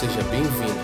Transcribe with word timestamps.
Seja 0.00 0.22
bem-vindo. 0.30 0.80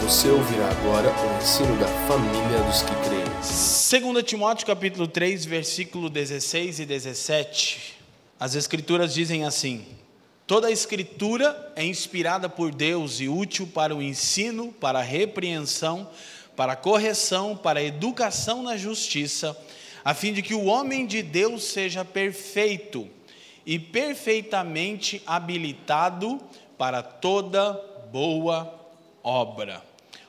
Você 0.00 0.26
ouvirá 0.30 0.70
agora 0.70 1.10
o 1.10 1.36
ensino 1.36 1.78
da 1.78 1.86
família 2.08 2.62
dos 2.62 2.80
que 2.80 2.94
creem. 3.04 4.14
2 4.14 4.24
Timóteo 4.24 4.66
capítulo 4.66 5.06
3, 5.06 5.44
versículo 5.44 6.08
16 6.08 6.80
e 6.80 6.86
17. 6.86 7.94
As 8.40 8.54
escrituras 8.54 9.12
dizem 9.12 9.44
assim: 9.44 9.84
Toda 10.46 10.68
a 10.68 10.70
escritura 10.70 11.74
é 11.76 11.84
inspirada 11.84 12.48
por 12.48 12.74
Deus 12.74 13.20
e 13.20 13.28
útil 13.28 13.66
para 13.66 13.94
o 13.94 14.00
ensino, 14.00 14.72
para 14.72 15.00
a 15.00 15.02
repreensão, 15.02 16.08
para 16.56 16.72
a 16.72 16.76
correção, 16.76 17.54
para 17.54 17.80
a 17.80 17.84
educação 17.84 18.62
na 18.62 18.78
justiça, 18.78 19.54
a 20.02 20.14
fim 20.14 20.32
de 20.32 20.40
que 20.40 20.54
o 20.54 20.64
homem 20.64 21.06
de 21.06 21.22
Deus 21.22 21.64
seja 21.64 22.02
perfeito 22.02 23.06
e 23.66 23.78
perfeitamente 23.78 25.20
habilitado 25.26 26.40
para 26.78 27.02
toda 27.02 27.92
boa 28.14 28.72
obra. 29.24 29.82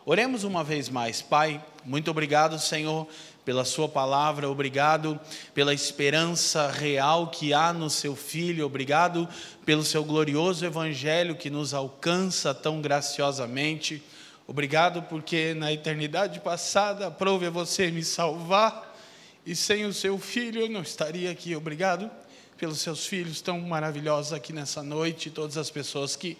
Oremos 0.07 0.43
uma 0.43 0.63
vez 0.63 0.89
mais, 0.89 1.21
Pai. 1.21 1.63
Muito 1.85 2.09
obrigado, 2.09 2.57
Senhor, 2.57 3.07
pela 3.45 3.63
Sua 3.63 3.87
palavra, 3.87 4.49
obrigado 4.49 5.19
pela 5.53 5.71
esperança 5.71 6.67
real 6.71 7.27
que 7.27 7.53
há 7.53 7.71
no 7.71 7.87
Seu 7.87 8.15
Filho, 8.15 8.65
obrigado 8.65 9.29
pelo 9.63 9.83
Seu 9.83 10.03
glorioso 10.03 10.65
Evangelho 10.65 11.35
que 11.35 11.51
nos 11.51 11.75
alcança 11.75 12.55
tão 12.55 12.81
graciosamente. 12.81 14.01
Obrigado 14.47 15.03
porque 15.03 15.53
na 15.53 15.71
eternidade 15.71 16.39
passada 16.39 17.05
aprove 17.05 17.47
você 17.51 17.91
me 17.91 18.03
salvar 18.03 18.97
e 19.45 19.55
sem 19.55 19.85
o 19.85 19.93
Seu 19.93 20.17
Filho 20.17 20.61
eu 20.61 20.69
não 20.69 20.81
estaria 20.81 21.29
aqui. 21.29 21.55
Obrigado 21.55 22.09
pelos 22.57 22.79
Seus 22.79 23.05
filhos 23.05 23.41
tão 23.41 23.61
maravilhosos 23.61 24.33
aqui 24.33 24.51
nessa 24.51 24.81
noite, 24.81 25.29
todas 25.29 25.55
as 25.55 25.69
pessoas 25.69 26.15
que 26.15 26.35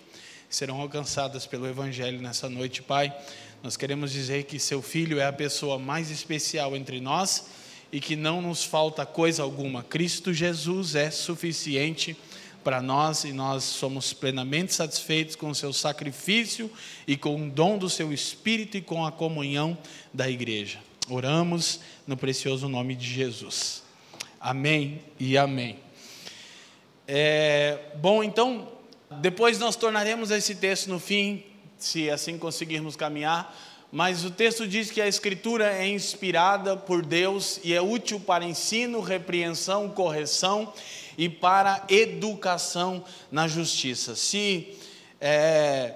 serão 0.50 0.80
alcançadas 0.80 1.46
pelo 1.46 1.68
Evangelho 1.68 2.22
nessa 2.22 2.50
noite, 2.50 2.82
Pai. 2.82 3.16
Nós 3.64 3.76
queremos 3.76 4.12
dizer 4.12 4.44
que 4.44 4.60
seu 4.60 4.82
filho 4.82 5.20
é 5.20 5.26
a 5.26 5.34
pessoa 5.34 5.80
mais 5.80 6.12
especial 6.12 6.76
entre 6.76 7.02
nós 7.02 7.48
e 7.92 8.00
que 8.00 8.16
não 8.16 8.42
nos 8.42 8.64
falta 8.64 9.06
coisa 9.06 9.42
alguma. 9.44 9.84
Cristo 9.84 10.34
Jesus 10.34 10.96
é 10.96 11.10
suficiente 11.10 12.16
para 12.64 12.82
nós 12.82 13.24
e 13.24 13.32
nós 13.32 13.64
somos 13.64 14.12
plenamente 14.12 14.74
satisfeitos 14.74 15.36
com 15.36 15.50
o 15.50 15.56
seu 15.56 15.72
sacrifício 15.72 16.70
e 17.08 17.16
com 17.16 17.36
o 17.36 17.50
dom 17.50 17.78
do 17.78 17.90
seu 17.90 18.12
Espírito 18.12 18.78
e 18.78 18.82
com 18.82 19.06
a 19.06 19.12
comunhão 19.12 19.78
da 20.14 20.30
igreja. 20.30 20.80
Oramos 21.08 21.80
no 22.08 22.18
precioso 22.18 22.68
nome 22.68 22.96
de 22.96 23.08
Jesus. 23.08 23.84
Amém 24.40 25.02
e 25.20 25.38
amém. 25.38 25.78
É, 27.08 27.80
bom, 27.98 28.24
então, 28.24 28.75
depois 29.12 29.60
nós 29.60 29.76
tornaremos 29.76 30.32
esse 30.32 30.56
texto 30.56 30.88
no 30.88 31.00
fim, 31.00 31.44
se 31.78 32.10
assim 32.10 32.38
conseguirmos 32.38 32.96
caminhar, 32.96 33.56
mas 33.92 34.26
o 34.26 34.32
texto 34.32 34.68
diz 34.68 34.92
que 34.92 35.00
a 35.00 35.08
Escritura 35.08 35.72
é 35.72 35.88
inspirada 35.88 36.76
por 36.76 37.06
Deus 37.06 37.60
e 37.64 37.74
é 37.74 37.82
útil 37.82 38.20
para 38.20 38.44
ensino, 38.44 39.00
repreensão, 39.00 39.90
correção 39.90 40.74
e 41.18 41.30
para 41.30 41.84
educação 41.88 43.04
na 43.32 43.48
justiça. 43.48 44.16
Se 44.16 44.78
é, 45.22 45.94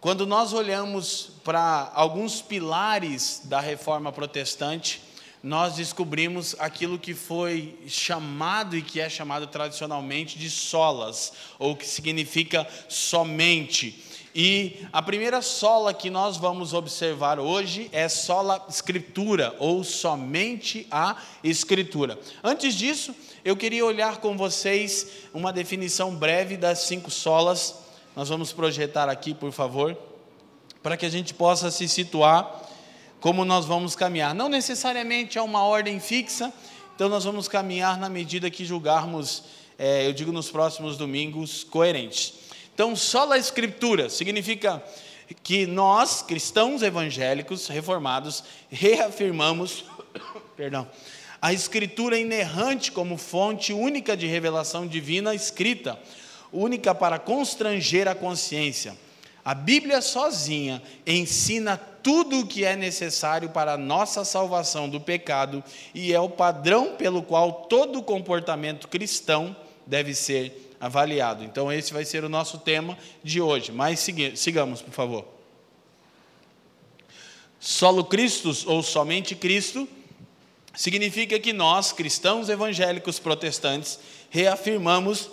quando 0.00 0.26
nós 0.26 0.52
olhamos 0.52 1.30
para 1.42 1.90
alguns 1.94 2.40
pilares 2.40 3.42
da 3.44 3.60
reforma 3.60 4.12
protestante, 4.12 5.02
nós 5.46 5.76
descobrimos 5.76 6.56
aquilo 6.58 6.98
que 6.98 7.14
foi 7.14 7.78
chamado 7.86 8.76
e 8.76 8.82
que 8.82 8.98
é 8.98 9.08
chamado 9.08 9.46
tradicionalmente 9.46 10.40
de 10.40 10.50
solas, 10.50 11.32
ou 11.56 11.76
que 11.76 11.86
significa 11.86 12.66
somente. 12.88 14.02
E 14.34 14.84
a 14.92 15.00
primeira 15.00 15.40
sola 15.40 15.94
que 15.94 16.10
nós 16.10 16.36
vamos 16.36 16.74
observar 16.74 17.38
hoje 17.38 17.88
é 17.92 18.08
sola 18.08 18.66
escritura, 18.68 19.54
ou 19.60 19.84
somente 19.84 20.84
a 20.90 21.16
escritura. 21.44 22.18
Antes 22.42 22.74
disso, 22.74 23.14
eu 23.44 23.56
queria 23.56 23.86
olhar 23.86 24.16
com 24.16 24.36
vocês 24.36 25.06
uma 25.32 25.52
definição 25.52 26.12
breve 26.16 26.56
das 26.56 26.80
cinco 26.80 27.08
solas. 27.08 27.76
Nós 28.16 28.28
vamos 28.28 28.52
projetar 28.52 29.08
aqui, 29.08 29.32
por 29.32 29.52
favor, 29.52 29.96
para 30.82 30.96
que 30.96 31.06
a 31.06 31.10
gente 31.10 31.32
possa 31.32 31.70
se 31.70 31.88
situar 31.88 32.65
como 33.26 33.44
nós 33.44 33.66
vamos 33.66 33.96
caminhar. 33.96 34.32
Não 34.32 34.48
necessariamente 34.48 35.36
é 35.36 35.42
uma 35.42 35.64
ordem 35.64 35.98
fixa, 35.98 36.52
então 36.94 37.08
nós 37.08 37.24
vamos 37.24 37.48
caminhar 37.48 37.98
na 37.98 38.08
medida 38.08 38.48
que 38.48 38.64
julgarmos, 38.64 39.42
é, 39.76 40.06
eu 40.06 40.12
digo 40.12 40.30
nos 40.30 40.48
próximos 40.48 40.96
domingos, 40.96 41.64
coerentes. 41.64 42.34
Então, 42.72 42.94
só 42.94 43.32
a 43.32 43.36
Escritura 43.36 44.08
significa 44.08 44.80
que 45.42 45.66
nós, 45.66 46.22
cristãos 46.22 46.82
evangélicos 46.82 47.66
reformados, 47.66 48.44
reafirmamos, 48.70 49.84
perdão, 50.56 50.88
a 51.42 51.52
Escritura 51.52 52.16
inerrante 52.16 52.92
como 52.92 53.18
fonte 53.18 53.72
única 53.72 54.16
de 54.16 54.28
revelação 54.28 54.86
divina 54.86 55.34
escrita, 55.34 55.98
única 56.52 56.94
para 56.94 57.18
constranger 57.18 58.06
a 58.06 58.14
consciência. 58.14 58.96
A 59.46 59.54
Bíblia 59.54 60.02
sozinha 60.02 60.82
ensina 61.06 61.76
tudo 61.76 62.40
o 62.40 62.46
que 62.48 62.64
é 62.64 62.74
necessário 62.74 63.50
para 63.50 63.74
a 63.74 63.78
nossa 63.78 64.24
salvação 64.24 64.88
do 64.88 65.00
pecado 65.00 65.62
e 65.94 66.12
é 66.12 66.18
o 66.18 66.28
padrão 66.28 66.96
pelo 66.96 67.22
qual 67.22 67.52
todo 67.52 68.02
comportamento 68.02 68.88
cristão 68.88 69.54
deve 69.86 70.16
ser 70.16 70.74
avaliado. 70.80 71.44
Então, 71.44 71.72
esse 71.72 71.92
vai 71.92 72.04
ser 72.04 72.24
o 72.24 72.28
nosso 72.28 72.58
tema 72.58 72.98
de 73.22 73.40
hoje. 73.40 73.70
Mas 73.70 74.04
sigamos, 74.34 74.82
por 74.82 74.92
favor. 74.92 75.24
Solo 77.60 78.04
Christus 78.04 78.66
ou 78.66 78.82
somente 78.82 79.36
Cristo 79.36 79.88
significa 80.74 81.38
que 81.38 81.52
nós, 81.52 81.92
cristãos 81.92 82.48
evangélicos 82.48 83.20
protestantes, 83.20 84.00
reafirmamos 84.28 85.30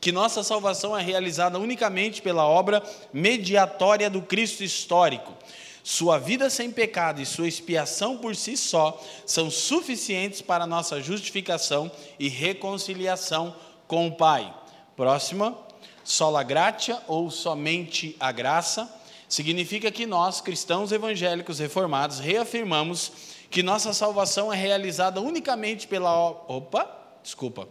que 0.00 0.10
nossa 0.10 0.42
salvação 0.42 0.96
é 0.96 1.02
realizada 1.02 1.58
unicamente 1.58 2.22
pela 2.22 2.46
obra 2.46 2.82
mediatória 3.12 4.08
do 4.08 4.22
Cristo 4.22 4.64
histórico. 4.64 5.34
Sua 5.82 6.18
vida 6.18 6.48
sem 6.48 6.70
pecado 6.70 7.20
e 7.20 7.26
sua 7.26 7.48
expiação 7.48 8.16
por 8.16 8.36
si 8.36 8.56
só 8.56 9.02
são 9.26 9.50
suficientes 9.50 10.40
para 10.40 10.66
nossa 10.66 11.00
justificação 11.00 11.90
e 12.18 12.28
reconciliação 12.28 13.54
com 13.86 14.06
o 14.06 14.12
Pai. 14.12 14.54
Próxima, 14.96 15.56
sola 16.04 16.42
gratia 16.42 17.00
ou 17.06 17.30
somente 17.30 18.16
a 18.20 18.30
graça, 18.30 18.88
significa 19.28 19.90
que 19.90 20.06
nós, 20.06 20.40
cristãos 20.40 20.92
evangélicos 20.92 21.58
reformados, 21.58 22.18
reafirmamos 22.18 23.12
que 23.50 23.62
nossa 23.62 23.92
salvação 23.92 24.52
é 24.52 24.56
realizada 24.56 25.20
unicamente 25.20 25.86
pela 25.88 26.30
opa, 26.46 26.88
desculpa, 27.22 27.68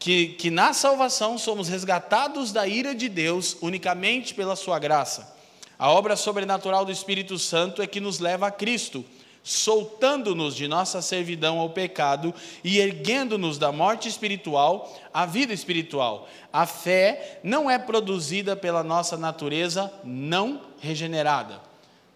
que, 0.00 0.28
que 0.28 0.50
na 0.50 0.72
salvação 0.72 1.36
somos 1.36 1.68
resgatados 1.68 2.52
da 2.52 2.66
ira 2.66 2.94
de 2.94 3.06
Deus 3.06 3.58
unicamente 3.60 4.34
pela 4.34 4.56
Sua 4.56 4.78
graça. 4.78 5.36
A 5.78 5.90
obra 5.90 6.16
sobrenatural 6.16 6.86
do 6.86 6.90
Espírito 6.90 7.38
Santo 7.38 7.82
é 7.82 7.86
que 7.86 8.00
nos 8.00 8.18
leva 8.18 8.46
a 8.46 8.50
Cristo, 8.50 9.04
soltando-nos 9.42 10.56
de 10.56 10.66
nossa 10.66 11.02
servidão 11.02 11.58
ao 11.58 11.68
pecado 11.68 12.34
e 12.64 12.78
erguendo-nos 12.78 13.58
da 13.58 13.70
morte 13.70 14.08
espiritual 14.08 14.90
à 15.12 15.26
vida 15.26 15.52
espiritual. 15.52 16.26
A 16.50 16.64
fé 16.64 17.38
não 17.44 17.70
é 17.70 17.78
produzida 17.78 18.56
pela 18.56 18.82
nossa 18.82 19.18
natureza 19.18 19.92
não 20.02 20.62
regenerada. 20.80 21.60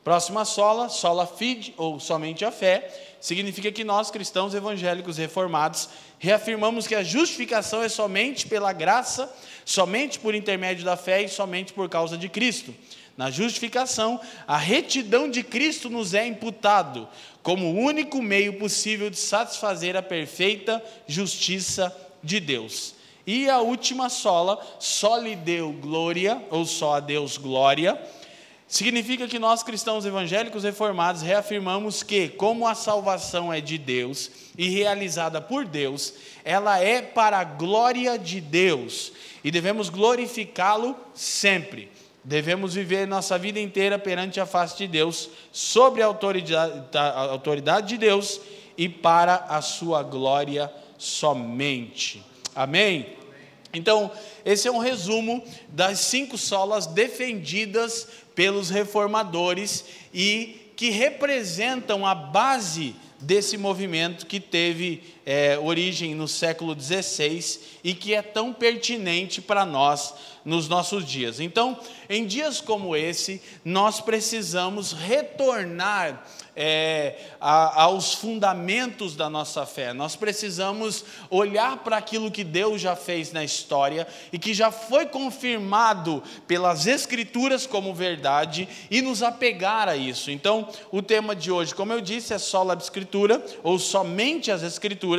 Próxima 0.02 0.44
sola, 0.44 0.90
sola 0.90 1.26
fide, 1.26 1.74
ou 1.78 1.98
somente 1.98 2.44
a 2.44 2.52
fé, 2.52 3.13
significa 3.24 3.72
que 3.72 3.84
nós, 3.84 4.10
cristãos 4.10 4.54
evangélicos 4.54 5.16
reformados, 5.16 5.88
reafirmamos 6.18 6.86
que 6.86 6.94
a 6.94 7.02
justificação 7.02 7.82
é 7.82 7.88
somente 7.88 8.46
pela 8.46 8.70
graça, 8.70 9.34
somente 9.64 10.18
por 10.18 10.34
intermédio 10.34 10.84
da 10.84 10.94
fé 10.94 11.22
e 11.22 11.28
somente 11.30 11.72
por 11.72 11.88
causa 11.88 12.18
de 12.18 12.28
Cristo. 12.28 12.74
Na 13.16 13.30
justificação, 13.30 14.20
a 14.46 14.58
retidão 14.58 15.30
de 15.30 15.42
Cristo 15.42 15.88
nos 15.88 16.12
é 16.12 16.26
imputado 16.26 17.08
como 17.42 17.68
o 17.68 17.78
único 17.78 18.20
meio 18.20 18.58
possível 18.58 19.08
de 19.08 19.16
satisfazer 19.16 19.96
a 19.96 20.02
perfeita 20.02 20.84
justiça 21.08 21.96
de 22.22 22.38
Deus. 22.38 22.94
E 23.26 23.48
a 23.48 23.58
última 23.58 24.10
sola, 24.10 24.60
só 24.78 25.16
lhe 25.16 25.34
deu 25.34 25.72
glória, 25.72 26.44
ou 26.50 26.66
só 26.66 26.96
a 26.96 27.00
Deus 27.00 27.38
glória, 27.38 27.98
Significa 28.74 29.28
que 29.28 29.38
nós 29.38 29.62
cristãos 29.62 30.04
evangélicos 30.04 30.64
reformados 30.64 31.22
reafirmamos 31.22 32.02
que, 32.02 32.28
como 32.28 32.66
a 32.66 32.74
salvação 32.74 33.52
é 33.52 33.60
de 33.60 33.78
Deus 33.78 34.28
e 34.58 34.68
realizada 34.68 35.40
por 35.40 35.64
Deus, 35.64 36.14
ela 36.44 36.80
é 36.80 37.00
para 37.00 37.38
a 37.38 37.44
glória 37.44 38.18
de 38.18 38.40
Deus 38.40 39.12
e 39.44 39.52
devemos 39.52 39.88
glorificá-lo 39.88 40.96
sempre. 41.14 41.88
Devemos 42.24 42.74
viver 42.74 43.06
nossa 43.06 43.38
vida 43.38 43.60
inteira 43.60 43.96
perante 43.96 44.40
a 44.40 44.46
face 44.46 44.76
de 44.76 44.88
Deus, 44.88 45.30
sobre 45.52 46.02
a 46.02 46.06
autoridade, 46.06 46.98
a 46.98 47.20
autoridade 47.30 47.90
de 47.90 47.96
Deus 47.96 48.40
e 48.76 48.88
para 48.88 49.36
a 49.48 49.62
sua 49.62 50.02
glória 50.02 50.68
somente. 50.98 52.26
Amém? 52.56 53.22
Então, 53.74 54.10
esse 54.44 54.68
é 54.68 54.70
um 54.70 54.78
resumo 54.78 55.44
das 55.68 55.98
cinco 55.98 56.38
solas 56.38 56.86
defendidas 56.86 58.06
pelos 58.34 58.70
reformadores 58.70 59.84
e 60.12 60.72
que 60.76 60.90
representam 60.90 62.04
a 62.04 62.14
base 62.14 62.96
desse 63.20 63.56
movimento 63.56 64.26
que 64.26 64.40
teve 64.40 65.13
é, 65.26 65.58
origem 65.58 66.14
no 66.14 66.28
século 66.28 66.78
XVI 66.78 67.60
e 67.82 67.94
que 67.94 68.14
é 68.14 68.22
tão 68.22 68.52
pertinente 68.52 69.40
para 69.40 69.64
nós 69.64 70.14
nos 70.44 70.68
nossos 70.68 71.06
dias. 71.06 71.40
Então, 71.40 71.78
em 72.08 72.26
dias 72.26 72.60
como 72.60 72.94
esse, 72.94 73.40
nós 73.64 74.00
precisamos 74.00 74.92
retornar 74.92 76.22
é, 76.56 77.16
a, 77.40 77.82
aos 77.82 78.14
fundamentos 78.14 79.16
da 79.16 79.28
nossa 79.28 79.66
fé. 79.66 79.92
Nós 79.92 80.14
precisamos 80.14 81.04
olhar 81.30 81.78
para 81.78 81.96
aquilo 81.96 82.30
que 82.30 82.44
Deus 82.44 82.80
já 82.80 82.94
fez 82.94 83.32
na 83.32 83.42
história 83.42 84.06
e 84.32 84.38
que 84.38 84.54
já 84.54 84.70
foi 84.70 85.06
confirmado 85.06 86.22
pelas 86.46 86.86
Escrituras 86.86 87.66
como 87.66 87.94
verdade 87.94 88.68
e 88.90 89.02
nos 89.02 89.22
apegar 89.22 89.88
a 89.88 89.96
isso. 89.96 90.30
Então, 90.30 90.68
o 90.92 91.02
tema 91.02 91.34
de 91.34 91.50
hoje, 91.50 91.74
como 91.74 91.92
eu 91.92 92.00
disse, 92.00 92.34
é 92.34 92.38
só 92.38 92.70
a 92.70 92.74
Escritura 92.74 93.44
ou 93.62 93.78
somente 93.78 94.50
as 94.50 94.62
Escrituras 94.62 95.13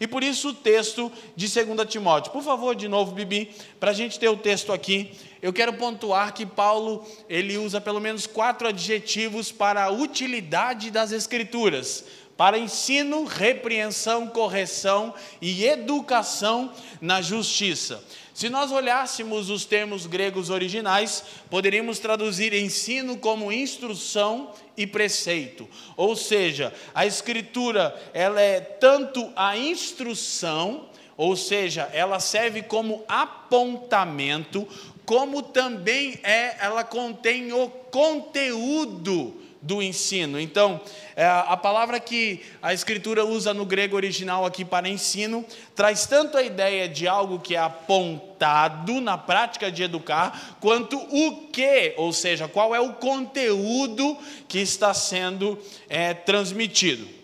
e 0.00 0.06
por 0.06 0.22
isso 0.22 0.50
o 0.50 0.54
texto 0.54 1.10
de 1.36 1.48
2 1.48 1.88
Timóteo. 1.88 2.32
Por 2.32 2.42
favor, 2.42 2.74
de 2.74 2.88
novo, 2.88 3.12
Bibi, 3.12 3.50
para 3.78 3.90
a 3.90 3.94
gente 3.94 4.18
ter 4.18 4.28
o 4.28 4.36
texto 4.36 4.72
aqui 4.72 5.12
eu 5.40 5.52
quero 5.52 5.72
pontuar 5.74 6.34
que 6.34 6.44
Paulo 6.44 7.06
ele 7.28 7.56
usa 7.56 7.80
pelo 7.80 8.00
menos 8.00 8.26
quatro 8.26 8.66
adjetivos 8.66 9.52
para 9.52 9.84
a 9.84 9.90
utilidade 9.90 10.90
das 10.90 11.12
Escrituras, 11.12 12.04
para 12.36 12.58
ensino, 12.58 13.24
repreensão, 13.24 14.26
correção 14.26 15.14
e 15.40 15.64
educação 15.64 16.72
na 17.00 17.22
justiça. 17.22 18.02
Se 18.38 18.48
nós 18.48 18.70
olhássemos 18.70 19.50
os 19.50 19.64
termos 19.64 20.06
gregos 20.06 20.48
originais, 20.48 21.24
poderíamos 21.50 21.98
traduzir 21.98 22.54
ensino 22.54 23.16
como 23.16 23.50
instrução 23.50 24.52
e 24.76 24.86
preceito. 24.86 25.68
Ou 25.96 26.14
seja, 26.14 26.72
a 26.94 27.04
escritura, 27.04 28.00
ela 28.14 28.40
é 28.40 28.60
tanto 28.60 29.28
a 29.34 29.58
instrução, 29.58 30.88
ou 31.16 31.34
seja, 31.34 31.90
ela 31.92 32.20
serve 32.20 32.62
como 32.62 33.02
apontamento, 33.08 34.68
como 35.04 35.42
também 35.42 36.20
é, 36.22 36.64
ela 36.64 36.84
contém 36.84 37.52
o 37.52 37.68
conteúdo 37.68 39.34
do 39.68 39.82
ensino. 39.82 40.40
Então, 40.40 40.80
é, 41.14 41.26
a 41.26 41.56
palavra 41.56 42.00
que 42.00 42.40
a 42.62 42.72
escritura 42.72 43.22
usa 43.22 43.52
no 43.52 43.66
grego 43.66 43.94
original 43.94 44.46
aqui 44.46 44.64
para 44.64 44.88
ensino 44.88 45.44
traz 45.76 46.06
tanto 46.06 46.38
a 46.38 46.42
ideia 46.42 46.88
de 46.88 47.06
algo 47.06 47.38
que 47.38 47.54
é 47.54 47.58
apontado 47.58 48.98
na 48.98 49.18
prática 49.18 49.70
de 49.70 49.82
educar, 49.82 50.56
quanto 50.58 50.96
o 50.96 51.48
que, 51.48 51.92
ou 51.98 52.14
seja, 52.14 52.48
qual 52.48 52.74
é 52.74 52.80
o 52.80 52.94
conteúdo 52.94 54.16
que 54.48 54.58
está 54.58 54.94
sendo 54.94 55.58
é, 55.86 56.14
transmitido. 56.14 57.17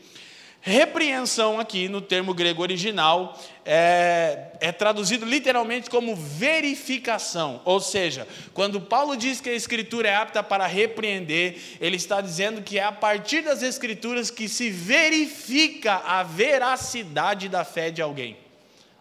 Repreensão 0.67 1.61
aqui 1.61 1.91
no 1.91 2.01
termo 2.01 2.33
grego 2.33 2.63
original 2.63 3.39
é, 3.67 4.47
é, 4.61 4.73
traduzido 4.73 5.27
literalmente 5.27 5.91
como 5.91 6.17
verificação, 6.17 7.61
ou 7.67 7.81
seja, 7.81 8.27
quando 8.55 8.81
Paulo 8.81 9.15
diz 9.15 9.43
que 9.43 9.51
a 9.51 9.55
escritura 9.55 10.09
é 10.09 10.17
apta 10.17 10.43
para 10.43 10.67
repreender, 10.67 11.59
ele 11.83 11.97
está 11.97 12.23
dizendo 12.23 12.63
que 12.63 12.79
é 12.79 12.83
a 12.83 12.91
partir 12.91 13.43
das 13.43 13.63
escrituras 13.63 14.31
que 14.31 14.49
se 14.49 14.71
verifica 14.71 15.97
a 15.97 16.23
veracidade 16.23 17.47
da 17.51 17.63
fé 17.63 17.91
de 17.91 18.01
alguém. 18.01 18.35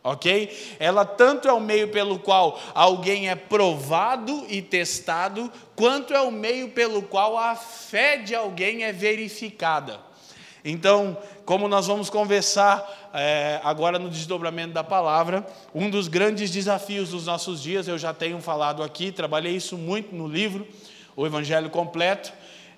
Ok? 0.04 0.75
Ela 0.81 1.06
tanto 1.06 1.48
é 1.48 1.54
o 1.54 1.62
meio 1.62 1.88
pelo 1.88 2.19
qual 2.19 2.62
alguém 2.75 3.30
é 3.30 3.36
provado 3.36 4.45
e 4.50 4.62
testado, 4.62 5.50
quanto 5.77 6.13
é 6.13 6.19
o 6.19 6.30
meio 6.30 6.71
pelo 6.71 7.04
qual 7.04 7.38
a 7.38 7.56
fé 7.56 8.18
de 8.18 8.36
alguém 8.36 8.83
é 8.83 8.92
verificada. 8.92 10.12
Então, 10.65 11.18
como 11.45 11.68
nós 11.68 11.88
vamos 11.88 12.10
conversar 12.10 13.12
é, 13.13 13.60
agora 13.63 14.00
no 14.00 14.10
desdobramento 14.10 14.74
da 14.74 14.83
palavra, 14.83 15.45
um 15.75 15.89
dos 15.89 16.07
grandes 16.07 16.50
desafios 16.51 17.10
dos 17.10 17.25
nossos 17.25 17.62
dias, 17.62 17.88
eu 17.88 17.98
já 17.98 18.13
tenho 18.13 18.39
falado 18.39 18.81
aqui, 18.81 19.12
trabalhei 19.12 19.56
isso 19.56 19.77
muito 19.77 20.15
no 20.15 20.25
livro, 20.25 20.65
O 21.18 21.25
Evangelho 21.25 21.69
Completo, 21.69 22.31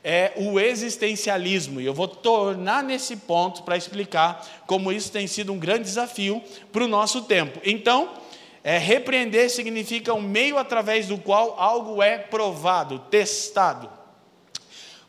é 0.03 0.33
o 0.35 0.59
existencialismo. 0.59 1.79
E 1.79 1.85
eu 1.85 1.93
vou 1.93 2.07
tornar 2.07 2.83
nesse 2.83 3.17
ponto 3.17 3.63
para 3.63 3.77
explicar 3.77 4.45
como 4.65 4.91
isso 4.91 5.11
tem 5.11 5.27
sido 5.27 5.53
um 5.53 5.59
grande 5.59 5.83
desafio 5.83 6.41
para 6.71 6.83
o 6.83 6.87
nosso 6.87 7.23
tempo. 7.23 7.59
Então, 7.63 8.09
é, 8.63 8.79
repreender 8.79 9.49
significa 9.49 10.11
um 10.11 10.21
meio 10.21 10.57
através 10.57 11.07
do 11.07 11.19
qual 11.19 11.55
algo 11.59 12.01
é 12.01 12.17
provado, 12.17 12.97
testado. 13.11 13.89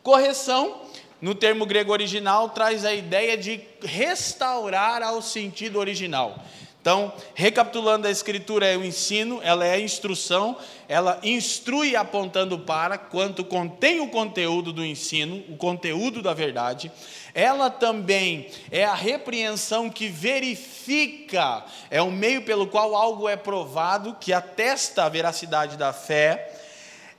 Correção 0.02 0.85
no 1.20 1.34
termo 1.34 1.64
grego 1.66 1.92
original, 1.92 2.50
traz 2.50 2.84
a 2.84 2.94
ideia 2.94 3.36
de 3.36 3.60
restaurar 3.82 5.02
ao 5.02 5.22
sentido 5.22 5.78
original. 5.78 6.38
Então, 6.86 7.12
recapitulando 7.34 8.06
a 8.06 8.10
escritura 8.12 8.64
é 8.64 8.76
o 8.76 8.84
ensino, 8.84 9.40
ela 9.42 9.66
é 9.66 9.72
a 9.72 9.80
instrução, 9.80 10.56
ela 10.88 11.18
instrui 11.24 11.96
apontando 11.96 12.60
para, 12.60 12.96
quanto 12.96 13.44
contém 13.44 13.98
o 13.98 14.08
conteúdo 14.08 14.72
do 14.72 14.84
ensino, 14.84 15.42
o 15.48 15.56
conteúdo 15.56 16.22
da 16.22 16.32
verdade. 16.32 16.92
Ela 17.34 17.70
também 17.70 18.48
é 18.70 18.84
a 18.84 18.94
repreensão 18.94 19.90
que 19.90 20.06
verifica, 20.06 21.64
é 21.90 22.00
o 22.00 22.08
meio 22.12 22.42
pelo 22.42 22.68
qual 22.68 22.94
algo 22.94 23.28
é 23.28 23.34
provado, 23.34 24.16
que 24.20 24.32
atesta 24.32 25.02
a 25.02 25.08
veracidade 25.08 25.76
da 25.76 25.92
fé 25.92 26.65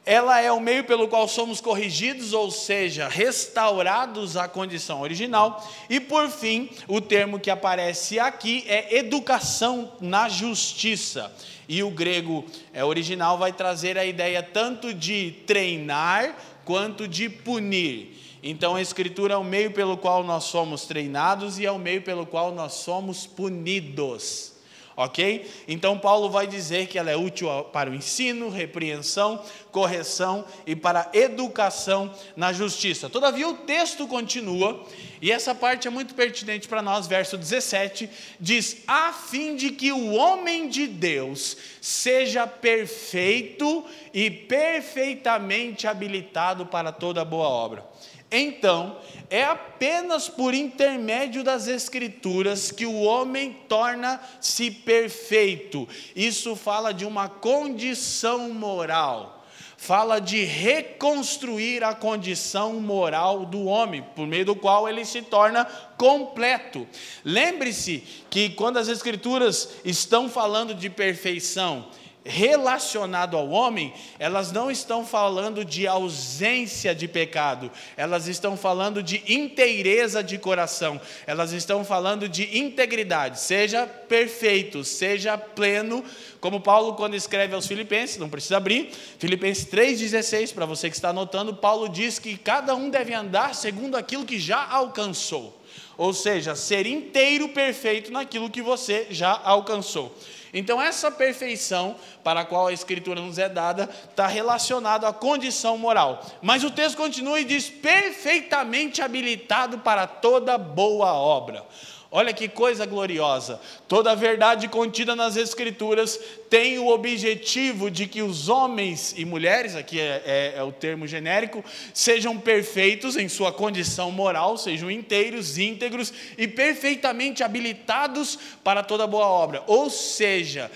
ela 0.07 0.39
é 0.39 0.49
o 0.49 0.61
meio 0.61 0.85
pelo 0.85 1.09
qual 1.09 1.27
somos 1.27 1.59
corrigidos, 1.59 2.31
ou 2.31 2.49
seja, 2.49 3.09
restaurados 3.09 4.37
à 4.37 4.47
condição 4.47 5.01
original. 5.01 5.61
E 5.89 5.99
por 5.99 6.29
fim, 6.29 6.69
o 6.87 7.01
termo 7.01 7.37
que 7.37 7.49
aparece 7.49 8.17
aqui 8.17 8.63
é 8.69 8.99
educação 8.99 9.91
na 9.99 10.29
justiça. 10.29 11.29
E 11.67 11.83
o 11.83 11.91
grego 11.91 12.45
é, 12.71 12.85
original 12.85 13.37
vai 13.37 13.51
trazer 13.51 13.97
a 13.97 14.05
ideia 14.05 14.41
tanto 14.41 14.93
de 14.93 15.35
treinar 15.45 16.37
quanto 16.63 17.05
de 17.05 17.27
punir. 17.27 18.39
Então 18.41 18.77
a 18.77 18.81
Escritura 18.81 19.33
é 19.33 19.37
o 19.37 19.43
meio 19.43 19.71
pelo 19.71 19.97
qual 19.97 20.23
nós 20.23 20.45
somos 20.45 20.85
treinados 20.85 21.59
e 21.59 21.65
é 21.65 21.71
o 21.71 21.77
meio 21.77 22.01
pelo 22.01 22.25
qual 22.25 22.53
nós 22.53 22.75
somos 22.75 23.27
punidos 23.27 24.56
ok? 24.97 25.47
Então 25.67 25.99
Paulo 25.99 26.27
vai 26.27 26.47
dizer 26.47 26.87
que 26.87 26.97
ela 26.97 27.11
é 27.11 27.15
útil 27.15 27.47
para 27.71 27.89
o 27.89 27.93
ensino, 27.93 28.49
repreensão, 28.49 29.39
correção 29.71 30.43
e 30.65 30.75
para 30.75 31.09
educação 31.13 32.11
na 32.35 32.51
justiça. 32.51 33.07
Todavia 33.07 33.47
o 33.47 33.53
texto 33.53 34.07
continua, 34.07 34.83
e 35.21 35.31
essa 35.31 35.53
parte 35.53 35.87
é 35.87 35.91
muito 35.91 36.15
pertinente 36.15 36.67
para 36.67 36.81
nós, 36.81 37.05
verso 37.05 37.37
17, 37.37 38.09
diz: 38.39 38.77
a 38.87 39.13
fim 39.13 39.55
de 39.55 39.69
que 39.69 39.91
o 39.91 40.13
homem 40.13 40.67
de 40.67 40.87
Deus 40.87 41.55
seja 41.79 42.47
perfeito 42.47 43.85
e 44.11 44.31
perfeitamente 44.31 45.85
habilitado 45.85 46.65
para 46.65 46.91
toda 46.91 47.23
boa 47.23 47.47
obra. 47.47 47.85
Então, 48.31 48.97
é 49.29 49.43
apenas 49.43 50.27
por 50.27 50.53
intermédio 50.53 51.43
das 51.43 51.67
Escrituras 51.67 52.71
que 52.71 52.85
o 52.85 53.01
homem 53.01 53.57
torna-se 53.69 54.69
perfeito. 54.69 55.87
Isso 56.15 56.55
fala 56.55 56.93
de 56.93 57.05
uma 57.05 57.29
condição 57.29 58.49
moral, 58.49 59.45
fala 59.77 60.19
de 60.19 60.43
reconstruir 60.43 61.85
a 61.85 61.93
condição 61.93 62.73
moral 62.81 63.45
do 63.45 63.63
homem, 63.63 64.03
por 64.13 64.27
meio 64.27 64.45
do 64.45 64.55
qual 64.55 64.89
ele 64.89 65.05
se 65.05 65.21
torna 65.21 65.63
completo. 65.97 66.85
Lembre-se 67.23 68.03
que 68.29 68.49
quando 68.49 68.77
as 68.77 68.89
Escrituras 68.89 69.69
estão 69.85 70.27
falando 70.27 70.73
de 70.73 70.89
perfeição, 70.89 71.87
relacionado 72.27 73.37
ao 73.37 73.49
homem, 73.49 73.93
elas 74.19 74.51
não 74.51 74.69
estão 74.69 75.05
falando 75.05 75.63
de 75.63 75.87
ausência 75.87 76.93
de 76.93 77.07
pecado, 77.07 77.71
elas 77.95 78.27
estão 78.27 78.57
falando 78.57 79.01
de 79.01 79.23
inteireza 79.31 80.23
de 80.23 80.37
coração, 80.37 80.99
elas 81.25 81.51
estão 81.53 81.85
falando 81.85 82.27
de 82.27 82.57
integridade. 82.57 83.39
Seja 83.39 83.87
perfeito, 83.87 84.83
seja 84.83 85.37
pleno, 85.37 86.03
como 86.39 86.61
Paulo, 86.61 86.93
quando 86.93 87.15
escreve 87.15 87.55
aos 87.55 87.67
Filipenses, 87.67 88.17
não 88.17 88.29
precisa 88.29 88.57
abrir, 88.57 88.91
Filipenses 89.17 89.65
3,16, 89.65 90.53
para 90.53 90.65
você 90.65 90.89
que 90.89 90.95
está 90.95 91.09
anotando, 91.09 91.55
Paulo 91.55 91.89
diz 91.89 92.19
que 92.19 92.37
cada 92.37 92.75
um 92.75 92.89
deve 92.89 93.13
andar 93.13 93.55
segundo 93.55 93.95
aquilo 93.95 94.25
que 94.25 94.39
já 94.39 94.65
alcançou. 94.67 95.59
Ou 95.97 96.13
seja, 96.13 96.55
ser 96.55 96.85
inteiro 96.85 97.49
perfeito 97.49 98.11
naquilo 98.11 98.49
que 98.49 98.61
você 98.61 99.07
já 99.09 99.39
alcançou. 99.43 100.15
Então, 100.53 100.81
essa 100.81 101.11
perfeição 101.11 101.95
para 102.23 102.41
a 102.41 102.45
qual 102.45 102.67
a 102.67 102.73
Escritura 102.73 103.19
nos 103.19 103.37
é 103.37 103.49
dada 103.49 103.89
está 104.09 104.27
relacionada 104.27 105.07
à 105.07 105.13
condição 105.13 105.77
moral. 105.77 106.25
Mas 106.41 106.63
o 106.63 106.71
texto 106.71 106.97
continua 106.97 107.39
e 107.39 107.45
diz: 107.45 107.69
perfeitamente 107.69 109.01
habilitado 109.01 109.79
para 109.79 110.07
toda 110.07 110.57
boa 110.57 111.13
obra. 111.13 111.65
Olha 112.09 112.31
que 112.31 112.47
coisa 112.47 112.85
gloriosa. 112.85 113.59
Toda 113.85 114.11
a 114.11 114.15
verdade 114.15 114.69
contida 114.69 115.13
nas 115.13 115.35
Escrituras 115.35 116.17
tem 116.49 116.79
o 116.79 116.87
objetivo 116.87 117.91
de 117.91 118.07
que 118.07 118.21
os 118.21 118.47
homens 118.47 119.13
e 119.17 119.25
mulheres, 119.25 119.75
aqui 119.75 119.99
é, 119.99 120.23
é, 120.25 120.53
é, 120.55 120.63
o 120.63 120.71
termo 120.71 121.05
genérico, 121.05 121.63
sejam 121.93 122.37
perfeitos 122.37 123.17
em 123.17 123.27
sua 123.27 123.51
condição 123.51 124.09
moral, 124.09 124.57
sejam 124.57 124.89
inteiros, 124.89 125.57
íntegros 125.57 126.13
e 126.37 126.47
perfeitamente 126.47 127.43
habilitados 127.43 128.39
para 128.63 128.81
toda 128.81 129.05
boa 129.05 129.27
obra. 129.27 129.63
Ou 129.67 129.89
seja, 129.89 130.71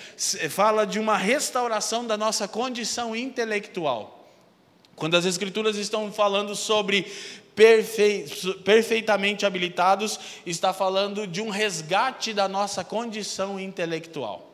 fala 0.49 0.85
de 0.85 0.99
uma 0.99 1.15
restauração 1.15 2.05
da 2.05 2.17
nossa 2.17 2.45
condição 2.45 3.15
intelectual. 3.15 4.21
Quando 5.01 5.15
as 5.15 5.25
Escrituras 5.25 5.77
estão 5.77 6.11
falando 6.11 6.55
sobre 6.55 7.07
perfeitamente 8.63 9.45
habilitados, 9.45 10.19
está 10.45 10.73
falando 10.73 11.27
de 11.27 11.41
um 11.41 11.49
resgate 11.49 12.33
da 12.33 12.47
nossa 12.47 12.83
condição 12.83 13.59
intelectual. 13.59 14.51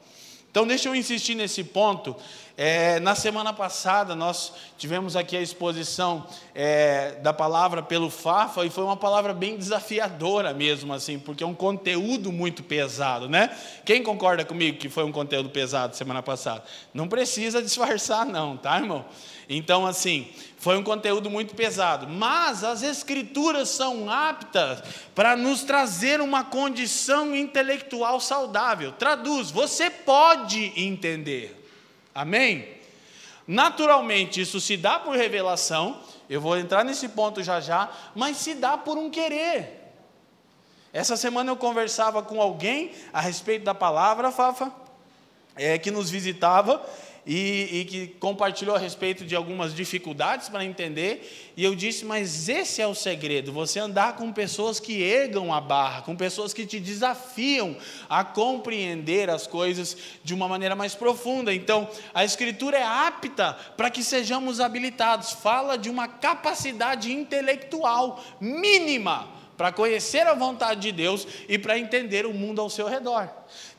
Então, 0.49 0.65
deixa 0.65 0.89
eu 0.89 0.95
insistir 0.95 1.35
nesse 1.35 1.63
ponto. 1.63 2.15
É, 2.59 2.99
na 3.01 3.13
semana 3.13 3.53
passada, 3.53 4.15
nós 4.15 4.51
tivemos 4.79 5.15
aqui 5.15 5.37
a 5.37 5.41
exposição 5.41 6.25
é, 6.55 7.11
da 7.21 7.31
palavra 7.31 7.83
pelo 7.83 8.09
Fafa, 8.09 8.65
e 8.65 8.69
foi 8.71 8.83
uma 8.83 8.97
palavra 8.97 9.31
bem 9.31 9.55
desafiadora 9.55 10.55
mesmo, 10.55 10.91
assim, 10.91 11.19
porque 11.19 11.43
é 11.43 11.47
um 11.47 11.53
conteúdo 11.53 12.31
muito 12.31 12.63
pesado, 12.63 13.29
né? 13.29 13.55
Quem 13.85 14.01
concorda 14.01 14.43
comigo 14.43 14.79
que 14.79 14.89
foi 14.89 15.03
um 15.03 15.11
conteúdo 15.11 15.51
pesado 15.51 15.95
semana 15.95 16.23
passada? 16.23 16.63
Não 16.91 17.07
precisa 17.07 17.61
disfarçar, 17.61 18.25
não, 18.25 18.57
tá, 18.57 18.75
irmão? 18.77 19.05
Então, 19.47 19.85
assim, 19.85 20.27
foi 20.57 20.75
um 20.75 20.83
conteúdo 20.83 21.29
muito 21.29 21.53
pesado, 21.53 22.07
mas 22.07 22.63
as 22.63 22.81
Escrituras 22.81 23.69
são 23.69 24.09
aptas 24.09 24.81
para 25.13 25.35
nos 25.35 25.63
trazer 25.63 26.19
uma 26.19 26.43
condição 26.43 27.35
intelectual 27.35 28.19
saudável. 28.19 28.91
Traduz, 28.91 29.51
você 29.51 29.89
pode 29.89 30.73
entender, 30.75 31.69
amém? 32.13 32.75
Naturalmente, 33.47 34.41
isso 34.41 34.59
se 34.59 34.75
dá 34.75 34.99
por 34.99 35.15
revelação, 35.15 36.01
eu 36.29 36.41
vou 36.41 36.57
entrar 36.57 36.83
nesse 36.83 37.07
ponto 37.07 37.41
já 37.43 37.61
já, 37.61 37.89
mas 38.15 38.37
se 38.37 38.55
dá 38.55 38.77
por 38.77 38.97
um 38.97 39.09
querer. 39.09 39.77
Essa 40.91 41.15
semana 41.15 41.51
eu 41.51 41.55
conversava 41.55 42.23
com 42.23 42.41
alguém 42.41 42.91
a 43.13 43.21
respeito 43.21 43.63
da 43.63 43.75
palavra, 43.75 44.31
Fafa, 44.31 44.73
é, 45.55 45.77
que 45.77 45.91
nos 45.91 46.09
visitava, 46.09 46.83
e, 47.27 47.81
e, 47.81 47.85
que 47.85 48.07
compartilhou 48.19 48.75
a 48.75 48.79
respeito 48.79 49.25
de 49.25 49.35
algumas 49.35 49.75
dificuldades 49.75 50.47
para 50.47 50.63
entender, 50.63 51.51
e 51.57 51.63
eu 51.63 51.75
disse, 51.75 52.05
mas 52.05 52.47
esse 52.47 52.81
é 52.81 52.87
o 52.87 52.95
segredo, 52.95 53.51
você 53.51 53.79
andar 53.79 54.15
com 54.15 54.31
pessoas 54.31 54.79
que 54.79 55.01
ergam 55.01 55.53
a 55.53 55.59
barra, 55.59 56.01
com 56.03 56.15
pessoas 56.15 56.53
que 56.53 56.65
te 56.65 56.79
desafiam 56.79 57.75
a 58.09 58.23
compreender 58.23 59.29
as 59.29 59.45
coisas 59.45 59.97
de 60.23 60.33
uma 60.33 60.47
maneira 60.47 60.75
mais 60.75 60.95
profunda. 60.95 61.53
Então, 61.53 61.89
a 62.13 62.23
Escritura 62.23 62.77
é 62.77 62.83
apta 62.83 63.53
para 63.75 63.89
que 63.89 64.03
sejamos 64.03 64.61
habilitados, 64.61 65.33
fala 65.33 65.77
de 65.77 65.89
uma 65.89 66.07
capacidade 66.07 67.11
intelectual 67.11 68.23
mínima 68.39 69.37
para 69.57 69.71
conhecer 69.71 70.25
a 70.27 70.35
vontade 70.35 70.81
de 70.81 70.91
Deus 70.91 71.27
e 71.49 71.57
para 71.57 71.79
entender 71.79 72.25
o 72.25 72.33
mundo 72.33 72.61
ao 72.61 72.69
seu 72.69 72.87
redor. 72.87 73.27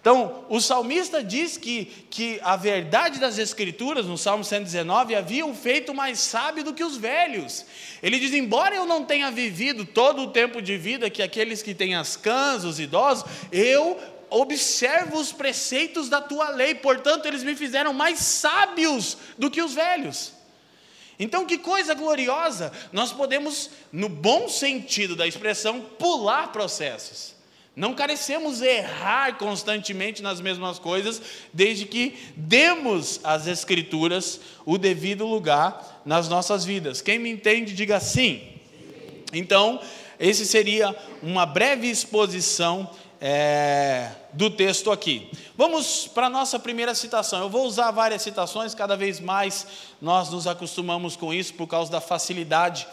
Então, 0.09 0.47
o 0.49 0.59
salmista 0.59 1.23
diz 1.23 1.59
que, 1.59 1.85
que 2.09 2.41
a 2.43 2.57
verdade 2.57 3.21
das 3.21 3.37
Escrituras, 3.37 4.07
no 4.07 4.17
Salmo 4.17 4.43
119, 4.43 5.15
havia 5.15 5.45
um 5.45 5.55
feito 5.55 5.93
mais 5.93 6.19
sábio 6.19 6.65
do 6.65 6.73
que 6.73 6.83
os 6.83 6.97
velhos. 6.97 7.67
Ele 8.03 8.19
diz: 8.19 8.33
embora 8.33 8.75
eu 8.75 8.87
não 8.87 9.05
tenha 9.05 9.31
vivido 9.31 9.85
todo 9.85 10.23
o 10.23 10.29
tempo 10.29 10.63
de 10.63 10.79
vida 10.79 11.11
que 11.11 11.23
aqueles 11.23 11.61
que 11.61 11.75
têm 11.75 11.95
as 11.95 12.17
cãs, 12.17 12.65
os 12.65 12.81
idosos, 12.81 13.27
eu 13.53 14.01
observo 14.31 15.19
os 15.19 15.31
preceitos 15.31 16.09
da 16.09 16.23
tua 16.23 16.49
lei, 16.49 16.75
portanto, 16.75 17.27
eles 17.27 17.43
me 17.43 17.55
fizeram 17.55 17.93
mais 17.93 18.19
sábios 18.19 19.19
do 19.37 19.51
que 19.51 19.61
os 19.61 19.75
velhos. 19.75 20.33
Então, 21.19 21.45
que 21.45 21.59
coisa 21.59 21.93
gloriosa! 21.93 22.73
Nós 22.95 23.13
podemos, 23.13 23.69
no 23.93 24.09
bom 24.09 24.49
sentido 24.49 25.15
da 25.15 25.27
expressão, 25.27 25.83
pular 25.83 26.51
processos. 26.51 27.37
Não 27.79 27.95
carecemos 27.95 28.61
errar 28.61 29.39
constantemente 29.39 30.21
nas 30.21 30.41
mesmas 30.41 30.81
coisas, 30.81 31.23
desde 31.53 31.85
que 31.85 32.13
demos 32.35 33.21
às 33.23 33.47
Escrituras 33.47 34.41
o 34.67 34.77
devido 34.77 35.25
lugar 35.25 36.03
nas 36.05 36.29
nossas 36.29 36.65
vidas. 36.65 37.01
Quem 37.01 37.21
me 37.21 37.31
entende, 37.31 37.73
diga 37.73 38.01
sim. 38.01 38.43
Então, 39.33 39.81
esse 40.19 40.45
seria 40.45 40.93
uma 41.23 41.47
breve 41.47 41.89
exposição 41.89 42.91
é, 43.21 44.11
do 44.33 44.51
texto 44.51 44.91
aqui. 44.91 45.31
Vamos 45.57 46.09
para 46.09 46.27
a 46.27 46.31
nossa 46.31 46.59
primeira 46.59 46.97
citação. 46.97 47.43
Eu 47.43 47.49
vou 47.49 47.65
usar 47.65 47.93
várias 47.93 48.23
citações, 48.23 48.75
cada 48.75 48.97
vez 48.97 49.21
mais 49.21 49.67
nós 50.03 50.31
nos 50.31 50.49
acostumamos 50.49 51.15
com 51.15 51.33
isso 51.33 51.55
por 51.55 51.69
causa 51.69 51.93
da 51.93 52.01
facilidade, 52.01 52.89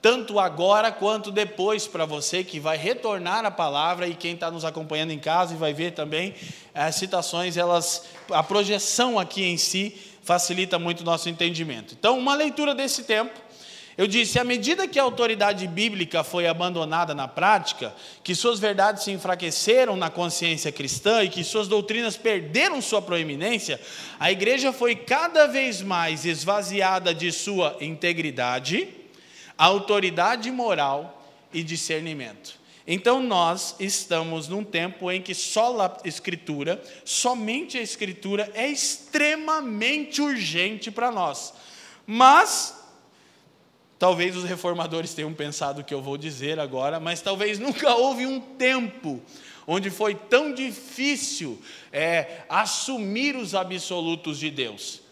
tanto 0.00 0.38
agora 0.38 0.92
quanto 0.92 1.30
depois, 1.30 1.86
para 1.86 2.04
você 2.04 2.44
que 2.44 2.60
vai 2.60 2.76
retornar 2.76 3.44
a 3.44 3.50
palavra 3.50 4.06
e 4.06 4.14
quem 4.14 4.34
está 4.34 4.50
nos 4.50 4.64
acompanhando 4.64 5.10
em 5.10 5.18
casa 5.18 5.54
e 5.54 5.56
vai 5.56 5.72
ver 5.72 5.92
também 5.92 6.34
as 6.74 6.94
citações, 6.94 7.56
elas, 7.56 8.04
a 8.30 8.42
projeção 8.42 9.18
aqui 9.18 9.44
em 9.44 9.56
si 9.56 9.96
facilita 10.22 10.78
muito 10.78 11.00
o 11.00 11.04
nosso 11.04 11.28
entendimento. 11.28 11.96
Então, 11.98 12.18
uma 12.18 12.34
leitura 12.34 12.74
desse 12.74 13.04
tempo 13.04 13.48
eu 13.98 14.06
disse: 14.06 14.38
à 14.38 14.44
medida 14.44 14.86
que 14.86 15.00
a 15.00 15.02
autoridade 15.02 15.66
bíblica 15.66 16.22
foi 16.22 16.46
abandonada 16.46 17.16
na 17.16 17.26
prática, 17.26 17.92
que 18.22 18.32
suas 18.32 18.60
verdades 18.60 19.02
se 19.02 19.10
enfraqueceram 19.10 19.96
na 19.96 20.08
consciência 20.08 20.70
cristã 20.70 21.24
e 21.24 21.28
que 21.28 21.42
suas 21.42 21.66
doutrinas 21.66 22.16
perderam 22.16 22.80
sua 22.80 23.02
proeminência, 23.02 23.80
a 24.20 24.30
igreja 24.30 24.72
foi 24.72 24.94
cada 24.94 25.48
vez 25.48 25.82
mais 25.82 26.24
esvaziada 26.24 27.12
de 27.12 27.32
sua 27.32 27.76
integridade, 27.80 28.88
autoridade 29.58 30.50
moral 30.50 31.22
e 31.52 31.62
discernimento. 31.62 32.58
Então 32.86 33.22
nós 33.22 33.74
estamos 33.78 34.48
num 34.48 34.64
tempo 34.64 35.10
em 35.10 35.20
que 35.20 35.34
só 35.34 35.78
a 35.82 35.98
escritura, 36.06 36.82
somente 37.04 37.76
a 37.76 37.82
escritura 37.82 38.50
é 38.54 38.66
extremamente 38.68 40.22
urgente 40.22 40.90
para 40.90 41.10
nós. 41.10 41.52
Mas 42.06 42.78
Talvez 43.98 44.36
os 44.36 44.44
reformadores 44.44 45.12
tenham 45.12 45.34
pensado 45.34 45.80
o 45.80 45.84
que 45.84 45.92
eu 45.92 46.00
vou 46.00 46.16
dizer 46.16 46.60
agora, 46.60 47.00
mas 47.00 47.20
talvez 47.20 47.58
nunca 47.60 47.94
houve 47.94 48.26
um 48.26 48.38
tempo 48.38 49.20
onde 49.66 49.90
foi 49.90 50.14
tão 50.14 50.54
difícil 50.54 51.60
é, 51.92 52.44
assumir 52.48 53.36
os 53.36 53.54
absolutos 53.54 54.38
de 54.38 54.50
Deus, 54.50 55.02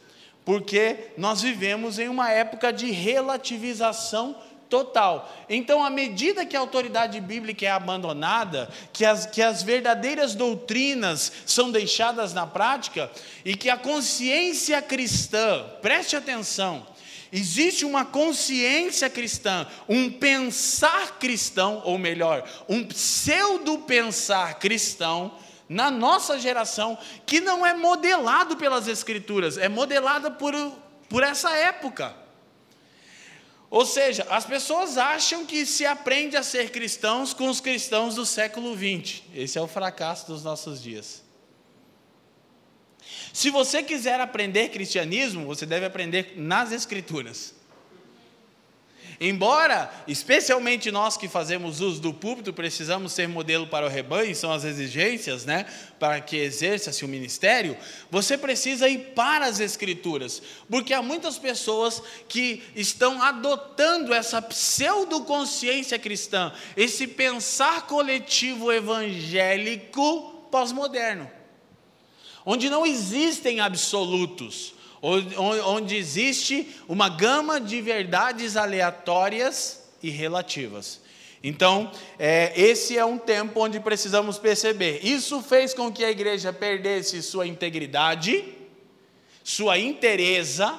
porque 0.46 1.10
nós 1.18 1.42
vivemos 1.42 1.98
em 1.98 2.08
uma 2.08 2.30
época 2.30 2.72
de 2.72 2.88
relativização 2.92 4.36
total. 4.70 5.28
Então, 5.48 5.84
à 5.84 5.90
medida 5.90 6.46
que 6.46 6.56
a 6.56 6.60
autoridade 6.60 7.20
bíblica 7.20 7.66
é 7.66 7.70
abandonada, 7.70 8.68
que 8.92 9.04
as, 9.04 9.26
que 9.26 9.42
as 9.42 9.64
verdadeiras 9.64 10.36
doutrinas 10.36 11.32
são 11.44 11.72
deixadas 11.72 12.32
na 12.32 12.46
prática 12.46 13.10
e 13.44 13.56
que 13.56 13.68
a 13.68 13.76
consciência 13.76 14.80
cristã, 14.80 15.64
preste 15.82 16.16
atenção, 16.16 16.86
Existe 17.32 17.84
uma 17.84 18.04
consciência 18.04 19.10
cristã, 19.10 19.66
um 19.88 20.08
pensar 20.08 21.18
cristão, 21.18 21.82
ou 21.84 21.98
melhor, 21.98 22.48
um 22.68 22.84
pseudo-pensar 22.84 24.60
cristão, 24.60 25.32
na 25.68 25.90
nossa 25.90 26.38
geração, 26.38 26.96
que 27.24 27.40
não 27.40 27.66
é 27.66 27.74
modelado 27.74 28.56
pelas 28.56 28.86
Escrituras, 28.86 29.58
é 29.58 29.68
modelado 29.68 30.32
por, 30.32 30.54
por 31.08 31.22
essa 31.22 31.50
época. 31.56 32.14
Ou 33.68 33.84
seja, 33.84 34.26
as 34.30 34.44
pessoas 34.44 34.96
acham 34.96 35.44
que 35.44 35.66
se 35.66 35.84
aprende 35.84 36.36
a 36.36 36.42
ser 36.42 36.70
cristãos 36.70 37.34
com 37.34 37.48
os 37.48 37.60
cristãos 37.60 38.14
do 38.14 38.24
século 38.24 38.76
XX. 38.76 39.22
Esse 39.34 39.58
é 39.58 39.60
o 39.60 39.66
fracasso 39.66 40.28
dos 40.28 40.44
nossos 40.44 40.80
dias. 40.80 41.24
Se 43.32 43.50
você 43.50 43.82
quiser 43.82 44.20
aprender 44.20 44.68
cristianismo, 44.68 45.46
você 45.46 45.66
deve 45.66 45.84
aprender 45.84 46.34
nas 46.36 46.70
Escrituras. 46.70 47.55
Embora, 49.20 49.90
especialmente 50.06 50.90
nós 50.90 51.16
que 51.16 51.28
fazemos 51.28 51.80
uso 51.80 52.00
do 52.00 52.12
púlpito, 52.12 52.52
precisamos 52.52 53.12
ser 53.12 53.26
modelo 53.28 53.66
para 53.66 53.86
o 53.86 53.88
rebanho, 53.88 54.34
são 54.34 54.52
as 54.52 54.64
exigências, 54.64 55.44
né, 55.44 55.66
para 55.98 56.20
que 56.20 56.36
exerça-se 56.36 57.04
o 57.04 57.08
ministério, 57.08 57.76
você 58.10 58.36
precisa 58.36 58.88
ir 58.88 59.12
para 59.14 59.46
as 59.46 59.60
Escrituras, 59.60 60.42
porque 60.70 60.92
há 60.92 61.02
muitas 61.02 61.38
pessoas 61.38 62.02
que 62.28 62.62
estão 62.74 63.22
adotando 63.22 64.12
essa 64.12 64.42
pseudoconsciência 64.42 65.98
cristã, 65.98 66.52
esse 66.76 67.06
pensar 67.06 67.86
coletivo 67.86 68.72
evangélico 68.72 70.46
pós-moderno 70.50 71.36
onde 72.46 72.70
não 72.70 72.86
existem 72.86 73.58
absolutos, 73.58 74.72
onde 75.02 75.96
existe 75.96 76.76
uma 76.88 77.08
gama 77.08 77.60
de 77.60 77.80
verdades 77.80 78.56
aleatórias 78.56 79.84
e 80.02 80.10
relativas. 80.10 81.00
Então, 81.42 81.90
é, 82.18 82.52
esse 82.60 82.98
é 82.98 83.04
um 83.04 83.18
tempo 83.18 83.60
onde 83.60 83.78
precisamos 83.78 84.38
perceber. 84.38 85.00
Isso 85.04 85.40
fez 85.42 85.72
com 85.72 85.92
que 85.92 86.04
a 86.04 86.10
igreja 86.10 86.52
perdesse 86.52 87.22
sua 87.22 87.46
integridade, 87.46 88.44
sua 89.44 89.78
inteireza. 89.78 90.74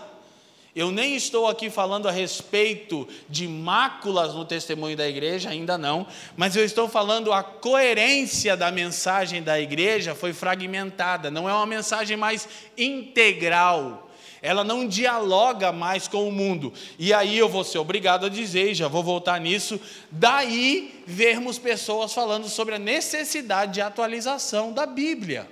Eu 0.76 0.92
nem 0.92 1.16
estou 1.16 1.48
aqui 1.48 1.70
falando 1.70 2.08
a 2.08 2.12
respeito 2.12 3.08
de 3.30 3.48
máculas 3.48 4.34
no 4.36 4.46
testemunho 4.46 4.98
da 4.98 5.08
igreja, 5.08 5.50
ainda 5.50 5.78
não, 5.78 6.06
mas 6.36 6.56
eu 6.56 6.64
estou 6.64 6.88
falando 6.88 7.32
a 7.34 7.42
coerência 7.42 8.56
da 8.56 8.70
mensagem 8.70 9.42
da 9.42 9.60
igreja 9.60 10.14
foi 10.14 10.34
fragmentada, 10.34 11.32
não 11.32 11.50
é 11.50 11.54
uma 11.54 11.66
mensagem 11.66 12.16
mais 12.18 12.48
integral 12.78 14.07
ela 14.42 14.64
não 14.64 14.88
dialoga 14.88 15.72
mais 15.72 16.08
com 16.08 16.28
o 16.28 16.32
mundo. 16.32 16.74
E 16.98 17.14
aí 17.14 17.38
eu 17.38 17.50
vou 17.50 17.64
ser 17.64 17.80
obrigado 17.80 18.26
a 18.26 18.30
dizer, 18.30 18.72
e 18.72 18.76
já 18.76 18.88
vou 18.88 19.04
voltar 19.04 19.40
nisso, 19.40 19.80
daí 20.12 21.04
vermos 21.06 21.58
pessoas 21.58 22.14
falando 22.14 22.48
sobre 22.48 22.76
a 22.76 22.80
necessidade 22.80 23.74
de 23.74 23.82
atualização 23.82 24.72
da 24.72 24.86
Bíblia. 24.86 25.48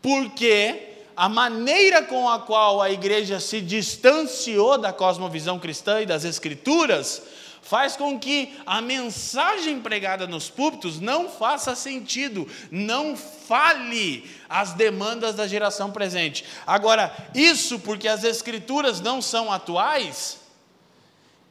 Porque 0.00 0.88
a 1.16 1.28
maneira 1.28 2.02
com 2.02 2.28
a 2.28 2.40
qual 2.40 2.80
a 2.80 2.90
igreja 2.90 3.38
se 3.38 3.60
distanciou 3.60 4.78
da 4.78 4.92
cosmovisão 4.92 5.58
cristã 5.58 6.00
e 6.00 6.06
das 6.06 6.24
escrituras 6.24 7.22
faz 7.62 7.96
com 7.96 8.18
que 8.18 8.58
a 8.66 8.80
mensagem 8.82 9.80
pregada 9.80 10.26
nos 10.26 10.50
púlpitos 10.50 11.00
não 11.00 11.28
faça 11.28 11.74
sentido, 11.74 12.46
não 12.70 13.16
fale 13.16 14.28
as 14.48 14.72
demandas 14.72 15.34
da 15.34 15.46
geração 15.46 15.90
presente. 15.90 16.44
Agora, 16.66 17.14
isso 17.34 17.78
porque 17.78 18.08
as 18.08 18.24
escrituras 18.24 19.00
não 19.00 19.22
são 19.22 19.50
atuais, 19.50 20.42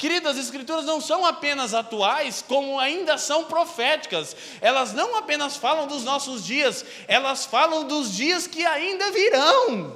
Queridas, 0.01 0.35
as 0.35 0.45
escrituras 0.45 0.83
não 0.83 0.99
são 0.99 1.23
apenas 1.23 1.75
atuais, 1.75 2.43
como 2.47 2.79
ainda 2.79 3.19
são 3.19 3.43
proféticas. 3.43 4.35
Elas 4.59 4.93
não 4.93 5.15
apenas 5.15 5.57
falam 5.57 5.85
dos 5.85 6.03
nossos 6.03 6.43
dias, 6.43 6.83
elas 7.07 7.45
falam 7.45 7.83
dos 7.83 8.11
dias 8.11 8.47
que 8.47 8.65
ainda 8.65 9.11
virão. 9.11 9.95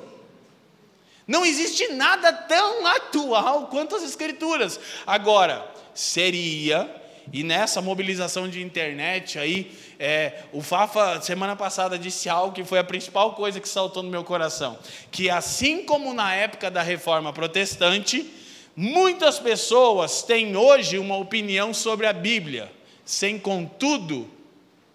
Não 1.28 1.44
existe 1.44 1.88
nada 1.94 2.32
tão 2.32 2.86
atual 2.86 3.66
quanto 3.66 3.96
as 3.96 4.04
escrituras. 4.04 4.80
Agora, 5.08 5.68
seria, 5.96 6.94
e 7.34 7.44
nessa 7.44 7.82
mobilização 7.82 8.48
de 8.48 8.62
internet 8.62 9.40
aí, 9.40 9.72
é, 9.98 10.44
o 10.52 10.62
Fafa, 10.62 11.20
semana 11.22 11.56
passada, 11.56 11.98
disse 11.98 12.30
algo 12.30 12.54
que 12.54 12.64
foi 12.64 12.78
a 12.78 12.84
principal 12.84 13.34
coisa 13.34 13.60
que 13.60 13.68
saltou 13.68 14.04
no 14.04 14.10
meu 14.10 14.24
coração: 14.24 14.78
que 15.10 15.30
assim 15.30 15.84
como 15.86 16.14
na 16.14 16.36
época 16.36 16.70
da 16.70 16.84
reforma 16.84 17.34
protestante, 17.34 18.32
muitas 18.76 19.40
pessoas 19.40 20.22
têm 20.22 20.56
hoje 20.56 21.00
uma 21.00 21.18
opinião 21.18 21.74
sobre 21.74 22.06
a 22.06 22.14
Bíblia, 22.14 22.72
sem 23.04 23.40
contudo 23.40 24.30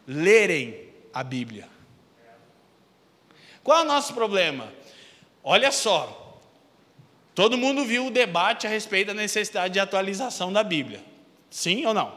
lerem 0.06 0.88
a 1.12 1.24
Bíblia. 1.24 1.68
Qual 3.62 3.78
é 3.78 3.82
o 3.82 3.86
nosso 3.86 4.14
problema? 4.14 4.72
Olha 5.42 5.72
só, 5.72 6.19
Todo 7.40 7.56
mundo 7.56 7.86
viu 7.86 8.04
o 8.04 8.10
debate 8.10 8.66
a 8.66 8.70
respeito 8.70 9.06
da 9.06 9.14
necessidade 9.14 9.72
de 9.72 9.80
atualização 9.80 10.52
da 10.52 10.62
Bíblia. 10.62 11.02
Sim 11.48 11.86
ou 11.86 11.94
não? 11.94 12.12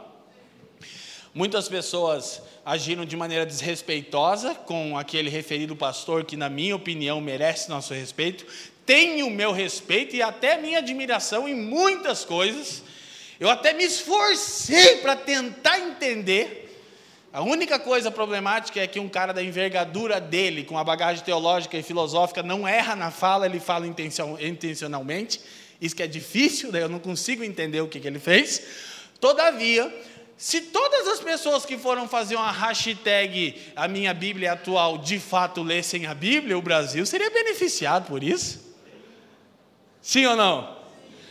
Muitas 1.34 1.70
pessoas 1.70 2.42
agiram 2.66 3.06
de 3.06 3.16
maneira 3.16 3.46
desrespeitosa 3.46 4.54
com 4.54 4.98
aquele 4.98 5.30
referido 5.30 5.78
pastor 5.78 6.26
que, 6.26 6.36
na 6.36 6.50
minha 6.50 6.76
opinião, 6.76 7.22
merece 7.22 7.70
nosso 7.70 7.94
respeito. 7.94 8.46
Tem 8.86 9.24
o 9.24 9.30
meu 9.30 9.54
respeito 9.54 10.14
e 10.14 10.22
até 10.22 10.58
minha 10.58 10.80
admiração 10.80 11.48
em 11.48 11.56
muitas 11.56 12.26
coisas. 12.26 12.84
Eu 13.40 13.50
até 13.50 13.72
me 13.72 13.86
esforcei 13.86 14.98
para 14.98 15.16
tentar 15.16 15.80
entender 15.80 16.73
a 17.34 17.42
única 17.42 17.80
coisa 17.80 18.12
problemática 18.12 18.80
é 18.80 18.86
que 18.86 19.00
um 19.00 19.10
cara 19.10 19.34
da 19.34 19.42
envergadura 19.42 20.22
dele, 20.22 20.64
com 20.64 20.78
a 20.78 20.84
bagagem 20.84 21.24
teológica 21.24 21.76
e 21.76 21.82
filosófica, 21.82 22.44
não 22.44 22.68
erra 22.68 22.96
na 22.96 23.10
fala, 23.10 23.48
ele 23.48 23.60
fala 23.60 23.88
intencionalmente. 23.88 25.42
Isso 25.82 25.96
que 25.96 26.04
é 26.04 26.08
difícil, 26.08 26.72
daí 26.72 26.84
eu 26.84 26.90
não 26.90 27.00
consigo 27.00 27.44
entender 27.44 27.82
o 27.82 27.88
que, 27.88 28.00
que 28.00 28.08
ele 28.08 28.20
fez. 28.20 28.62
Todavia, 29.20 29.92
se 30.38 30.62
todas 30.62 31.08
as 31.08 31.22
pessoas 31.22 31.66
que 31.66 31.76
foram 31.76 32.08
fazer 32.08 32.36
uma 32.36 32.52
hashtag 32.52 33.60
a 33.76 33.88
minha 33.88 34.14
Bíblia 34.14 34.54
atual 34.54 35.00
de 35.00 35.18
fato 35.18 35.64
lessem 35.64 36.06
a 36.06 36.14
Bíblia, 36.14 36.56
o 36.56 36.62
Brasil 36.62 37.04
seria 37.04 37.32
beneficiado 37.32 38.06
por 38.06 38.24
isso? 38.24 38.62
Sim 40.04 40.28
ou 40.28 40.36
não? 40.36 40.78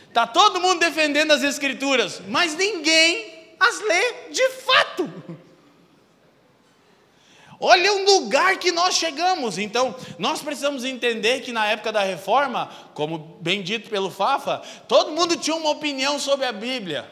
Está 0.09 0.27
todo 0.27 0.59
mundo 0.59 0.81
defendendo 0.81 1.31
as 1.31 1.43
Escrituras, 1.43 2.21
mas 2.27 2.57
ninguém 2.57 3.55
as 3.57 3.79
lê 3.79 4.29
de 4.31 4.49
fato. 4.49 5.42
Olha 7.65 7.93
o 7.93 8.03
lugar 8.03 8.59
que 8.59 8.73
nós 8.73 8.95
chegamos. 8.95 9.57
Então, 9.57 9.95
nós 10.19 10.41
precisamos 10.41 10.83
entender 10.83 11.39
que 11.39 11.53
na 11.53 11.65
época 11.65 11.93
da 11.93 12.03
reforma, 12.03 12.69
como 12.93 13.37
bem 13.39 13.63
dito 13.63 13.89
pelo 13.89 14.11
Fafa, 14.11 14.61
todo 14.85 15.13
mundo 15.13 15.37
tinha 15.37 15.55
uma 15.55 15.69
opinião 15.69 16.19
sobre 16.19 16.45
a 16.45 16.51
Bíblia. 16.51 17.09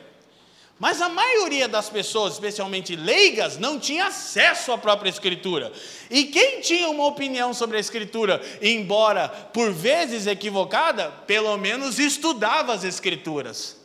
Mas 0.78 1.02
a 1.02 1.08
maioria 1.08 1.70
das 1.70 1.90
pessoas, 1.90 2.34
especialmente 2.34 2.98
leigas, 2.98 3.58
não 3.58 3.80
tinha 3.80 4.08
acesso 4.08 4.74
à 4.74 4.78
própria 4.78 5.10
Escritura. 5.10 5.72
E 6.10 6.26
quem 6.26 6.60
tinha 6.60 6.90
uma 6.90 7.06
opinião 7.06 7.54
sobre 7.54 7.78
a 7.78 7.80
Escritura, 7.80 8.42
embora 8.62 9.30
por 9.30 9.72
vezes 9.72 10.28
equivocada, 10.28 11.12
pelo 11.26 11.56
menos 11.56 11.98
estudava 11.98 12.74
as 12.74 12.84
Escrituras. 12.84 13.78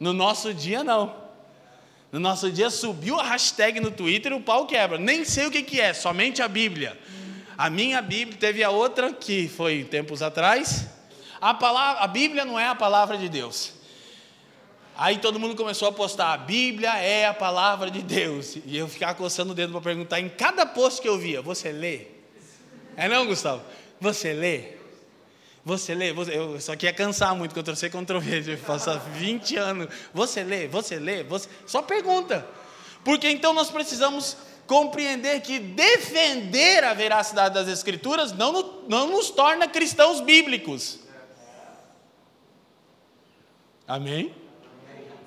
No 0.00 0.12
nosso 0.12 0.52
dia, 0.52 0.82
não. 0.82 1.25
No 2.16 2.20
nosso 2.20 2.50
dia 2.50 2.70
subiu 2.70 3.20
a 3.20 3.22
hashtag 3.22 3.78
no 3.78 3.90
Twitter 3.90 4.32
e 4.32 4.34
o 4.34 4.40
pau 4.40 4.66
quebra. 4.66 4.96
Nem 4.96 5.22
sei 5.22 5.44
o 5.48 5.50
que, 5.50 5.62
que 5.62 5.78
é, 5.78 5.92
somente 5.92 6.40
a 6.40 6.48
Bíblia. 6.48 6.98
A 7.58 7.68
minha 7.68 8.00
Bíblia, 8.00 8.38
teve 8.38 8.64
a 8.64 8.70
outra 8.70 9.12
que 9.12 9.46
foi 9.48 9.84
tempos 9.84 10.22
atrás. 10.22 10.86
A, 11.38 11.52
palavra, 11.52 12.02
a 12.02 12.06
Bíblia 12.06 12.46
não 12.46 12.58
é 12.58 12.68
a 12.68 12.74
palavra 12.74 13.18
de 13.18 13.28
Deus. 13.28 13.74
Aí 14.96 15.18
todo 15.18 15.38
mundo 15.38 15.54
começou 15.54 15.88
a 15.88 15.92
postar: 15.92 16.32
a 16.32 16.38
Bíblia 16.38 16.96
é 16.96 17.26
a 17.26 17.34
palavra 17.34 17.90
de 17.90 18.00
Deus. 18.00 18.56
E 18.64 18.78
eu 18.78 18.88
ficava 18.88 19.14
coçando 19.14 19.52
o 19.52 19.54
dedo 19.54 19.72
para 19.72 19.82
perguntar 19.82 20.18
em 20.18 20.30
cada 20.30 20.64
post 20.64 21.02
que 21.02 21.08
eu 21.10 21.18
via: 21.18 21.42
Você 21.42 21.70
lê? 21.70 22.06
É 22.96 23.10
não, 23.10 23.26
Gustavo? 23.26 23.62
Você 24.00 24.32
lê? 24.32 24.75
Você 25.66 25.96
lê, 25.96 26.12
você, 26.12 26.38
eu 26.38 26.60
só 26.60 26.76
que 26.76 26.86
ia 26.86 26.92
cansar 26.92 27.34
muito, 27.34 27.52
que 27.52 27.58
eu 27.58 27.64
trouxe 27.64 27.90
controversia, 27.90 28.56
passar 28.56 28.98
20 28.98 29.56
anos. 29.56 29.88
Você 30.14 30.44
lê, 30.44 30.68
você 30.68 30.96
lê, 30.96 31.24
você. 31.24 31.48
Só 31.66 31.82
pergunta. 31.82 32.46
Porque 33.02 33.28
então 33.28 33.52
nós 33.52 33.68
precisamos 33.68 34.36
compreender 34.64 35.40
que 35.40 35.58
defender 35.58 36.84
a 36.84 36.94
veracidade 36.94 37.54
das 37.54 37.66
Escrituras 37.66 38.30
não, 38.30 38.84
não 38.86 39.10
nos 39.10 39.28
torna 39.30 39.66
cristãos 39.66 40.20
bíblicos. 40.20 41.00
Amém? 43.88 44.32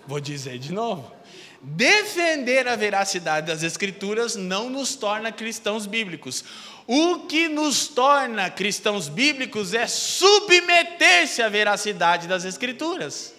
Vou 0.08 0.22
dizer 0.22 0.58
de 0.58 0.72
novo. 0.72 1.14
Defender 1.62 2.66
a 2.66 2.78
veracidade 2.78 3.48
das 3.48 3.62
Escrituras 3.62 4.38
não 4.38 4.70
nos 4.70 4.96
torna 4.96 5.34
cristãos 5.34 5.86
bíblicos. 5.86 6.46
O 6.92 7.28
que 7.28 7.48
nos 7.48 7.88
torna 7.88 8.50
cristãos 8.50 9.08
bíblicos 9.08 9.76
é 9.76 9.86
submeter-se 9.86 11.40
à 11.40 11.48
veracidade 11.48 12.28
das 12.28 12.46
Escrituras. 12.46 13.36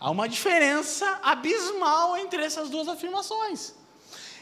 Há 0.00 0.10
uma 0.10 0.26
diferença 0.26 1.20
abismal 1.22 2.16
entre 2.16 2.42
essas 2.42 2.70
duas 2.70 2.88
afirmações. 2.88 3.74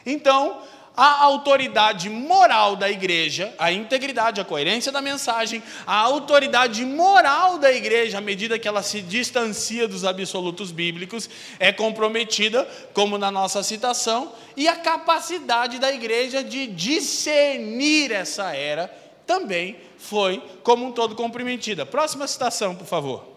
Então, 0.07 0.63
a 0.97 1.23
autoridade 1.25 2.09
moral 2.09 2.75
da 2.75 2.91
igreja, 2.91 3.53
a 3.59 3.71
integridade, 3.71 4.41
a 4.41 4.45
coerência 4.45 4.91
da 4.91 5.03
mensagem, 5.03 5.63
a 5.87 5.95
autoridade 5.95 6.85
moral 6.87 7.59
da 7.59 7.71
igreja, 7.71 8.19
à 8.19 8.21
medida 8.21 8.59
que 8.59 8.67
ela 8.67 8.83
se 8.83 9.03
distancia 9.03 9.87
dos 9.87 10.05
absolutos 10.05 10.73
bíblicos, 10.73 11.29
é 11.59 11.71
comprometida, 11.71 12.67
como 12.95 13.19
na 13.19 13.31
nossa 13.31 13.63
citação, 13.63 14.33
e 14.57 14.67
a 14.67 14.77
capacidade 14.77 15.79
da 15.79 15.93
igreja 15.93 16.43
de 16.43 16.67
discernir 16.67 18.11
essa 18.11 18.55
era 18.55 18.89
também 19.27 19.77
foi, 19.99 20.43
como 20.63 20.87
um 20.87 20.93
todo, 20.93 21.15
comprometida. 21.15 21.85
Próxima 21.85 22.27
citação, 22.27 22.75
por 22.75 22.87
favor. 22.87 23.37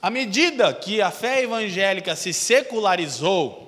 À 0.00 0.10
medida 0.10 0.72
que 0.72 1.00
a 1.00 1.10
fé 1.10 1.42
evangélica 1.42 2.14
se 2.14 2.32
secularizou, 2.32 3.64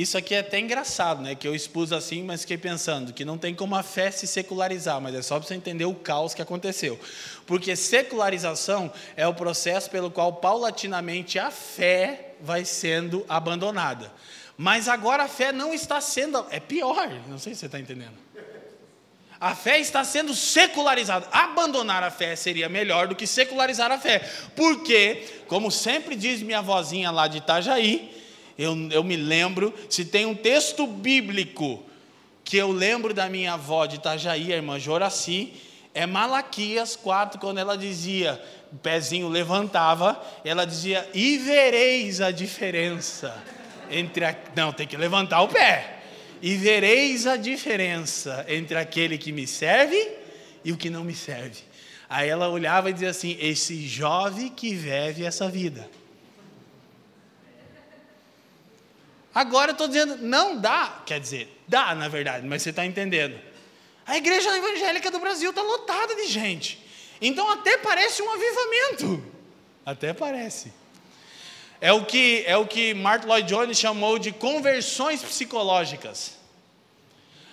isso 0.00 0.16
aqui 0.16 0.34
é 0.34 0.38
até 0.38 0.58
engraçado, 0.58 1.22
né? 1.22 1.34
Que 1.34 1.46
eu 1.46 1.54
expus 1.54 1.92
assim, 1.92 2.22
mas 2.22 2.42
fiquei 2.42 2.56
pensando 2.56 3.12
que 3.12 3.24
não 3.24 3.36
tem 3.36 3.54
como 3.54 3.74
a 3.74 3.82
fé 3.82 4.10
se 4.10 4.26
secularizar, 4.26 5.00
mas 5.00 5.14
é 5.14 5.22
só 5.22 5.38
para 5.38 5.48
você 5.48 5.54
entender 5.54 5.84
o 5.84 5.94
caos 5.94 6.32
que 6.32 6.40
aconteceu. 6.40 6.98
Porque 7.46 7.74
secularização 7.74 8.92
é 9.16 9.26
o 9.26 9.34
processo 9.34 9.90
pelo 9.90 10.10
qual 10.10 10.34
paulatinamente 10.34 11.38
a 11.38 11.50
fé 11.50 12.34
vai 12.40 12.64
sendo 12.64 13.24
abandonada. 13.28 14.12
Mas 14.56 14.88
agora 14.88 15.24
a 15.24 15.28
fé 15.28 15.52
não 15.52 15.74
está 15.74 16.00
sendo, 16.00 16.46
é 16.50 16.60
pior, 16.60 17.08
não 17.28 17.38
sei 17.38 17.54
se 17.54 17.60
você 17.60 17.66
está 17.66 17.80
entendendo. 17.80 18.18
A 19.40 19.54
fé 19.54 19.80
está 19.80 20.04
sendo 20.04 20.34
secularizada. 20.34 21.26
Abandonar 21.32 22.02
a 22.02 22.10
fé 22.10 22.36
seria 22.36 22.68
melhor 22.68 23.08
do 23.08 23.16
que 23.16 23.26
secularizar 23.26 23.90
a 23.90 23.98
fé. 23.98 24.18
Porque, 24.54 25.24
como 25.48 25.70
sempre 25.70 26.14
diz 26.14 26.42
minha 26.42 26.60
vozinha 26.60 27.10
lá 27.10 27.26
de 27.26 27.38
Itajaí, 27.38 28.19
eu, 28.60 28.76
eu 28.90 29.02
me 29.02 29.16
lembro, 29.16 29.72
se 29.88 30.04
tem 30.04 30.26
um 30.26 30.34
texto 30.34 30.86
bíblico 30.86 31.82
que 32.44 32.58
eu 32.58 32.70
lembro 32.70 33.14
da 33.14 33.26
minha 33.26 33.54
avó 33.54 33.86
de 33.86 33.96
Itajaí, 33.96 34.52
a 34.52 34.56
irmã 34.56 34.78
Joraci, 34.78 35.54
é 35.94 36.04
Malaquias 36.04 36.94
4, 36.94 37.40
quando 37.40 37.56
ela 37.56 37.74
dizia, 37.74 38.38
o 38.70 38.76
pezinho 38.76 39.28
levantava, 39.28 40.22
ela 40.44 40.66
dizia, 40.66 41.08
e 41.14 41.38
vereis 41.38 42.20
a 42.20 42.30
diferença 42.30 43.34
entre 43.90 44.26
a... 44.26 44.36
Não, 44.54 44.72
tem 44.74 44.86
que 44.86 44.96
levantar 44.96 45.40
o 45.40 45.48
pé. 45.48 45.96
E 46.42 46.54
vereis 46.56 47.26
a 47.26 47.38
diferença 47.38 48.44
entre 48.46 48.76
aquele 48.76 49.16
que 49.16 49.32
me 49.32 49.46
serve 49.46 50.16
e 50.62 50.70
o 50.70 50.76
que 50.76 50.90
não 50.90 51.02
me 51.02 51.14
serve. 51.14 51.62
Aí 52.10 52.28
ela 52.28 52.48
olhava 52.48 52.90
e 52.90 52.92
dizia 52.92 53.10
assim: 53.10 53.36
Esse 53.40 53.86
jovem 53.86 54.48
que 54.48 54.74
vive 54.74 55.24
essa 55.24 55.48
vida. 55.48 55.88
Agora 59.34 59.70
eu 59.70 59.72
estou 59.72 59.86
dizendo, 59.86 60.16
não 60.18 60.58
dá, 60.58 61.02
quer 61.06 61.20
dizer, 61.20 61.62
dá 61.68 61.94
na 61.94 62.08
verdade, 62.08 62.46
mas 62.46 62.62
você 62.62 62.70
está 62.70 62.84
entendendo. 62.84 63.38
A 64.06 64.16
igreja 64.16 64.56
evangélica 64.56 65.10
do 65.10 65.20
Brasil 65.20 65.50
está 65.50 65.62
lotada 65.62 66.16
de 66.16 66.26
gente. 66.26 66.84
Então 67.20 67.48
até 67.48 67.78
parece 67.78 68.22
um 68.22 68.30
avivamento. 68.30 69.24
Até 69.86 70.12
parece. 70.12 70.72
É 71.80 71.92
o 71.92 72.04
que 72.04 72.44
é 72.46 72.56
o 72.56 72.66
que 72.66 72.92
Martin 72.92 73.26
Lloyd 73.28 73.48
Jones 73.48 73.78
chamou 73.78 74.18
de 74.18 74.32
conversões 74.32 75.22
psicológicas. 75.22 76.38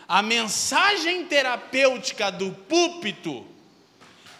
A 0.07 0.21
mensagem 0.21 1.25
terapêutica 1.25 2.31
do 2.31 2.51
púlpito 2.51 3.45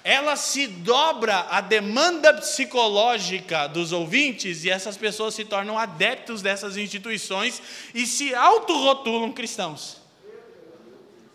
ela 0.08 0.38
se 0.38 0.68
dobra 0.68 1.48
à 1.50 1.60
demanda 1.60 2.34
psicológica 2.36 3.68
dos 3.68 3.92
ouvintes 3.92 4.64
e 4.64 4.70
essas 4.70 4.96
pessoas 4.96 5.34
se 5.34 5.44
tornam 5.44 5.78
adeptos 5.78 6.42
dessas 6.42 6.78
instituições 6.78 7.62
e 7.94 8.08
se 8.08 8.34
autorrotulam 8.34 9.34
cristãos. 9.34 9.98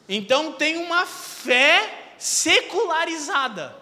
Então 0.08 0.52
tem 0.52 0.78
uma 0.78 1.04
fé 1.04 2.14
secularizada. 2.16 3.76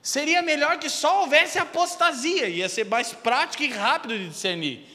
Seria 0.00 0.40
melhor 0.40 0.78
que 0.78 0.88
só 0.88 1.20
houvesse 1.20 1.58
apostasia, 1.58 2.48
ia 2.48 2.70
ser 2.70 2.86
mais 2.86 3.12
prático 3.12 3.64
e 3.64 3.68
rápido 3.68 4.16
de 4.16 4.30
discernir. 4.30 4.86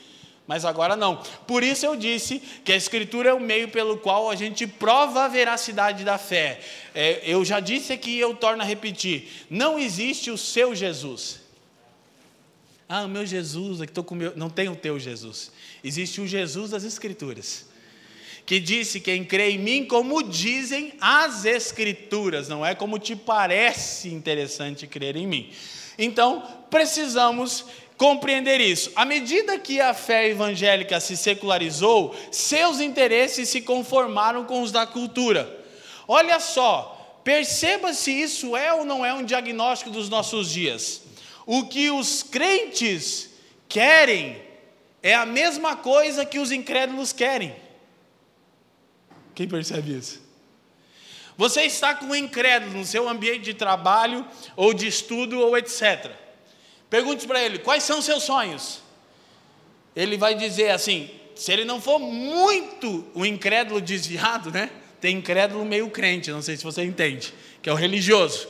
Mas 0.45 0.65
agora 0.65 0.95
não. 0.95 1.23
Por 1.47 1.63
isso 1.63 1.86
eu 1.86 1.95
disse 1.95 2.39
que 2.65 2.73
a 2.73 2.75
Escritura 2.75 3.29
é 3.29 3.34
o 3.34 3.39
meio 3.39 3.69
pelo 3.69 3.97
qual 3.97 4.29
a 4.29 4.36
gente 4.36 4.67
prova 4.67 5.23
a 5.23 5.27
veracidade 5.27 6.03
da 6.03 6.17
fé. 6.17 6.60
É, 6.93 7.21
eu 7.23 7.45
já 7.45 7.60
disse 7.60 7.93
aqui 7.93 8.12
e 8.12 8.19
eu 8.19 8.36
torno 8.36 8.62
a 8.62 8.65
repetir: 8.65 9.45
não 9.49 9.79
existe 9.79 10.29
o 10.29 10.38
seu 10.38 10.75
Jesus. 10.75 11.41
Ah, 12.89 13.03
o 13.03 13.08
meu 13.08 13.25
Jesus, 13.25 13.82
aqui 13.82 13.91
estou 13.91 14.03
com 14.03 14.15
meu. 14.15 14.34
Não 14.36 14.49
tem 14.49 14.67
o 14.67 14.75
teu 14.75 14.99
Jesus. 14.99 15.51
Existe 15.84 16.19
o 16.19 16.27
Jesus 16.27 16.71
das 16.71 16.84
Escrituras. 16.84 17.65
Que 18.45 18.60
disse: 18.60 18.99
quem 18.99 19.23
crê 19.23 19.51
em 19.51 19.58
mim, 19.58 19.86
como 19.86 20.21
dizem 20.21 20.93
as 20.99 21.45
Escrituras, 21.45 22.49
não 22.49 22.65
é 22.65 22.75
como 22.75 22.99
te 22.99 23.15
parece 23.15 24.10
interessante 24.10 24.86
crer 24.88 25.15
em 25.15 25.25
mim. 25.25 25.53
Então, 25.97 26.43
precisamos 26.69 27.65
compreender 28.03 28.59
isso. 28.59 28.91
À 28.97 29.05
medida 29.05 29.57
que 29.57 29.79
a 29.79 29.93
fé 29.93 30.27
evangélica 30.27 30.99
se 30.99 31.15
secularizou, 31.15 32.13
seus 32.29 32.81
interesses 32.81 33.47
se 33.47 33.61
conformaram 33.61 34.43
com 34.43 34.61
os 34.61 34.73
da 34.73 34.85
cultura. 34.85 35.65
Olha 36.05 36.37
só, 36.41 37.21
perceba 37.23 37.93
se 37.93 38.11
isso 38.11 38.57
é 38.57 38.73
ou 38.73 38.83
não 38.83 39.05
é 39.05 39.13
um 39.13 39.23
diagnóstico 39.23 39.89
dos 39.89 40.09
nossos 40.09 40.51
dias. 40.51 41.01
O 41.45 41.63
que 41.67 41.89
os 41.91 42.21
crentes 42.23 43.29
querem 43.69 44.41
é 45.01 45.15
a 45.15 45.25
mesma 45.25 45.77
coisa 45.77 46.25
que 46.25 46.39
os 46.39 46.51
incrédulos 46.51 47.13
querem. 47.13 47.55
Quem 49.33 49.47
percebe 49.47 49.97
isso? 49.97 50.21
Você 51.37 51.61
está 51.61 51.95
com 51.95 52.07
um 52.07 52.15
incrédulo 52.15 52.79
no 52.79 52.85
seu 52.85 53.07
ambiente 53.07 53.43
de 53.43 53.53
trabalho, 53.53 54.27
ou 54.57 54.73
de 54.73 54.87
estudo, 54.87 55.39
ou 55.39 55.57
etc. 55.57 56.22
Pergunte 56.93 57.25
para 57.25 57.41
ele: 57.41 57.58
quais 57.58 57.82
são 57.82 58.03
seus 58.03 58.21
sonhos? 58.21 58.79
Ele 59.95 60.15
vai 60.15 60.36
dizer 60.36 60.69
assim: 60.69 61.10
se 61.36 61.51
ele 61.51 61.65
não 61.65 61.82
for 61.82 61.97
muito 61.97 63.08
o 63.15 63.25
incrédulo 63.25 63.82
desviado, 63.82 64.51
né? 64.51 64.69
Tem 65.01 65.17
incrédulo 65.17 65.65
meio 65.65 65.89
crente, 65.89 66.29
não 66.29 66.43
sei 66.43 66.56
se 66.56 66.63
você 66.63 66.84
entende, 66.84 67.34
que 67.63 67.67
é 67.67 67.73
o 67.73 67.75
religioso. 67.75 68.47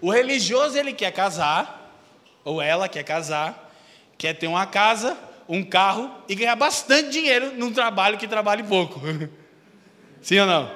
O 0.00 0.10
religioso 0.10 0.78
ele 0.78 0.94
quer 0.94 1.12
casar, 1.12 2.02
ou 2.42 2.62
ela 2.62 2.88
quer 2.88 3.02
casar, 3.02 3.70
quer 4.16 4.32
ter 4.32 4.46
uma 4.46 4.64
casa, 4.64 5.14
um 5.46 5.62
carro 5.62 6.10
e 6.30 6.34
ganhar 6.34 6.56
bastante 6.56 7.10
dinheiro 7.10 7.52
num 7.56 7.70
trabalho 7.74 8.16
que 8.16 8.26
trabalhe 8.26 8.62
pouco. 8.62 9.02
Sim 10.22 10.38
ou 10.38 10.46
não? 10.46 10.74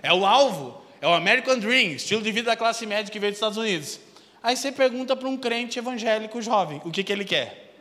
É 0.00 0.12
o 0.12 0.24
alvo, 0.24 0.80
é 1.00 1.08
o 1.08 1.12
American 1.12 1.58
Dream, 1.58 1.94
estilo 1.94 2.22
de 2.22 2.30
vida 2.30 2.52
da 2.52 2.56
classe 2.56 2.86
média 2.86 3.10
que 3.10 3.18
veio 3.18 3.32
dos 3.32 3.38
Estados 3.38 3.58
Unidos. 3.58 4.05
Aí 4.46 4.56
você 4.56 4.70
pergunta 4.70 5.16
para 5.16 5.26
um 5.26 5.36
crente 5.36 5.76
evangélico 5.76 6.40
jovem, 6.40 6.80
o 6.84 6.90
que, 6.92 7.02
que 7.02 7.12
ele 7.12 7.24
quer? 7.24 7.74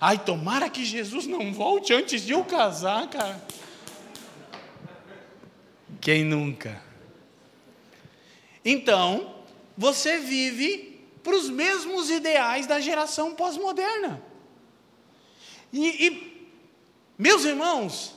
Ai, 0.00 0.16
tomara 0.16 0.70
que 0.70 0.82
Jesus 0.82 1.26
não 1.26 1.52
volte 1.52 1.92
antes 1.92 2.22
de 2.24 2.32
eu 2.32 2.42
casar, 2.42 3.06
cara. 3.10 3.38
Quem 6.00 6.24
nunca? 6.24 6.82
Então, 8.64 9.44
você 9.76 10.20
vive 10.20 10.98
para 11.22 11.36
os 11.36 11.50
mesmos 11.50 12.08
ideais 12.08 12.66
da 12.66 12.80
geração 12.80 13.34
pós-moderna. 13.34 14.22
E, 15.70 16.06
e, 16.06 16.48
meus 17.18 17.44
irmãos, 17.44 18.14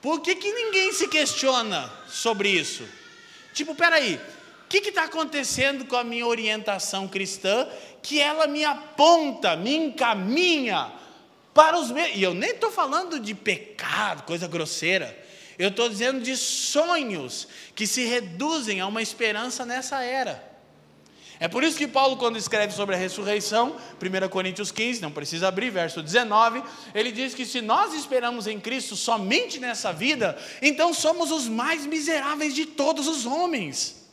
por 0.00 0.20
que, 0.20 0.36
que 0.36 0.52
ninguém 0.52 0.92
se 0.92 1.08
questiona 1.08 1.92
sobre 2.06 2.48
isso? 2.48 2.88
Tipo, 3.52 3.74
peraí, 3.74 4.20
o 4.66 4.68
que 4.68 4.88
está 4.88 5.04
acontecendo 5.04 5.84
com 5.84 5.94
a 5.94 6.02
minha 6.02 6.26
orientação 6.26 7.06
cristã 7.06 7.68
que 8.02 8.20
ela 8.20 8.48
me 8.48 8.64
aponta, 8.64 9.54
me 9.56 9.76
encaminha 9.76 10.92
para 11.54 11.78
os 11.78 11.90
meus. 11.92 12.16
E 12.16 12.22
eu 12.22 12.34
nem 12.34 12.50
estou 12.50 12.72
falando 12.72 13.20
de 13.20 13.32
pecado, 13.32 14.24
coisa 14.24 14.48
grosseira. 14.48 15.16
Eu 15.56 15.68
estou 15.68 15.88
dizendo 15.88 16.20
de 16.20 16.36
sonhos 16.36 17.46
que 17.76 17.86
se 17.86 18.04
reduzem 18.06 18.80
a 18.80 18.88
uma 18.88 19.00
esperança 19.00 19.64
nessa 19.64 20.02
era. 20.02 20.44
É 21.38 21.46
por 21.46 21.62
isso 21.62 21.78
que 21.78 21.86
Paulo, 21.86 22.16
quando 22.16 22.36
escreve 22.36 22.72
sobre 22.72 22.96
a 22.96 22.98
ressurreição, 22.98 23.76
1 24.02 24.28
Coríntios 24.28 24.72
15, 24.72 25.00
não 25.00 25.12
precisa 25.12 25.46
abrir, 25.46 25.70
verso 25.70 26.02
19, 26.02 26.62
ele 26.92 27.12
diz 27.12 27.34
que 27.34 27.46
se 27.46 27.60
nós 27.60 27.94
esperamos 27.94 28.48
em 28.48 28.58
Cristo 28.58 28.96
somente 28.96 29.60
nessa 29.60 29.92
vida, 29.92 30.36
então 30.60 30.92
somos 30.92 31.30
os 31.30 31.46
mais 31.46 31.86
miseráveis 31.86 32.52
de 32.52 32.66
todos 32.66 33.06
os 33.06 33.26
homens. 33.26 34.05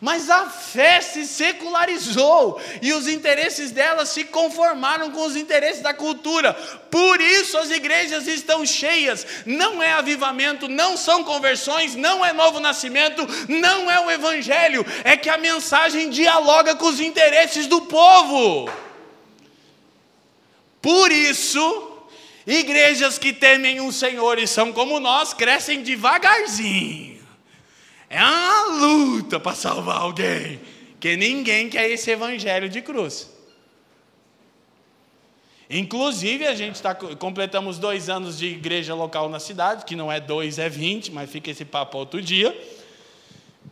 Mas 0.00 0.28
a 0.28 0.50
fé 0.50 1.00
se 1.00 1.24
secularizou 1.24 2.60
e 2.82 2.92
os 2.92 3.08
interesses 3.08 3.70
dela 3.70 4.04
se 4.04 4.24
conformaram 4.24 5.10
com 5.10 5.24
os 5.24 5.36
interesses 5.36 5.82
da 5.82 5.94
cultura. 5.94 6.52
Por 6.90 7.20
isso 7.20 7.56
as 7.56 7.70
igrejas 7.70 8.26
estão 8.26 8.64
cheias. 8.66 9.26
Não 9.46 9.82
é 9.82 9.92
avivamento, 9.92 10.68
não 10.68 10.96
são 10.96 11.24
conversões, 11.24 11.94
não 11.94 12.24
é 12.24 12.32
novo 12.32 12.60
nascimento, 12.60 13.26
não 13.48 13.90
é 13.90 13.98
o 14.00 14.10
evangelho. 14.10 14.84
É 15.02 15.16
que 15.16 15.30
a 15.30 15.38
mensagem 15.38 16.10
dialoga 16.10 16.74
com 16.74 16.86
os 16.86 17.00
interesses 17.00 17.66
do 17.66 17.82
povo. 17.82 18.70
Por 20.82 21.10
isso, 21.10 22.02
igrejas 22.46 23.18
que 23.18 23.32
temem 23.32 23.80
o 23.80 23.90
Senhor 23.90 24.38
e 24.38 24.46
são 24.46 24.72
como 24.72 25.00
nós 25.00 25.32
crescem 25.32 25.82
devagarzinho 25.82 27.15
é 28.08 28.22
uma 28.22 28.64
luta 28.78 29.40
para 29.40 29.54
salvar 29.54 29.98
alguém, 29.98 30.60
que 31.00 31.16
ninguém 31.16 31.68
quer 31.68 31.90
esse 31.90 32.10
evangelho 32.10 32.68
de 32.68 32.80
cruz. 32.80 33.34
Inclusive, 35.68 36.46
a 36.46 36.54
gente 36.54 36.80
tá, 36.80 36.94
completamos 36.94 37.78
dois 37.78 38.08
anos 38.08 38.38
de 38.38 38.46
igreja 38.46 38.94
local 38.94 39.28
na 39.28 39.40
cidade, 39.40 39.84
que 39.84 39.96
não 39.96 40.10
é 40.10 40.20
dois, 40.20 40.58
é 40.58 40.68
vinte, 40.68 41.10
mas 41.10 41.28
fica 41.28 41.50
esse 41.50 41.64
papo 41.64 41.98
outro 41.98 42.22
dia. 42.22 42.56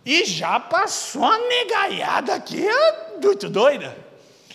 E 0.04 0.24
já 0.24 0.58
passou 0.58 1.24
a 1.24 1.38
negaiada 1.38 2.34
aqui, 2.34 2.66
é 2.66 3.18
muito 3.22 3.48
doida. 3.48 3.96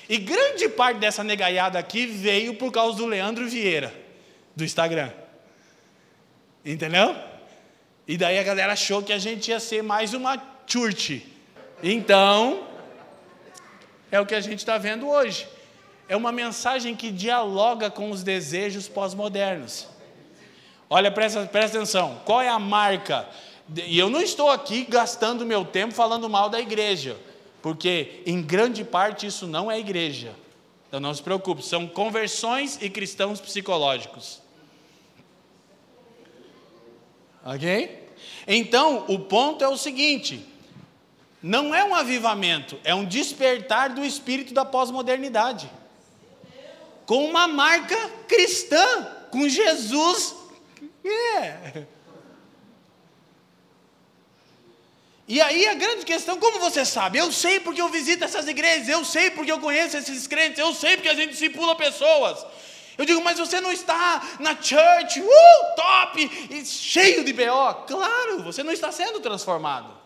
E 0.10 0.18
grande 0.18 0.68
parte 0.68 0.98
dessa 0.98 1.24
negaiada 1.24 1.80
aqui 1.80 2.06
veio 2.06 2.56
por 2.56 2.72
causa 2.72 2.98
do 2.98 3.06
Leandro 3.06 3.48
Vieira, 3.48 3.94
do 4.56 4.66
Instagram. 4.66 5.12
Entendeu? 6.66 7.16
E 8.10 8.18
daí 8.18 8.40
a 8.40 8.44
galera 8.44 8.74
achou 8.74 9.04
que 9.04 9.14
a 9.14 9.20
gente 9.20 9.52
ia 9.52 9.60
ser 9.60 9.84
mais 9.84 10.16
uma 10.16 10.42
church. 10.66 11.24
Então, 11.84 12.66
é 14.12 14.20
o 14.20 14.26
que 14.26 14.34
a 14.34 14.42
gente 14.42 14.58
está 14.58 14.80
vendo 14.80 15.08
hoje. 15.08 15.48
É 16.08 16.18
uma 16.18 16.32
mensagem 16.32 16.96
que 16.96 17.12
dialoga 17.12 17.92
com 17.92 18.10
os 18.10 18.24
desejos 18.24 18.88
pós-modernos. 18.88 19.88
Olha, 20.90 21.12
presta, 21.12 21.46
presta 21.46 21.78
atenção. 21.78 22.20
Qual 22.26 22.42
é 22.42 22.50
a 22.50 22.58
marca? 22.58 23.30
E 23.76 24.00
eu 24.00 24.10
não 24.10 24.22
estou 24.22 24.50
aqui 24.50 24.88
gastando 24.90 25.46
meu 25.46 25.64
tempo 25.64 25.94
falando 25.94 26.28
mal 26.28 26.50
da 26.50 26.60
igreja, 26.60 27.16
porque 27.62 28.24
em 28.26 28.42
grande 28.42 28.84
parte 28.84 29.28
isso 29.28 29.46
não 29.46 29.70
é 29.70 29.78
igreja. 29.78 30.34
Então 30.88 31.00
não 31.00 31.14
se 31.14 31.22
preocupe, 31.22 31.62
são 31.64 31.86
conversões 31.86 32.80
e 32.82 32.90
cristãos 32.90 33.40
psicológicos. 33.40 34.42
Ok? 37.46 37.99
Então, 38.48 39.06
o 39.08 39.20
ponto 39.20 39.64
é 39.64 39.68
o 39.68 39.78
seguinte: 39.78 40.46
não 41.42 41.74
é 41.74 41.84
um 41.84 41.96
avivamento, 41.96 42.80
é 42.84 42.94
um 42.94 43.06
despertar 43.06 43.90
do 43.90 44.06
espírito 44.06 44.54
da 44.54 44.66
pós-modernidade. 44.66 45.70
Com 47.06 47.26
uma 47.26 47.48
marca 47.48 47.96
cristã, 48.28 49.08
com 49.32 49.48
Jesus. 49.48 50.36
É. 51.04 51.86
E 55.28 55.40
aí 55.40 55.68
a 55.68 55.76
grande 55.76 56.06
questão, 56.06 56.40
como 56.40 56.60
você 56.60 56.84
sabe? 56.84 57.20
Eu 57.20 57.32
sei 57.32 57.60
porque 57.60 57.80
eu 57.80 57.90
visito 57.90 58.24
essas 58.24 58.48
igrejas, 58.48 58.90
eu 58.90 59.06
sei 59.06 59.30
porque 59.30 59.52
eu 59.52 59.60
conheço 59.60 59.96
esses 59.96 60.26
crentes, 60.26 60.58
eu 60.58 60.74
sei 60.74 60.98
porque 60.98 61.10
a 61.10 61.14
gente 61.14 61.34
discipula 61.34 61.76
pessoas. 61.76 62.44
Eu 63.00 63.06
digo, 63.06 63.24
mas 63.24 63.40
você 63.40 63.62
não 63.62 63.72
está 63.72 64.22
na 64.42 64.62
church, 64.62 65.22
uh, 65.22 65.76
top, 65.78 66.66
cheio 66.66 67.24
de 67.24 67.32
BO. 67.32 67.86
Claro, 67.88 68.44
você 68.44 68.62
não 68.62 68.74
está 68.74 68.92
sendo 68.92 69.22
transformado. 69.22 69.98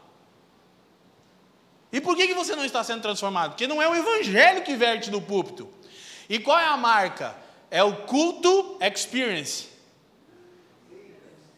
E 1.91 1.99
por 1.99 2.15
que, 2.15 2.27
que 2.27 2.35
você 2.35 2.55
não 2.55 2.63
está 2.63 2.83
sendo 2.83 3.01
transformado? 3.01 3.53
Porque 3.53 3.65
não 3.65 3.81
é 3.81 3.89
o 3.89 3.95
evangelho 3.95 4.61
que 4.61 4.75
verte 4.75 5.09
do 5.09 5.19
púlpito. 5.19 5.67
E 6.29 6.37
qual 6.37 6.59
é 6.59 6.65
a 6.65 6.77
marca? 6.77 7.35
É 7.71 7.81
o 7.81 8.05
culto 8.05 8.77
experience. 8.79 9.69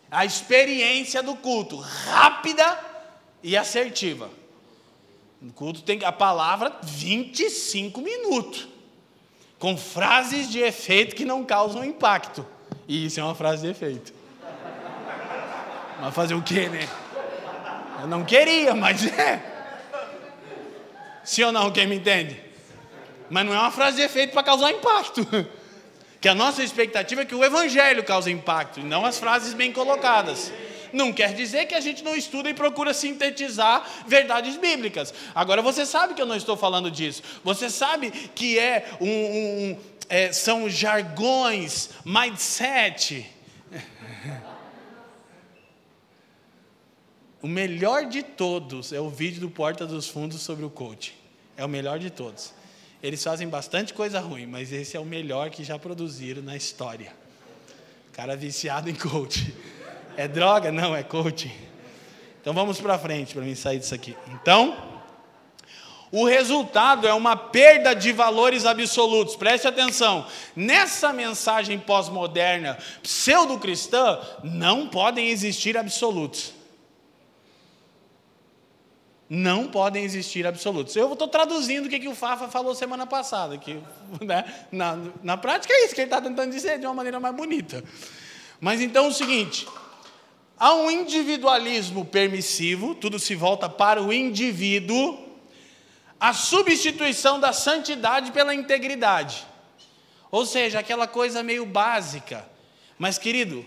A 0.09 0.23
experiência 0.23 1.21
do 1.21 1.35
culto, 1.35 1.75
rápida 1.75 2.79
e 3.43 3.57
assertiva. 3.57 4.29
O 5.41 5.51
culto 5.51 5.81
tem 5.81 6.01
a 6.05 6.13
palavra 6.13 6.79
25 6.81 7.99
minutos 7.99 8.74
com 9.59 9.77
frases 9.77 10.49
de 10.49 10.59
efeito 10.59 11.15
que 11.15 11.25
não 11.25 11.43
causam 11.43 11.83
impacto. 11.83 12.45
E 12.87 13.05
isso 13.05 13.19
é 13.19 13.23
uma 13.23 13.35
frase 13.35 13.61
de 13.63 13.69
efeito. 13.69 14.13
Mas 15.99 16.13
fazer 16.13 16.33
o 16.33 16.41
quê, 16.41 16.67
né? 16.67 16.87
Eu 18.01 18.07
não 18.07 18.23
queria, 18.23 18.75
mas 18.75 19.05
é. 19.05 19.41
Sim 21.23 21.43
ou 21.43 21.51
não, 21.51 21.71
quem 21.71 21.87
me 21.87 21.95
entende? 21.95 22.39
Mas 23.29 23.45
não 23.45 23.53
é 23.53 23.59
uma 23.59 23.71
frase 23.71 23.97
de 23.97 24.03
efeito 24.03 24.33
para 24.33 24.43
causar 24.43 24.71
impacto. 24.71 25.25
Que 26.21 26.29
a 26.29 26.33
nossa 26.33 26.63
expectativa 26.63 27.21
é 27.21 27.25
que 27.25 27.35
o 27.35 27.43
evangelho 27.43 28.03
cause 28.03 28.31
impacto, 28.31 28.79
e 28.79 28.83
não 28.83 29.05
as 29.05 29.19
frases 29.19 29.53
bem 29.53 29.71
colocadas. 29.71 30.51
Não 30.95 31.11
quer 31.11 31.33
dizer 31.33 31.65
que 31.65 31.75
a 31.75 31.81
gente 31.81 32.01
não 32.01 32.15
estuda 32.15 32.49
e 32.49 32.53
procura 32.53 32.93
sintetizar 32.93 33.85
verdades 34.07 34.55
bíblicas. 34.55 35.13
Agora 35.35 35.61
você 35.61 35.85
sabe 35.85 36.13
que 36.13 36.21
eu 36.21 36.25
não 36.25 36.37
estou 36.37 36.55
falando 36.55 36.89
disso. 36.89 37.21
Você 37.43 37.69
sabe 37.69 38.11
que 38.33 38.57
é 38.57 38.95
um, 39.01 39.07
um 39.07 39.77
é, 40.07 40.31
são 40.31 40.69
jargões, 40.69 41.89
mindset. 42.05 43.29
O 47.41 47.47
melhor 47.47 48.05
de 48.05 48.23
todos 48.23 48.93
é 48.93 48.99
o 48.99 49.09
vídeo 49.09 49.41
do 49.41 49.49
Porta 49.49 49.85
dos 49.85 50.07
Fundos 50.07 50.41
sobre 50.41 50.63
o 50.63 50.69
coach. 50.69 51.13
É 51.57 51.65
o 51.65 51.69
melhor 51.69 51.99
de 51.99 52.09
todos. 52.09 52.53
Eles 53.03 53.21
fazem 53.21 53.49
bastante 53.49 53.93
coisa 53.93 54.21
ruim, 54.21 54.45
mas 54.45 54.71
esse 54.71 54.95
é 54.95 54.99
o 54.99 55.05
melhor 55.05 55.49
que 55.49 55.63
já 55.63 55.77
produziram 55.77 56.41
na 56.41 56.55
história. 56.55 57.13
Cara 58.13 58.35
viciado 58.37 58.89
em 58.89 58.95
coach. 58.95 59.53
É 60.17 60.27
droga? 60.27 60.71
Não, 60.71 60.95
é 60.95 61.03
coaching. 61.03 61.51
Então 62.41 62.53
vamos 62.53 62.79
para 62.79 62.97
frente 62.99 63.33
para 63.33 63.43
mim 63.43 63.55
sair 63.55 63.79
disso 63.79 63.95
aqui. 63.95 64.15
Então, 64.27 64.95
o 66.11 66.25
resultado 66.25 67.07
é 67.07 67.13
uma 67.13 67.35
perda 67.35 67.93
de 67.93 68.11
valores 68.11 68.65
absolutos. 68.65 69.35
Preste 69.35 69.67
atenção. 69.67 70.25
Nessa 70.55 71.11
mensagem 71.11 71.77
pós-moderna, 71.79 72.77
pseudo-cristã, 73.01 74.19
não 74.43 74.87
podem 74.87 75.29
existir 75.29 75.77
absolutos. 75.77 76.53
Não 79.27 79.67
podem 79.67 80.03
existir 80.03 80.45
absolutos. 80.45 80.95
Eu 80.95 81.11
estou 81.11 81.27
traduzindo 81.27 81.87
o 81.87 81.89
que, 81.89 81.99
que 81.99 82.07
o 82.07 82.13
Fafa 82.13 82.47
falou 82.47 82.75
semana 82.75 83.07
passada. 83.07 83.57
Que, 83.57 83.81
né, 84.21 84.45
na, 84.71 84.97
na 85.23 85.35
prática 85.35 85.73
é 85.73 85.85
isso 85.85 85.95
que 85.95 86.01
ele 86.01 86.07
está 86.07 86.21
tentando 86.21 86.51
dizer 86.51 86.79
de 86.79 86.85
uma 86.85 86.93
maneira 86.93 87.19
mais 87.19 87.35
bonita. 87.35 87.83
Mas 88.61 88.79
então 88.79 89.05
é 89.05 89.07
o 89.09 89.13
seguinte: 89.13 89.67
Há 90.57 90.73
um 90.73 90.89
individualismo 90.89 92.05
permissivo, 92.05 92.95
tudo 92.95 93.19
se 93.19 93.35
volta 93.35 93.67
para 93.67 94.01
o 94.01 94.13
indivíduo, 94.13 95.19
a 96.17 96.33
substituição 96.33 97.39
da 97.39 97.51
santidade 97.51 98.31
pela 98.31 98.55
integridade. 98.55 99.45
Ou 100.31 100.45
seja, 100.45 100.79
aquela 100.79 101.07
coisa 101.07 101.43
meio 101.43 101.65
básica. 101.65 102.47
Mas, 102.97 103.17
querido, 103.17 103.65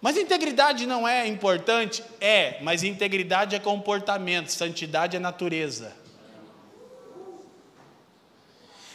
mas 0.00 0.16
integridade 0.16 0.86
não 0.86 1.06
é 1.06 1.26
importante? 1.26 2.02
É, 2.18 2.58
mas 2.62 2.82
integridade 2.82 3.54
é 3.54 3.58
comportamento, 3.58 4.48
santidade 4.48 5.16
é 5.16 5.20
natureza. 5.20 5.94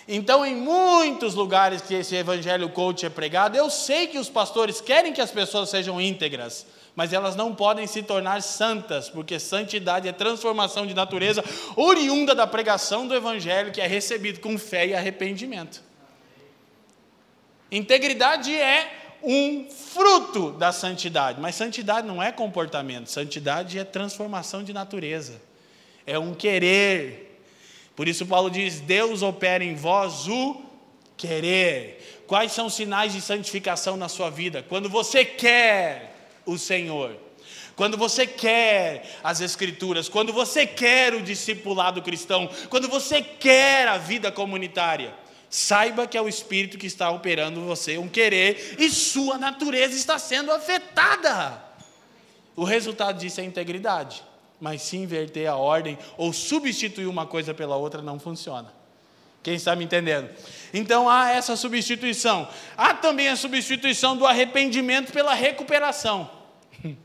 Então, 0.07 0.43
em 0.43 0.55
muitos 0.55 1.35
lugares 1.35 1.83
que 1.83 1.93
esse 1.93 2.15
evangelho 2.15 2.69
coach 2.69 3.05
é 3.05 3.09
pregado, 3.11 3.55
eu 3.55 3.69
sei 3.69 4.07
que 4.07 4.17
os 4.17 4.27
pastores 4.27 4.81
querem 4.81 5.13
que 5.13 5.21
as 5.21 5.29
pessoas 5.29 5.69
sejam 5.69 6.01
íntegras 6.01 6.65
mas 6.95 7.13
elas 7.13 7.35
não 7.35 7.55
podem 7.55 7.87
se 7.87 8.03
tornar 8.03 8.41
santas, 8.41 9.09
porque 9.09 9.39
santidade 9.39 10.07
é 10.07 10.11
transformação 10.11 10.85
de 10.85 10.93
natureza 10.93 11.43
oriunda 11.75 12.35
da 12.35 12.45
pregação 12.45 13.07
do 13.07 13.15
Evangelho 13.15 13.71
que 13.71 13.81
é 13.81 13.87
recebido 13.87 14.39
com 14.39 14.57
fé 14.57 14.87
e 14.87 14.93
arrependimento. 14.93 15.83
Integridade 17.71 18.53
é 18.53 19.17
um 19.23 19.69
fruto 19.69 20.51
da 20.51 20.71
santidade, 20.71 21.39
mas 21.39 21.55
santidade 21.55 22.07
não 22.07 22.21
é 22.21 22.31
comportamento, 22.31 23.07
santidade 23.07 23.77
é 23.77 23.83
transformação 23.83 24.63
de 24.63 24.73
natureza, 24.73 25.41
é 26.05 26.17
um 26.17 26.33
querer. 26.33 27.41
Por 27.95 28.07
isso, 28.07 28.25
Paulo 28.25 28.49
diz: 28.49 28.79
Deus 28.79 29.21
opera 29.21 29.63
em 29.63 29.75
vós 29.75 30.27
o 30.27 30.61
querer. 31.17 32.23
Quais 32.25 32.51
são 32.51 32.67
os 32.67 32.75
sinais 32.75 33.13
de 33.13 33.21
santificação 33.21 33.97
na 33.97 34.07
sua 34.07 34.29
vida? 34.29 34.63
Quando 34.67 34.89
você 34.89 35.25
quer 35.25 36.18
o 36.45 36.57
Senhor. 36.57 37.15
Quando 37.75 37.97
você 37.97 38.27
quer 38.27 39.17
as 39.23 39.39
Escrituras, 39.39 40.09
quando 40.09 40.33
você 40.33 40.67
quer 40.67 41.13
o 41.13 41.21
discipulado 41.21 42.01
cristão, 42.01 42.49
quando 42.69 42.89
você 42.89 43.21
quer 43.21 43.87
a 43.87 43.97
vida 43.97 44.31
comunitária, 44.31 45.13
saiba 45.49 46.05
que 46.05 46.17
é 46.17 46.21
o 46.21 46.27
Espírito 46.27 46.77
que 46.77 46.87
está 46.87 47.09
operando 47.09 47.61
você 47.61 47.97
um 47.97 48.09
querer 48.09 48.75
e 48.77 48.89
sua 48.89 49.37
natureza 49.37 49.95
está 49.95 50.19
sendo 50.19 50.51
afetada. 50.51 51.63
O 52.55 52.65
resultado 52.65 53.17
disso 53.17 53.39
é 53.39 53.45
integridade, 53.45 54.23
mas 54.59 54.81
se 54.81 54.97
inverter 54.97 55.49
a 55.49 55.55
ordem 55.55 55.97
ou 56.17 56.33
substituir 56.33 57.07
uma 57.07 57.25
coisa 57.25 57.53
pela 57.53 57.77
outra 57.77 58.01
não 58.01 58.19
funciona. 58.19 58.78
Quem 59.41 59.55
está 59.55 59.75
me 59.75 59.85
entendendo? 59.85 60.29
Então 60.73 61.09
há 61.09 61.31
essa 61.31 61.55
substituição. 61.55 62.49
Há 62.77 62.93
também 62.93 63.29
a 63.29 63.35
substituição 63.35 64.17
do 64.17 64.25
arrependimento 64.25 65.11
pela 65.11 65.33
recuperação. 65.33 66.29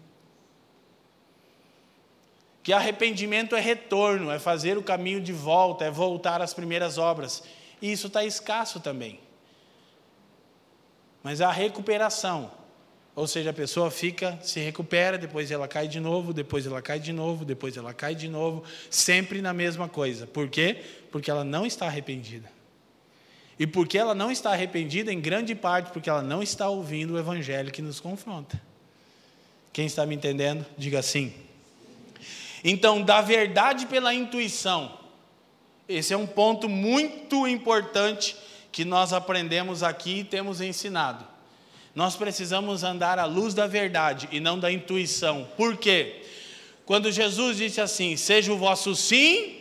que 2.63 2.73
arrependimento 2.73 3.55
é 3.55 3.61
retorno, 3.61 4.31
é 4.31 4.39
fazer 4.39 4.77
o 4.77 4.83
caminho 4.83 5.21
de 5.21 5.33
volta, 5.33 5.85
é 5.85 5.91
voltar 5.91 6.43
às 6.43 6.53
primeiras 6.53 6.99
obras. 6.99 7.43
E 7.81 7.93
isso 7.93 8.09
está 8.09 8.25
escasso 8.25 8.81
também. 8.81 9.21
Mas 11.23 11.41
a 11.41 11.51
recuperação, 11.51 12.51
ou 13.17 13.29
seja, 13.29 13.51
a 13.51 13.53
pessoa 13.53 13.91
fica, 13.91 14.39
se 14.43 14.59
recupera, 14.59 15.17
depois 15.17 15.51
ela 15.51 15.69
cai 15.69 15.87
de 15.87 16.01
novo, 16.01 16.33
depois 16.33 16.67
ela 16.67 16.83
cai 16.83 16.99
de 16.99 17.13
novo, 17.13 17.45
depois 17.45 17.77
ela 17.77 17.95
cai 17.95 18.15
de 18.15 18.29
novo, 18.29 18.65
sempre 18.91 19.41
na 19.41 19.53
mesma 19.53 19.89
coisa. 19.89 20.27
Por 20.27 20.49
quê? 20.49 20.83
Porque 21.13 21.31
ela 21.31 21.45
não 21.45 21.65
está 21.65 21.87
arrependida. 21.87 22.51
E 23.57 23.69
porque 23.69 23.97
ela 23.97 24.17
não 24.17 24.33
está 24.33 24.51
arrependida, 24.51 25.13
em 25.13 25.21
grande 25.21 25.55
parte, 25.55 25.93
porque 25.93 26.11
ela 26.11 26.23
não 26.23 26.43
está 26.43 26.69
ouvindo 26.69 27.15
o 27.15 27.19
evangelho 27.19 27.71
que 27.71 27.81
nos 27.81 28.01
confronta. 28.01 28.61
Quem 29.73 29.87
está 29.87 30.05
me 30.05 30.17
entendendo? 30.17 30.67
Diga 30.77 31.01
sim. 31.01 31.33
Então, 32.65 33.01
da 33.01 33.21
verdade 33.21 33.87
pela 33.87 34.13
intuição. 34.13 34.99
Esse 35.89 36.15
é 36.15 36.17
um 36.17 36.27
ponto 36.27 36.69
muito 36.69 37.47
importante 37.47 38.37
que 38.73 38.85
nós 38.85 39.13
aprendemos 39.13 39.85
aqui 39.85 40.21
e 40.21 40.25
temos 40.25 40.61
ensinado. 40.61 41.34
Nós 41.95 42.17
precisamos 42.17 42.83
andar 42.83 43.21
à 43.21 43.25
luz 43.25 43.55
da 43.55 43.69
verdade 43.69 44.29
e 44.33 44.41
não 44.41 44.59
da 44.59 44.71
intuição. 44.71 45.47
Por 45.57 45.77
quê? 45.77 46.23
Quando 46.85 47.13
Jesus 47.13 47.57
disse 47.57 47.81
assim: 47.81 48.17
Seja 48.17 48.53
o 48.53 48.59
vosso 48.59 48.97
sim 48.97 49.55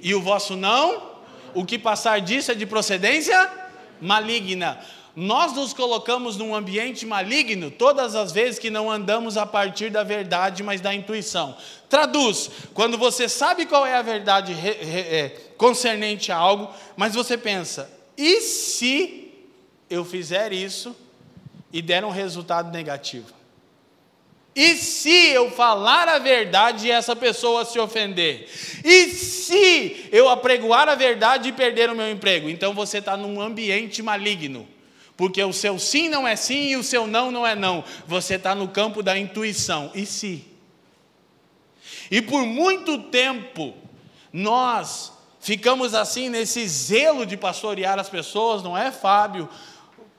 e 0.00 0.14
o 0.14 0.22
vosso 0.22 0.56
não, 0.56 1.10
o 1.54 1.64
que 1.64 1.78
passar 1.78 2.20
disso 2.20 2.50
é 2.50 2.54
de 2.54 2.64
procedência 2.64 3.50
maligna. 4.00 4.78
nós 5.14 5.52
nos 5.52 5.72
colocamos 5.72 6.36
num 6.36 6.54
ambiente 6.54 7.06
maligno 7.06 7.70
todas 7.70 8.14
as 8.14 8.32
vezes 8.32 8.58
que 8.58 8.70
não 8.70 8.90
andamos 8.90 9.36
a 9.36 9.46
partir 9.46 9.90
da 9.90 10.02
verdade, 10.02 10.62
mas 10.62 10.80
da 10.80 10.94
intuição. 10.94 11.54
Traduz: 11.90 12.50
quando 12.72 12.96
você 12.96 13.28
sabe 13.28 13.66
qual 13.66 13.84
é 13.84 13.94
a 13.94 14.02
verdade 14.02 14.54
re, 14.54 14.72
re, 14.72 15.00
é, 15.00 15.28
concernente 15.58 16.32
a 16.32 16.36
algo, 16.36 16.72
mas 16.96 17.14
você 17.14 17.36
pensa, 17.36 17.90
e 18.16 18.40
se 18.40 19.30
eu 19.90 20.06
fizer 20.06 20.50
isso 20.50 21.03
e 21.74 21.82
der 21.82 22.04
um 22.04 22.10
resultado 22.10 22.70
negativo? 22.70 23.34
E 24.54 24.76
se 24.76 25.10
eu 25.10 25.50
falar 25.50 26.08
a 26.08 26.20
verdade 26.20 26.86
e 26.86 26.90
essa 26.92 27.16
pessoa 27.16 27.64
se 27.64 27.76
ofender? 27.80 28.48
E 28.84 29.08
se 29.08 30.08
eu 30.12 30.28
apregoar 30.28 30.88
a 30.88 30.94
verdade 30.94 31.48
e 31.48 31.52
perder 31.52 31.90
o 31.90 31.96
meu 31.96 32.08
emprego? 32.08 32.48
Então 32.48 32.72
você 32.72 32.98
está 32.98 33.16
num 33.16 33.40
ambiente 33.40 34.00
maligno. 34.00 34.68
Porque 35.16 35.42
o 35.42 35.52
seu 35.52 35.76
sim 35.80 36.08
não 36.08 36.26
é 36.26 36.36
sim 36.36 36.68
e 36.68 36.76
o 36.76 36.84
seu 36.84 37.08
não 37.08 37.32
não 37.32 37.44
é 37.44 37.56
não. 37.56 37.82
Você 38.06 38.36
está 38.36 38.54
no 38.54 38.68
campo 38.68 39.02
da 39.02 39.18
intuição. 39.18 39.90
E 39.96 40.06
se? 40.06 40.44
E 42.08 42.22
por 42.22 42.46
muito 42.46 42.98
tempo, 42.98 43.74
nós 44.32 45.12
ficamos 45.40 45.92
assim 45.92 46.28
nesse 46.28 46.64
zelo 46.68 47.26
de 47.26 47.36
pastorear 47.36 47.98
as 47.98 48.08
pessoas, 48.08 48.62
não 48.62 48.78
é, 48.78 48.92
Fábio? 48.92 49.48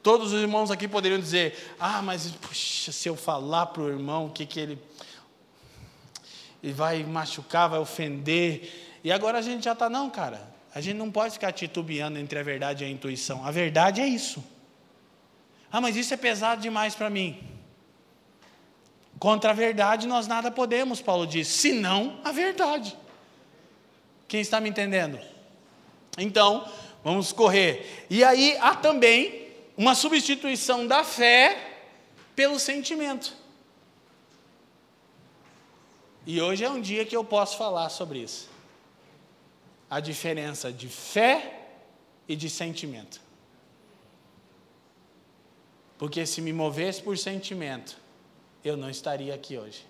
Todos 0.06 0.34
os 0.34 0.40
irmãos 0.40 0.70
aqui 0.70 0.88
poderiam 0.88 1.20
dizer: 1.20 1.76
Ah, 1.80 2.00
mas 2.00 2.28
puxa, 2.28 2.92
se 2.92 3.10
eu 3.10 3.16
falar 3.16 3.66
para 3.66 3.82
o 3.82 3.90
irmão 3.90 4.28
o 4.28 4.30
que, 4.30 4.46
que 4.46 4.60
ele. 4.60 4.80
Ele 6.62 6.74
vai 6.74 7.04
machucar, 7.04 7.68
vai 7.68 7.80
ofender. 7.80 9.00
E 9.04 9.12
agora 9.12 9.40
a 9.40 9.42
gente 9.42 9.64
já 9.66 9.72
está, 9.72 9.90
não, 9.90 10.08
cara. 10.12 10.48
A 10.76 10.80
gente 10.80 10.96
não 10.96 11.10
pode 11.10 11.34
ficar 11.34 11.52
titubeando 11.52 12.20
entre 12.20 12.38
a 12.38 12.44
verdade 12.44 12.84
e 12.84 12.88
a 12.88 12.90
intuição. 12.92 13.44
A 13.44 13.50
verdade 13.50 14.00
é 14.00 14.06
isso. 14.06 14.44
Ah, 15.72 15.82
mas 15.82 15.96
isso 15.96 16.14
é 16.14 16.18
pesado 16.18 16.62
demais 16.62 16.94
para 16.94 17.10
mim. 17.10 17.40
Contra 19.18 19.50
a 19.50 19.54
verdade 19.56 20.06
nós 20.06 20.28
nada 20.28 20.52
podemos, 20.52 21.02
Paulo 21.02 21.26
diz, 21.26 21.48
senão 21.48 22.20
a 22.24 22.32
verdade. 22.32 22.96
Quem 24.28 24.40
está 24.40 24.62
me 24.62 24.70
entendendo? 24.70 25.18
Então, 26.16 26.70
vamos 27.04 27.32
correr. 27.32 28.06
E 28.08 28.24
aí 28.24 28.56
há 28.62 28.76
também 28.76 29.45
uma 29.78 29.94
substituição 29.94 30.88
da 30.88 31.04
fé 31.04 31.82
pelo 32.36 32.60
sentimento. 32.60 33.36
E 36.26 36.42
hoje 36.42 36.64
é 36.64 36.70
um 36.70 36.82
dia 36.82 37.06
que 37.06 37.16
eu 37.16 37.24
posso 37.24 37.58
falar 37.58 37.90
sobre 37.90 38.20
isso. 38.20 38.50
A 39.90 40.00
diferença 40.00 40.72
de 40.72 40.88
fé 40.88 41.68
e 42.28 42.36
de 42.36 42.50
sentimento. 42.50 43.22
Porque 45.98 46.26
se 46.26 46.42
me 46.42 46.52
movesse 46.52 47.02
por 47.02 47.18
sentimento, 47.18 47.98
eu 48.64 48.76
não 48.76 48.90
estaria 48.90 49.34
aqui 49.36 49.58
hoje. 49.58 49.86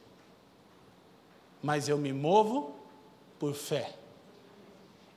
Mas 1.63 1.88
eu 1.88 1.98
me 1.98 2.12
movo 2.12 2.76
por 3.39 3.54
fé. 3.54 3.95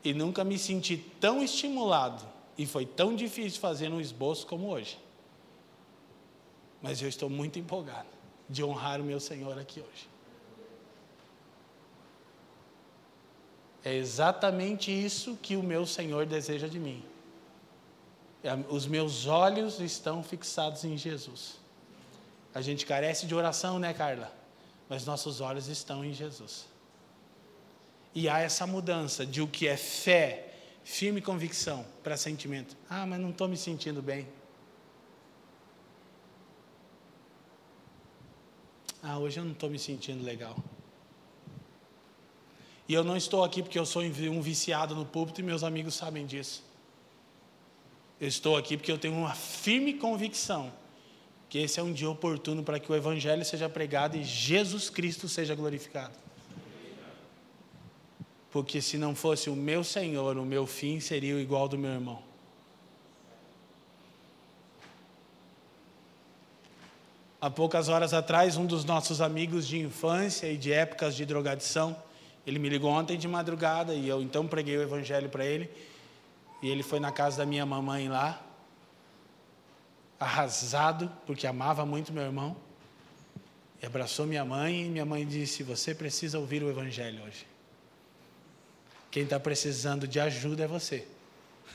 E 0.05 0.15
nunca 0.15 0.45
me 0.45 0.59
senti 0.59 0.97
tão 0.97 1.43
estimulado 1.43 2.25
e 2.59 2.67
foi 2.67 2.85
tão 2.85 3.15
difícil 3.15 3.61
fazer 3.61 3.89
um 3.91 4.01
esboço 4.01 4.45
como 4.45 4.69
hoje. 4.69 4.99
Mas 6.83 7.01
eu 7.01 7.09
estou 7.09 7.31
muito 7.31 7.57
empolgado 7.57 8.09
de 8.49 8.65
honrar 8.65 9.01
o 9.01 9.05
meu 9.05 9.21
Senhor 9.21 9.57
aqui 9.57 9.81
hoje. 9.81 10.09
É 13.85 13.95
exatamente 13.95 14.91
isso 14.91 15.39
que 15.41 15.55
o 15.55 15.63
meu 15.63 15.87
Senhor 15.87 16.27
deseja 16.27 16.67
de 16.67 16.81
mim. 16.81 17.03
É, 18.43 18.53
os 18.69 18.87
meus 18.87 19.27
olhos 19.27 19.79
estão 19.81 20.23
fixados 20.23 20.85
em 20.85 20.97
Jesus. 20.97 21.59
A 22.53 22.61
gente 22.61 22.85
carece 22.85 23.25
de 23.25 23.35
oração, 23.35 23.79
né, 23.79 23.95
Carla? 23.95 24.33
Mas 24.89 25.05
nossos 25.05 25.41
olhos 25.41 25.69
estão 25.69 26.05
em 26.05 26.13
Jesus. 26.13 26.67
E 28.15 28.29
há 28.29 28.41
essa 28.41 28.67
mudança 28.67 29.25
de 29.25 29.41
o 29.41 29.47
que 29.47 29.69
é 29.69 29.77
fé 29.77 30.48
firme 30.89 31.21
convicção 31.21 31.85
para 32.03 32.17
sentimento. 32.17 32.75
Ah, 32.89 33.07
mas 33.07 33.21
não 33.21 33.29
estou 33.29 33.47
me 33.47 33.59
sentindo 33.59 34.01
bem. 34.01 34.27
Ah, 39.03 39.19
hoje 39.19 39.39
eu 39.39 39.45
não 39.45 39.53
estou 39.53 39.69
me 39.69 39.79
sentindo 39.79 40.25
legal. 40.25 40.57
E 42.89 42.95
eu 42.95 43.05
não 43.05 43.19
estou 43.19 43.45
aqui 43.45 43.63
porque 43.63 43.79
eu 43.79 43.85
sou 43.85 44.03
um 44.03 44.41
viciado 44.41 44.95
no 44.95 45.05
púlpito 45.05 45.43
e 45.43 45.45
meus 45.45 45.63
amigos 45.63 45.95
sabem 45.95 46.25
disso. 46.25 46.65
Eu 48.19 48.27
estou 48.27 48.57
aqui 48.57 48.75
porque 48.79 48.91
eu 48.91 48.99
tenho 48.99 49.15
uma 49.15 49.35
firme 49.35 49.93
convicção 49.93 50.73
que 51.51 51.59
esse 51.59 51.79
é 51.79 51.83
um 51.83 51.93
dia 51.93 52.09
oportuno 52.09 52.65
para 52.65 52.81
que 52.81 52.91
o 52.91 52.95
Evangelho 52.95 53.45
seja 53.45 53.69
pregado 53.69 54.17
e 54.17 54.25
Jesus 54.25 54.89
Cristo 54.89 55.29
seja 55.29 55.55
glorificado. 55.55 56.28
Porque 58.51 58.81
se 58.81 58.97
não 58.97 59.15
fosse 59.15 59.51
o 59.51 59.57
meu 59.57 59.85
Senhor, 59.85 60.37
o 60.39 60.45
meu 60.45 60.67
fim 60.67 61.01
seria 61.01 61.39
igual 61.41 61.69
do 61.69 61.77
meu 61.77 61.91
irmão. 61.91 62.23
Há 67.41 67.49
poucas 67.49 67.89
horas 67.89 68.13
atrás, 68.13 68.57
um 68.57 68.67
dos 68.67 68.85
nossos 68.85 69.21
amigos 69.21 69.67
de 69.67 69.79
infância 69.79 70.51
e 70.51 70.57
de 70.57 70.73
épocas 70.73 71.15
de 71.15 71.25
drogadição, 71.25 71.97
ele 72.45 72.59
me 72.59 72.69
ligou 72.69 72.91
ontem 72.91 73.17
de 73.17 73.29
madrugada 73.29 73.95
e 73.95 74.09
eu 74.09 74.23
então 74.23 74.47
preguei 74.49 74.77
o 74.77 74.83
evangelho 74.83 75.29
para 75.29 75.45
ele. 75.45 75.71
E 76.63 76.69
ele 76.69 76.83
foi 76.83 76.99
na 76.99 77.13
casa 77.13 77.37
da 77.37 77.47
minha 77.47 77.65
mamãe 77.65 78.09
lá, 78.09 78.43
arrasado, 80.19 81.13
porque 81.27 81.47
amava 81.47 81.87
muito 81.87 82.13
meu 82.13 82.25
irmão. 82.25 82.57
E 83.81 83.87
abraçou 83.87 84.27
minha 84.27 84.45
mãe 84.45 84.87
e 84.87 84.89
minha 84.89 85.05
mãe 85.05 85.25
disse: 85.25 85.63
Você 85.63 85.95
precisa 85.95 86.39
ouvir 86.39 86.63
o 86.63 86.71
evangelho 86.71 87.23
hoje. 87.23 87.47
Quem 89.11 89.25
está 89.25 89.41
precisando 89.41 90.07
de 90.07 90.21
ajuda 90.21 90.65
é 90.65 90.67
você. 90.67 91.07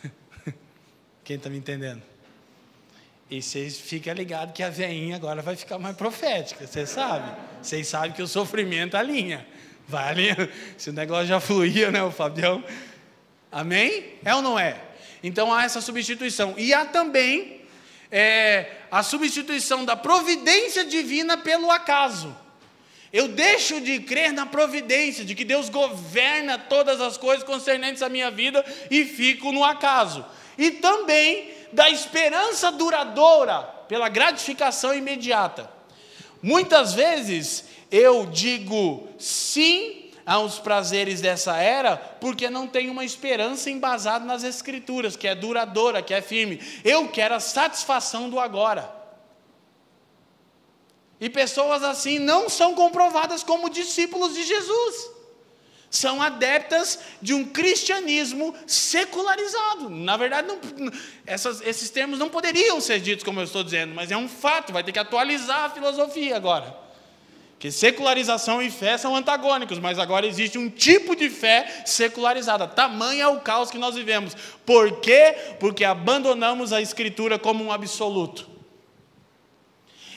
Quem 1.23 1.37
está 1.37 1.49
me 1.49 1.57
entendendo? 1.57 2.01
E 3.29 3.41
vocês 3.41 3.79
ficam 3.79 4.13
ligados 4.13 4.53
que 4.53 4.61
a 4.61 4.69
veinha 4.69 5.15
agora 5.15 5.41
vai 5.41 5.55
ficar 5.55 5.79
mais 5.79 5.95
profética, 5.95 6.67
vocês 6.67 6.89
sabem. 6.89 7.33
Vocês 7.61 7.87
sabem 7.87 8.11
que 8.11 8.21
o 8.21 8.27
sofrimento 8.27 8.95
alinha. 8.95 9.45
Vai 9.87 10.09
alinhar. 10.09 10.49
Se 10.77 10.89
o 10.89 10.93
negócio 10.93 11.27
já 11.27 11.39
fluía, 11.39 11.89
né, 11.89 12.03
o 12.03 12.11
Fabião? 12.11 12.63
Amém? 13.51 14.15
É 14.23 14.35
ou 14.35 14.41
não 14.41 14.57
é? 14.59 14.79
Então 15.23 15.53
há 15.53 15.63
essa 15.63 15.81
substituição. 15.81 16.53
E 16.57 16.73
há 16.73 16.85
também 16.85 17.61
é, 18.11 18.69
a 18.91 19.01
substituição 19.01 19.83
da 19.83 19.95
providência 19.95 20.85
divina 20.85 21.37
pelo 21.37 21.71
acaso. 21.71 22.35
Eu 23.13 23.27
deixo 23.27 23.79
de 23.79 23.99
crer 23.99 24.33
na 24.33 24.47
providência, 24.47 25.23
de 25.23 25.35
que 25.35 25.45
Deus 25.45 25.69
governa 25.69 26.57
todas 26.57 26.99
as 26.99 27.15
coisas 27.15 27.43
concernentes 27.43 28.01
à 28.01 28.09
minha 28.09 28.31
vida 28.31 28.65
e 28.89 29.05
fico 29.05 29.51
no 29.51 29.63
acaso. 29.63 30.25
E 30.57 30.71
também 30.71 31.51
da 31.71 31.91
esperança 31.91 32.71
duradoura 32.71 33.61
pela 33.87 34.09
gratificação 34.09 34.95
imediata. 34.95 35.69
Muitas 36.41 36.93
vezes 36.95 37.65
eu 37.91 38.25
digo 38.25 39.07
sim 39.19 40.09
aos 40.25 40.57
prazeres 40.57 41.21
dessa 41.21 41.57
era, 41.57 41.95
porque 41.97 42.49
não 42.49 42.67
tenho 42.67 42.91
uma 42.91 43.05
esperança 43.05 43.69
embasada 43.69 44.25
nas 44.25 44.43
Escrituras, 44.43 45.15
que 45.15 45.27
é 45.27 45.35
duradoura, 45.35 46.01
que 46.01 46.13
é 46.13 46.21
firme. 46.21 46.59
Eu 46.83 47.09
quero 47.09 47.35
a 47.35 47.39
satisfação 47.39 48.29
do 48.29 48.39
agora. 48.39 48.89
E 51.23 51.29
pessoas 51.29 51.85
assim 51.85 52.19
não 52.19 52.49
são 52.49 52.75
comprovadas 52.75 53.43
como 53.43 53.69
discípulos 53.69 54.33
de 54.33 54.43
Jesus. 54.43 55.09
São 55.89 56.21
adeptas 56.21 56.99
de 57.21 57.33
um 57.33 57.45
cristianismo 57.45 58.53
secularizado. 58.67 59.89
Na 59.89 60.17
verdade, 60.17 60.49
não, 60.49 60.59
essas, 61.25 61.61
esses 61.61 61.89
termos 61.89 62.19
não 62.19 62.27
poderiam 62.27 62.81
ser 62.81 62.99
ditos 62.99 63.23
como 63.23 63.39
eu 63.39 63.45
estou 63.45 63.63
dizendo, 63.63 63.95
mas 63.95 64.11
é 64.11 64.17
um 64.17 64.27
fato, 64.27 64.73
vai 64.73 64.83
ter 64.83 64.91
que 64.91 64.99
atualizar 64.99 65.63
a 65.63 65.69
filosofia 65.69 66.35
agora. 66.35 66.75
Que 67.57 67.71
secularização 67.71 68.61
e 68.61 68.69
fé 68.69 68.97
são 68.97 69.15
antagônicos, 69.15 69.79
mas 69.79 69.97
agora 69.97 70.27
existe 70.27 70.57
um 70.57 70.69
tipo 70.69 71.15
de 71.15 71.29
fé 71.29 71.83
secularizada. 71.85 72.67
Tamanho 72.67 73.21
é 73.21 73.27
o 73.29 73.39
caos 73.39 73.71
que 73.71 73.77
nós 73.77 73.95
vivemos. 73.95 74.35
Por 74.65 74.99
quê? 74.99 75.37
Porque 75.57 75.85
abandonamos 75.85 76.73
a 76.73 76.81
Escritura 76.81 77.39
como 77.39 77.63
um 77.63 77.71
absoluto. 77.71 78.51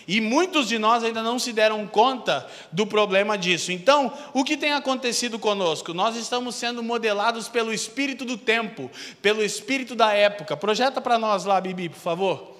E 0.09 0.21
muitos 0.21 0.69
de 0.69 0.79
nós 0.79 1.03
ainda 1.03 1.23
não 1.23 1.39
se 1.39 1.53
deram 1.53 1.87
conta 1.87 2.47
do 2.71 2.87
problema 2.87 3.37
disso. 3.37 3.73
Então, 3.73 4.13
o 4.33 4.45
que 4.45 4.57
tem 4.57 4.73
acontecido 4.73 5.39
conosco? 5.39 5.93
Nós 5.93 6.17
estamos 6.17 6.55
sendo 6.55 6.83
modelados 6.83 7.49
pelo 7.49 7.73
espírito 7.73 8.25
do 8.25 8.37
tempo, 8.37 8.91
pelo 9.21 9.43
espírito 9.43 9.95
da 9.95 10.13
época. 10.13 10.57
Projeta 10.57 11.01
para 11.01 11.19
nós 11.19 11.45
lá, 11.45 11.61
Bibi, 11.61 11.89
por 11.89 11.99
favor. 11.99 12.56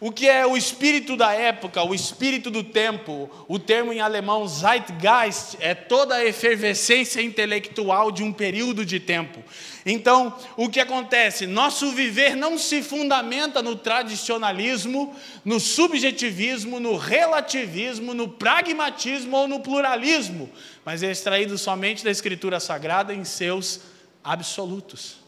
O 0.00 0.10
que 0.10 0.26
é 0.26 0.46
o 0.46 0.56
espírito 0.56 1.14
da 1.14 1.34
época, 1.34 1.84
o 1.84 1.94
espírito 1.94 2.50
do 2.50 2.64
tempo, 2.64 3.30
o 3.46 3.58
termo 3.58 3.92
em 3.92 4.00
alemão 4.00 4.48
Zeitgeist, 4.48 5.58
é 5.60 5.74
toda 5.74 6.14
a 6.14 6.24
efervescência 6.24 7.20
intelectual 7.20 8.10
de 8.10 8.22
um 8.22 8.32
período 8.32 8.84
de 8.84 8.98
tempo. 8.98 9.44
Então, 9.84 10.34
o 10.56 10.70
que 10.70 10.80
acontece? 10.80 11.46
Nosso 11.46 11.92
viver 11.92 12.34
não 12.34 12.56
se 12.56 12.82
fundamenta 12.82 13.60
no 13.60 13.76
tradicionalismo, 13.76 15.14
no 15.44 15.60
subjetivismo, 15.60 16.80
no 16.80 16.96
relativismo, 16.96 18.14
no 18.14 18.26
pragmatismo 18.26 19.36
ou 19.36 19.46
no 19.46 19.60
pluralismo, 19.60 20.50
mas 20.82 21.02
é 21.02 21.10
extraído 21.10 21.58
somente 21.58 22.02
da 22.02 22.10
Escritura 22.10 22.58
Sagrada 22.58 23.12
em 23.12 23.24
seus 23.24 23.80
absolutos. 24.24 25.19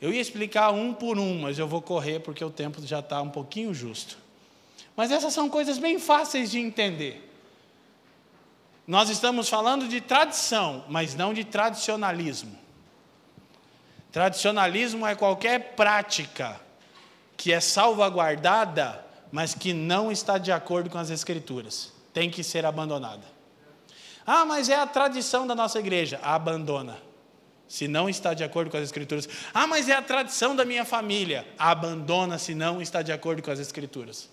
Eu 0.00 0.12
ia 0.12 0.20
explicar 0.20 0.70
um 0.70 0.94
por 0.94 1.18
um, 1.18 1.40
mas 1.42 1.58
eu 1.58 1.68
vou 1.68 1.82
correr 1.82 2.20
porque 2.20 2.42
o 2.42 2.50
tempo 2.50 2.80
já 2.86 3.00
está 3.00 3.20
um 3.20 3.28
pouquinho 3.28 3.74
justo. 3.74 4.16
Mas 4.96 5.10
essas 5.10 5.34
são 5.34 5.48
coisas 5.48 5.78
bem 5.78 5.98
fáceis 5.98 6.50
de 6.50 6.58
entender. 6.58 7.28
Nós 8.86 9.10
estamos 9.10 9.48
falando 9.48 9.86
de 9.86 10.00
tradição, 10.00 10.84
mas 10.88 11.14
não 11.14 11.34
de 11.34 11.44
tradicionalismo. 11.44 12.58
Tradicionalismo 14.10 15.06
é 15.06 15.14
qualquer 15.14 15.74
prática 15.76 16.58
que 17.36 17.52
é 17.52 17.60
salvaguardada, 17.60 19.04
mas 19.30 19.54
que 19.54 19.72
não 19.72 20.10
está 20.10 20.38
de 20.38 20.50
acordo 20.50 20.90
com 20.90 20.98
as 20.98 21.10
Escrituras. 21.10 21.92
Tem 22.12 22.30
que 22.30 22.42
ser 22.42 22.64
abandonada. 22.64 23.24
Ah, 24.26 24.44
mas 24.44 24.68
é 24.68 24.76
a 24.76 24.86
tradição 24.86 25.46
da 25.46 25.54
nossa 25.54 25.78
igreja. 25.78 26.18
Abandona 26.22 27.09
se 27.70 27.86
não 27.86 28.08
está 28.08 28.34
de 28.34 28.42
acordo 28.42 28.68
com 28.68 28.76
as 28.76 28.82
Escrituras. 28.82 29.28
Ah, 29.54 29.64
mas 29.64 29.88
é 29.88 29.92
a 29.92 30.02
tradição 30.02 30.56
da 30.56 30.64
minha 30.64 30.84
família. 30.84 31.46
Abandona 31.56 32.36
se 32.36 32.52
não 32.52 32.82
está 32.82 33.00
de 33.00 33.12
acordo 33.12 33.40
com 33.40 33.50
as 33.52 33.60
Escrituras. 33.60 34.28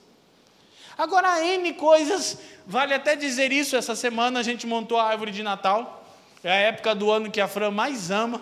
Agora, 0.97 1.45
N 1.45 1.71
coisas, 1.73 2.39
vale 2.65 2.95
até 2.95 3.15
dizer 3.15 3.51
isso. 3.51 3.75
Essa 3.75 3.95
semana 3.95 4.39
a 4.39 4.43
gente 4.43 4.65
montou 4.65 4.97
a 4.97 5.03
árvore 5.03 5.31
de 5.31 5.43
Natal. 5.43 6.03
É 6.43 6.51
a 6.51 6.55
época 6.55 6.95
do 6.95 7.11
ano 7.11 7.29
que 7.29 7.39
a 7.39 7.47
Fran 7.47 7.69
mais 7.69 8.09
ama. 8.09 8.41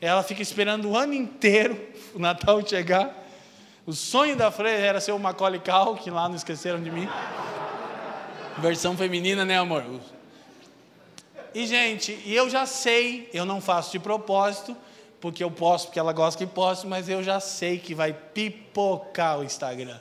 Ela 0.00 0.22
fica 0.22 0.40
esperando 0.40 0.88
o 0.88 0.96
ano 0.96 1.12
inteiro 1.12 1.78
o 2.14 2.18
Natal 2.18 2.66
chegar. 2.66 3.14
O 3.84 3.92
sonho 3.92 4.34
da 4.34 4.50
Fran 4.50 4.70
era 4.70 5.02
ser 5.02 5.12
o 5.12 5.18
Macaulay 5.18 5.60
Culkin, 5.60 6.08
lá 6.08 6.26
não 6.30 6.36
esqueceram 6.36 6.82
de 6.82 6.90
mim. 6.90 7.06
Versão 8.56 8.96
feminina, 8.96 9.44
né, 9.44 9.58
amor? 9.58 9.84
E, 11.54 11.66
gente, 11.66 12.20
e 12.26 12.34
eu 12.34 12.50
já 12.50 12.66
sei, 12.66 13.30
eu 13.32 13.44
não 13.44 13.60
faço 13.60 13.92
de 13.92 14.00
propósito, 14.00 14.76
porque 15.20 15.42
eu 15.42 15.50
posso, 15.50 15.86
porque 15.86 15.98
ela 16.00 16.12
gosta 16.12 16.44
que 16.44 16.52
posso, 16.52 16.86
mas 16.88 17.08
eu 17.08 17.22
já 17.22 17.38
sei 17.38 17.78
que 17.78 17.94
vai 17.94 18.12
pipocar 18.12 19.38
o 19.38 19.44
Instagram. 19.44 19.98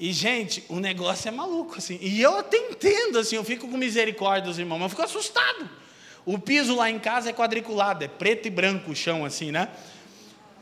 E, 0.00 0.12
gente, 0.12 0.64
o 0.68 0.80
negócio 0.80 1.28
é 1.28 1.30
maluco, 1.30 1.76
assim. 1.76 1.98
E 2.00 2.20
eu 2.20 2.38
até 2.38 2.56
entendo, 2.56 3.18
assim, 3.18 3.36
eu 3.36 3.44
fico 3.44 3.68
com 3.68 3.76
misericórdia 3.76 4.48
dos 4.48 4.58
irmãos, 4.58 4.78
mas 4.78 4.86
eu 4.86 4.90
fico 4.90 5.02
assustado. 5.02 5.70
O 6.24 6.38
piso 6.38 6.74
lá 6.74 6.88
em 6.88 6.98
casa 6.98 7.30
é 7.30 7.32
quadriculado, 7.32 8.02
é 8.02 8.08
preto 8.08 8.46
e 8.46 8.50
branco 8.50 8.92
o 8.92 8.96
chão, 8.96 9.24
assim, 9.24 9.52
né? 9.52 9.68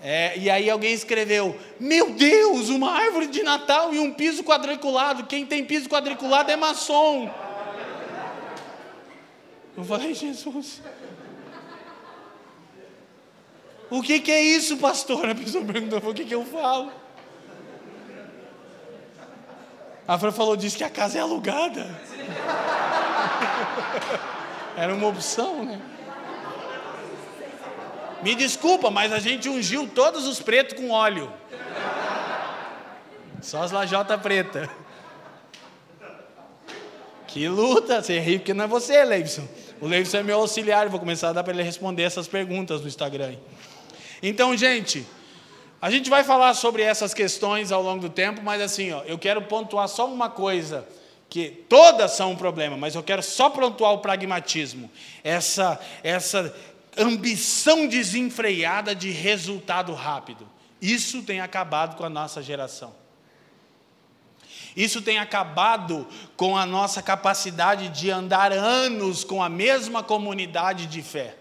É, 0.02 0.36
e 0.36 0.50
aí 0.50 0.68
alguém 0.68 0.92
escreveu: 0.92 1.56
Meu 1.78 2.10
Deus, 2.10 2.68
uma 2.68 2.90
árvore 2.90 3.28
de 3.28 3.42
Natal 3.42 3.94
e 3.94 3.98
um 3.98 4.12
piso 4.12 4.42
quadriculado. 4.42 5.24
Quem 5.24 5.46
tem 5.46 5.64
piso 5.64 5.88
quadriculado 5.88 6.50
é 6.50 6.56
maçom. 6.56 7.30
Eu 9.80 9.84
falei, 9.84 10.12
Jesus. 10.12 10.82
O 13.88 14.02
que, 14.02 14.20
que 14.20 14.30
é 14.30 14.42
isso, 14.42 14.76
pastor? 14.76 15.26
A 15.26 15.34
pessoa 15.34 15.64
perguntou, 15.64 16.10
o 16.10 16.14
que, 16.14 16.26
que 16.26 16.34
eu 16.34 16.44
falo? 16.44 16.92
A 20.06 20.18
Fran 20.18 20.32
falou, 20.32 20.54
disse 20.54 20.76
que 20.76 20.84
a 20.84 20.90
casa 20.90 21.16
é 21.16 21.22
alugada. 21.22 21.86
Era 24.76 24.94
uma 24.94 25.08
opção, 25.08 25.64
né? 25.64 25.80
Me 28.22 28.34
desculpa, 28.34 28.90
mas 28.90 29.14
a 29.14 29.18
gente 29.18 29.48
ungiu 29.48 29.88
todos 29.88 30.26
os 30.26 30.40
pretos 30.40 30.76
com 30.76 30.90
óleo. 30.90 31.32
Só 33.40 33.62
as 33.62 33.70
lajotas 33.70 34.20
preta. 34.20 34.68
Que 37.26 37.48
luta, 37.48 38.02
você 38.02 38.18
ri 38.18 38.38
porque 38.38 38.52
não 38.52 38.66
é 38.66 38.68
você, 38.68 39.02
Leibson. 39.04 39.48
O 39.80 39.86
Leivson 39.86 40.18
é 40.18 40.22
meu 40.22 40.40
auxiliar, 40.40 40.88
vou 40.88 41.00
começar 41.00 41.30
a 41.30 41.32
dar 41.32 41.42
para 41.42 41.54
ele 41.54 41.62
responder 41.62 42.02
essas 42.02 42.28
perguntas 42.28 42.82
no 42.82 42.88
Instagram. 42.88 43.34
Então, 44.22 44.54
gente, 44.54 45.06
a 45.80 45.90
gente 45.90 46.10
vai 46.10 46.22
falar 46.22 46.52
sobre 46.52 46.82
essas 46.82 47.14
questões 47.14 47.72
ao 47.72 47.82
longo 47.82 48.02
do 48.02 48.10
tempo, 48.10 48.42
mas 48.42 48.60
assim, 48.60 48.92
ó, 48.92 49.02
eu 49.04 49.18
quero 49.18 49.40
pontuar 49.42 49.88
só 49.88 50.06
uma 50.06 50.28
coisa, 50.28 50.86
que 51.30 51.48
todas 51.68 52.10
são 52.10 52.32
um 52.32 52.36
problema, 52.36 52.76
mas 52.76 52.94
eu 52.94 53.02
quero 53.02 53.22
só 53.22 53.48
pontuar 53.48 53.92
o 53.92 53.98
pragmatismo. 53.98 54.90
Essa, 55.24 55.80
essa 56.02 56.54
ambição 56.98 57.86
desenfreada 57.86 58.94
de 58.94 59.10
resultado 59.10 59.94
rápido. 59.94 60.46
Isso 60.82 61.22
tem 61.22 61.40
acabado 61.40 61.96
com 61.96 62.04
a 62.04 62.10
nossa 62.10 62.42
geração. 62.42 62.99
Isso 64.76 65.02
tem 65.02 65.18
acabado 65.18 66.06
com 66.36 66.56
a 66.56 66.64
nossa 66.64 67.02
capacidade 67.02 67.88
de 67.88 68.10
andar 68.10 68.52
anos 68.52 69.24
com 69.24 69.42
a 69.42 69.48
mesma 69.48 70.02
comunidade 70.02 70.86
de 70.86 71.02
fé. 71.02 71.36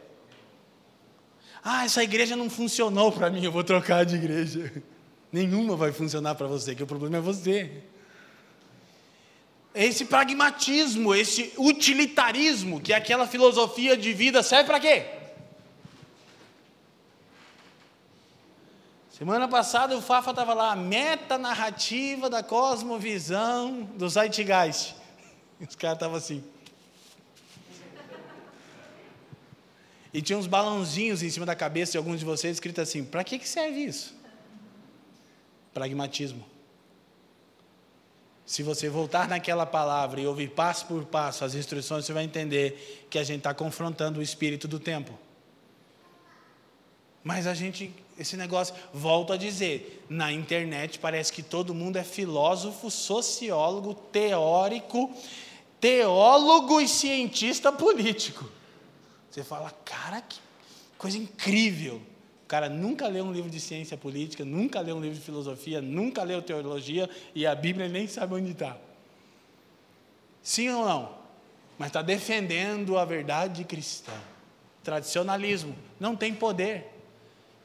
Ah, 1.63 1.85
essa 1.85 2.03
igreja 2.03 2.35
não 2.35 2.49
funcionou 2.49 3.11
para 3.11 3.29
mim, 3.29 3.43
eu 3.43 3.51
vou 3.51 3.63
trocar 3.63 4.05
de 4.05 4.15
igreja. 4.15 4.71
Nenhuma 5.31 5.75
vai 5.75 5.91
funcionar 5.91 6.35
para 6.35 6.47
você, 6.47 6.73
que 6.73 6.81
o 6.81 6.87
problema 6.87 7.17
é 7.17 7.21
você. 7.21 7.83
Esse 9.75 10.05
pragmatismo, 10.05 11.13
esse 11.13 11.53
utilitarismo, 11.57 12.81
que 12.81 12.91
é 12.91 12.95
aquela 12.95 13.27
filosofia 13.27 13.95
de 13.95 14.13
vida, 14.13 14.41
serve 14.41 14.65
para 14.65 14.79
quê? 14.79 15.18
Semana 19.19 19.49
passada 19.49 19.97
o 19.97 20.01
Fafa 20.01 20.29
estava 20.29 20.53
lá, 20.53 20.73
meta 20.77 21.37
narrativa 21.37 22.29
da 22.29 22.41
cosmovisão 22.41 23.83
do 23.97 24.07
Zeitgeist. 24.07 24.95
Os 25.59 25.75
caras 25.75 25.97
estavam 25.97 26.15
assim. 26.15 26.41
E 30.13 30.21
tinha 30.21 30.39
uns 30.39 30.47
balãozinhos 30.47 31.21
em 31.21 31.29
cima 31.29 31.45
da 31.45 31.53
cabeça 31.53 31.91
de 31.91 31.97
alguns 31.97 32.19
de 32.19 32.25
vocês 32.25 32.55
escrito 32.55 32.79
assim: 32.79 33.03
para 33.03 33.21
que, 33.25 33.37
que 33.37 33.47
serve 33.47 33.83
isso? 33.83 34.15
Pragmatismo. 35.73 36.45
Se 38.45 38.63
você 38.63 38.87
voltar 38.87 39.27
naquela 39.27 39.65
palavra 39.65 40.21
e 40.21 40.25
ouvir 40.25 40.51
passo 40.51 40.85
por 40.85 41.03
passo 41.03 41.43
as 41.43 41.55
instruções, 41.55 42.05
você 42.05 42.13
vai 42.13 42.23
entender 42.23 43.05
que 43.09 43.19
a 43.19 43.23
gente 43.25 43.39
está 43.39 43.53
confrontando 43.53 44.21
o 44.21 44.23
espírito 44.23 44.65
do 44.65 44.79
tempo. 44.79 45.19
Mas 47.21 47.45
a 47.45 47.53
gente, 47.53 47.93
esse 48.19 48.35
negócio, 48.35 48.75
volto 48.93 49.31
a 49.31 49.37
dizer, 49.37 50.05
na 50.09 50.31
internet 50.31 50.99
parece 50.99 51.31
que 51.31 51.41
todo 51.41 51.73
mundo 51.73 51.95
é 51.95 52.03
filósofo, 52.03 52.91
sociólogo, 52.91 53.93
teórico, 53.93 55.09
teólogo 55.79 56.81
e 56.81 56.87
cientista 56.87 57.71
político. 57.71 58.49
Você 59.31 59.41
fala, 59.41 59.71
cara, 59.85 60.21
que 60.21 60.37
coisa 60.97 61.17
incrível. 61.17 62.01
O 62.43 62.47
cara 62.49 62.67
nunca 62.67 63.07
leu 63.07 63.23
um 63.23 63.31
livro 63.31 63.49
de 63.49 63.59
ciência 63.59 63.95
política, 63.95 64.43
nunca 64.43 64.81
leu 64.81 64.97
um 64.97 65.01
livro 65.01 65.17
de 65.17 65.23
filosofia, 65.23 65.81
nunca 65.81 66.21
leu 66.23 66.41
teologia 66.41 67.09
e 67.33 67.47
a 67.47 67.55
Bíblia 67.55 67.87
nem 67.87 68.05
sabe 68.05 68.35
onde 68.35 68.51
está. 68.51 68.75
Sim 70.43 70.69
ou 70.71 70.85
não? 70.85 71.17
Mas 71.77 71.87
está 71.87 72.01
defendendo 72.01 72.97
a 72.97 73.05
verdade 73.05 73.63
cristã. 73.63 74.11
Tradicionalismo 74.83 75.73
não 75.97 76.17
tem 76.17 76.33
poder 76.33 76.98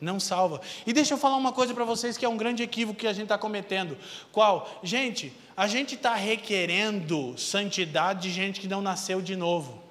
não 0.04 0.20
salva. 0.20 0.60
E 0.86 0.92
deixa 0.92 1.14
eu 1.14 1.18
falar 1.18 1.36
uma 1.36 1.52
coisa 1.52 1.74
para 1.74 1.84
vocês 1.84 2.16
que 2.16 2.24
é 2.24 2.28
um 2.28 2.36
grande 2.36 2.62
equívoco 2.62 3.00
que 3.00 3.06
a 3.06 3.12
gente 3.12 3.24
está 3.24 3.38
cometendo. 3.38 3.96
Qual? 4.30 4.80
Gente, 4.82 5.32
a 5.56 5.66
gente 5.66 5.94
está 5.94 6.14
requerendo 6.14 7.36
santidade 7.38 8.28
de 8.28 8.30
gente 8.30 8.60
que 8.60 8.68
não 8.68 8.82
nasceu 8.82 9.20
de 9.20 9.34
novo. 9.34 9.82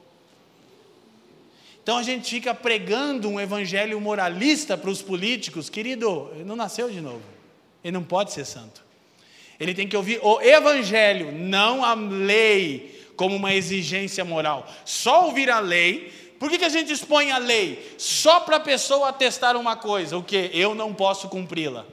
Então 1.81 1.97
a 1.97 2.03
gente 2.03 2.29
fica 2.29 2.53
pregando 2.53 3.27
um 3.27 3.39
evangelho 3.39 3.99
moralista 3.99 4.77
para 4.77 4.89
os 4.89 5.01
políticos, 5.01 5.69
querido, 5.69 6.29
ele 6.33 6.45
não 6.45 6.55
nasceu 6.55 6.89
de 6.89 7.01
novo. 7.01 7.21
Ele 7.83 7.91
não 7.91 8.03
pode 8.03 8.31
ser 8.31 8.45
santo. 8.45 8.81
Ele 9.59 9.73
tem 9.73 9.87
que 9.87 9.97
ouvir 9.97 10.19
o 10.23 10.41
evangelho, 10.41 11.31
não 11.31 11.83
a 11.83 11.93
lei 11.93 13.11
como 13.15 13.35
uma 13.35 13.53
exigência 13.53 14.23
moral. 14.23 14.67
Só 14.85 15.25
ouvir 15.25 15.49
a 15.49 15.59
lei 15.59 16.11
por 16.43 16.49
que, 16.49 16.57
que 16.57 16.65
a 16.65 16.69
gente 16.69 16.91
expõe 16.91 17.31
a 17.31 17.37
lei? 17.37 17.95
Só 17.97 18.41
para 18.41 18.57
a 18.57 18.59
pessoa 18.59 19.07
atestar 19.07 19.55
uma 19.55 19.77
coisa, 19.77 20.17
o 20.17 20.21
que? 20.21 20.51
Eu 20.53 20.75
não 20.75 20.93
posso 20.93 21.29
cumpri-la. 21.29 21.85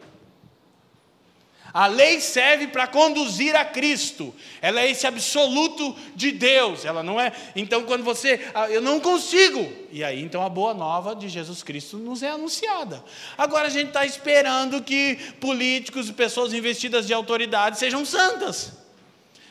A 1.73 1.87
lei 1.87 2.21
serve 2.21 2.67
para 2.67 2.89
conduzir 2.89 3.55
a 3.55 3.65
Cristo. 3.65 4.35
Ela 4.61 4.81
é 4.81 4.91
esse 4.91 5.07
absoluto 5.07 5.95
de 6.17 6.33
Deus. 6.33 6.85
Ela 6.85 7.01
não 7.01 7.21
é. 7.21 7.33
Então, 7.55 7.85
quando 7.85 8.03
você. 8.03 8.45
Ah, 8.53 8.69
eu 8.69 8.83
não 8.83 8.99
consigo. 8.99 9.73
E 9.93 10.03
aí, 10.03 10.21
então, 10.21 10.45
a 10.45 10.49
boa 10.49 10.75
nova 10.75 11.15
de 11.15 11.29
Jesus 11.29 11.63
Cristo 11.63 11.97
nos 11.97 12.21
é 12.21 12.31
anunciada. 12.31 13.05
Agora, 13.39 13.69
a 13.69 13.71
gente 13.71 13.87
está 13.91 14.05
esperando 14.05 14.83
que 14.83 15.15
políticos 15.39 16.09
e 16.09 16.13
pessoas 16.13 16.53
investidas 16.53 17.07
de 17.07 17.15
autoridade 17.15 17.79
sejam 17.79 18.05
santas. 18.05 18.73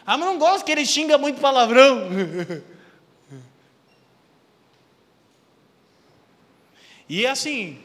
Ah, 0.06 0.18
mas 0.18 0.28
não 0.28 0.38
gosto 0.38 0.66
que 0.66 0.74
ele 0.74 0.86
xinga 0.86 1.18
muito 1.18 1.40
palavrão. 1.40 2.10
e 7.10 7.26
assim, 7.26 7.82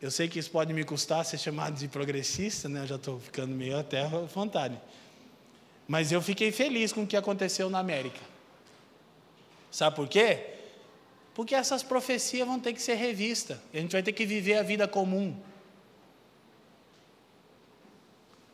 eu 0.00 0.10
sei 0.10 0.28
que 0.28 0.38
isso 0.38 0.50
pode 0.50 0.72
me 0.72 0.82
custar 0.82 1.24
ser 1.26 1.36
chamado 1.36 1.74
de 1.74 1.86
progressista, 1.86 2.70
né? 2.70 2.82
Eu 2.82 2.86
já 2.86 2.96
estou 2.96 3.20
ficando 3.20 3.54
meio 3.54 3.78
até 3.78 4.02
à 4.02 4.08
vontade. 4.08 4.80
Mas 5.86 6.10
eu 6.10 6.22
fiquei 6.22 6.50
feliz 6.50 6.90
com 6.90 7.02
o 7.02 7.06
que 7.06 7.16
aconteceu 7.16 7.68
na 7.68 7.78
América. 7.78 8.20
Sabe 9.70 9.94
por 9.94 10.08
quê? 10.08 10.54
Porque 11.34 11.54
essas 11.54 11.82
profecias 11.82 12.46
vão 12.46 12.58
ter 12.58 12.72
que 12.72 12.80
ser 12.80 12.94
revistas. 12.94 13.58
A 13.74 13.76
gente 13.76 13.92
vai 13.92 14.02
ter 14.02 14.12
que 14.12 14.24
viver 14.24 14.54
a 14.54 14.62
vida 14.62 14.88
comum. 14.88 15.36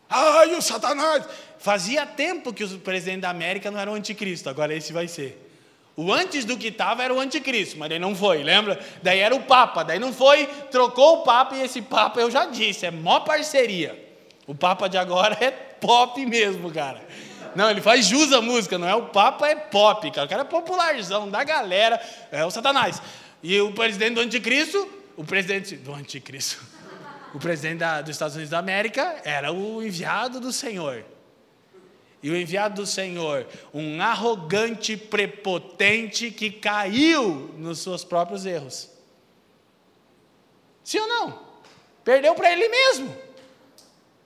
Ai, 0.08 0.54
o 0.54 0.60
Satanás! 0.60 1.24
Fazia 1.58 2.04
tempo 2.04 2.52
que 2.52 2.64
o 2.64 2.78
presidente 2.80 3.20
da 3.20 3.30
América 3.30 3.70
não 3.70 3.78
era 3.78 3.90
o 3.90 3.94
anticristo, 3.94 4.48
agora 4.48 4.74
esse 4.74 4.92
vai 4.92 5.06
ser. 5.06 5.45
O 5.96 6.12
antes 6.12 6.44
do 6.44 6.58
que 6.58 6.68
estava 6.68 7.02
era 7.02 7.14
o 7.14 7.18
anticristo, 7.18 7.78
mas 7.78 7.90
ele 7.90 7.98
não 7.98 8.14
foi, 8.14 8.42
lembra? 8.42 8.78
Daí 9.02 9.18
era 9.18 9.34
o 9.34 9.42
Papa, 9.44 9.82
daí 9.82 9.98
não 9.98 10.12
foi, 10.12 10.46
trocou 10.70 11.20
o 11.20 11.22
Papa 11.22 11.56
e 11.56 11.62
esse 11.62 11.80
Papa 11.80 12.20
eu 12.20 12.30
já 12.30 12.44
disse, 12.44 12.84
é 12.84 12.90
mó 12.90 13.20
parceria. 13.20 14.04
O 14.46 14.54
Papa 14.54 14.88
de 14.88 14.98
agora 14.98 15.36
é 15.42 15.50
pop 15.50 16.24
mesmo, 16.26 16.70
cara. 16.70 17.02
Não, 17.54 17.70
ele 17.70 17.80
faz 17.80 18.04
jus 18.04 18.30
à 18.32 18.42
música, 18.42 18.76
não 18.76 18.86
é? 18.86 18.94
O 18.94 19.04
Papa 19.04 19.48
é 19.48 19.56
pop, 19.56 20.10
cara. 20.10 20.26
O 20.26 20.28
cara 20.28 20.42
é 20.42 20.44
popularzão 20.44 21.30
da 21.30 21.42
galera, 21.42 21.98
é 22.30 22.44
o 22.44 22.50
Satanás. 22.50 23.00
E 23.42 23.58
o 23.62 23.72
presidente 23.72 24.16
do 24.16 24.20
anticristo, 24.20 24.86
o 25.16 25.24
presidente 25.24 25.76
do 25.76 25.94
anticristo, 25.94 26.62
o 27.32 27.38
presidente 27.38 27.78
da, 27.78 28.02
dos 28.02 28.10
Estados 28.10 28.34
Unidos 28.34 28.50
da 28.50 28.58
América 28.58 29.16
era 29.24 29.50
o 29.50 29.82
enviado 29.82 30.40
do 30.40 30.52
Senhor. 30.52 31.02
E 32.22 32.30
o 32.30 32.36
enviado 32.36 32.82
do 32.82 32.86
Senhor, 32.86 33.46
um 33.72 34.00
arrogante 34.00 34.96
prepotente 34.96 36.30
que 36.30 36.50
caiu 36.50 37.54
nos 37.56 37.80
seus 37.80 38.04
próprios 38.04 38.46
erros. 38.46 38.90
Sim 40.82 41.00
ou 41.00 41.08
não? 41.08 41.46
Perdeu 42.04 42.34
para 42.34 42.52
ele 42.52 42.68
mesmo. 42.68 43.16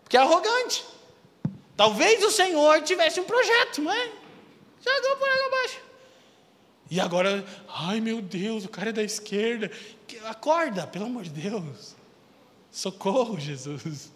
Porque 0.02 0.16
é 0.16 0.20
arrogante. 0.20 0.84
Talvez 1.76 2.22
o 2.22 2.30
Senhor 2.30 2.82
tivesse 2.82 3.20
um 3.20 3.24
projeto, 3.24 3.80
não 3.80 3.92
é? 3.92 4.12
Jogou 4.84 5.16
por 5.16 5.28
água 5.28 5.46
abaixo. 5.46 5.80
E 6.90 6.98
agora, 6.98 7.44
ai 7.68 8.00
meu 8.00 8.20
Deus, 8.20 8.64
o 8.64 8.68
cara 8.68 8.90
é 8.90 8.92
da 8.92 9.02
esquerda. 9.02 9.70
Acorda, 10.24 10.86
pelo 10.86 11.06
amor 11.06 11.22
de 11.22 11.30
Deus. 11.30 11.94
Socorro, 12.70 13.38
Jesus. 13.38 14.09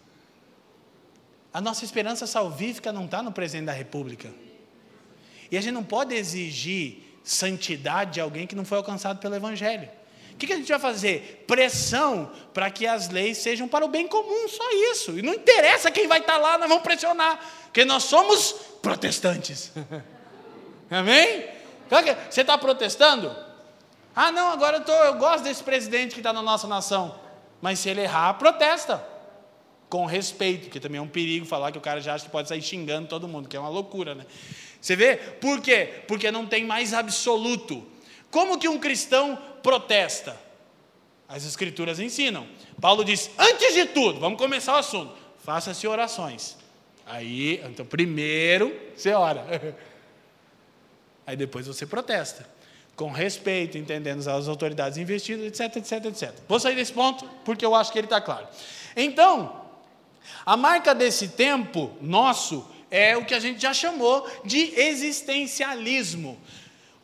A 1.55 1.61
nossa 1.61 1.85
esperança 1.85 2.27
salvífica 2.27 2.93
não 2.93 3.05
está 3.05 3.23
no 3.23 3.31
presidente 3.31 3.67
da 3.67 3.73
República. 3.73 4.29
E 5.53 5.57
a 5.57 5.61
gente 5.61 5.73
não 5.73 5.85
pode 5.85 6.13
exigir 6.13 6.97
santidade 7.23 8.15
de 8.15 8.21
alguém 8.21 8.45
que 8.45 8.57
não 8.57 8.65
foi 8.65 8.77
alcançado 8.77 9.21
pelo 9.21 9.37
Evangelho. 9.37 9.89
O 10.33 10.37
que, 10.37 10.53
a 10.53 10.57
gente 10.57 10.67
vai 10.67 10.81
fazer? 10.81 11.45
Pressão 11.47 12.33
para 12.53 12.69
que 12.73 12.89
as 12.89 13.09
leis 13.09 13.39
sejam 13.39 13.69
para 13.69 13.85
o 13.85 13.89
bem 13.89 14.09
comum, 14.09 14.49
só 14.49 14.69
isso. 14.91 15.17
E 15.17 15.23
não 15.23 15.33
interessa 15.33 15.93
quem 15.93 16.09
vai 16.09 16.19
estar 16.19 16.33
tá 16.33 16.39
lá, 16.41 16.59
nós 16.59 16.69
vamos 16.69 16.83
pressionar, 16.83 17.39
porque 17.67 17.85
nós 17.85 18.03
somos 18.03 18.57
protestantes. 18.83 19.71
Amém? 20.91 21.47
Você 22.29 22.41
está 22.41 22.59
protestando? 22.59 23.35
Ah, 24.15 24.33
não, 24.33 24.51
agora 24.51 24.79
eu, 24.79 24.85
tô, 24.85 24.93
eu 24.93 25.15
gosto 25.15 25.45
desse 25.45 25.63
presidente 25.63 26.15
que 26.15 26.21
está 26.21 26.33
na 26.33 26.43
nossa 26.43 26.67
nação. 26.67 27.15
Mas 27.63 27.79
se 27.79 27.89
ele 27.89 28.01
errar, 28.01 28.35
protesta 28.35 29.14
com 29.95 30.07
respeito, 30.07 30.71
que 30.71 30.81
também 30.81 30.99
é 30.99 31.01
um 31.01 31.07
perigo 31.07 31.47
falar 31.47 31.71
que 31.71 31.79
o 31.79 31.81
cara 31.81 32.01
já 32.01 32.15
acha 32.15 32.25
que 32.25 32.31
pode 32.33 32.49
sair 32.49 32.61
xingando 32.61 33.07
todo 33.07 33.29
mundo, 33.29 33.49
que 33.49 33.57
é 33.57 33.61
uma 33.61 33.69
loucura, 33.69 34.13
né? 34.13 34.27
Você 34.81 34.97
vê? 34.97 35.15
Por 35.17 35.61
quê? 35.61 35.89
Porque 36.09 36.33
não 36.33 36.47
tem 36.47 36.65
mais 36.65 36.93
absoluto. 36.93 37.87
Como 38.29 38.59
que 38.59 38.67
um 38.67 38.77
cristão 38.77 39.39
protesta? 39.63 40.37
As 41.29 41.45
escrituras 41.47 42.01
ensinam. 42.01 42.45
Paulo 42.81 43.05
diz: 43.05 43.31
antes 43.39 43.73
de 43.73 43.85
tudo, 43.85 44.19
vamos 44.19 44.37
começar 44.37 44.75
o 44.75 44.79
assunto. 44.79 45.15
Faça-se 45.45 45.87
orações. 45.87 46.57
Aí, 47.07 47.63
então, 47.65 47.87
primeiro 47.87 48.77
você 48.97 49.13
ora. 49.13 49.77
Aí 51.25 51.37
depois 51.37 51.69
você 51.69 51.87
protesta. 51.87 52.45
Com 52.97 53.13
respeito, 53.13 53.79
entendendo 53.79 54.29
as 54.29 54.49
autoridades 54.49 54.99
investidas, 54.99 55.47
etc, 55.47 55.77
etc, 55.77 56.05
etc. 56.07 56.35
Vou 56.49 56.59
sair 56.59 56.75
desse 56.75 56.93
ponto 56.93 57.25
porque 57.45 57.65
eu 57.65 57.77
acho 57.77 57.93
que 57.93 57.99
ele 58.01 58.07
está 58.07 58.21
claro. 58.21 58.49
Então, 58.97 59.63
a 60.45 60.57
marca 60.57 60.95
desse 60.95 61.29
tempo 61.29 61.91
nosso 62.01 62.69
é 62.91 63.17
o 63.17 63.25
que 63.25 63.35
a 63.35 63.41
gente 63.41 63.61
já 63.61 63.75
chamou 63.75 64.29
de 64.45 64.79
existencialismo. 64.79 66.39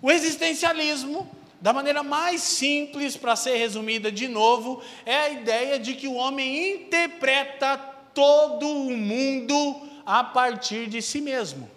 O 0.00 0.10
existencialismo, 0.10 1.28
da 1.60 1.72
maneira 1.72 2.02
mais 2.02 2.42
simples 2.42 3.16
para 3.16 3.36
ser 3.36 3.56
resumida 3.56 4.10
de 4.10 4.28
novo, 4.28 4.82
é 5.04 5.16
a 5.16 5.28
ideia 5.30 5.78
de 5.78 5.94
que 5.94 6.08
o 6.08 6.14
homem 6.14 6.84
interpreta 6.84 7.76
todo 8.14 8.66
o 8.68 8.96
mundo 8.96 9.82
a 10.06 10.24
partir 10.24 10.86
de 10.86 11.02
si 11.02 11.20
mesmo. 11.20 11.70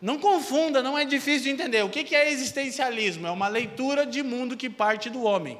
Não 0.00 0.18
confunda, 0.18 0.82
não 0.82 0.96
é 0.96 1.04
difícil 1.04 1.44
de 1.44 1.50
entender. 1.50 1.82
O 1.82 1.88
que 1.88 2.14
é 2.14 2.30
existencialismo? 2.30 3.26
É 3.26 3.30
uma 3.30 3.48
leitura 3.48 4.04
de 4.04 4.22
mundo 4.22 4.56
que 4.56 4.68
parte 4.68 5.08
do 5.08 5.22
homem. 5.22 5.58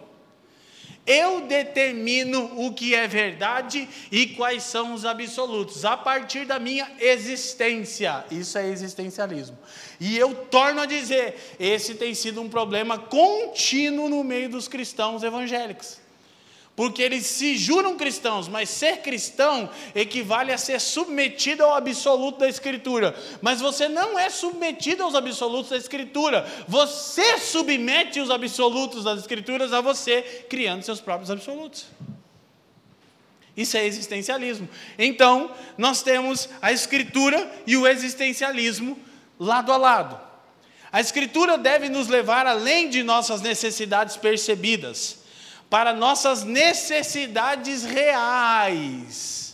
Eu 1.06 1.42
determino 1.42 2.50
o 2.56 2.72
que 2.72 2.94
é 2.94 3.06
verdade 3.06 3.88
e 4.10 4.26
quais 4.26 4.64
são 4.64 4.92
os 4.92 5.04
absolutos, 5.04 5.84
a 5.84 5.96
partir 5.96 6.44
da 6.44 6.58
minha 6.58 6.90
existência. 6.98 8.24
Isso 8.30 8.58
é 8.58 8.66
existencialismo. 8.66 9.56
E 10.00 10.18
eu 10.18 10.34
torno 10.34 10.80
a 10.80 10.86
dizer: 10.86 11.56
esse 11.60 11.94
tem 11.94 12.14
sido 12.14 12.42
um 12.42 12.48
problema 12.48 12.98
contínuo 12.98 14.08
no 14.08 14.24
meio 14.24 14.48
dos 14.48 14.66
cristãos 14.66 15.22
evangélicos 15.22 16.05
porque 16.76 17.02
eles 17.02 17.24
se 17.24 17.56
juram 17.56 17.96
cristãos, 17.96 18.46
mas 18.46 18.68
ser 18.68 18.98
cristão 18.98 19.70
equivale 19.94 20.52
a 20.52 20.58
ser 20.58 20.78
submetido 20.78 21.64
ao 21.64 21.74
absoluto 21.74 22.40
da 22.40 22.48
Escritura. 22.48 23.16
Mas 23.40 23.62
você 23.62 23.88
não 23.88 24.18
é 24.18 24.28
submetido 24.28 25.02
aos 25.02 25.14
absolutos 25.14 25.70
da 25.70 25.78
Escritura, 25.78 26.46
você 26.68 27.38
submete 27.38 28.20
os 28.20 28.30
absolutos 28.30 29.04
das 29.04 29.20
Escrituras 29.20 29.72
a 29.72 29.80
você, 29.80 30.44
criando 30.50 30.82
seus 30.82 31.00
próprios 31.00 31.30
absolutos. 31.30 31.86
Isso 33.56 33.74
é 33.78 33.86
existencialismo. 33.86 34.68
Então, 34.98 35.50
nós 35.78 36.02
temos 36.02 36.46
a 36.60 36.72
Escritura 36.72 37.50
e 37.66 37.74
o 37.74 37.86
existencialismo 37.86 38.98
lado 39.40 39.72
a 39.72 39.78
lado. 39.78 40.20
A 40.92 41.00
Escritura 41.00 41.56
deve 41.56 41.88
nos 41.88 42.08
levar 42.08 42.46
além 42.46 42.90
de 42.90 43.02
nossas 43.02 43.40
necessidades 43.40 44.18
percebidas 44.18 45.24
para 45.68 45.92
nossas 45.92 46.44
necessidades 46.44 47.84
reais. 47.84 49.46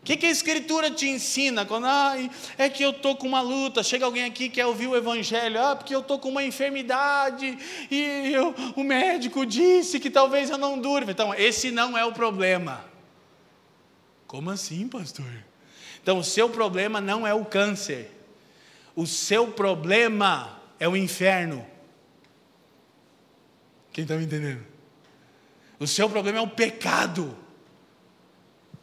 O 0.00 0.04
que, 0.04 0.16
que, 0.16 0.26
a 0.26 0.30
Escritura 0.30 0.90
te 0.90 1.06
ensina? 1.06 1.66
Quando 1.66 1.84
ah, 1.86 2.14
é 2.56 2.70
que 2.70 2.82
eu 2.82 2.90
estou 2.90 3.14
com 3.14 3.28
uma 3.28 3.42
luta, 3.42 3.82
chega 3.82 4.06
alguém 4.06 4.24
aqui 4.24 4.48
que 4.48 4.54
quer 4.56 4.66
ouvir 4.66 4.86
o 4.86 4.96
Evangelho, 4.96 5.60
ah, 5.62 5.76
porque 5.76 5.94
eu 5.94 6.00
estou 6.00 6.18
com 6.18 6.30
uma 6.30 6.42
enfermidade 6.42 7.58
e 7.90 8.32
eu, 8.32 8.54
o 8.76 8.82
médico 8.82 9.44
disse 9.44 10.00
que 10.00 10.08
talvez 10.08 10.48
eu 10.48 10.56
não 10.56 10.78
durma. 10.78 11.10
Então, 11.10 11.34
esse 11.34 11.70
não 11.70 11.98
é 11.98 12.04
o 12.04 12.12
problema. 12.12 12.82
Como 14.26 14.48
assim, 14.48 14.88
pastor? 14.88 15.30
Então, 16.02 16.18
o 16.18 16.24
seu 16.24 16.48
problema 16.48 16.98
não 16.98 17.26
é 17.26 17.34
o 17.34 17.44
câncer, 17.44 18.10
o 18.96 19.06
seu 19.06 19.48
problema 19.48 20.62
é 20.78 20.88
o 20.88 20.96
inferno. 20.96 21.66
Quem 23.92 24.02
está 24.02 24.16
me 24.16 24.24
entendendo? 24.24 24.64
O 25.78 25.86
seu 25.86 26.08
problema 26.08 26.38
é 26.38 26.42
o 26.42 26.48
pecado. 26.48 27.36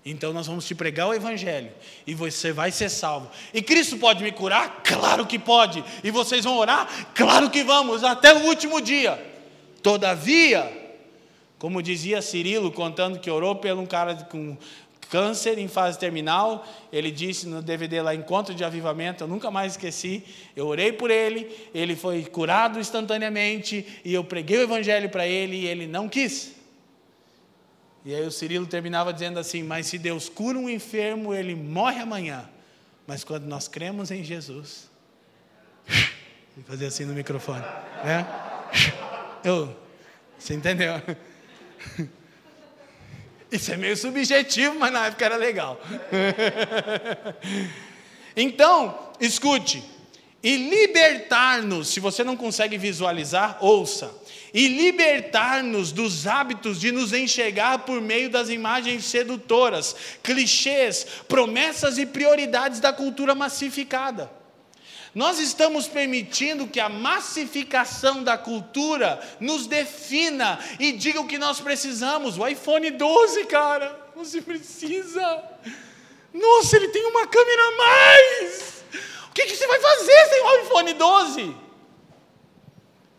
Então 0.03 0.31
nós 0.31 0.47
vamos 0.47 0.65
te 0.65 0.73
pregar 0.73 1.07
o 1.07 1.13
Evangelho 1.13 1.71
e 2.05 2.13
você 2.13 2.53
vai 2.53 2.71
ser 2.71 2.89
salvo. 2.89 3.29
E 3.53 3.61
Cristo 3.61 3.97
pode 3.97 4.23
me 4.23 4.31
curar? 4.31 4.81
Claro 4.83 5.25
que 5.25 5.37
pode. 5.37 5.83
E 6.03 6.09
vocês 6.09 6.45
vão 6.45 6.57
orar? 6.57 6.87
Claro 7.13 7.49
que 7.49 7.63
vamos, 7.63 8.03
até 8.03 8.33
o 8.33 8.45
último 8.45 8.79
dia. 8.79 9.21
Todavia, 9.83 10.71
como 11.59 11.83
dizia 11.83 12.21
Cirilo, 12.21 12.71
contando 12.71 13.19
que 13.19 13.29
orou 13.29 13.55
por 13.55 13.71
um 13.71 13.85
cara 13.85 14.15
com 14.15 14.57
câncer 15.07 15.57
em 15.57 15.67
fase 15.67 15.97
terminal. 15.97 16.67
Ele 16.91 17.09
disse 17.09 17.47
no 17.47 17.61
DVD 17.61 18.01
lá, 18.01 18.13
Encontro 18.13 18.53
de 18.53 18.63
Avivamento, 18.63 19.23
eu 19.23 19.27
nunca 19.27 19.49
mais 19.49 19.73
esqueci. 19.73 20.23
Eu 20.55 20.67
orei 20.67 20.91
por 20.91 21.09
ele, 21.09 21.49
ele 21.73 21.95
foi 21.95 22.23
curado 22.25 22.79
instantaneamente, 22.79 24.01
e 24.03 24.13
eu 24.13 24.23
preguei 24.23 24.59
o 24.59 24.63
Evangelho 24.63 25.09
para 25.09 25.25
ele, 25.25 25.55
e 25.55 25.65
ele 25.65 25.87
não 25.87 26.07
quis. 26.07 26.55
E 28.05 28.15
aí 28.15 28.25
o 28.25 28.31
Cirilo 28.31 28.65
terminava 28.65 29.11
dizendo 29.11 29.39
assim: 29.39 29.63
Mas 29.63 29.87
se 29.87 29.97
Deus 29.97 30.29
cura 30.29 30.57
um 30.57 30.69
enfermo, 30.69 31.33
ele 31.33 31.55
morre 31.55 31.99
amanhã. 31.99 32.49
Mas 33.05 33.23
quando 33.23 33.45
nós 33.45 33.67
cremos 33.67 34.11
em 34.11 34.23
Jesus, 34.23 34.89
e 36.57 36.61
fazer 36.65 36.87
assim 36.87 37.05
no 37.05 37.13
microfone, 37.13 37.63
né? 38.03 38.25
Eu, 39.43 39.75
você 40.37 40.53
entendeu? 40.53 40.93
Isso 43.51 43.71
é 43.71 43.77
meio 43.77 43.95
subjetivo, 43.95 44.75
mas 44.77 44.91
na 44.91 45.07
época 45.07 45.25
era 45.25 45.37
legal. 45.37 45.79
então, 48.35 49.13
escute. 49.19 49.83
E 50.43 50.55
libertar-nos, 50.69 51.87
se 51.87 51.99
você 51.99 52.23
não 52.23 52.37
consegue 52.37 52.77
visualizar, 52.77 53.57
ouça. 53.61 54.13
E 54.53 54.67
libertar-nos 54.67 55.91
dos 55.91 56.27
hábitos 56.27 56.79
de 56.79 56.91
nos 56.91 57.11
enxergar 57.13 57.79
por 57.79 57.99
meio 58.01 58.29
das 58.29 58.49
imagens 58.49 59.05
sedutoras, 59.05 59.95
clichês, 60.21 61.05
promessas 61.27 61.97
e 61.97 62.05
prioridades 62.05 62.79
da 62.79 62.93
cultura 62.93 63.33
massificada. 63.33 64.36
Nós 65.17 65.39
estamos 65.39 65.87
permitindo 65.87 66.67
que 66.67 66.79
a 66.79 66.87
massificação 66.87 68.23
da 68.23 68.37
cultura 68.37 69.19
nos 69.39 69.65
defina 69.65 70.59
e 70.79 70.91
diga 70.91 71.19
o 71.19 71.25
que 71.25 71.39
nós 71.39 71.59
precisamos. 71.59 72.37
O 72.37 72.47
iPhone 72.47 72.91
12, 72.91 73.45
cara, 73.45 73.99
você 74.15 74.43
precisa. 74.43 75.43
Nossa, 76.31 76.75
ele 76.75 76.89
tem 76.89 77.03
uma 77.07 77.25
câmera 77.25 77.61
a 77.63 77.77
mais. 77.77 78.83
O 79.27 79.33
que, 79.33 79.47
que 79.47 79.55
você 79.55 79.65
vai 79.65 79.79
fazer 79.79 80.25
sem 80.29 80.39
o 80.39 80.55
iPhone 80.61 80.93
12? 80.93 81.55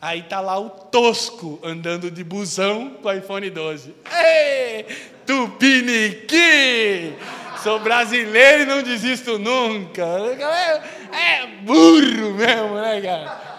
Aí 0.00 0.22
tá 0.22 0.40
lá 0.40 0.56
o 0.56 0.70
tosco 0.70 1.58
andando 1.64 2.12
de 2.12 2.22
busão 2.22 2.90
com 3.02 3.08
o 3.08 3.12
iPhone 3.12 3.50
12. 3.50 3.92
Ei, 4.24 4.86
Tupiniqui! 5.26 7.16
Sou 7.62 7.80
brasileiro 7.80 8.62
e 8.62 8.66
não 8.66 8.82
desisto 8.84 9.36
nunca. 9.36 10.06
É, 11.28 11.46
burro 11.62 12.34
mesmo, 12.34 12.74
né, 12.80 13.00
cara? 13.02 13.58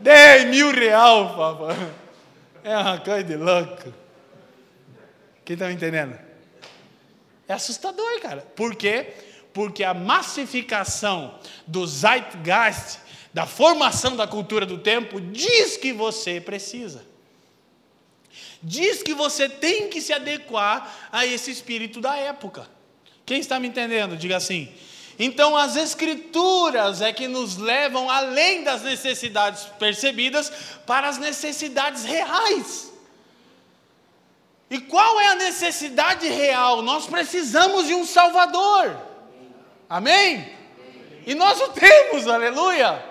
10 0.00 0.46
mil 0.46 0.72
real, 0.72 1.36
papai. 1.36 1.92
É 2.64 2.76
uma 2.76 2.98
coisa 2.98 3.22
de 3.22 3.36
louco. 3.36 3.94
Quem 5.44 5.54
está 5.54 5.68
me 5.68 5.74
entendendo? 5.74 6.18
É 7.46 7.52
assustador, 7.52 8.20
cara. 8.20 8.40
Por 8.56 8.74
quê? 8.74 9.14
Porque 9.52 9.84
a 9.84 9.94
massificação 9.94 11.38
do 11.66 11.86
zeitgeist, 11.86 12.98
da 13.32 13.46
formação 13.46 14.16
da 14.16 14.26
cultura 14.26 14.66
do 14.66 14.78
tempo, 14.78 15.20
diz 15.20 15.76
que 15.76 15.92
você 15.92 16.40
precisa. 16.40 17.04
Diz 18.62 19.02
que 19.02 19.14
você 19.14 19.48
tem 19.48 19.88
que 19.88 20.00
se 20.00 20.12
adequar 20.12 21.08
a 21.12 21.24
esse 21.24 21.52
espírito 21.52 22.00
da 22.00 22.16
época. 22.16 22.68
Quem 23.24 23.38
está 23.38 23.60
me 23.60 23.68
entendendo? 23.68 24.16
Diga 24.16 24.36
assim. 24.36 24.72
Então, 25.18 25.56
as 25.56 25.76
Escrituras 25.76 27.00
é 27.00 27.12
que 27.12 27.26
nos 27.26 27.56
levam 27.56 28.10
além 28.10 28.62
das 28.62 28.82
necessidades 28.82 29.64
percebidas 29.78 30.50
para 30.86 31.08
as 31.08 31.16
necessidades 31.16 32.04
reais. 32.04 32.92
E 34.68 34.80
qual 34.80 35.18
é 35.20 35.28
a 35.28 35.36
necessidade 35.36 36.28
real? 36.28 36.82
Nós 36.82 37.06
precisamos 37.06 37.86
de 37.86 37.94
um 37.94 38.04
Salvador. 38.04 39.00
Amém? 39.88 40.52
E 41.24 41.34
nós 41.34 41.60
o 41.60 41.68
temos, 41.68 42.26
aleluia. 42.26 43.02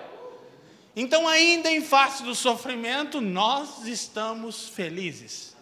Então, 0.94 1.26
ainda 1.26 1.70
em 1.70 1.82
face 1.82 2.22
do 2.22 2.34
sofrimento, 2.34 3.20
nós 3.20 3.86
estamos 3.86 4.68
felizes. 4.68 5.56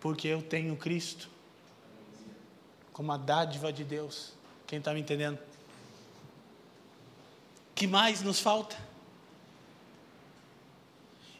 Porque 0.00 0.28
eu 0.28 0.42
tenho 0.42 0.76
Cristo 0.76 1.29
como 3.00 3.12
a 3.12 3.16
dádiva 3.16 3.72
de 3.72 3.82
Deus. 3.82 4.34
Quem 4.66 4.78
está 4.78 4.92
me 4.92 5.00
entendendo? 5.00 5.38
que 7.74 7.86
mais 7.86 8.20
nos 8.20 8.40
falta? 8.40 8.76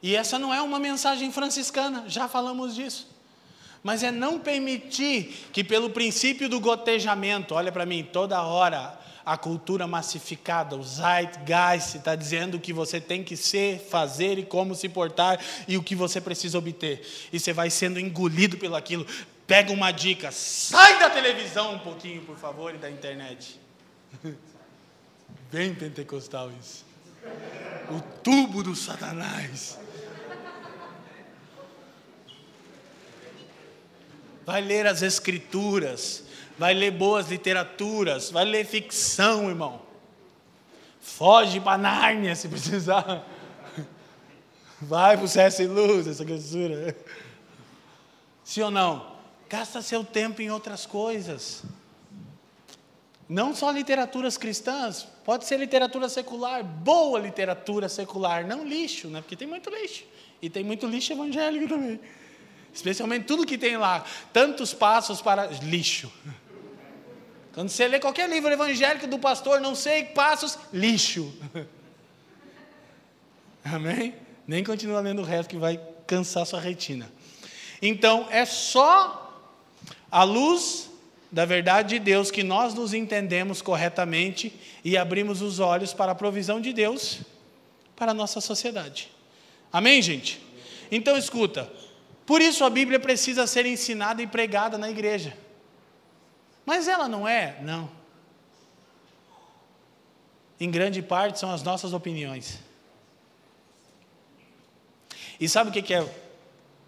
E 0.03 0.17
essa 0.17 0.39
não 0.39 0.55
é 0.55 0.63
uma 0.63 0.79
mensagem 0.79 1.31
franciscana, 1.31 2.05
já 2.09 2.27
falamos 2.27 2.75
disso. 2.75 3.07
Mas 3.83 4.03
é 4.03 4.11
não 4.11 4.39
permitir 4.41 5.51
que, 5.53 5.63
pelo 5.63 5.91
princípio 5.91 6.49
do 6.49 6.59
gotejamento, 6.59 7.55
olha 7.55 7.71
para 7.71 7.85
mim, 7.85 8.09
toda 8.11 8.41
hora 8.41 8.99
a 9.23 9.37
cultura 9.37 9.87
massificada, 9.87 10.75
o 10.77 10.83
zeitgeist 10.83 11.99
está 11.99 12.17
dizendo 12.17 12.57
o 12.57 12.61
que 12.61 12.73
você 12.73 12.99
tem 12.99 13.23
que 13.23 13.37
ser, 13.37 13.79
fazer 13.79 14.39
e 14.39 14.47
como 14.47 14.75
se 14.75 14.89
portar 14.89 15.39
e 15.69 15.77
o 15.77 15.83
que 15.83 15.95
você 15.95 16.23
precisa 16.23 16.57
obter. 16.57 17.07
E 17.31 17.39
você 17.39 17.53
vai 17.53 17.69
sendo 17.69 18.01
engolido 18.01 18.57
pelo 18.57 18.77
aquilo. 18.77 19.07
Pega 19.51 19.73
uma 19.73 19.91
dica, 19.91 20.31
sai 20.31 21.01
da 21.01 21.11
televisão 21.11 21.75
um 21.75 21.79
pouquinho, 21.81 22.23
por 22.23 22.37
favor, 22.37 22.73
e 22.73 22.79
da 22.79 22.89
internet. 22.89 23.61
Bem 25.51 25.75
pentecostal 25.75 26.53
isso. 26.61 26.87
O 27.91 28.01
tubo 28.23 28.63
do 28.63 28.77
Satanás. 28.77 29.77
Vai 34.47 34.61
ler 34.61 34.87
as 34.87 35.03
Escrituras 35.03 36.31
vai 36.61 36.75
ler 36.75 36.91
boas 36.91 37.31
literaturas, 37.31 38.31
vai 38.31 38.45
ler 38.45 38.67
ficção, 38.67 39.49
irmão. 39.49 39.81
Foge 41.01 41.59
para 41.59 41.79
Nárnia 41.79 42.37
se 42.37 42.49
precisar. 42.49 43.27
Vai 44.79 45.17
para 45.17 45.25
o 45.25 45.29
CS 45.29 45.61
Luz, 45.61 46.07
essa 46.07 46.23
criatura. 46.23 46.95
Sim 48.45 48.61
ou 48.61 48.71
não? 48.71 49.10
Gasta 49.51 49.83
seu 49.83 50.05
tempo 50.05 50.41
em 50.41 50.49
outras 50.49 50.87
coisas. 50.87 51.65
Não 53.29 53.53
só 53.53 53.73
literaturas 53.73 54.39
cristãs, 54.39 55.09
pode 55.25 55.45
ser 55.45 55.59
literatura 55.59 56.09
secular, 56.09 56.63
boa 56.63 57.19
literatura 57.19 57.89
secular, 57.89 58.47
não 58.47 58.65
lixo, 58.65 59.09
né? 59.09 59.21
Porque 59.21 59.35
tem 59.35 59.49
muito 59.49 59.69
lixo. 59.69 60.05
E 60.41 60.49
tem 60.49 60.63
muito 60.63 60.87
lixo 60.87 61.13
evangélico 61.13 61.67
também. 61.67 61.99
Especialmente 62.73 63.25
tudo 63.25 63.45
que 63.45 63.59
tem 63.59 63.77
lá, 63.77 64.05
tantos 64.33 64.73
passos 64.73 65.21
para 65.21 65.47
lixo. 65.47 66.13
Quando 67.53 67.71
você 67.71 67.89
lê 67.89 67.99
qualquer 67.99 68.31
livro 68.31 68.53
evangélico 68.53 69.09
do 69.09 69.19
pastor, 69.19 69.61
não 69.61 69.75
sei 69.75 70.05
passos, 70.05 70.57
lixo. 70.73 71.35
Amém? 73.65 74.15
Nem 74.47 74.63
continua 74.63 75.01
lendo 75.01 75.23
o 75.23 75.25
resto 75.25 75.51
que 75.51 75.57
vai 75.57 75.81
cansar 76.07 76.47
sua 76.47 76.61
retina. 76.61 77.11
Então, 77.83 78.29
é 78.31 78.45
só 78.45 79.27
a 80.11 80.25
luz 80.25 80.91
da 81.31 81.45
verdade 81.45 81.91
de 81.91 81.99
Deus 82.01 82.31
que 82.31 82.43
nós 82.43 82.75
nos 82.75 82.93
entendemos 82.93 83.63
corretamente 83.63 84.53
e 84.85 84.97
abrimos 84.97 85.41
os 85.43 85.61
olhos 85.61 85.93
para 85.93 86.13
a 86.13 86.15
provisão 86.15 86.61
de 86.61 86.73
Deus 86.73 87.21
para 87.95 88.11
a 88.11 88.15
nossa 88.15 88.41
sociedade. 88.41 89.11
Amém, 89.73 90.03
gente? 90.03 90.43
Então, 90.91 91.17
escuta. 91.17 91.71
Por 92.27 92.41
isso 92.41 92.65
a 92.65 92.71
Bíblia 92.71 92.99
precisa 92.99 93.47
ser 93.47 93.67
ensinada 93.67 94.23
e 94.23 94.27
pregada 94.27 94.77
na 94.77 94.91
igreja. 94.91 95.37
Mas 96.67 96.89
ela 96.89 97.09
não 97.09 97.27
é? 97.27 97.59
Não. 97.63 97.91
Em 100.59 100.71
grande 100.71 101.01
parte 101.03 101.39
são 101.39 101.51
as 101.51 101.63
nossas 101.63 101.93
opiniões. 101.93 102.59
E 105.39 105.49
sabe 105.49 105.71
o 105.71 105.73
que 105.73 105.95
é 105.95 106.07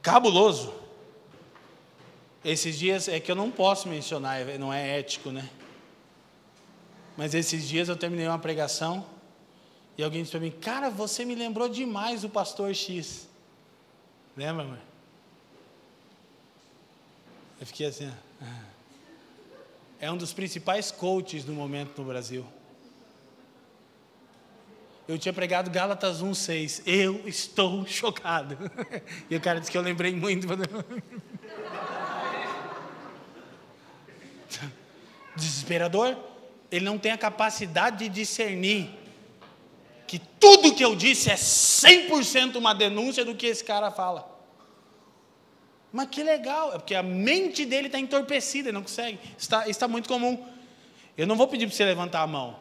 cabuloso? 0.02 0.81
Esses 2.44 2.78
dias 2.78 3.08
é 3.08 3.20
que 3.20 3.30
eu 3.30 3.36
não 3.36 3.50
posso 3.50 3.88
mencionar, 3.88 4.40
é, 4.40 4.58
não 4.58 4.72
é 4.72 4.98
ético, 4.98 5.30
né? 5.30 5.48
Mas 7.16 7.34
esses 7.34 7.68
dias 7.68 7.88
eu 7.88 7.96
terminei 7.96 8.26
uma 8.26 8.38
pregação 8.38 9.06
e 9.96 10.02
alguém 10.02 10.22
disse 10.22 10.32
para 10.32 10.40
mim: 10.40 10.50
Cara, 10.50 10.90
você 10.90 11.24
me 11.24 11.34
lembrou 11.34 11.68
demais 11.68 12.22
do 12.22 12.28
pastor 12.28 12.74
X. 12.74 13.28
Lembra, 14.36 14.64
mãe? 14.64 14.80
Eu 17.60 17.66
fiquei 17.66 17.86
assim. 17.86 18.10
Ah 18.40 18.72
é 20.02 20.10
um 20.10 20.16
dos 20.16 20.32
principais 20.32 20.90
coaches 20.90 21.44
do 21.44 21.52
momento 21.52 22.02
no 22.02 22.08
Brasil. 22.08 22.44
Eu 25.06 25.16
tinha 25.16 25.32
pregado 25.32 25.70
Gálatas 25.70 26.20
1,6. 26.20 26.82
Eu 26.84 27.22
estou 27.28 27.86
chocado. 27.86 28.58
E 29.30 29.36
o 29.36 29.40
cara 29.40 29.60
disse 29.60 29.70
que 29.70 29.78
eu 29.78 29.82
lembrei 29.82 30.12
muito. 30.12 30.48
Desesperador. 35.36 36.16
Ele 36.70 36.84
não 36.84 36.98
tem 36.98 37.12
a 37.12 37.18
capacidade 37.18 37.98
de 37.98 38.08
discernir 38.08 38.90
que 40.06 40.18
tudo 40.18 40.74
que 40.74 40.84
eu 40.84 40.94
disse 40.94 41.30
é 41.30 41.36
100% 41.36 42.56
uma 42.56 42.74
denúncia 42.74 43.24
do 43.24 43.34
que 43.34 43.46
esse 43.46 43.64
cara 43.64 43.90
fala. 43.90 44.30
Mas 45.92 46.08
que 46.08 46.22
legal, 46.22 46.74
é 46.74 46.78
porque 46.78 46.94
a 46.94 47.02
mente 47.02 47.66
dele 47.66 47.86
está 47.86 47.98
entorpecida, 47.98 48.68
ele 48.68 48.74
não 48.74 48.82
consegue. 48.82 49.18
Está, 49.36 49.68
está 49.68 49.86
muito 49.86 50.08
comum. 50.08 50.42
Eu 51.16 51.26
não 51.26 51.36
vou 51.36 51.46
pedir 51.46 51.66
para 51.66 51.76
você 51.76 51.84
levantar 51.84 52.22
a 52.22 52.26
mão, 52.26 52.58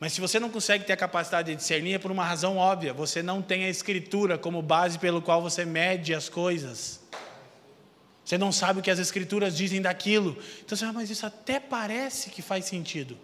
Mas 0.00 0.12
se 0.12 0.20
você 0.20 0.40
não 0.40 0.50
consegue 0.50 0.84
ter 0.84 0.92
a 0.92 0.96
capacidade 0.96 1.50
de 1.52 1.56
discernir, 1.56 1.94
é 1.94 1.98
por 1.98 2.10
uma 2.10 2.24
razão 2.24 2.56
óbvia: 2.56 2.92
você 2.92 3.22
não 3.22 3.40
tem 3.40 3.64
a 3.64 3.68
Escritura 3.68 4.36
como 4.36 4.60
base 4.60 4.98
pelo 4.98 5.22
qual 5.22 5.40
você 5.40 5.64
mede 5.64 6.12
as 6.12 6.28
coisas. 6.28 7.00
Você 8.24 8.38
não 8.38 8.50
sabe 8.50 8.80
o 8.80 8.82
que 8.82 8.90
as 8.90 8.98
Escrituras 8.98 9.56
dizem 9.56 9.82
daquilo. 9.82 10.36
Então 10.64 10.76
você 10.76 10.84
fala, 10.84 10.94
mas 10.94 11.10
isso 11.10 11.26
até 11.26 11.60
parece 11.60 12.30
que 12.30 12.40
faz 12.40 12.64
sentido. 12.64 13.18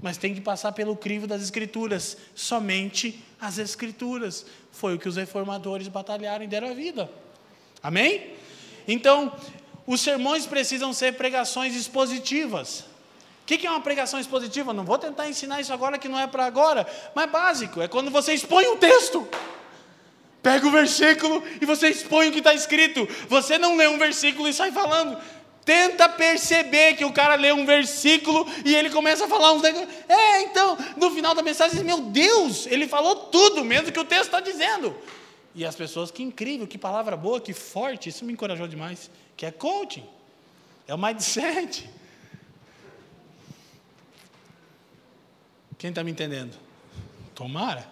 Mas 0.00 0.16
tem 0.16 0.34
que 0.34 0.40
passar 0.40 0.72
pelo 0.72 0.96
crivo 0.96 1.26
das 1.26 1.42
Escrituras. 1.42 2.16
Somente 2.34 3.22
as 3.40 3.58
Escrituras. 3.58 4.46
Foi 4.70 4.94
o 4.94 4.98
que 4.98 5.08
os 5.08 5.16
reformadores 5.16 5.88
batalharam 5.88 6.44
e 6.44 6.48
deram 6.48 6.68
a 6.68 6.74
vida. 6.74 7.10
Amém? 7.82 8.34
Então, 8.86 9.34
os 9.86 10.00
sermões 10.00 10.46
precisam 10.46 10.92
ser 10.92 11.14
pregações 11.14 11.74
expositivas. 11.74 12.84
O 13.42 13.46
que 13.46 13.66
é 13.66 13.70
uma 13.70 13.80
pregação 13.80 14.20
expositiva? 14.20 14.72
Não 14.72 14.84
vou 14.84 14.96
tentar 14.96 15.28
ensinar 15.28 15.60
isso 15.60 15.72
agora 15.72 15.98
que 15.98 16.08
não 16.08 16.20
é 16.20 16.26
para 16.28 16.46
agora, 16.46 16.86
mas 17.16 17.28
básico, 17.28 17.80
é 17.80 17.88
quando 17.88 18.08
você 18.08 18.32
expõe 18.32 18.68
um 18.68 18.76
texto. 18.76 19.26
Pega 20.42 20.66
o 20.66 20.70
versículo 20.70 21.42
e 21.60 21.66
você 21.66 21.88
expõe 21.88 22.28
o 22.28 22.32
que 22.32 22.38
está 22.38 22.54
escrito. 22.54 23.06
Você 23.28 23.58
não 23.58 23.76
lê 23.76 23.86
um 23.88 23.98
versículo 23.98 24.48
e 24.48 24.52
sai 24.52 24.72
falando. 24.72 25.18
Tenta 25.64 26.08
perceber 26.08 26.94
que 26.94 27.04
o 27.04 27.12
cara 27.12 27.34
lê 27.34 27.52
um 27.52 27.66
versículo 27.66 28.46
e 28.64 28.74
ele 28.74 28.88
começa 28.88 29.26
a 29.26 29.28
falar 29.28 29.52
uns 29.52 29.62
negócios. 29.62 29.90
É, 30.08 30.42
então, 30.42 30.76
no 30.96 31.10
final 31.10 31.34
da 31.34 31.42
mensagem, 31.42 31.84
meu 31.84 32.00
Deus, 32.00 32.66
ele 32.66 32.88
falou 32.88 33.14
tudo, 33.14 33.62
mesmo 33.64 33.92
que 33.92 34.00
o 34.00 34.04
texto 34.04 34.24
está 34.24 34.40
dizendo. 34.40 34.96
E 35.54 35.64
as 35.64 35.74
pessoas, 35.74 36.10
que 36.10 36.22
incrível, 36.22 36.66
que 36.66 36.78
palavra 36.78 37.16
boa, 37.16 37.40
que 37.40 37.52
forte, 37.52 38.08
isso 38.08 38.24
me 38.24 38.32
encorajou 38.32 38.66
demais. 38.66 39.10
Que 39.36 39.44
é 39.44 39.50
coaching, 39.50 40.04
é 40.88 40.94
o 40.94 40.98
mindset. 40.98 41.88
Quem 45.76 45.90
está 45.90 46.02
me 46.02 46.10
entendendo? 46.10 46.56
Tomara. 47.34 47.86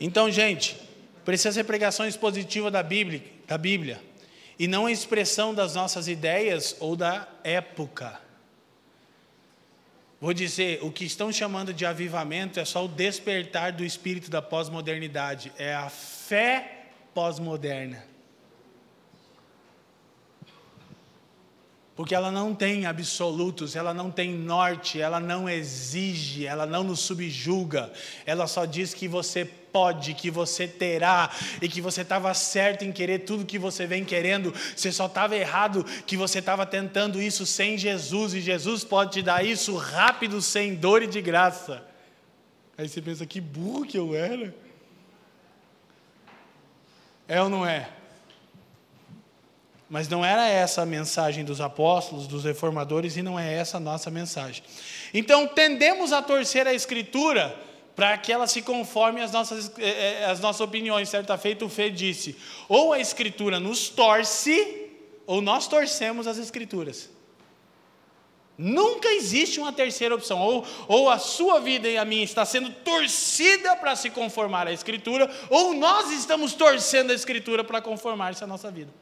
Então, 0.00 0.30
gente, 0.30 0.87
Precisa 1.28 1.52
ser 1.52 1.64
pregação 1.64 2.08
expositiva 2.08 2.70
da 2.70 2.82
Bíblia, 2.82 3.22
da 3.46 3.58
Bíblia 3.58 4.00
e 4.58 4.66
não 4.66 4.86
a 4.86 4.90
expressão 4.90 5.52
das 5.52 5.74
nossas 5.74 6.08
ideias 6.08 6.74
ou 6.80 6.96
da 6.96 7.28
época. 7.44 8.18
Vou 10.18 10.32
dizer, 10.32 10.82
o 10.82 10.90
que 10.90 11.04
estão 11.04 11.30
chamando 11.30 11.74
de 11.74 11.84
avivamento 11.84 12.58
é 12.58 12.64
só 12.64 12.82
o 12.82 12.88
despertar 12.88 13.72
do 13.72 13.84
espírito 13.84 14.30
da 14.30 14.40
pós-modernidade, 14.40 15.52
é 15.58 15.74
a 15.74 15.90
fé 15.90 16.86
pós-moderna. 17.12 18.02
Porque 21.94 22.14
ela 22.14 22.30
não 22.30 22.54
tem 22.54 22.86
absolutos, 22.86 23.76
ela 23.76 23.92
não 23.92 24.10
tem 24.10 24.32
norte, 24.32 24.98
ela 24.98 25.20
não 25.20 25.46
exige, 25.46 26.46
ela 26.46 26.64
não 26.64 26.82
nos 26.82 27.00
subjuga, 27.00 27.92
ela 28.24 28.46
só 28.46 28.64
diz 28.64 28.94
que 28.94 29.06
você 29.06 29.44
pode, 29.72 30.14
que 30.14 30.30
você 30.30 30.66
terá, 30.66 31.30
e 31.60 31.68
que 31.68 31.80
você 31.80 32.02
estava 32.02 32.32
certo 32.34 32.84
em 32.84 32.92
querer 32.92 33.20
tudo 33.20 33.44
que 33.44 33.58
você 33.58 33.86
vem 33.86 34.04
querendo, 34.04 34.54
você 34.76 34.90
só 34.92 35.06
estava 35.06 35.36
errado 35.36 35.84
que 36.06 36.16
você 36.16 36.38
estava 36.38 36.66
tentando 36.66 37.20
isso 37.20 37.46
sem 37.46 37.78
Jesus, 37.78 38.34
e 38.34 38.40
Jesus 38.40 38.84
pode 38.84 39.12
te 39.12 39.22
dar 39.22 39.44
isso 39.44 39.76
rápido, 39.76 40.40
sem 40.42 40.74
dor 40.74 41.02
e 41.02 41.06
de 41.06 41.20
graça. 41.20 41.84
Aí 42.76 42.88
você 42.88 43.02
pensa, 43.02 43.26
que 43.26 43.40
burro 43.40 43.84
que 43.84 43.98
eu 43.98 44.14
era. 44.14 44.54
É 47.26 47.42
ou 47.42 47.48
não 47.48 47.66
é? 47.66 47.88
Mas 49.90 50.08
não 50.08 50.24
era 50.24 50.46
essa 50.46 50.82
a 50.82 50.86
mensagem 50.86 51.44
dos 51.44 51.60
apóstolos, 51.60 52.26
dos 52.26 52.44
reformadores, 52.44 53.16
e 53.16 53.22
não 53.22 53.38
é 53.38 53.54
essa 53.54 53.78
a 53.78 53.80
nossa 53.80 54.10
mensagem. 54.10 54.62
Então, 55.14 55.46
tendemos 55.46 56.12
a 56.12 56.20
torcer 56.20 56.66
a 56.66 56.74
Escritura 56.74 57.67
para 57.98 58.16
que 58.16 58.32
ela 58.32 58.46
se 58.46 58.62
conforme 58.62 59.20
às 59.20 59.32
nossas, 59.32 59.72
eh, 59.76 60.20
eh, 60.20 60.24
às 60.30 60.38
nossas 60.38 60.60
opiniões. 60.60 61.08
Certa 61.08 61.36
feita, 61.36 61.64
o 61.64 61.68
Fê 61.68 61.90
disse: 61.90 62.36
ou 62.68 62.92
a 62.92 63.00
Escritura 63.00 63.58
nos 63.58 63.88
torce, 63.88 64.86
ou 65.26 65.42
nós 65.42 65.66
torcemos 65.66 66.28
as 66.28 66.38
Escrituras. 66.38 67.10
Nunca 68.56 69.08
existe 69.08 69.58
uma 69.58 69.72
terceira 69.72 70.14
opção. 70.14 70.38
Ou, 70.38 70.64
ou 70.86 71.10
a 71.10 71.18
sua 71.18 71.58
vida 71.58 71.88
e 71.88 71.98
a 71.98 72.04
minha 72.04 72.22
está 72.22 72.44
sendo 72.44 72.70
torcida 72.70 73.74
para 73.74 73.96
se 73.96 74.10
conformar 74.10 74.68
à 74.68 74.72
Escritura, 74.72 75.28
ou 75.50 75.74
nós 75.74 76.12
estamos 76.12 76.54
torcendo 76.54 77.10
a 77.10 77.14
Escritura 77.14 77.64
para 77.64 77.82
conformar-se 77.82 78.44
à 78.44 78.46
nossa 78.46 78.70
vida. 78.70 78.94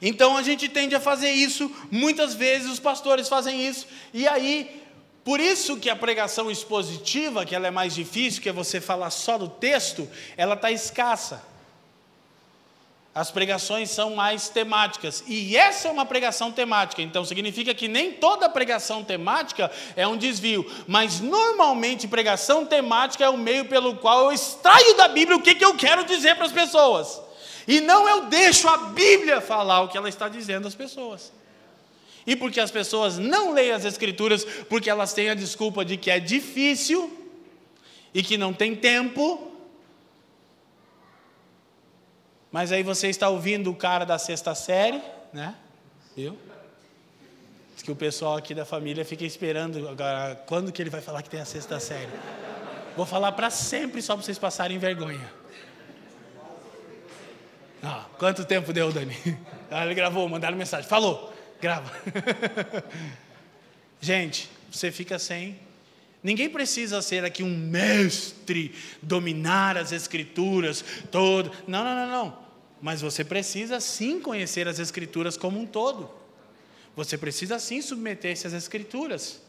Então 0.00 0.34
a 0.34 0.42
gente 0.42 0.66
tende 0.66 0.94
a 0.94 1.00
fazer 1.00 1.30
isso, 1.30 1.70
muitas 1.90 2.32
vezes 2.32 2.70
os 2.70 2.80
pastores 2.80 3.28
fazem 3.28 3.66
isso, 3.66 3.86
e 4.14 4.26
aí 4.26 4.82
por 5.24 5.40
isso 5.40 5.78
que 5.78 5.88
a 5.88 5.96
pregação 5.96 6.50
expositiva, 6.50 7.46
que 7.46 7.54
ela 7.54 7.66
é 7.66 7.70
mais 7.70 7.94
difícil, 7.94 8.42
que 8.42 8.48
é 8.48 8.52
você 8.52 8.78
falar 8.78 9.08
só 9.10 9.38
do 9.38 9.48
texto, 9.48 10.06
ela 10.36 10.54
está 10.54 10.70
escassa. 10.70 11.42
As 13.14 13.30
pregações 13.30 13.90
são 13.90 14.14
mais 14.14 14.48
temáticas. 14.48 15.22
E 15.26 15.56
essa 15.56 15.88
é 15.88 15.90
uma 15.90 16.04
pregação 16.04 16.50
temática. 16.50 17.00
Então 17.00 17.24
significa 17.24 17.72
que 17.72 17.86
nem 17.86 18.12
toda 18.12 18.48
pregação 18.48 19.04
temática 19.04 19.70
é 19.96 20.06
um 20.06 20.16
desvio. 20.16 20.68
Mas 20.86 21.20
normalmente 21.20 22.08
pregação 22.08 22.66
temática 22.66 23.24
é 23.24 23.28
o 23.28 23.38
meio 23.38 23.66
pelo 23.66 23.94
qual 23.96 24.24
eu 24.24 24.32
extraio 24.32 24.96
da 24.96 25.06
Bíblia 25.06 25.38
o 25.38 25.40
que, 25.42 25.54
que 25.54 25.64
eu 25.64 25.74
quero 25.74 26.04
dizer 26.04 26.34
para 26.34 26.46
as 26.46 26.52
pessoas. 26.52 27.22
E 27.68 27.80
não 27.80 28.06
eu 28.08 28.26
deixo 28.26 28.68
a 28.68 28.76
Bíblia 28.76 29.40
falar 29.40 29.82
o 29.82 29.88
que 29.88 29.96
ela 29.96 30.08
está 30.08 30.28
dizendo 30.28 30.66
às 30.66 30.74
pessoas. 30.74 31.32
E 32.26 32.34
porque 32.34 32.58
as 32.58 32.70
pessoas 32.70 33.18
não 33.18 33.52
leem 33.52 33.72
as 33.72 33.84
Escrituras, 33.84 34.44
porque 34.68 34.88
elas 34.88 35.12
têm 35.12 35.30
a 35.30 35.34
desculpa 35.34 35.84
de 35.84 35.96
que 35.96 36.10
é 36.10 36.18
difícil 36.18 37.12
e 38.14 38.22
que 38.22 38.38
não 38.38 38.52
tem 38.52 38.74
tempo. 38.74 39.52
Mas 42.50 42.72
aí 42.72 42.82
você 42.82 43.08
está 43.08 43.28
ouvindo 43.28 43.70
o 43.70 43.74
cara 43.74 44.04
da 44.04 44.16
sexta 44.18 44.54
série, 44.54 45.02
né? 45.32 45.54
Viu? 46.16 46.38
Diz 47.74 47.82
que 47.82 47.90
o 47.90 47.96
pessoal 47.96 48.36
aqui 48.36 48.54
da 48.54 48.64
família 48.64 49.04
fica 49.04 49.24
esperando 49.24 49.88
agora 49.88 50.36
quando 50.46 50.70
que 50.70 50.80
ele 50.80 50.90
vai 50.90 51.00
falar 51.00 51.22
que 51.22 51.28
tem 51.28 51.40
a 51.40 51.44
sexta 51.44 51.80
série. 51.80 52.12
Vou 52.96 53.04
falar 53.04 53.32
para 53.32 53.50
sempre 53.50 54.00
só 54.00 54.14
para 54.14 54.24
vocês 54.24 54.38
passarem 54.38 54.78
vergonha. 54.78 55.32
Ah, 57.82 58.06
quanto 58.18 58.44
tempo 58.44 58.72
deu, 58.72 58.90
Dani? 58.92 59.16
Ah, 59.70 59.84
ele 59.84 59.94
gravou, 59.94 60.28
mandaram 60.28 60.56
mensagem. 60.56 60.88
Falou. 60.88 61.33
Grava. 61.64 61.90
Gente, 63.98 64.50
você 64.70 64.92
fica 64.92 65.18
sem. 65.18 65.58
Ninguém 66.22 66.50
precisa 66.50 67.00
ser 67.00 67.24
aqui 67.24 67.42
um 67.42 67.56
mestre, 67.56 68.74
dominar 69.00 69.78
as 69.78 69.90
escrituras, 69.90 70.84
todo. 71.10 71.50
Não, 71.66 71.82
não, 71.82 71.94
não, 71.94 72.06
não. 72.06 72.38
Mas 72.82 73.00
você 73.00 73.24
precisa 73.24 73.80
sim 73.80 74.20
conhecer 74.20 74.68
as 74.68 74.78
escrituras 74.78 75.38
como 75.38 75.58
um 75.58 75.64
todo. 75.64 76.10
Você 76.94 77.16
precisa 77.16 77.58
sim 77.58 77.80
submeter-se 77.80 78.46
às 78.46 78.52
escrituras. 78.52 79.40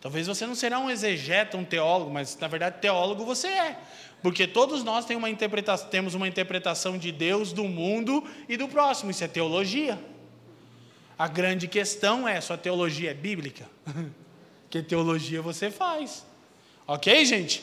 Talvez 0.00 0.28
você 0.28 0.46
não 0.46 0.54
será 0.54 0.78
um 0.78 0.88
exegeta, 0.88 1.56
um 1.56 1.64
teólogo, 1.64 2.08
mas 2.08 2.38
na 2.38 2.46
verdade 2.46 2.80
teólogo 2.80 3.24
você 3.24 3.48
é. 3.48 3.80
Porque 4.22 4.46
todos 4.46 4.84
nós 4.84 5.04
temos 5.04 5.24
uma 5.24 5.30
interpretação, 5.30 5.88
temos 5.88 6.14
uma 6.14 6.28
interpretação 6.28 6.96
de 6.96 7.10
Deus, 7.10 7.52
do 7.52 7.64
mundo 7.64 8.24
e 8.48 8.56
do 8.56 8.68
próximo. 8.68 9.10
Isso 9.10 9.24
é 9.24 9.26
teologia. 9.26 9.98
A 11.18 11.26
grande 11.26 11.66
questão 11.66 12.28
é: 12.28 12.40
sua 12.40 12.56
teologia 12.56 13.10
é 13.10 13.14
bíblica? 13.14 13.68
que 14.70 14.82
teologia 14.82 15.42
você 15.42 15.70
faz? 15.70 16.24
Ok, 16.86 17.24
gente? 17.24 17.62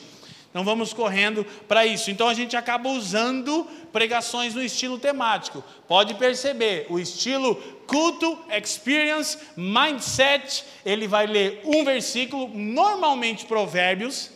Então 0.50 0.64
vamos 0.64 0.92
correndo 0.92 1.44
para 1.68 1.84
isso. 1.84 2.10
Então 2.10 2.28
a 2.28 2.34
gente 2.34 2.56
acaba 2.56 2.88
usando 2.88 3.64
pregações 3.92 4.54
no 4.54 4.62
estilo 4.62 4.98
temático. 4.98 5.62
Pode 5.86 6.14
perceber, 6.14 6.86
o 6.88 6.98
estilo 6.98 7.56
culto, 7.86 8.38
experience, 8.50 9.38
mindset, 9.56 10.64
ele 10.84 11.06
vai 11.06 11.26
ler 11.26 11.60
um 11.64 11.84
versículo, 11.84 12.48
normalmente 12.48 13.44
Provérbios, 13.44 14.30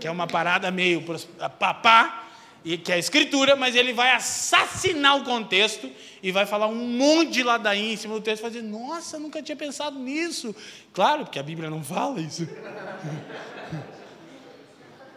que 0.00 0.06
é 0.06 0.10
uma 0.10 0.26
parada 0.26 0.70
meio 0.70 1.04
papá, 1.58 2.27
que 2.76 2.92
é 2.92 2.96
a 2.96 2.98
escritura, 2.98 3.56
mas 3.56 3.74
ele 3.74 3.92
vai 3.92 4.10
assassinar 4.10 5.16
o 5.16 5.24
contexto 5.24 5.90
e 6.22 6.30
vai 6.30 6.44
falar 6.44 6.66
um 6.66 6.74
monte 6.74 7.30
de 7.30 7.42
ladainha 7.42 7.94
em 7.94 7.96
cima 7.96 8.14
do 8.14 8.20
texto, 8.20 8.42
fazer, 8.42 8.62
nossa, 8.62 9.18
nunca 9.18 9.42
tinha 9.42 9.56
pensado 9.56 9.98
nisso. 9.98 10.54
Claro, 10.92 11.24
porque 11.24 11.38
a 11.38 11.42
Bíblia 11.42 11.70
não 11.70 11.82
fala 11.82 12.20
isso. 12.20 12.46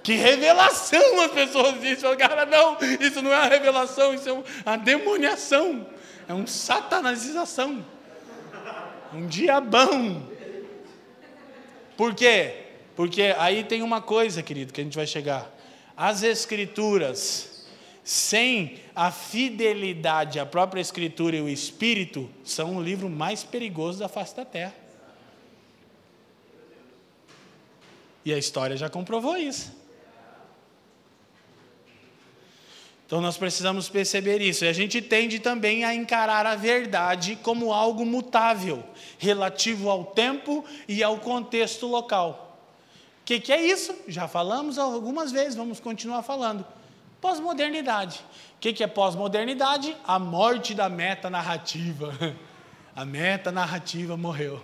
que 0.01 0.13
revelação 0.13 1.21
as 1.21 1.31
pessoas 1.31 1.79
dizem, 1.81 2.15
cara, 2.15 2.45
não, 2.45 2.77
isso 2.99 3.21
não 3.21 3.33
é 3.33 3.39
uma 3.39 3.49
revelação, 3.49 4.13
isso 4.13 4.29
é 4.29 4.43
uma 4.65 4.77
demoniação, 4.77 5.85
é 6.27 6.33
um 6.33 6.47
satanasização, 6.47 7.85
um 9.13 9.27
diabão. 9.27 10.25
Por 11.97 12.15
quê? 12.15 12.67
Porque 12.95 13.35
aí 13.37 13.63
tem 13.63 13.81
uma 13.81 14.01
coisa, 14.01 14.41
querido, 14.41 14.71
que 14.71 14.79
a 14.79 14.83
gente 14.83 14.95
vai 14.95 15.05
chegar 15.05 15.50
as 16.01 16.23
Escrituras, 16.23 17.63
sem 18.03 18.79
a 18.95 19.11
fidelidade 19.11 20.39
à 20.39 20.45
própria 20.47 20.81
Escritura 20.81 21.35
e 21.35 21.41
o 21.41 21.47
Espírito, 21.47 22.27
são 22.43 22.77
o 22.77 22.81
livro 22.81 23.07
mais 23.07 23.43
perigoso 23.43 23.99
da 23.99 24.09
face 24.09 24.35
da 24.35 24.43
terra. 24.43 24.73
E 28.25 28.33
a 28.33 28.37
história 28.39 28.75
já 28.75 28.89
comprovou 28.89 29.37
isso. 29.37 29.71
Então 33.05 33.21
nós 33.21 33.37
precisamos 33.37 33.87
perceber 33.87 34.41
isso. 34.41 34.65
E 34.65 34.67
a 34.67 34.73
gente 34.73 35.03
tende 35.03 35.37
também 35.37 35.83
a 35.83 35.93
encarar 35.93 36.47
a 36.47 36.55
verdade 36.55 37.37
como 37.43 37.71
algo 37.71 38.07
mutável, 38.07 38.83
relativo 39.19 39.87
ao 39.87 40.03
tempo 40.03 40.65
e 40.87 41.03
ao 41.03 41.19
contexto 41.19 41.85
local. 41.85 42.50
Que, 43.31 43.39
que, 43.39 43.53
é 43.53 43.65
isso? 43.65 43.95
Já 44.09 44.27
falamos 44.27 44.77
algumas 44.77 45.31
vezes, 45.31 45.55
vamos 45.55 45.79
continuar 45.79 46.21
falando. 46.21 46.65
Pós-modernidade. 47.21 48.19
O 48.57 48.59
que, 48.59 48.73
que 48.73 48.83
é 48.83 48.87
pós-modernidade? 48.87 49.95
A 50.05 50.19
morte 50.19 50.73
da 50.73 50.89
meta 50.89 51.29
narrativa. 51.29 52.13
A 52.93 53.05
meta 53.05 53.49
narrativa 53.49 54.17
morreu. 54.17 54.61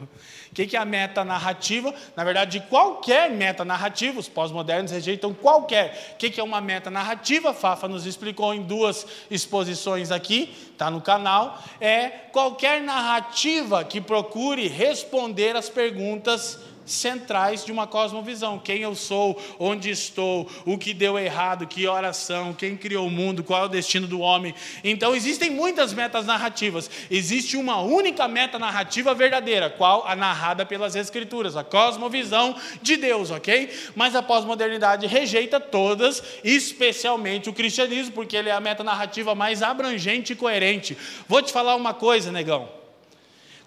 O 0.51 0.53
que 0.53 0.75
é 0.75 0.79
a 0.79 0.83
meta 0.83 1.23
narrativa? 1.23 1.95
Na 2.13 2.25
verdade, 2.25 2.59
qualquer 2.69 3.31
meta 3.31 3.63
narrativa, 3.63 4.19
os 4.19 4.27
pós-modernos 4.27 4.91
rejeitam 4.91 5.33
qualquer. 5.33 6.15
O 6.15 6.17
que 6.17 6.37
é 6.37 6.43
uma 6.43 6.59
meta 6.59 6.91
narrativa? 6.91 7.53
Fafa 7.53 7.87
nos 7.87 8.05
explicou 8.05 8.53
em 8.53 8.63
duas 8.63 9.07
exposições 9.31 10.11
aqui, 10.11 10.53
está 10.73 10.91
no 10.91 10.99
canal. 10.99 11.63
É 11.79 12.09
qualquer 12.09 12.81
narrativa 12.81 13.85
que 13.85 14.01
procure 14.01 14.67
responder 14.67 15.55
às 15.55 15.69
perguntas 15.69 16.59
centrais 16.87 17.63
de 17.63 17.71
uma 17.71 17.85
cosmovisão: 17.85 18.59
quem 18.59 18.79
eu 18.79 18.95
sou, 18.95 19.39
onde 19.59 19.89
estou, 19.89 20.49
o 20.65 20.77
que 20.77 20.93
deu 20.93 21.17
errado, 21.19 21.67
que 21.67 21.87
oração, 21.87 22.53
quem 22.53 22.75
criou 22.75 23.07
o 23.07 23.11
mundo, 23.11 23.43
qual 23.43 23.63
é 23.63 23.65
o 23.65 23.69
destino 23.69 24.07
do 24.07 24.19
homem. 24.19 24.53
Então 24.83 25.15
existem 25.15 25.49
muitas 25.49 25.93
metas 25.93 26.25
narrativas. 26.25 26.89
Existe 27.09 27.57
uma 27.57 27.81
única 27.81 28.27
meta 28.27 28.57
narrativa 28.57 29.13
verdadeira, 29.13 29.69
qual 29.69 30.05
a 30.07 30.15
narrada 30.15 30.65
pelas 30.65 30.95
escrituras, 30.95 31.55
a 31.57 31.63
cosmovisão 31.63 32.55
de 32.81 32.97
Deus, 32.97 33.31
OK? 33.31 33.69
Mas 33.95 34.15
a 34.15 34.23
pós-modernidade 34.23 35.07
rejeita 35.07 35.59
todas, 35.59 36.23
especialmente 36.43 37.49
o 37.49 37.53
cristianismo, 37.53 38.13
porque 38.13 38.35
ele 38.35 38.49
é 38.49 38.53
a 38.53 38.59
meta 38.59 38.83
narrativa 38.83 39.35
mais 39.35 39.61
abrangente 39.61 40.33
e 40.33 40.35
coerente. 40.35 40.97
Vou 41.27 41.41
te 41.41 41.51
falar 41.51 41.75
uma 41.75 41.93
coisa, 41.93 42.31
negão. 42.31 42.76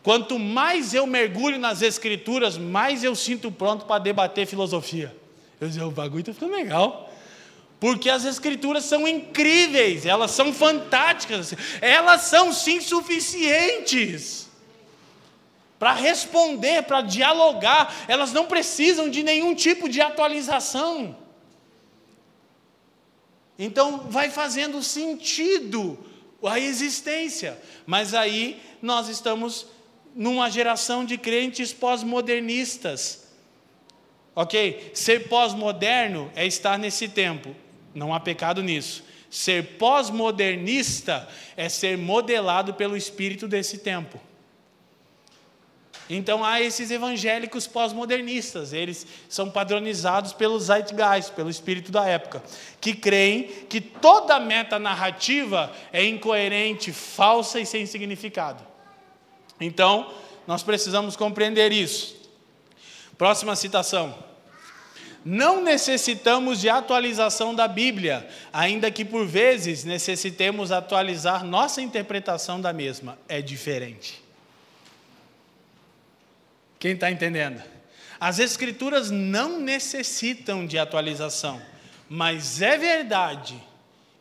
Quanto 0.03 0.39
mais 0.39 0.95
eu 0.95 1.07
mergulho 1.07 1.59
nas 1.59 1.83
escrituras, 1.83 2.57
mais 2.57 3.05
eu 3.05 3.15
sinto 3.15 3.51
pronto 3.51 3.85
para 3.85 4.01
debater 4.01 4.47
filosofia. 4.47 5.15
Eu 5.61 5.69
digo, 5.69 5.87
o 5.87 5.91
bagulho 5.91 6.21
está 6.21 6.33
ficando 6.33 6.55
legal. 6.55 7.13
Porque 7.79 8.11
as 8.11 8.25
escrituras 8.25 8.85
são 8.85 9.09
incríveis, 9.09 10.05
elas 10.05 10.31
são 10.33 10.53
fantásticas, 10.53 11.55
elas 11.81 12.23
são 12.23 12.53
sim 12.53 12.81
suficientes 12.81 14.51
para 15.79 15.95
responder, 15.95 16.83
para 16.83 17.01
dialogar, 17.01 18.05
elas 18.07 18.35
não 18.35 18.47
precisam 18.47 19.09
de 19.09 19.23
nenhum 19.23 19.55
tipo 19.55 19.89
de 19.89 19.99
atualização. 19.99 21.17
Então 23.59 24.01
vai 24.11 24.31
fazendo 24.31 24.83
sentido 24.83 25.99
a 26.45 26.61
existência, 26.61 27.59
mas 27.87 28.13
aí 28.13 28.61
nós 28.83 29.09
estamos 29.09 29.67
numa 30.15 30.51
geração 30.51 31.05
de 31.05 31.17
crentes 31.17 31.73
pós-modernistas. 31.73 33.29
Ok? 34.35 34.93
Ser 34.95 35.29
pós-moderno 35.29 36.31
é 36.35 36.47
estar 36.47 36.79
nesse 36.79 37.09
tempo, 37.09 37.55
não 37.95 38.15
há 38.15 38.21
pecado 38.21 38.63
nisso. 38.63 39.05
Ser 39.29 39.77
pós-modernista 39.79 41.29
é 41.57 41.69
ser 41.69 41.97
modelado 41.97 42.75
pelo 42.75 42.97
espírito 42.97 43.47
desse 43.47 43.79
tempo. 43.79 44.21
Então 46.09 46.45
há 46.45 46.61
esses 46.61 46.91
evangélicos 46.91 47.69
pós-modernistas, 47.69 48.73
eles 48.73 49.07
são 49.29 49.49
padronizados 49.49 50.33
pelo 50.33 50.59
zeitgeist, 50.59 51.33
pelo 51.35 51.49
espírito 51.49 51.93
da 51.93 52.05
época, 52.05 52.43
que 52.81 52.95
creem 52.95 53.45
que 53.69 53.81
toda 53.81 54.41
meta 54.41 54.77
narrativa 54.77 55.73
é 55.93 56.05
incoerente, 56.05 56.93
falsa 56.93 57.61
e 57.61 57.67
sem 57.67 57.87
significado. 57.87 58.70
Então, 59.61 60.13
nós 60.47 60.63
precisamos 60.63 61.17
compreender 61.17 61.71
isso. 61.73 62.17
Próxima 63.19 63.55
citação. 63.55 64.31
Não 65.23 65.63
necessitamos 65.63 66.61
de 66.61 66.71
atualização 66.71 67.55
da 67.55 67.69
Bíblia, 67.69 68.27
ainda 68.53 68.91
que 68.91 69.05
por 69.05 69.27
vezes 69.27 69.85
necessitemos 69.85 70.73
atualizar 70.73 71.45
nossa 71.45 71.83
interpretação 71.83 72.59
da 72.59 72.73
mesma. 72.73 73.19
É 73.29 73.43
diferente. 73.43 74.23
Quem 76.79 76.93
está 76.93 77.11
entendendo? 77.11 77.63
As 78.19 78.39
Escrituras 78.39 79.11
não 79.11 79.61
necessitam 79.61 80.67
de 80.67 80.79
atualização, 80.79 81.61
mas 82.09 82.63
é 82.63 82.79
verdade 82.79 83.70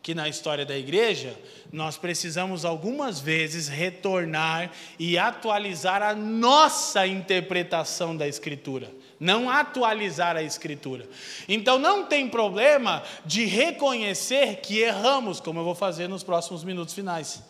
que 0.02 0.14
na 0.14 0.28
história 0.28 0.64
da 0.64 0.76
igreja 0.76 1.36
nós 1.72 1.96
precisamos 1.96 2.64
algumas 2.64 3.20
vezes 3.20 3.68
retornar 3.68 4.70
e 4.98 5.18
atualizar 5.18 6.02
a 6.02 6.14
nossa 6.14 7.06
interpretação 7.06 8.16
da 8.16 8.26
Escritura, 8.26 8.90
não 9.18 9.50
atualizar 9.50 10.36
a 10.36 10.42
Escritura. 10.42 11.08
Então 11.48 11.78
não 11.78 12.06
tem 12.06 12.28
problema 12.28 13.02
de 13.24 13.44
reconhecer 13.44 14.56
que 14.56 14.78
erramos, 14.78 15.38
como 15.38 15.60
eu 15.60 15.64
vou 15.64 15.74
fazer 15.74 16.08
nos 16.08 16.22
próximos 16.22 16.64
minutos 16.64 16.94
finais. 16.94 17.42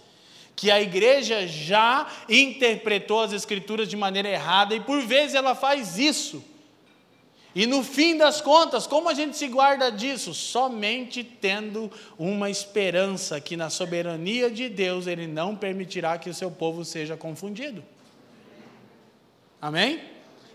Que 0.57 0.70
a 0.70 0.82
igreja 0.82 1.46
já 1.46 2.07
interpretou 2.28 3.22
as 3.22 3.32
Escrituras 3.32 3.88
de 3.88 3.96
maneira 3.96 4.28
errada 4.28 4.74
e 4.74 4.80
por 4.80 5.01
vezes 5.03 5.34
ela 5.34 5.55
faz 5.55 5.98
isso. 5.98 6.44
E 7.55 7.66
no 7.66 7.82
fim 7.82 8.16
das 8.16 8.40
contas, 8.40 8.86
como 8.86 9.09
a 9.09 9.14
gente 9.14 9.36
se 9.36 9.48
guarda 9.48 9.90
disso? 9.90 10.32
Somente 10.32 11.24
tendo 11.24 11.90
uma 12.16 12.48
esperança 12.48 13.40
que 13.40 13.57
na 13.57 13.68
soberania 13.68 14.51
de 14.51 14.68
Deus 14.68 15.07
Ele 15.07 15.26
não 15.26 15.57
permitirá 15.57 16.16
que 16.16 16.30
o 16.30 16.34
seu 16.34 16.51
povo 16.51 16.84
seja 16.84 17.16
confundido. 17.16 17.82
Amém? 19.61 20.01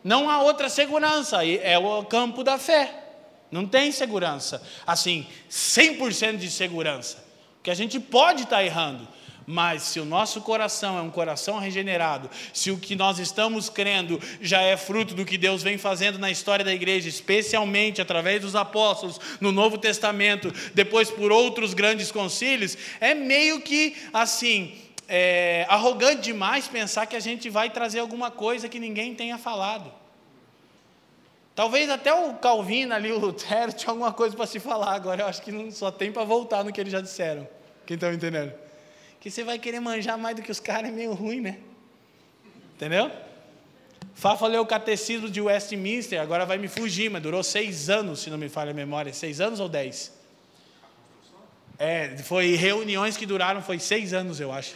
Não 0.03 0.29
há 0.29 0.41
outra 0.41 0.69
segurança, 0.69 1.45
é 1.45 1.77
o 1.77 2.03
campo 2.05 2.43
da 2.43 2.57
fé. 2.57 3.03
Não 3.51 3.65
tem 3.65 3.91
segurança, 3.91 4.61
assim, 4.85 5.27
100% 5.49 6.37
de 6.37 6.49
segurança. 6.49 7.23
Porque 7.55 7.71
a 7.71 7.75
gente 7.75 7.99
pode 7.99 8.43
estar 8.43 8.63
errando, 8.63 9.07
mas 9.47 9.83
se 9.83 9.99
o 9.99 10.05
nosso 10.05 10.41
coração 10.41 10.97
é 10.97 11.01
um 11.01 11.09
coração 11.09 11.59
regenerado, 11.59 12.29
se 12.53 12.71
o 12.71 12.77
que 12.77 12.95
nós 12.95 13.19
estamos 13.19 13.69
crendo 13.69 14.19
já 14.41 14.61
é 14.61 14.75
fruto 14.75 15.13
do 15.13 15.25
que 15.25 15.37
Deus 15.37 15.61
vem 15.61 15.77
fazendo 15.77 16.17
na 16.17 16.31
história 16.31 16.65
da 16.65 16.73
igreja, 16.73 17.07
especialmente 17.07 18.01
através 18.01 18.41
dos 18.41 18.55
apóstolos 18.55 19.19
no 19.39 19.51
Novo 19.51 19.77
Testamento, 19.77 20.51
depois 20.73 21.11
por 21.11 21.31
outros 21.31 21.73
grandes 21.73 22.11
concílios, 22.11 22.77
é 22.99 23.13
meio 23.13 23.61
que 23.61 23.95
assim. 24.13 24.75
É, 25.07 25.67
arrogante 25.69 26.23
demais 26.23 26.67
pensar 26.67 27.05
que 27.05 27.15
a 27.15 27.19
gente 27.19 27.47
vai 27.47 27.69
trazer 27.69 27.99
alguma 27.99 28.31
coisa 28.31 28.67
que 28.67 28.79
ninguém 28.79 29.13
tenha 29.13 29.37
falado. 29.37 29.93
Talvez 31.53 31.89
até 31.91 32.11
o 32.11 32.33
Calvino 32.33 32.91
ali, 32.91 33.11
o 33.11 33.19
Lutero, 33.19 33.71
tinha 33.73 33.91
alguma 33.91 34.11
coisa 34.11 34.35
para 34.35 34.47
se 34.47 34.59
falar, 34.59 34.95
agora 34.95 35.21
eu 35.21 35.27
acho 35.27 35.43
que 35.43 35.51
não 35.51 35.69
só 35.69 35.91
tem 35.91 36.11
para 36.11 36.23
voltar 36.23 36.63
no 36.63 36.73
que 36.73 36.81
eles 36.81 36.91
já 36.91 37.01
disseram. 37.01 37.47
Quem 37.85 37.93
está 37.93 38.11
entendendo? 38.11 38.64
Que 39.25 39.31
você 39.31 39.43
vai 39.43 39.57
querer 39.57 39.79
manjar 39.79 40.19
mais 40.19 40.35
do 40.35 40.43
que 40.43 40.51
os 40.51 40.59
caras 40.59 40.87
é 40.87 40.93
meio 40.93 41.11
ruim, 41.11 41.41
né? 41.41 41.57
Entendeu? 42.75 43.11
Fafa 44.13 44.45
leu 44.45 44.61
o 44.61 44.67
catecismo 44.67 45.27
de 45.27 45.41
Westminster, 45.41 46.21
agora 46.21 46.45
vai 46.45 46.59
me 46.59 46.67
fugir, 46.67 47.09
mas 47.09 47.23
durou 47.23 47.41
seis 47.41 47.89
anos, 47.89 48.19
se 48.19 48.29
não 48.29 48.37
me 48.37 48.49
falha 48.49 48.69
a 48.69 48.73
memória. 48.75 49.11
Seis 49.11 49.41
anos 49.41 49.59
ou 49.59 49.67
dez? 49.67 50.13
É, 51.79 52.15
foi 52.19 52.53
reuniões 52.53 53.17
que 53.17 53.25
duraram, 53.25 53.63
foi 53.63 53.79
seis 53.79 54.13
anos, 54.13 54.39
eu 54.39 54.51
acho. 54.51 54.75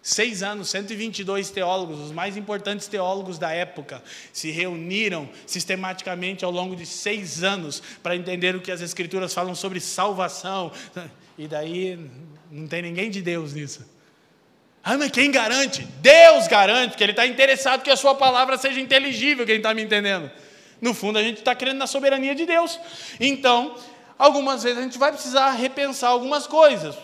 Seis 0.00 0.44
anos, 0.44 0.70
122 0.70 1.50
teólogos, 1.50 1.98
os 1.98 2.12
mais 2.12 2.36
importantes 2.36 2.86
teólogos 2.86 3.40
da 3.40 3.50
época, 3.50 4.00
se 4.32 4.52
reuniram 4.52 5.28
sistematicamente 5.44 6.44
ao 6.44 6.52
longo 6.52 6.76
de 6.76 6.86
seis 6.86 7.42
anos 7.42 7.82
para 8.04 8.14
entender 8.14 8.54
o 8.54 8.60
que 8.60 8.70
as 8.70 8.82
Escrituras 8.82 9.34
falam 9.34 9.56
sobre 9.56 9.80
salvação. 9.80 10.70
E 11.36 11.48
daí 11.48 11.98
não 12.50 12.66
tem 12.66 12.82
ninguém 12.82 13.10
de 13.10 13.22
Deus 13.22 13.54
nisso. 13.54 13.86
Ah, 14.82 14.96
mas 14.96 15.10
quem 15.10 15.30
garante? 15.30 15.82
Deus 16.00 16.48
garante, 16.48 16.90
porque 16.90 17.04
Ele 17.04 17.12
está 17.12 17.26
interessado 17.26 17.82
que 17.82 17.90
a 17.90 17.96
Sua 17.96 18.14
palavra 18.14 18.56
seja 18.56 18.80
inteligível, 18.80 19.44
quem 19.46 19.56
está 19.56 19.74
me 19.74 19.82
entendendo? 19.82 20.30
No 20.80 20.94
fundo, 20.94 21.18
a 21.18 21.22
gente 21.22 21.38
está 21.38 21.54
crendo 21.54 21.78
na 21.78 21.86
soberania 21.86 22.34
de 22.34 22.46
Deus. 22.46 22.80
Então, 23.20 23.76
algumas 24.18 24.62
vezes 24.62 24.78
a 24.78 24.82
gente 24.82 24.98
vai 24.98 25.12
precisar 25.12 25.50
repensar 25.50 26.08
algumas 26.08 26.46
coisas. 26.46 26.96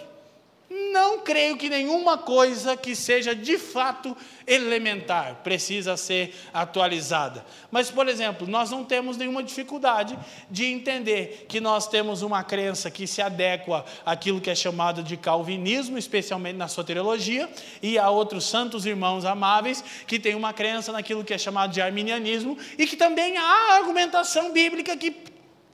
Não 0.69 1.21
creio 1.21 1.57
que 1.57 1.69
nenhuma 1.69 2.19
coisa 2.19 2.77
que 2.77 2.97
seja 2.97 3.37
de 3.37 3.57
fato 3.57 4.17
elementar 4.45 5.37
precisa 5.45 5.97
ser 5.97 6.35
atualizada. 6.53 7.47
Mas, 7.71 7.89
por 7.89 8.09
exemplo, 8.09 8.49
nós 8.49 8.69
não 8.69 8.85
temos 8.85 9.17
nenhuma 9.17 9.45
dificuldade 9.45 10.19
de 10.51 10.65
entender 10.65 11.47
que 11.49 11.61
nós 11.61 11.87
temos 11.87 12.21
uma 12.23 12.43
crença 12.43 12.91
que 12.91 13.07
se 13.07 13.23
adequa 13.23 13.85
àquilo 14.05 14.41
que 14.41 14.51
é 14.51 14.57
chamado 14.57 15.05
de 15.05 15.17
calvinismo, 15.17 15.97
especialmente 15.99 16.57
na 16.57 16.67
soteriologia, 16.67 17.49
e 17.81 17.97
há 17.97 18.11
outros 18.11 18.45
santos 18.45 18.85
irmãos 18.87 19.25
amáveis 19.25 19.85
que 20.05 20.19
têm 20.19 20.35
uma 20.35 20.53
crença 20.53 20.91
naquilo 20.91 21.23
que 21.23 21.33
é 21.33 21.39
chamado 21.39 21.73
de 21.73 21.81
arminianismo 21.81 22.59
e 22.77 22.87
que 22.89 22.97
também 22.97 23.37
há 23.37 23.77
argumentação 23.77 24.53
bíblica 24.53 24.97
que 24.97 25.15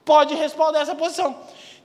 pode 0.05 0.35
responder 0.35 0.79
essa 0.79 0.93
posição. 0.93 1.35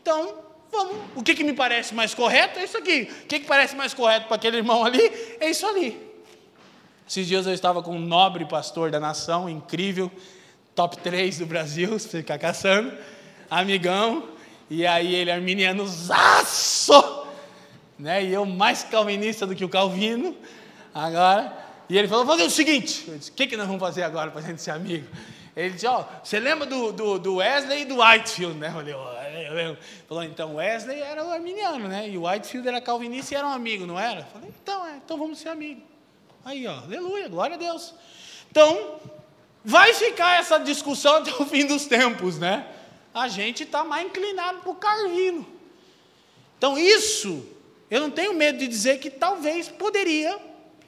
Então, 0.03 0.48
Vamos. 0.71 0.97
O 1.17 1.23
que, 1.23 1.35
que 1.35 1.45
me 1.45 1.53
parece 1.53 1.95
mais 1.95 2.15
correto 2.15 2.59
é 2.59 2.65
isso 2.65 2.77
aqui. 2.77 3.11
O 3.25 3.27
que, 3.27 3.41
que 3.41 3.47
parece 3.47 3.75
mais 3.75 3.95
correto 3.95 4.27
para 4.27 4.37
aquele 4.37 4.59
irmão 4.59 4.85
ali 4.85 5.01
é 5.41 5.51
isso 5.51 5.67
ali. 5.67 6.09
Esses 7.09 7.27
dias 7.27 7.47
eu 7.47 7.55
estava 7.55 7.83
com 7.83 7.97
um 7.97 8.01
nobre 8.01 8.45
pastor 8.45 8.91
da 8.91 9.01
nação, 9.01 9.49
incrível, 9.49 10.13
top 10.75 10.99
3 10.99 11.39
do 11.39 11.47
Brasil, 11.47 11.97
se 11.99 12.09
ficar 12.09 12.39
caçando, 12.39 12.93
amigão, 13.51 14.29
e 14.69 14.87
aí 14.87 15.15
ele 15.15 15.31
arminiano 15.31 15.87
zaço, 15.87 17.27
né? 17.99 18.23
E 18.23 18.33
eu 18.33 18.45
mais 18.45 18.85
calvinista 18.85 19.47
do 19.47 19.57
que 19.57 19.65
o 19.65 19.69
Calvino, 19.69 20.37
agora. 20.95 21.57
E 21.89 21.97
ele 21.97 22.07
falou: 22.07 22.27
vamos 22.27 22.43
fazer 22.43 22.53
o 22.53 22.55
seguinte: 22.55 23.05
eu 23.09 23.17
disse, 23.17 23.31
o 23.31 23.35
que, 23.35 23.47
que 23.47 23.57
nós 23.57 23.67
vamos 23.67 23.81
fazer 23.81 24.03
agora 24.03 24.31
para 24.31 24.41
a 24.41 24.45
gente 24.45 24.61
ser 24.61 24.73
amigo? 24.73 25.07
Ele 25.59 25.71
disse: 25.71 25.89
Ó, 25.89 26.03
oh, 26.03 26.25
você 26.25 26.39
lembra 26.39 26.65
do, 26.67 26.93
do, 26.93 27.19
do, 27.19 27.35
Wesley 27.37 27.83
e 27.83 27.85
do 27.85 28.01
Whitefield, 28.01 28.57
né? 28.57 28.69
Eu 28.69 28.73
falei: 28.73 28.95
eu 28.95 29.55
lembro. 29.55 29.79
Falou: 30.07 30.23
então 30.23 30.55
Wesley 30.55 31.01
era 31.01 31.25
o 31.25 31.33
arminiano, 31.33 31.89
né? 31.89 32.09
E 32.09 32.17
o 32.17 32.29
Whitefield 32.29 32.69
era 32.69 32.81
calvinista 32.81 33.35
e 33.35 33.37
era 33.37 33.45
um 33.45 33.51
amigo, 33.51 33.85
não 33.85 33.99
era? 33.99 34.21
Eu 34.21 34.27
falei: 34.27 34.51
então, 34.63 34.87
é, 34.87 34.97
então 35.05 35.19
vamos 35.19 35.41
ser 35.41 35.49
amigos. 35.49 35.83
Aí, 36.45 36.65
ó, 36.65 36.79
aleluia, 36.79 37.29
glória 37.29 37.57
a 37.57 37.59
Deus. 37.59 37.93
Então, 38.49 39.01
vai 39.65 39.93
ficar 39.95 40.39
essa 40.39 40.59
discussão 40.59 41.17
até 41.17 41.33
o 41.33 41.45
fim 41.45 41.67
dos 41.67 41.87
tempos, 41.87 42.39
né? 42.39 42.65
A 43.13 43.27
gente 43.27 43.65
está 43.65 43.83
mais 43.83 44.07
inclinado 44.07 44.61
para 44.61 44.71
o 44.71 44.77
Carvino. 44.77 45.45
Então, 46.57 46.79
isso, 46.79 47.45
eu 47.91 48.01
não 48.01 48.13
tenho 48.13 48.33
medo 48.33 48.59
de 48.59 48.69
dizer 48.69 48.99
que 49.01 49.11
talvez 49.11 49.69
poderia 49.69 50.39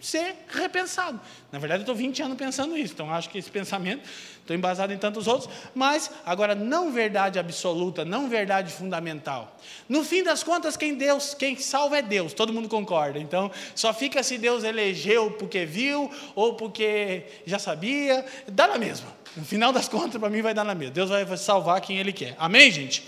ser 0.00 0.34
repensado. 0.48 1.20
Na 1.52 1.58
verdade, 1.58 1.80
eu 1.80 1.82
estou 1.82 1.94
20 1.94 2.22
anos 2.22 2.38
pensando 2.38 2.76
isso, 2.76 2.94
então 2.94 3.12
acho 3.12 3.28
que 3.28 3.38
esse 3.38 3.50
pensamento, 3.50 4.08
estou 4.50 4.56
embasado 4.56 4.92
em 4.92 4.98
tantos 4.98 5.28
outros, 5.28 5.48
mas 5.74 6.10
agora 6.26 6.54
não 6.54 6.92
verdade 6.92 7.38
absoluta, 7.38 8.04
não 8.04 8.28
verdade 8.28 8.72
fundamental. 8.72 9.56
No 9.88 10.02
fim 10.02 10.24
das 10.24 10.42
contas, 10.42 10.76
quem 10.76 10.94
Deus, 10.94 11.34
quem 11.34 11.56
salva 11.56 11.98
é 11.98 12.02
Deus, 12.02 12.32
todo 12.32 12.52
mundo 12.52 12.68
concorda. 12.68 13.18
Então, 13.18 13.50
só 13.74 13.94
fica 13.94 14.22
se 14.22 14.36
Deus 14.36 14.64
elegeu 14.64 15.30
porque 15.32 15.64
viu 15.64 16.10
ou 16.34 16.54
porque 16.54 17.24
já 17.46 17.58
sabia, 17.58 18.24
dá 18.48 18.66
na 18.66 18.78
mesma. 18.78 19.08
No 19.36 19.44
final 19.44 19.72
das 19.72 19.88
contas, 19.88 20.20
para 20.20 20.28
mim 20.28 20.42
vai 20.42 20.52
dar 20.52 20.64
na 20.64 20.74
mesma. 20.74 20.92
Deus 20.92 21.10
vai 21.10 21.24
salvar 21.36 21.80
quem 21.80 21.98
Ele 21.98 22.12
quer. 22.12 22.34
Amém, 22.36 22.70
gente? 22.70 23.04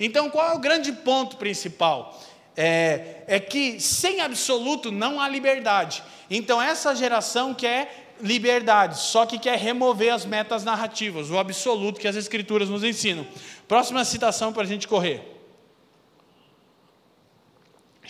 Então, 0.00 0.28
qual 0.28 0.50
é 0.50 0.54
o 0.54 0.58
grande 0.58 0.92
ponto 0.92 1.36
principal? 1.36 2.18
é, 2.56 3.22
é 3.26 3.40
que 3.40 3.80
sem 3.80 4.20
absoluto 4.20 4.90
não 4.90 5.20
há 5.20 5.28
liberdade. 5.28 6.02
Então, 6.28 6.60
essa 6.60 6.94
geração 6.94 7.54
quer 7.54 8.09
liberdade, 8.22 8.98
só 8.98 9.26
que 9.26 9.38
quer 9.38 9.58
remover 9.58 10.12
as 10.12 10.24
metas 10.24 10.64
narrativas, 10.64 11.30
o 11.30 11.38
absoluto 11.38 12.00
que 12.00 12.08
as 12.08 12.16
Escrituras 12.16 12.68
nos 12.68 12.84
ensinam. 12.84 13.26
Próxima 13.66 14.04
citação 14.04 14.52
para 14.52 14.62
a 14.62 14.66
gente 14.66 14.86
correr. 14.86 15.22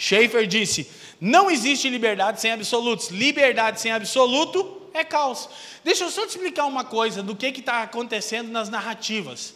Schaefer 0.00 0.46
disse: 0.46 0.90
Não 1.20 1.50
existe 1.50 1.88
liberdade 1.90 2.40
sem 2.40 2.52
absolutos. 2.52 3.08
Liberdade 3.08 3.80
sem 3.80 3.92
absoluto 3.92 4.80
é 4.94 5.04
caos. 5.04 5.48
Deixa 5.84 6.04
eu 6.04 6.10
só 6.10 6.26
te 6.26 6.30
explicar 6.30 6.64
uma 6.64 6.84
coisa 6.84 7.22
do 7.22 7.36
que 7.36 7.46
está 7.46 7.82
acontecendo 7.82 8.50
nas 8.50 8.68
narrativas. 8.68 9.54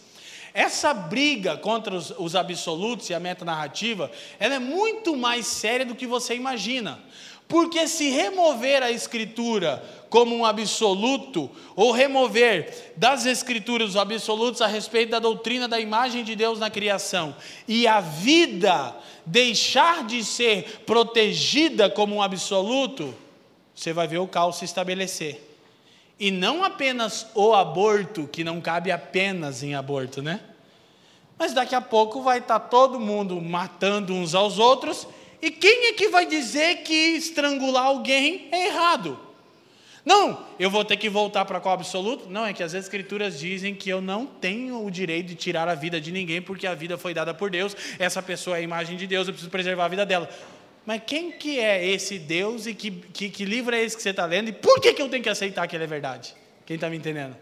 Essa 0.52 0.94
briga 0.94 1.56
contra 1.56 1.94
os, 1.94 2.10
os 2.16 2.36
absolutos 2.36 3.10
e 3.10 3.14
a 3.14 3.18
metanarrativa, 3.18 4.10
ela 4.38 4.54
é 4.54 4.58
muito 4.60 5.16
mais 5.16 5.46
séria 5.46 5.84
do 5.84 5.96
que 5.96 6.06
você 6.06 6.34
imagina. 6.34 7.02
Porque 7.46 7.86
se 7.86 8.08
remover 8.10 8.82
a 8.82 8.90
escritura 8.90 9.84
como 10.08 10.34
um 10.36 10.44
absoluto, 10.44 11.50
ou 11.74 11.90
remover 11.90 12.92
das 12.96 13.26
escrituras 13.26 13.90
os 13.90 13.96
absolutos 13.96 14.62
a 14.62 14.66
respeito 14.66 15.10
da 15.10 15.18
doutrina 15.18 15.66
da 15.66 15.80
imagem 15.80 16.22
de 16.22 16.36
Deus 16.36 16.58
na 16.58 16.70
criação, 16.70 17.34
e 17.66 17.86
a 17.86 18.00
vida 18.00 18.94
deixar 19.26 20.04
de 20.06 20.22
ser 20.24 20.84
protegida 20.86 21.90
como 21.90 22.14
um 22.14 22.22
absoluto, 22.22 23.12
você 23.74 23.92
vai 23.92 24.06
ver 24.06 24.18
o 24.18 24.28
caos 24.28 24.56
se 24.56 24.64
estabelecer. 24.64 25.50
E 26.18 26.30
não 26.30 26.62
apenas 26.62 27.26
o 27.34 27.52
aborto, 27.52 28.28
que 28.28 28.44
não 28.44 28.60
cabe 28.60 28.92
apenas 28.92 29.64
em 29.64 29.74
aborto, 29.74 30.22
né? 30.22 30.40
Mas 31.36 31.52
daqui 31.52 31.74
a 31.74 31.80
pouco 31.80 32.22
vai 32.22 32.38
estar 32.38 32.60
todo 32.60 33.00
mundo 33.00 33.40
matando 33.40 34.14
uns 34.14 34.34
aos 34.34 34.60
outros, 34.60 35.08
e 35.44 35.50
quem 35.50 35.88
é 35.88 35.92
que 35.92 36.08
vai 36.08 36.24
dizer 36.24 36.78
que 36.78 36.94
estrangular 36.94 37.84
alguém 37.84 38.48
é 38.50 38.68
errado? 38.68 39.20
Não, 40.02 40.42
eu 40.58 40.70
vou 40.70 40.84
ter 40.86 40.96
que 40.96 41.10
voltar 41.10 41.44
para 41.44 41.60
qual 41.60 41.74
absoluto? 41.74 42.30
Não, 42.30 42.46
é 42.46 42.54
que 42.54 42.62
as 42.62 42.72
escrituras 42.72 43.38
dizem 43.38 43.74
que 43.74 43.90
eu 43.90 44.00
não 44.00 44.24
tenho 44.24 44.82
o 44.82 44.90
direito 44.90 45.26
de 45.26 45.34
tirar 45.34 45.68
a 45.68 45.74
vida 45.74 46.00
de 46.00 46.10
ninguém, 46.10 46.40
porque 46.40 46.66
a 46.66 46.74
vida 46.74 46.96
foi 46.96 47.12
dada 47.12 47.34
por 47.34 47.50
Deus, 47.50 47.76
essa 47.98 48.22
pessoa 48.22 48.56
é 48.56 48.60
a 48.60 48.62
imagem 48.62 48.96
de 48.96 49.06
Deus, 49.06 49.28
eu 49.28 49.34
preciso 49.34 49.50
preservar 49.50 49.84
a 49.84 49.88
vida 49.88 50.06
dela. 50.06 50.30
Mas 50.86 51.02
quem 51.06 51.30
que 51.32 51.58
é 51.58 51.86
esse 51.86 52.18
Deus 52.18 52.66
e 52.66 52.74
que, 52.74 52.90
que, 52.90 53.28
que 53.28 53.44
livro 53.44 53.74
é 53.74 53.82
esse 53.82 53.94
que 53.94 54.02
você 54.02 54.10
está 54.10 54.24
lendo? 54.24 54.48
E 54.48 54.52
por 54.52 54.80
que, 54.80 54.94
que 54.94 55.02
eu 55.02 55.10
tenho 55.10 55.22
que 55.22 55.28
aceitar 55.28 55.66
que 55.66 55.76
ele 55.76 55.84
é 55.84 55.86
verdade? 55.86 56.34
Quem 56.64 56.76
está 56.76 56.88
me 56.88 56.96
entendendo? 56.96 57.36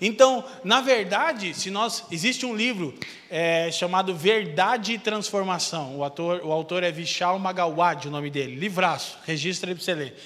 Então, 0.00 0.44
na 0.62 0.80
verdade, 0.80 1.54
se 1.54 1.70
nós 1.70 2.04
existe 2.10 2.44
um 2.44 2.54
livro 2.54 2.94
é, 3.30 3.70
chamado 3.70 4.14
Verdade 4.14 4.92
e 4.92 4.98
Transformação. 4.98 5.96
O, 5.96 6.04
ator, 6.04 6.40
o 6.44 6.52
autor 6.52 6.82
é 6.82 6.90
Vishal 6.90 7.38
Magawad, 7.38 8.06
o 8.06 8.10
nome 8.10 8.30
dele. 8.30 8.56
Livraço, 8.56 9.18
registra 9.24 9.70
ele 9.70 9.76
para 9.76 9.84
você 9.84 9.94
ler. 9.94 10.16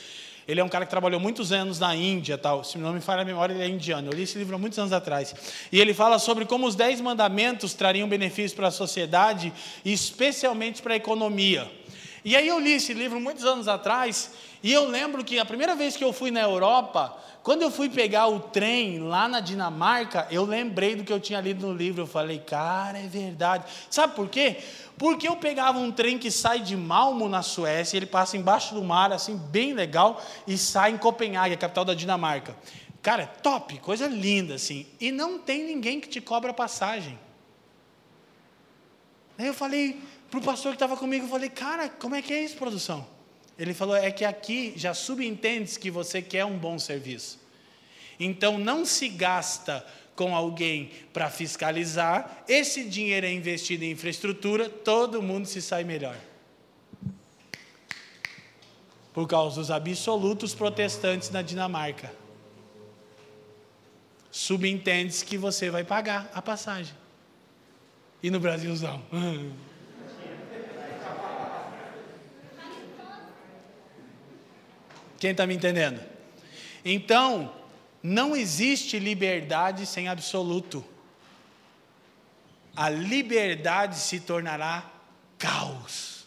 Ele 0.48 0.60
é 0.60 0.64
um 0.64 0.68
cara 0.68 0.84
que 0.84 0.90
trabalhou 0.90 1.20
muitos 1.20 1.52
anos 1.52 1.78
na 1.78 1.94
Índia, 1.94 2.36
tal. 2.36 2.64
Se 2.64 2.76
não 2.76 2.92
me 2.92 3.00
falha 3.00 3.22
a 3.22 3.24
memória, 3.24 3.54
ele 3.54 3.62
é 3.62 3.68
indiano. 3.68 4.08
Eu 4.08 4.16
li 4.16 4.22
esse 4.22 4.36
livro 4.36 4.56
há 4.56 4.58
muitos 4.58 4.78
anos 4.80 4.92
atrás. 4.92 5.32
E 5.70 5.80
ele 5.80 5.94
fala 5.94 6.18
sobre 6.18 6.44
como 6.44 6.66
os 6.66 6.74
dez 6.74 7.00
mandamentos 7.00 7.72
trariam 7.72 8.08
benefícios 8.08 8.54
para 8.54 8.66
a 8.66 8.72
sociedade, 8.72 9.52
especialmente 9.84 10.82
para 10.82 10.94
a 10.94 10.96
economia. 10.96 11.70
E 12.24 12.34
aí 12.36 12.48
eu 12.48 12.58
li 12.58 12.72
esse 12.72 12.92
livro 12.92 13.20
muitos 13.20 13.44
anos 13.44 13.68
atrás, 13.68 14.32
e 14.62 14.72
eu 14.72 14.86
lembro 14.86 15.24
que 15.24 15.38
a 15.38 15.44
primeira 15.44 15.74
vez 15.74 15.96
que 15.96 16.04
eu 16.04 16.12
fui 16.12 16.30
na 16.30 16.40
Europa, 16.40 17.16
quando 17.42 17.62
eu 17.62 17.70
fui 17.70 17.88
pegar 17.88 18.26
o 18.28 18.38
trem 18.38 18.98
lá 18.98 19.26
na 19.26 19.40
Dinamarca, 19.40 20.26
eu 20.30 20.44
lembrei 20.44 20.94
do 20.94 21.04
que 21.04 21.12
eu 21.12 21.18
tinha 21.18 21.40
lido 21.40 21.66
no 21.66 21.72
livro. 21.72 22.02
Eu 22.02 22.06
falei, 22.06 22.38
cara, 22.38 22.98
é 22.98 23.06
verdade. 23.06 23.64
Sabe 23.88 24.14
por 24.14 24.28
quê? 24.28 24.58
Porque 24.98 25.26
eu 25.26 25.36
pegava 25.36 25.78
um 25.78 25.90
trem 25.90 26.18
que 26.18 26.30
sai 26.30 26.60
de 26.60 26.76
Malmo, 26.76 27.26
na 27.26 27.42
Suécia, 27.42 27.96
ele 27.96 28.04
passa 28.04 28.36
embaixo 28.36 28.74
do 28.74 28.84
mar, 28.84 29.10
assim, 29.12 29.34
bem 29.36 29.72
legal, 29.72 30.22
e 30.46 30.58
sai 30.58 30.90
em 30.90 30.98
Copenhague, 30.98 31.54
a 31.54 31.58
capital 31.58 31.86
da 31.86 31.94
Dinamarca. 31.94 32.54
Cara, 33.00 33.26
top, 33.26 33.78
coisa 33.78 34.06
linda, 34.06 34.56
assim. 34.56 34.86
E 35.00 35.10
não 35.10 35.38
tem 35.38 35.64
ninguém 35.64 36.00
que 36.00 36.08
te 36.08 36.20
cobra 36.20 36.52
passagem. 36.52 37.18
Aí 39.38 39.46
eu 39.46 39.54
falei 39.54 39.98
para 40.30 40.38
o 40.38 40.42
pastor 40.42 40.72
que 40.72 40.76
estava 40.76 40.98
comigo, 40.98 41.24
eu 41.24 41.30
falei, 41.30 41.48
cara, 41.48 41.88
como 41.88 42.14
é 42.14 42.20
que 42.20 42.34
é 42.34 42.44
isso, 42.44 42.56
produção? 42.56 43.06
Ele 43.60 43.74
falou, 43.74 43.94
é 43.94 44.10
que 44.10 44.24
aqui 44.24 44.72
já 44.74 44.94
subentende 44.94 45.78
que 45.78 45.90
você 45.90 46.22
quer 46.22 46.46
um 46.46 46.56
bom 46.56 46.78
serviço. 46.78 47.38
Então 48.18 48.56
não 48.56 48.86
se 48.86 49.06
gasta 49.06 49.86
com 50.16 50.34
alguém 50.34 50.90
para 51.12 51.28
fiscalizar, 51.28 52.42
esse 52.48 52.84
dinheiro 52.84 53.26
é 53.26 53.32
investido 53.32 53.84
em 53.84 53.90
infraestrutura, 53.90 54.70
todo 54.70 55.20
mundo 55.20 55.46
se 55.46 55.60
sai 55.60 55.84
melhor. 55.84 56.16
Por 59.12 59.28
causa 59.28 59.56
dos 59.56 59.70
absolutos 59.70 60.54
protestantes 60.54 61.28
na 61.28 61.42
Dinamarca. 61.42 62.10
Subentende-se 64.30 65.22
que 65.22 65.36
você 65.36 65.68
vai 65.68 65.84
pagar 65.84 66.30
a 66.32 66.40
passagem. 66.40 66.94
E 68.22 68.30
no 68.30 68.40
Brasilzão? 68.40 69.02
Quem 75.20 75.30
está 75.30 75.46
me 75.46 75.54
entendendo? 75.54 76.00
Então, 76.84 77.54
não 78.02 78.34
existe 78.34 78.98
liberdade 78.98 79.86
sem 79.86 80.08
absoluto. 80.08 80.84
A 82.74 82.88
liberdade 82.88 83.96
se 83.96 84.18
tornará 84.18 84.90
caos. 85.38 86.26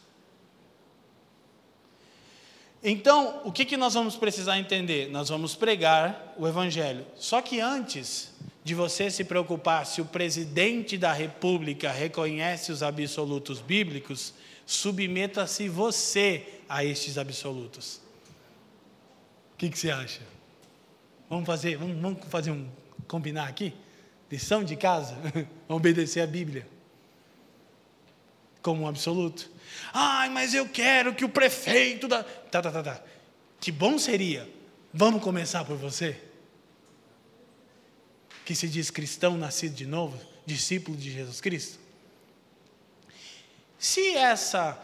Então, 2.82 3.42
o 3.44 3.52
que, 3.52 3.66
que 3.66 3.76
nós 3.76 3.94
vamos 3.94 4.16
precisar 4.16 4.58
entender? 4.58 5.10
Nós 5.10 5.28
vamos 5.28 5.56
pregar 5.56 6.34
o 6.38 6.48
Evangelho. 6.48 7.06
Só 7.16 7.42
que 7.42 7.60
antes 7.60 8.32
de 8.64 8.74
você 8.74 9.12
se 9.12 9.26
preocupar 9.26 9.86
se 9.86 10.00
o 10.00 10.06
presidente 10.06 10.98
da 10.98 11.12
República 11.12 11.92
reconhece 11.92 12.72
os 12.72 12.82
absolutos 12.82 13.60
bíblicos, 13.60 14.34
Submeta-se 14.66 15.68
você 15.68 16.46
a 16.70 16.86
estes 16.86 17.18
absolutos. 17.18 18.00
O 19.54 19.58
que, 19.58 19.70
que 19.70 19.78
você 19.78 19.92
acha? 19.92 20.22
Vamos 21.30 21.46
fazer, 21.46 21.78
vamos, 21.78 22.00
vamos 22.02 22.26
fazer 22.28 22.52
um 22.52 22.70
combinar 23.08 23.48
aqui? 23.48 23.74
Lição 24.30 24.64
de 24.64 24.76
casa? 24.76 25.16
Obedecer 25.68 26.22
a 26.22 26.28
Bíblia 26.28 26.68
como 28.64 28.84
um 28.84 28.88
absoluto. 28.88 29.52
Ai, 29.94 30.30
mas 30.30 30.54
eu 30.54 30.68
quero 30.68 31.14
que 31.14 31.26
o 31.26 31.30
prefeito 31.30 32.08
da. 32.08 32.24
Tá, 32.24 32.62
tá, 32.62 32.72
tá, 32.72 32.82
tá. 32.82 33.04
Que 33.60 33.72
bom 33.72 34.00
seria. 34.00 34.50
Vamos 34.92 35.22
começar 35.22 35.66
por 35.66 35.76
você? 35.76 36.20
Que 38.46 38.56
se 38.56 38.68
diz 38.68 38.90
cristão 38.90 39.38
nascido 39.38 39.76
de 39.76 39.86
novo, 39.86 40.18
discípulo 40.46 40.98
de 40.98 41.12
Jesus 41.12 41.42
Cristo. 41.42 41.80
Se 43.78 44.16
essa 44.16 44.80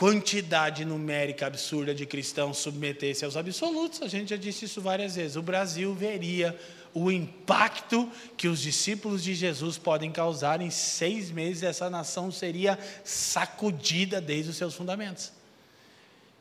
quantidade 0.00 0.82
numérica 0.82 1.46
absurda 1.46 1.94
de 1.94 2.06
cristãos 2.06 2.56
submetesse 2.56 3.22
aos 3.22 3.36
absolutos, 3.36 4.00
a 4.00 4.08
gente 4.08 4.30
já 4.30 4.36
disse 4.36 4.64
isso 4.64 4.80
várias 4.80 5.16
vezes, 5.16 5.36
o 5.36 5.42
Brasil 5.42 5.94
veria 5.94 6.58
o 6.94 7.10
impacto 7.10 8.10
que 8.34 8.48
os 8.48 8.62
discípulos 8.62 9.22
de 9.22 9.34
Jesus 9.34 9.76
podem 9.76 10.10
causar 10.10 10.62
em 10.62 10.70
seis 10.70 11.30
meses, 11.30 11.62
essa 11.62 11.90
nação 11.90 12.32
seria 12.32 12.78
sacudida 13.04 14.22
desde 14.22 14.52
os 14.52 14.56
seus 14.56 14.74
fundamentos. 14.74 15.32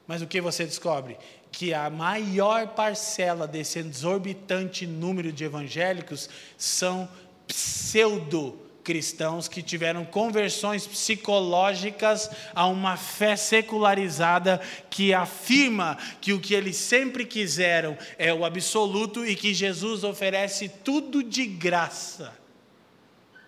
Mas 0.08 0.22
o 0.22 0.28
que 0.28 0.40
você 0.40 0.64
descobre? 0.64 1.18
Que 1.52 1.74
a 1.74 1.90
maior 1.90 2.70
parcela 2.70 3.46
desse 3.46 3.80
exorbitante 3.80 4.88
número 4.88 5.34
de 5.34 5.44
evangélicos 5.44 6.30
são 6.58 7.10
pseudo 7.46 8.69
cristãos 8.90 9.48
que 9.48 9.62
tiveram 9.62 10.04
conversões 10.04 10.88
psicológicas 10.88 12.28
a 12.56 12.66
uma 12.66 12.98
fé 12.98 13.36
secularizada 13.36 14.60
que 14.90 15.14
afirma 15.14 15.96
que 16.20 16.34
o 16.34 16.40
que 16.40 16.56
eles 16.56 16.76
sempre 16.76 17.24
quiseram 17.24 17.96
é 18.18 18.34
o 18.34 18.44
absoluto 18.44 19.24
e 19.24 19.36
que 19.36 19.54
Jesus 19.54 20.04
oferece 20.04 20.68
tudo 20.68 21.22
de 21.22 21.46
graça. 21.46 22.34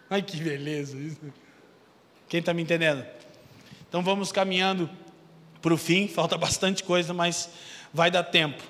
Ai 0.07 0.21
que 0.21 0.37
beleza 0.37 0.95
isso. 0.95 1.33
Quem 2.29 2.39
está 2.39 2.53
me 2.53 2.61
entendendo? 2.61 3.03
Então 3.89 4.03
vamos 4.03 4.31
caminhando 4.31 4.87
para 5.59 5.73
o 5.73 5.77
fim, 5.77 6.07
falta 6.07 6.37
bastante 6.37 6.83
coisa, 6.83 7.15
mas 7.15 7.49
vai 7.91 8.11
dar 8.11 8.25
tempo. 8.25 8.61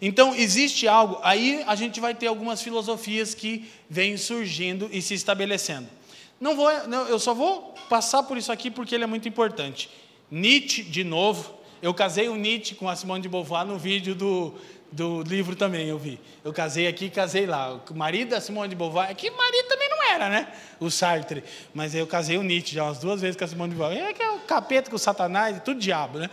Então, 0.00 0.34
existe 0.34 0.86
algo, 0.86 1.18
aí 1.22 1.64
a 1.66 1.74
gente 1.74 2.00
vai 2.00 2.14
ter 2.14 2.26
algumas 2.26 2.60
filosofias 2.60 3.34
que 3.34 3.66
vêm 3.88 4.18
surgindo 4.18 4.90
e 4.92 5.00
se 5.00 5.14
estabelecendo. 5.14 5.97
Não 6.40 6.54
vou, 6.54 6.70
não, 6.86 7.06
eu 7.08 7.18
só 7.18 7.34
vou 7.34 7.74
passar 7.88 8.22
por 8.22 8.36
isso 8.36 8.52
aqui 8.52 8.70
porque 8.70 8.94
ele 8.94 9.04
é 9.04 9.06
muito 9.06 9.28
importante. 9.28 9.90
Nietzsche, 10.30 10.82
de 10.82 11.02
novo, 11.02 11.58
eu 11.82 11.92
casei 11.92 12.28
o 12.28 12.36
Nietzsche 12.36 12.74
com 12.74 12.88
a 12.88 12.94
Simone 12.94 13.22
de 13.22 13.28
Beauvoir 13.28 13.64
no 13.64 13.78
vídeo 13.78 14.14
do, 14.14 14.54
do 14.90 15.22
livro 15.22 15.56
também, 15.56 15.88
eu 15.88 15.98
vi. 15.98 16.20
Eu 16.44 16.52
casei 16.52 16.86
aqui 16.86 17.10
casei 17.10 17.46
lá. 17.46 17.80
O 17.88 17.94
marido 17.94 18.30
da 18.30 18.40
Simone 18.40 18.68
de 18.68 18.76
Beauvoir, 18.76 19.10
é 19.10 19.14
que 19.14 19.30
marido 19.30 19.68
também 19.68 19.88
não 19.88 20.02
era, 20.04 20.28
né? 20.28 20.52
O 20.80 20.90
Sartre. 20.90 21.42
Mas 21.74 21.94
eu 21.94 22.06
casei 22.06 22.36
o 22.38 22.42
Nietzsche 22.42 22.74
já 22.74 22.84
umas 22.84 22.98
duas 22.98 23.20
vezes 23.20 23.36
com 23.36 23.44
a 23.44 23.48
Simone 23.48 23.70
de 23.70 23.76
Beauvoir. 23.76 23.98
É 24.00 24.12
que 24.12 24.22
é 24.22 24.30
o 24.30 24.40
capeta 24.40 24.90
com 24.90 24.96
o 24.96 24.98
satanás, 24.98 25.60
tudo 25.64 25.80
diabo, 25.80 26.18
né? 26.18 26.30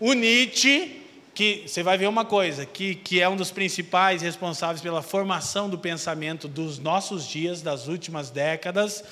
O 0.00 0.12
Nietzsche 0.12 1.03
que 1.34 1.64
você 1.66 1.82
vai 1.82 1.98
ver 1.98 2.06
uma 2.06 2.24
coisa, 2.24 2.64
que, 2.64 2.94
que 2.94 3.20
é 3.20 3.28
um 3.28 3.34
dos 3.34 3.50
principais 3.50 4.22
responsáveis 4.22 4.80
pela 4.80 5.02
formação 5.02 5.68
do 5.68 5.76
pensamento 5.76 6.46
dos 6.46 6.78
nossos 6.78 7.26
dias, 7.26 7.60
das 7.60 7.88
últimas 7.88 8.30
décadas, 8.30 9.02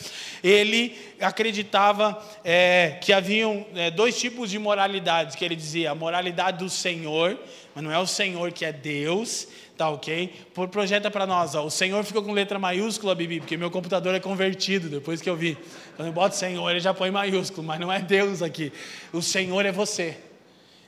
ele 0.42 0.96
acreditava 1.20 2.22
é, 2.44 2.98
que 3.00 3.12
haviam 3.12 3.66
é, 3.74 3.90
dois 3.90 4.16
tipos 4.18 4.50
de 4.50 4.58
moralidades, 4.58 5.34
que 5.34 5.44
ele 5.44 5.56
dizia, 5.56 5.90
a 5.90 5.94
moralidade 5.96 6.58
do 6.58 6.70
Senhor, 6.70 7.36
mas 7.74 7.82
não 7.82 7.90
é 7.90 7.98
o 7.98 8.06
Senhor 8.06 8.52
que 8.52 8.64
é 8.64 8.72
Deus, 8.72 9.48
tá 9.76 9.90
ok? 9.90 10.32
Por, 10.54 10.68
projeta 10.68 11.10
para 11.10 11.26
nós, 11.26 11.56
ó, 11.56 11.64
o 11.64 11.70
Senhor 11.70 12.04
ficou 12.04 12.22
com 12.22 12.32
letra 12.32 12.56
maiúscula, 12.56 13.16
Bibi, 13.16 13.40
porque 13.40 13.56
meu 13.56 13.70
computador 13.70 14.14
é 14.14 14.20
convertido, 14.20 14.88
depois 14.88 15.20
que 15.20 15.28
eu 15.28 15.36
vi. 15.36 15.58
Quando 15.96 16.06
eu 16.06 16.12
boto 16.12 16.36
Senhor, 16.36 16.70
ele 16.70 16.78
já 16.78 16.94
põe 16.94 17.10
maiúsculo, 17.10 17.66
mas 17.66 17.80
não 17.80 17.92
é 17.92 17.98
Deus 18.00 18.42
aqui. 18.42 18.72
O 19.12 19.20
Senhor 19.20 19.66
é 19.66 19.72
você. 19.72 20.16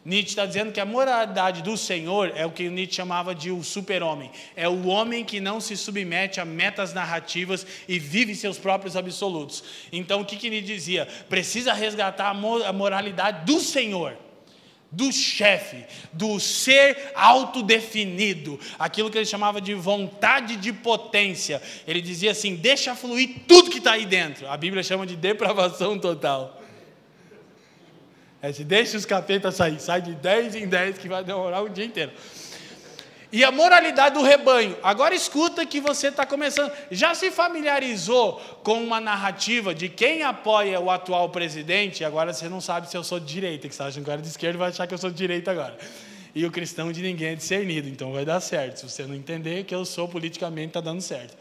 Nietzsche 0.05 0.31
está 0.31 0.45
dizendo 0.45 0.71
que 0.71 0.81
a 0.81 0.85
moralidade 0.85 1.63
do 1.63 1.77
Senhor 1.77 2.33
é 2.37 2.45
o 2.45 2.51
que 2.51 2.69
Nietzsche 2.69 2.97
chamava 2.97 3.35
de 3.35 3.51
o 3.51 3.65
super-homem. 3.65 4.31
É 4.55 4.69
o 4.69 4.87
homem 4.87 5.25
que 5.25 5.41
não 5.41 5.61
se 5.61 5.77
submete 5.77 6.41
a 6.41 6.45
metas 6.45 6.93
narrativas 6.93 7.67
e 7.89 7.99
vive 7.99 8.35
seus 8.35 8.59
próprios 8.59 8.97
absolutos. 8.97 9.65
Então, 9.91 10.21
o 10.21 10.25
que, 10.25 10.37
que 10.37 10.51
Nietzsche 10.51 10.75
dizia? 10.75 11.09
Precisa 11.29 11.73
resgatar 11.73 12.29
a 12.29 12.73
moralidade 12.73 13.47
do 13.47 13.61
Senhor 13.61 14.17
do 14.95 15.13
chefe, 15.13 15.85
do 16.13 16.39
ser 16.39 17.13
autodefinido, 17.15 18.59
aquilo 18.79 19.11
que 19.11 19.19
ele 19.19 19.27
chamava 19.27 19.61
de 19.61 19.75
vontade 19.75 20.57
de 20.57 20.73
potência. 20.73 21.61
Ele 21.87 22.01
dizia 22.01 22.31
assim: 22.31 22.55
deixa 22.55 22.95
fluir 22.95 23.41
tudo 23.49 23.71
que 23.71 23.79
está 23.79 23.93
aí 23.93 24.07
dentro. 24.07 24.49
A 24.49 24.57
Bíblia 24.57 24.83
chama 24.83 25.05
de 25.05 25.17
depravação 25.17 25.99
total. 25.99 26.63
É, 28.45 28.53
se 28.53 28.63
deixa 28.63 28.99
os 28.99 29.07
capetas 29.07 29.55
sair, 29.55 29.81
sai 29.81 30.03
de 30.03 30.15
10 30.15 30.57
em 30.57 30.69
10 30.69 30.99
que 30.99 31.09
vai 31.09 31.25
demorar 31.25 31.63
o 31.63 31.69
dia 31.71 31.87
inteiro. 31.87 32.13
E 33.33 33.43
a 33.43 33.51
moralidade 33.51 34.17
do 34.17 34.23
rebanho. 34.23 34.77
Agora 34.83 35.15
escuta 35.15 35.65
que 35.65 35.81
você 35.81 36.09
está 36.09 36.27
começando. 36.27 36.71
Já 36.91 37.15
se 37.15 37.31
familiarizou 37.31 38.35
com 38.63 38.85
uma 38.85 39.01
narrativa 39.01 39.75
de 39.75 39.89
quem 39.89 40.25
apoia 40.25 40.79
o 40.79 40.91
atual 40.91 41.31
presidente? 41.31 42.05
Agora 42.05 42.35
você 42.35 42.47
não 42.47 42.61
sabe 42.61 42.91
se 42.91 42.95
eu 42.99 43.03
sou 43.03 43.19
de 43.19 43.25
direita, 43.25 43.67
que 43.67 43.75
você 43.75 43.83
acha 43.83 43.99
que 44.03 44.11
era 44.11 44.21
de 44.21 44.29
esquerda 44.29 44.59
vai 44.59 44.69
achar 44.69 44.87
que 44.87 44.93
eu 44.93 44.99
sou 44.99 45.09
de 45.09 45.17
direita 45.17 45.51
agora. 45.51 45.79
E 46.35 46.45
o 46.45 46.51
cristão 46.51 46.93
de 46.93 47.01
ninguém 47.01 47.29
é 47.29 47.35
discernido, 47.37 47.89
então 47.89 48.13
vai 48.13 48.27
dar 48.27 48.41
certo. 48.41 48.81
Se 48.81 48.91
você 48.91 49.07
não 49.07 49.15
entender 49.15 49.65
que 49.65 49.75
eu 49.75 49.87
sou 49.87 50.07
politicamente, 50.07 50.69
está 50.69 50.83
dando 50.83 51.01
certo. 51.01 51.35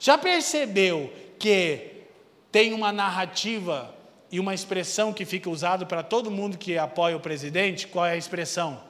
Já 0.00 0.18
percebeu 0.18 1.12
que 1.38 2.02
tem 2.50 2.72
uma 2.72 2.90
narrativa 2.90 4.01
e 4.32 4.40
uma 4.40 4.54
expressão 4.54 5.12
que 5.12 5.26
fica 5.26 5.50
usada 5.50 5.84
para 5.84 6.02
todo 6.02 6.30
mundo 6.30 6.56
que 6.56 6.78
apoia 6.78 7.14
o 7.14 7.20
presidente, 7.20 7.86
qual 7.86 8.06
é 8.06 8.12
a 8.12 8.16
expressão? 8.16 8.80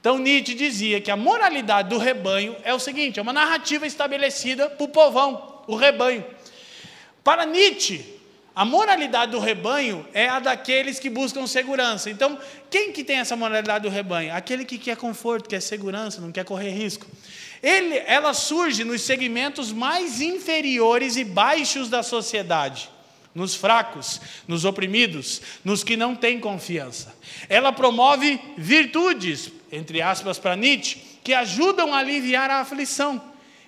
Então 0.00 0.18
Nietzsche 0.18 0.54
dizia 0.54 1.00
que 1.00 1.12
a 1.12 1.16
moralidade 1.16 1.88
do 1.88 1.98
rebanho 1.98 2.56
é 2.64 2.74
o 2.74 2.80
seguinte: 2.80 3.20
é 3.20 3.22
uma 3.22 3.32
narrativa 3.32 3.86
estabelecida 3.86 4.68
para 4.68 4.84
o 4.84 4.88
povão, 4.88 5.62
o 5.68 5.76
rebanho. 5.76 6.24
Para 7.22 7.46
Nietzsche, 7.46 8.04
a 8.52 8.64
moralidade 8.64 9.30
do 9.30 9.38
rebanho 9.38 10.04
é 10.12 10.28
a 10.28 10.40
daqueles 10.40 10.98
que 10.98 11.08
buscam 11.08 11.46
segurança. 11.46 12.10
Então, 12.10 12.36
quem 12.68 12.90
que 12.90 13.04
tem 13.04 13.18
essa 13.18 13.36
moralidade 13.36 13.84
do 13.84 13.88
rebanho? 13.88 14.34
Aquele 14.34 14.64
que 14.64 14.76
quer 14.76 14.96
conforto, 14.96 15.48
quer 15.48 15.62
segurança, 15.62 16.20
não 16.20 16.32
quer 16.32 16.44
correr 16.44 16.70
risco. 16.70 17.06
Ele, 17.62 18.02
ela 18.04 18.34
surge 18.34 18.82
nos 18.82 19.02
segmentos 19.02 19.70
mais 19.70 20.20
inferiores 20.20 21.16
e 21.16 21.22
baixos 21.22 21.88
da 21.88 22.02
sociedade 22.02 22.90
nos 23.34 23.54
fracos, 23.54 24.20
nos 24.46 24.64
oprimidos, 24.64 25.40
nos 25.64 25.82
que 25.82 25.96
não 25.96 26.14
têm 26.14 26.38
confiança. 26.38 27.14
Ela 27.48 27.72
promove 27.72 28.40
virtudes, 28.56 29.50
entre 29.70 30.02
aspas 30.02 30.38
para 30.38 30.56
Nietzsche, 30.56 30.98
que 31.24 31.32
ajudam 31.32 31.94
a 31.94 31.98
aliviar 31.98 32.50
a 32.50 32.60
aflição. 32.60 33.22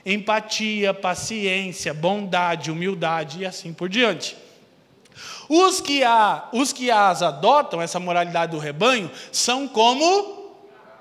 Empatia, 0.05 0.93
paciência, 0.93 1.95
bondade, 1.95 2.71
humildade 2.71 3.41
e 3.41 3.47
assim 3.47 3.73
por 3.73 3.89
diante. 3.89 4.37
Os 5.49 5.81
que, 5.81 6.03
a, 6.03 6.49
os 6.53 6.73
que 6.73 6.91
as 6.91 7.23
adotam, 7.23 7.81
essa 7.81 8.01
moralidade 8.01 8.53
do 8.53 8.59
rebanho, 8.59 9.11
são 9.33 9.69
como 9.69 10.45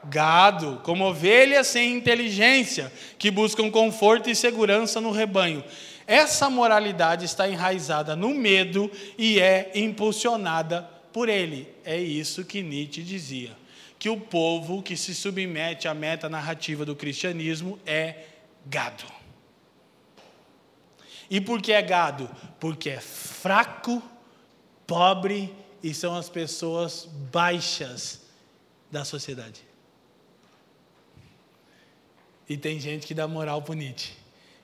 gado, 0.05 0.81
como 0.83 1.05
ovelhas 1.05 1.67
sem 1.67 1.95
inteligência, 1.95 2.91
que 3.17 3.31
buscam 3.31 3.71
conforto 3.71 4.29
e 4.29 4.35
segurança 4.35 4.99
no 4.99 5.11
rebanho. 5.11 5.63
Essa 6.05 6.49
moralidade 6.49 7.25
está 7.25 7.47
enraizada 7.47 8.15
no 8.15 8.29
medo 8.29 8.91
e 9.17 9.39
é 9.39 9.71
impulsionada 9.75 10.81
por 11.13 11.29
ele. 11.29 11.67
É 11.85 11.97
isso 11.97 12.43
que 12.43 12.61
Nietzsche 12.61 13.03
dizia. 13.03 13.55
Que 13.97 14.09
o 14.09 14.19
povo 14.19 14.83
que 14.83 14.97
se 14.97 15.15
submete 15.15 15.87
à 15.87 15.93
meta 15.93 16.27
narrativa 16.27 16.85
do 16.85 16.95
cristianismo 16.95 17.79
é 17.85 18.25
gado. 18.65 19.05
E 21.29 21.39
por 21.39 21.61
que 21.61 21.71
é 21.71 21.81
gado? 21.81 22.29
Porque 22.59 22.89
é 22.89 22.99
fraco, 22.99 24.03
pobre 24.85 25.53
e 25.81 25.93
são 25.93 26.15
as 26.15 26.29
pessoas 26.29 27.07
baixas 27.31 28.21
da 28.91 29.05
sociedade. 29.05 29.61
E 32.47 32.57
tem 32.57 32.77
gente 32.77 33.07
que 33.07 33.13
dá 33.13 33.25
moral 33.25 33.61
para 33.61 33.75
Nietzsche 33.75 34.22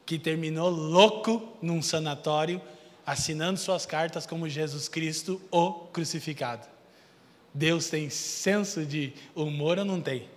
que 0.09 0.17
terminou 0.17 0.71
louco 0.71 1.55
num 1.61 1.83
sanatório, 1.83 2.59
assinando 3.05 3.59
suas 3.59 3.85
cartas 3.85 4.25
como 4.25 4.49
Jesus 4.49 4.87
Cristo, 4.87 5.39
o 5.51 5.71
crucificado. 5.71 6.65
Deus 7.53 7.91
tem 7.91 8.09
senso 8.09 8.83
de 8.83 9.13
humor 9.35 9.77
ou 9.77 9.85
não 9.85 10.01
tem? 10.01 10.27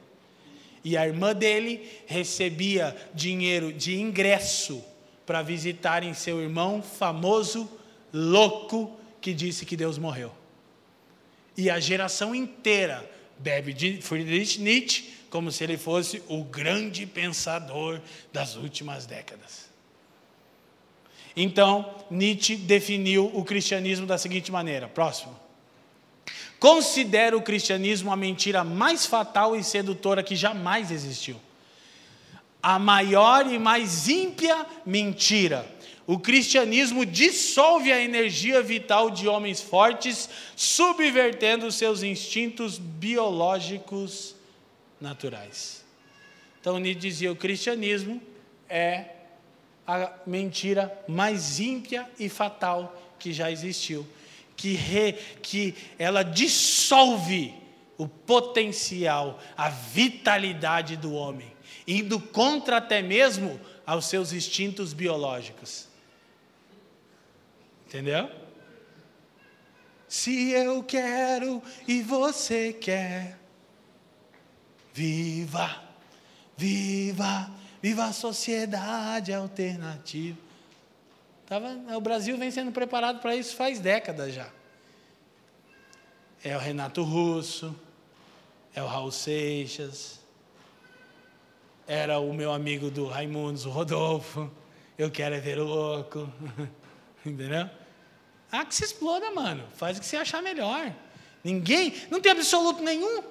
E 0.84 0.94
a 0.94 1.06
irmã 1.06 1.34
dele 1.34 1.88
recebia 2.04 2.94
dinheiro 3.14 3.72
de 3.72 3.98
ingresso 3.98 4.84
para 5.24 5.40
visitarem 5.40 6.12
seu 6.12 6.42
irmão 6.42 6.82
famoso, 6.82 7.66
louco, 8.12 8.94
que 9.22 9.32
disse 9.32 9.64
que 9.64 9.74
Deus 9.74 9.96
morreu. 9.96 10.34
E 11.56 11.70
a 11.70 11.80
geração 11.80 12.34
inteira 12.34 13.10
bebe 13.38 13.72
de 13.72 14.02
Friedrich 14.02 14.60
Nietzsche 14.60 15.14
como 15.32 15.50
se 15.50 15.64
ele 15.64 15.78
fosse 15.78 16.22
o 16.28 16.44
grande 16.44 17.06
pensador 17.06 18.02
das 18.30 18.54
últimas 18.54 19.06
décadas. 19.06 19.70
Então, 21.34 21.94
Nietzsche 22.10 22.54
definiu 22.54 23.30
o 23.32 23.42
cristianismo 23.42 24.06
da 24.06 24.18
seguinte 24.18 24.52
maneira: 24.52 24.88
próximo. 24.88 25.34
Considera 26.60 27.34
o 27.34 27.40
cristianismo 27.40 28.12
a 28.12 28.16
mentira 28.16 28.62
mais 28.62 29.06
fatal 29.06 29.56
e 29.56 29.64
sedutora 29.64 30.22
que 30.22 30.36
jamais 30.36 30.90
existiu. 30.90 31.40
A 32.62 32.78
maior 32.78 33.50
e 33.50 33.58
mais 33.58 34.08
ímpia 34.08 34.66
mentira 34.84 35.66
o 36.06 36.18
cristianismo 36.18 37.06
dissolve 37.06 37.90
a 37.92 38.02
energia 38.02 38.60
vital 38.60 39.08
de 39.08 39.28
homens 39.28 39.62
fortes, 39.62 40.28
subvertendo 40.54 41.70
seus 41.70 42.02
instintos 42.02 42.76
biológicos 42.76 44.34
naturais. 45.02 45.84
Então, 46.60 46.78
Nietzsche 46.78 47.00
dizia: 47.00 47.32
o 47.32 47.36
cristianismo 47.36 48.22
é 48.68 49.06
a 49.86 50.12
mentira 50.24 50.96
mais 51.08 51.58
ímpia 51.58 52.08
e 52.18 52.28
fatal 52.28 52.96
que 53.18 53.32
já 53.32 53.50
existiu, 53.50 54.06
que, 54.56 54.74
re, 54.74 55.14
que 55.42 55.74
ela 55.98 56.22
dissolve 56.22 57.52
o 57.98 58.06
potencial, 58.06 59.40
a 59.56 59.68
vitalidade 59.68 60.96
do 60.96 61.12
homem, 61.12 61.52
indo 61.86 62.20
contra 62.20 62.76
até 62.76 63.02
mesmo 63.02 63.60
aos 63.84 64.06
seus 64.06 64.32
instintos 64.32 64.92
biológicos. 64.92 65.88
Entendeu? 67.86 68.30
Se 70.08 70.50
eu 70.50 70.82
quero 70.82 71.62
e 71.86 72.02
você 72.02 72.72
quer, 72.72 73.41
viva, 74.92 75.82
viva, 76.56 77.50
viva 77.80 78.04
a 78.04 78.12
sociedade 78.12 79.32
alternativa. 79.32 80.38
Tava, 81.46 81.68
o 81.96 82.00
Brasil 82.00 82.36
vem 82.38 82.50
sendo 82.50 82.72
preparado 82.72 83.20
para 83.20 83.34
isso 83.34 83.56
faz 83.56 83.80
décadas 83.80 84.34
já. 84.34 84.48
É 86.44 86.56
o 86.56 86.60
Renato 86.60 87.02
Russo, 87.02 87.74
é 88.74 88.82
o 88.82 88.86
Raul 88.86 89.12
Seixas, 89.12 90.20
era 91.86 92.18
o 92.18 92.32
meu 92.32 92.52
amigo 92.52 92.90
do 92.90 93.06
Raimundos, 93.06 93.66
o 93.66 93.70
Rodolfo. 93.70 94.50
Eu 94.96 95.10
quero 95.10 95.34
é 95.34 95.40
ver 95.40 95.58
o 95.58 95.64
louco. 95.64 96.30
Entendeu? 97.24 97.68
Ah, 98.50 98.64
que 98.64 98.74
se 98.74 98.84
exploda, 98.84 99.30
mano. 99.30 99.64
Faz 99.76 99.96
o 99.96 100.00
que 100.00 100.06
você 100.06 100.16
achar 100.16 100.42
melhor. 100.42 100.94
Ninguém, 101.42 101.94
não 102.10 102.20
tem 102.20 102.32
absoluto 102.32 102.82
nenhum. 102.82 103.22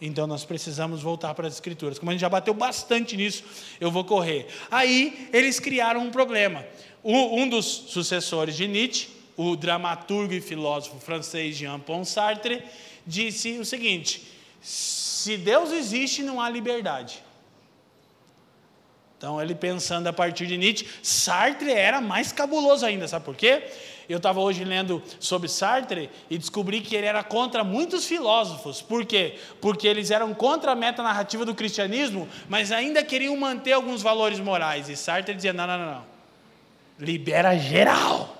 Então 0.00 0.26
nós 0.26 0.44
precisamos 0.44 1.02
voltar 1.02 1.34
para 1.34 1.48
as 1.48 1.54
escrituras. 1.54 1.98
Como 1.98 2.10
a 2.10 2.14
gente 2.14 2.20
já 2.20 2.28
bateu 2.28 2.54
bastante 2.54 3.16
nisso, 3.16 3.44
eu 3.80 3.90
vou 3.90 4.04
correr. 4.04 4.46
Aí 4.70 5.28
eles 5.32 5.58
criaram 5.58 6.00
um 6.00 6.10
problema. 6.10 6.64
um 7.02 7.48
dos 7.48 7.64
sucessores 7.64 8.56
de 8.56 8.68
Nietzsche, 8.68 9.08
o 9.36 9.56
dramaturgo 9.56 10.34
e 10.34 10.40
filósofo 10.40 10.98
francês 10.98 11.56
Jean-Paul 11.56 12.04
Sartre, 12.04 12.62
disse 13.06 13.58
o 13.58 13.64
seguinte: 13.64 14.22
se 14.60 15.36
Deus 15.36 15.72
existe, 15.72 16.22
não 16.22 16.40
há 16.40 16.48
liberdade. 16.48 17.22
Então, 19.16 19.42
ele 19.42 19.54
pensando 19.54 20.06
a 20.06 20.12
partir 20.12 20.46
de 20.46 20.56
Nietzsche, 20.56 20.86
Sartre 21.02 21.72
era 21.72 22.00
mais 22.00 22.30
cabuloso 22.30 22.86
ainda, 22.86 23.08
sabe 23.08 23.24
por 23.24 23.34
quê? 23.34 23.64
Eu 24.08 24.16
estava 24.16 24.40
hoje 24.40 24.64
lendo 24.64 25.02
sobre 25.20 25.48
Sartre 25.48 26.08
e 26.30 26.38
descobri 26.38 26.80
que 26.80 26.96
ele 26.96 27.06
era 27.06 27.22
contra 27.22 27.62
muitos 27.62 28.06
filósofos. 28.06 28.80
Por 28.80 29.04
quê? 29.04 29.38
Porque 29.60 29.86
eles 29.86 30.10
eram 30.10 30.32
contra 30.32 30.72
a 30.72 30.74
metanarrativa 30.74 31.44
do 31.44 31.54
cristianismo, 31.54 32.26
mas 32.48 32.72
ainda 32.72 33.04
queriam 33.04 33.36
manter 33.36 33.72
alguns 33.72 34.00
valores 34.00 34.40
morais. 34.40 34.88
E 34.88 34.96
Sartre 34.96 35.34
dizia: 35.34 35.52
não, 35.52 35.66
não, 35.66 35.78
não, 35.78 35.94
não. 35.96 36.04
libera 36.98 37.56
geral. 37.58 38.34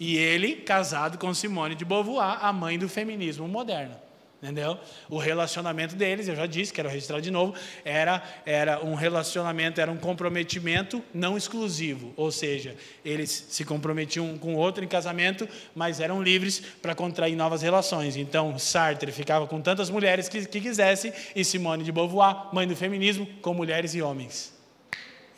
E 0.00 0.16
ele, 0.16 0.56
casado 0.56 1.16
com 1.18 1.32
Simone 1.32 1.76
de 1.76 1.84
Beauvoir, 1.84 2.44
a 2.44 2.52
mãe 2.52 2.76
do 2.76 2.88
feminismo 2.88 3.46
moderno. 3.46 3.94
Entendeu? 4.42 4.76
O 5.08 5.18
relacionamento 5.18 5.94
deles, 5.94 6.26
eu 6.26 6.34
já 6.34 6.46
disse, 6.46 6.72
quero 6.72 6.88
registrar 6.88 7.20
de 7.20 7.30
novo, 7.30 7.54
era, 7.84 8.20
era 8.44 8.84
um 8.84 8.94
relacionamento, 8.94 9.80
era 9.80 9.88
um 9.88 9.96
comprometimento 9.96 11.00
não 11.14 11.36
exclusivo. 11.36 12.12
Ou 12.16 12.32
seja, 12.32 12.74
eles 13.04 13.46
se 13.48 13.64
comprometiam 13.64 14.36
com 14.38 14.56
outro 14.56 14.82
em 14.82 14.88
casamento, 14.88 15.48
mas 15.76 16.00
eram 16.00 16.20
livres 16.20 16.58
para 16.58 16.92
contrair 16.92 17.36
novas 17.36 17.62
relações. 17.62 18.16
Então, 18.16 18.58
Sartre 18.58 19.12
ficava 19.12 19.46
com 19.46 19.60
tantas 19.60 19.88
mulheres 19.88 20.28
que, 20.28 20.44
que 20.44 20.60
quisesse, 20.60 21.12
e 21.36 21.44
Simone 21.44 21.84
de 21.84 21.92
Beauvoir, 21.92 22.52
mãe 22.52 22.66
do 22.66 22.74
feminismo, 22.74 23.24
com 23.40 23.54
mulheres 23.54 23.94
e 23.94 24.02
homens. 24.02 24.52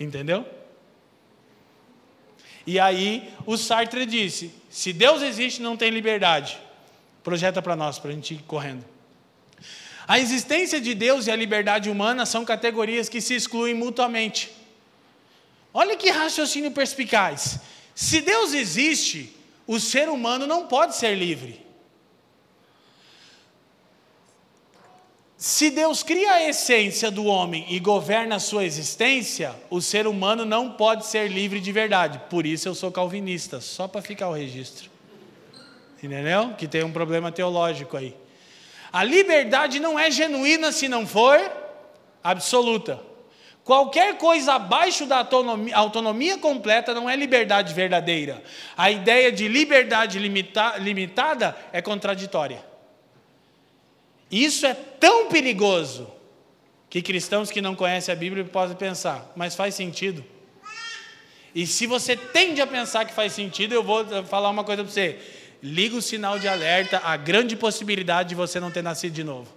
Entendeu? 0.00 0.46
E 2.66 2.80
aí, 2.80 3.34
o 3.44 3.58
Sartre 3.58 4.06
disse: 4.06 4.50
se 4.70 4.94
Deus 4.94 5.20
existe, 5.20 5.60
não 5.60 5.76
tem 5.76 5.90
liberdade. 5.90 6.58
Projeta 7.22 7.60
para 7.60 7.76
nós, 7.76 7.98
para 7.98 8.10
a 8.10 8.14
gente 8.14 8.32
ir 8.32 8.42
correndo. 8.44 8.93
A 10.06 10.18
existência 10.18 10.80
de 10.80 10.94
Deus 10.94 11.26
e 11.26 11.30
a 11.30 11.36
liberdade 11.36 11.88
humana 11.88 12.26
são 12.26 12.44
categorias 12.44 13.08
que 13.08 13.20
se 13.20 13.34
excluem 13.34 13.74
mutuamente. 13.74 14.52
Olha 15.72 15.96
que 15.96 16.10
raciocínio 16.10 16.70
perspicaz. 16.70 17.58
Se 17.94 18.20
Deus 18.20 18.52
existe, 18.52 19.34
o 19.66 19.80
ser 19.80 20.08
humano 20.08 20.46
não 20.46 20.66
pode 20.66 20.96
ser 20.96 21.14
livre. 21.14 21.64
Se 25.36 25.70
Deus 25.70 26.02
cria 26.02 26.32
a 26.32 26.48
essência 26.48 27.10
do 27.10 27.24
homem 27.24 27.66
e 27.68 27.78
governa 27.78 28.36
a 28.36 28.40
sua 28.40 28.64
existência, 28.64 29.54
o 29.68 29.80
ser 29.80 30.06
humano 30.06 30.44
não 30.44 30.72
pode 30.72 31.06
ser 31.06 31.30
livre 31.30 31.60
de 31.60 31.72
verdade. 31.72 32.20
Por 32.30 32.46
isso 32.46 32.68
eu 32.68 32.74
sou 32.74 32.90
calvinista, 32.90 33.60
só 33.60 33.86
para 33.86 34.00
ficar 34.00 34.28
o 34.28 34.32
registro. 34.32 34.90
Entendeu? 36.02 36.54
Que 36.56 36.68
tem 36.68 36.82
um 36.84 36.92
problema 36.92 37.32
teológico 37.32 37.96
aí. 37.96 38.14
A 38.94 39.02
liberdade 39.02 39.80
não 39.80 39.98
é 39.98 40.08
genuína 40.08 40.70
se 40.70 40.86
não 40.86 41.04
for 41.04 41.40
absoluta. 42.22 43.00
Qualquer 43.64 44.18
coisa 44.18 44.52
abaixo 44.54 45.04
da 45.04 45.18
autonomia, 45.18 45.76
autonomia, 45.76 46.38
completa 46.38 46.94
não 46.94 47.10
é 47.10 47.16
liberdade 47.16 47.74
verdadeira. 47.74 48.40
A 48.76 48.92
ideia 48.92 49.32
de 49.32 49.48
liberdade 49.48 50.20
limita, 50.20 50.76
limitada 50.76 51.56
é 51.72 51.82
contraditória. 51.82 52.64
Isso 54.30 54.64
é 54.64 54.74
tão 54.74 55.26
perigoso 55.26 56.08
que 56.88 57.02
cristãos 57.02 57.50
que 57.50 57.60
não 57.60 57.74
conhecem 57.74 58.12
a 58.12 58.16
Bíblia 58.16 58.44
podem 58.44 58.76
pensar, 58.76 59.28
mas 59.34 59.56
faz 59.56 59.74
sentido. 59.74 60.24
E 61.52 61.66
se 61.66 61.88
você 61.88 62.16
tende 62.16 62.60
a 62.60 62.66
pensar 62.66 63.04
que 63.06 63.12
faz 63.12 63.32
sentido, 63.32 63.74
eu 63.74 63.82
vou 63.82 64.06
falar 64.24 64.50
uma 64.50 64.62
coisa 64.62 64.84
para 64.84 64.92
você 64.92 65.18
liga 65.64 65.96
o 65.96 66.02
sinal 66.02 66.38
de 66.38 66.46
alerta 66.46 67.00
a 67.02 67.16
grande 67.16 67.56
possibilidade 67.56 68.28
de 68.28 68.34
você 68.34 68.60
não 68.60 68.70
ter 68.70 68.82
nascido 68.82 69.14
de 69.14 69.24
novo. 69.24 69.50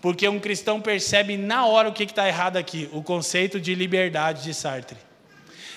Porque 0.00 0.26
um 0.26 0.40
cristão 0.40 0.80
percebe 0.80 1.36
na 1.36 1.66
hora 1.66 1.90
o 1.90 1.92
que 1.92 2.04
está 2.04 2.26
errado 2.26 2.56
aqui, 2.56 2.88
o 2.92 3.02
conceito 3.02 3.60
de 3.60 3.74
liberdade 3.74 4.42
de 4.42 4.54
Sartre. 4.54 4.96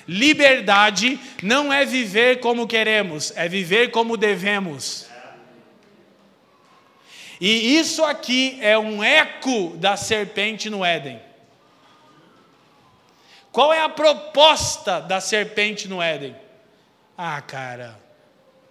Liberdade 0.07 1.19
não 1.43 1.73
é 1.73 1.85
viver 1.85 2.39
como 2.39 2.65
queremos, 2.65 3.33
é 3.35 3.49
viver 3.49 3.91
como 3.91 4.15
devemos. 4.15 5.07
E 7.41 7.77
isso 7.77 8.05
aqui 8.05 8.57
é 8.61 8.77
um 8.77 9.03
eco 9.03 9.75
da 9.75 9.97
serpente 9.97 10.69
no 10.69 10.85
Éden. 10.85 11.21
Qual 13.51 13.73
é 13.73 13.81
a 13.81 13.89
proposta 13.89 15.01
da 15.01 15.19
serpente 15.19 15.89
no 15.89 16.01
Éden? 16.01 16.33
Ah, 17.17 17.41
cara, 17.41 18.04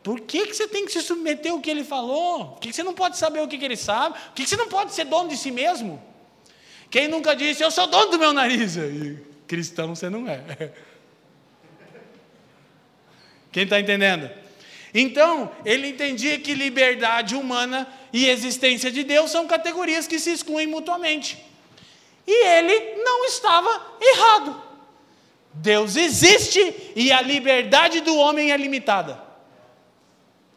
por 0.05 0.21
que, 0.21 0.47
que 0.47 0.55
você 0.55 0.69
tem 0.69 0.85
que 0.85 0.93
se 0.93 1.01
submeter 1.01 1.51
ao 1.51 1.61
que 1.61 1.71
ele 1.71 1.83
falou? 1.83 2.49
Por 2.51 2.61
que, 2.61 2.69
que 2.69 2.77
você 2.77 2.83
não 2.83 2.93
pode 2.93 3.17
saber 3.17 3.41
o 3.41 3.49
que, 3.49 3.57
que 3.57 3.65
ele 3.65 3.75
sabe? 3.75 4.19
Por 4.19 4.35
que, 4.35 4.43
que 4.43 4.49
você 4.51 4.57
não 4.57 4.69
pode 4.69 4.93
ser 4.93 5.07
dono 5.07 5.31
de 5.31 5.37
si 5.39 5.51
mesmo? 5.51 6.01
Quem 6.91 7.09
nunca 7.09 7.35
disse, 7.35 7.63
eu 7.65 7.71
sou 7.71 7.87
dono 7.87 8.11
do 8.11 8.19
meu 8.19 8.35
nariz? 8.35 8.77
E, 8.77 9.19
cristão 9.49 9.97
você 9.97 10.11
não 10.11 10.29
é. 10.29 10.43
Quem 13.51 13.63
está 13.63 13.81
entendendo? 13.81 14.31
Então, 14.93 15.51
ele 15.65 15.89
entendia 15.89 16.39
que 16.39 16.53
liberdade 16.53 17.35
humana 17.35 17.89
e 18.13 18.27
existência 18.27 18.93
de 18.93 19.05
Deus 19.05 19.31
são 19.31 19.47
categorias 19.47 20.07
que 20.07 20.19
se 20.19 20.31
excluem 20.31 20.67
mutuamente. 20.67 21.43
E 22.27 22.47
ele 22.47 23.03
não 23.03 23.25
estava 23.25 23.97
errado. 24.03 24.63
Deus 25.55 25.97
existe 25.97 26.93
e 26.95 27.11
a 27.11 27.23
liberdade 27.23 28.03
do 28.03 28.15
homem 28.19 28.53
é 28.53 28.57
limitada. 28.59 29.24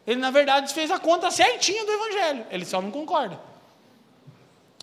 Ele, 0.08 0.18
na 0.18 0.30
verdade, 0.30 0.72
fez 0.72 0.90
a 0.90 0.98
conta 0.98 1.30
certinha 1.30 1.84
do 1.84 1.92
Evangelho. 1.92 2.46
Ele 2.50 2.64
só 2.64 2.80
não 2.80 2.90
concorda. 2.90 3.38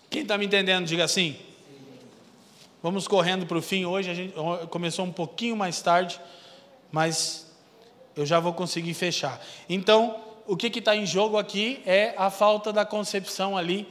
Quem 0.08 0.22
está 0.22 0.38
me 0.38 0.46
entendendo, 0.46 0.86
diga 0.86 1.02
assim. 1.02 1.36
Vamos 2.80 3.08
correndo 3.08 3.44
para 3.44 3.58
o 3.58 3.60
fim 3.60 3.84
hoje. 3.84 4.08
A 4.08 4.14
gente 4.14 4.34
começou 4.70 5.04
um 5.04 5.10
pouquinho 5.10 5.56
mais 5.56 5.82
tarde, 5.82 6.20
mas 6.92 7.52
eu 8.14 8.24
já 8.24 8.38
vou 8.38 8.52
conseguir 8.52 8.94
fechar. 8.94 9.44
Então, 9.68 10.16
o 10.46 10.56
que 10.56 10.68
está 10.78 10.94
em 10.94 11.04
jogo 11.04 11.36
aqui 11.36 11.82
é 11.84 12.14
a 12.16 12.30
falta 12.30 12.72
da 12.72 12.84
concepção 12.84 13.56
ali 13.56 13.88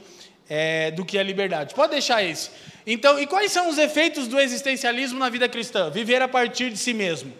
é, 0.48 0.90
do 0.90 1.04
que 1.04 1.18
é 1.18 1.22
liberdade. 1.22 1.74
Pode 1.74 1.92
deixar 1.92 2.24
esse. 2.24 2.50
Então, 2.86 3.18
e 3.18 3.26
quais 3.26 3.52
são 3.52 3.68
os 3.68 3.76
efeitos 3.76 4.26
do 4.26 4.40
existencialismo 4.40 5.18
na 5.18 5.28
vida 5.28 5.50
cristã? 5.50 5.90
Viver 5.90 6.22
a 6.22 6.28
partir 6.28 6.70
de 6.70 6.78
si 6.78 6.94
mesmo. 6.94 7.30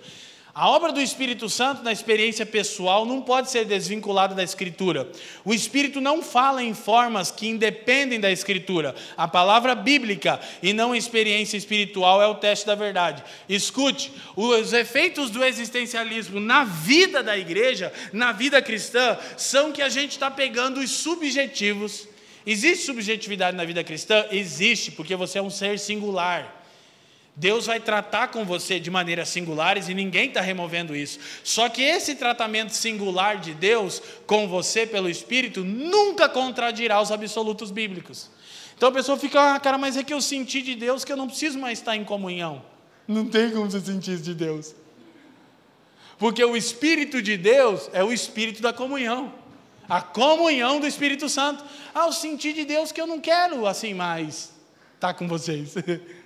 A 0.59 0.71
obra 0.71 0.91
do 0.91 1.03
Espírito 1.03 1.51
Santo 1.51 1.83
na 1.83 1.93
experiência 1.93 2.47
pessoal 2.47 3.05
não 3.05 3.21
pode 3.21 3.51
ser 3.51 3.67
desvinculada 3.67 4.35
da 4.35 4.43
Escritura. 4.43 5.07
O 5.45 5.53
Espírito 5.53 6.01
não 6.01 6.23
fala 6.23 6.63
em 6.63 6.73
formas 6.73 7.31
que 7.31 7.47
independem 7.47 8.19
da 8.19 8.31
Escritura. 8.31 8.95
A 9.19 9.29
palavra 9.29 9.75
bíblica 9.75 10.41
e 10.63 10.73
não 10.73 10.95
experiência 10.95 11.59
espiritual 11.59 12.23
é 12.23 12.27
o 12.27 12.37
teste 12.37 12.67
da 12.67 12.75
verdade. 12.75 13.23
Escute, 13.47 14.11
os 14.35 14.73
efeitos 14.73 15.29
do 15.29 15.45
existencialismo 15.45 16.41
na 16.41 16.65
vida 16.65 17.23
da 17.23 17.37
igreja, 17.37 17.93
na 18.11 18.33
vida 18.33 18.63
cristã, 18.63 19.19
são 19.37 19.73
que 19.73 19.83
a 19.83 19.91
gente 19.91 20.13
está 20.13 20.31
pegando 20.31 20.81
os 20.81 20.91
subjetivos. 20.91 22.09
Existe 22.47 22.87
subjetividade 22.87 23.59
na 23.59 23.65
vida 23.67 23.85
cristã? 23.85 24.25
Existe, 24.31 24.91
porque 24.91 25.15
você 25.15 25.39
é 25.39 25.43
um 25.43 25.51
ser 25.51 25.79
singular. 25.79 26.66
Deus 27.39 27.67
vai 27.67 27.79
tratar 27.79 28.29
com 28.29 28.47
você 28.47 28.81
de 28.81 28.91
maneiras 28.91 29.29
singulares 29.29 29.91
e 29.91 29.95
ninguém 29.95 30.29
está 30.29 30.41
removendo 30.41 30.97
isso. 30.97 31.19
Só 31.45 31.69
que 31.69 31.83
esse 31.83 32.15
tratamento 32.15 32.71
singular 32.71 33.39
de 33.39 33.53
Deus 33.53 34.01
com 34.27 34.49
você 34.49 34.87
pelo 34.87 35.07
Espírito 35.07 35.63
nunca 35.63 36.31
contradirá 36.31 36.99
os 36.99 37.13
absolutos 37.13 37.71
bíblicos. 37.71 38.31
Então 38.75 38.89
a 38.89 38.93
pessoa 38.93 39.19
fica, 39.19 39.55
ah, 39.55 39.61
cara, 39.61 39.77
mas 39.77 39.99
é 39.99 40.03
que 40.03 40.15
eu 40.15 40.21
senti 40.23 40.63
de 40.63 40.75
Deus 40.75 41.05
que 41.05 41.13
eu 41.13 41.17
não 41.17 41.27
preciso 41.27 41.59
mais 41.59 41.79
estar 41.79 41.95
em 41.95 42.05
comunhão. 42.05 42.65
Não 43.07 43.27
tem 43.27 43.51
como 43.51 43.71
você 43.71 43.81
sentir 43.81 44.17
de 44.17 44.35
Deus. 44.35 44.75
Porque 46.19 46.43
o 46.43 46.57
Espírito 46.57 47.21
de 47.21 47.37
Deus 47.37 47.91
é 47.93 48.03
o 48.03 48.15
Espírito 48.15 48.63
da 48.63 48.73
comunhão. 48.73 49.31
A 49.87 50.01
comunhão 50.01 50.81
do 50.81 50.87
Espírito 50.87 51.29
Santo. 51.29 51.63
Ah, 51.95 52.07
eu 52.07 52.13
senti 52.13 52.55
de 52.55 52.65
Deus 52.65 52.93
que 52.93 53.01
eu 53.01 53.07
não 53.07 53.21
quero 53.21 53.67
assim 53.67 53.93
mais 53.93 54.53
estar 54.95 55.13
com 55.13 55.29
vocês. 55.29 55.75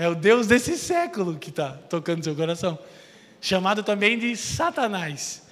É 0.00 0.08
o 0.08 0.14
Deus 0.14 0.46
desse 0.46 0.78
século 0.78 1.38
que 1.38 1.50
está 1.50 1.72
tocando 1.72 2.24
seu 2.24 2.34
coração. 2.34 2.78
Chamado 3.38 3.82
também 3.82 4.18
de 4.18 4.34
Satanás. 4.34 5.42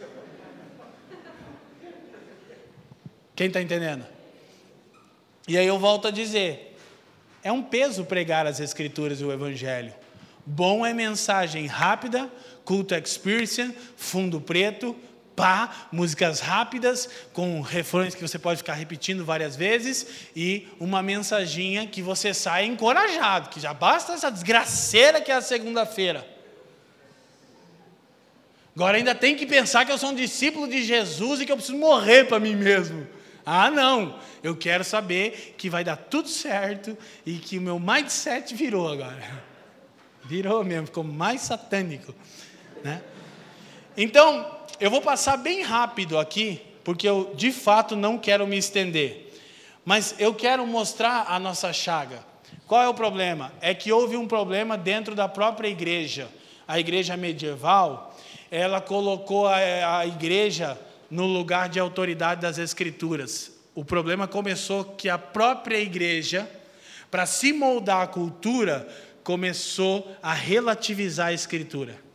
Quem 3.37 3.49
está 3.49 3.61
entendendo? 3.61 4.07
E 5.47 5.59
aí 5.59 5.66
eu 5.66 5.79
volto 5.79 6.09
a 6.09 6.11
dizer: 6.11 6.79
é 7.43 7.53
um 7.53 7.62
peso 7.62 8.07
pregar 8.07 8.47
as 8.47 8.59
Escrituras 8.59 9.20
e 9.20 9.25
o 9.25 9.31
Evangelho. 9.31 9.93
Bom 10.47 10.87
é 10.87 10.95
mensagem 10.95 11.66
rápida, 11.66 12.33
culto 12.65 12.95
experience, 12.95 13.70
fundo 13.99 14.41
preto, 14.41 14.97
pá, 15.39 15.86
músicas 15.93 16.40
rápidas, 16.40 17.09
com 17.32 17.60
refrões 17.60 18.12
que 18.12 18.20
você 18.20 18.40
pode 18.40 18.59
ficar 18.59 18.74
repetindo 18.74 19.24
várias 19.24 19.55
vezes, 19.55 20.05
e 20.35 20.66
uma 20.81 21.01
mensaginha 21.01 21.86
que 21.86 22.02
você 22.02 22.35
sai 22.35 22.65
encorajado, 22.65 23.48
que 23.48 23.60
já 23.60 23.73
basta 23.73 24.15
essa 24.15 24.32
desgraceira 24.32 25.20
que 25.20 25.31
é 25.31 25.36
a 25.36 25.40
segunda-feira. 25.40 26.27
Agora 28.74 28.97
ainda 28.97 29.15
tem 29.15 29.36
que 29.36 29.47
pensar 29.47 29.85
que 29.85 29.93
eu 29.93 29.98
sou 29.98 30.10
um 30.10 30.15
discípulo 30.15 30.66
de 30.66 30.82
Jesus 30.82 31.40
e 31.40 31.47
que 31.47 31.52
eu 31.52 31.56
preciso 31.56 31.78
morrer 31.78 32.24
para 32.24 32.40
mim 32.40 32.56
mesmo. 32.56 33.06
Ah, 33.47 33.70
não, 33.70 34.19
eu 34.43 34.56
quero 34.56 34.82
saber 34.82 35.55
que 35.56 35.70
vai 35.70 35.85
dar 35.85 35.97
tudo 35.97 36.28
certo 36.28 36.98
e 37.24 37.39
que 37.39 37.59
o 37.59 37.62
meu 37.62 37.78
mindset 37.78 38.55
virou 38.56 38.89
agora. 38.89 39.47
Virou 40.24 40.65
mesmo, 40.65 40.86
ficou 40.86 41.05
mais 41.05 41.43
satânico. 41.43 42.12
Né? 42.82 43.01
Então, 43.97 44.57
eu 44.80 44.90
vou 44.90 45.00
passar 45.00 45.36
bem 45.36 45.62
rápido 45.62 46.18
aqui, 46.18 46.60
porque 46.84 47.09
eu 47.09 47.32
de 47.34 47.52
fato 47.52 47.96
não 47.96 48.18
quero 48.18 48.46
me 48.46 48.56
estender. 48.56 49.32
Mas 49.84 50.14
eu 50.18 50.34
quero 50.34 50.66
mostrar 50.66 51.26
a 51.28 51.38
nossa 51.38 51.72
chaga. 51.72 52.24
Qual 52.66 52.82
é 52.82 52.88
o 52.88 52.94
problema? 52.94 53.52
É 53.60 53.74
que 53.74 53.90
houve 53.90 54.16
um 54.16 54.28
problema 54.28 54.76
dentro 54.76 55.14
da 55.14 55.26
própria 55.28 55.68
igreja. 55.68 56.28
A 56.66 56.78
igreja 56.78 57.16
medieval, 57.16 58.14
ela 58.50 58.80
colocou 58.80 59.46
a, 59.46 60.00
a 60.00 60.06
igreja 60.06 60.78
no 61.10 61.26
lugar 61.26 61.68
de 61.68 61.80
autoridade 61.80 62.42
das 62.42 62.59
escrituras. 62.59 63.52
O 63.74 63.84
problema 63.84 64.28
começou 64.28 64.84
que 64.84 65.09
a 65.09 65.16
própria 65.16 65.78
igreja, 65.78 66.48
para 67.10 67.24
se 67.24 67.52
moldar 67.52 68.02
a 68.02 68.06
cultura, 68.06 68.86
começou 69.24 70.14
a 70.22 70.34
relativizar 70.34 71.28
a 71.28 71.32
escritura. 71.32 72.07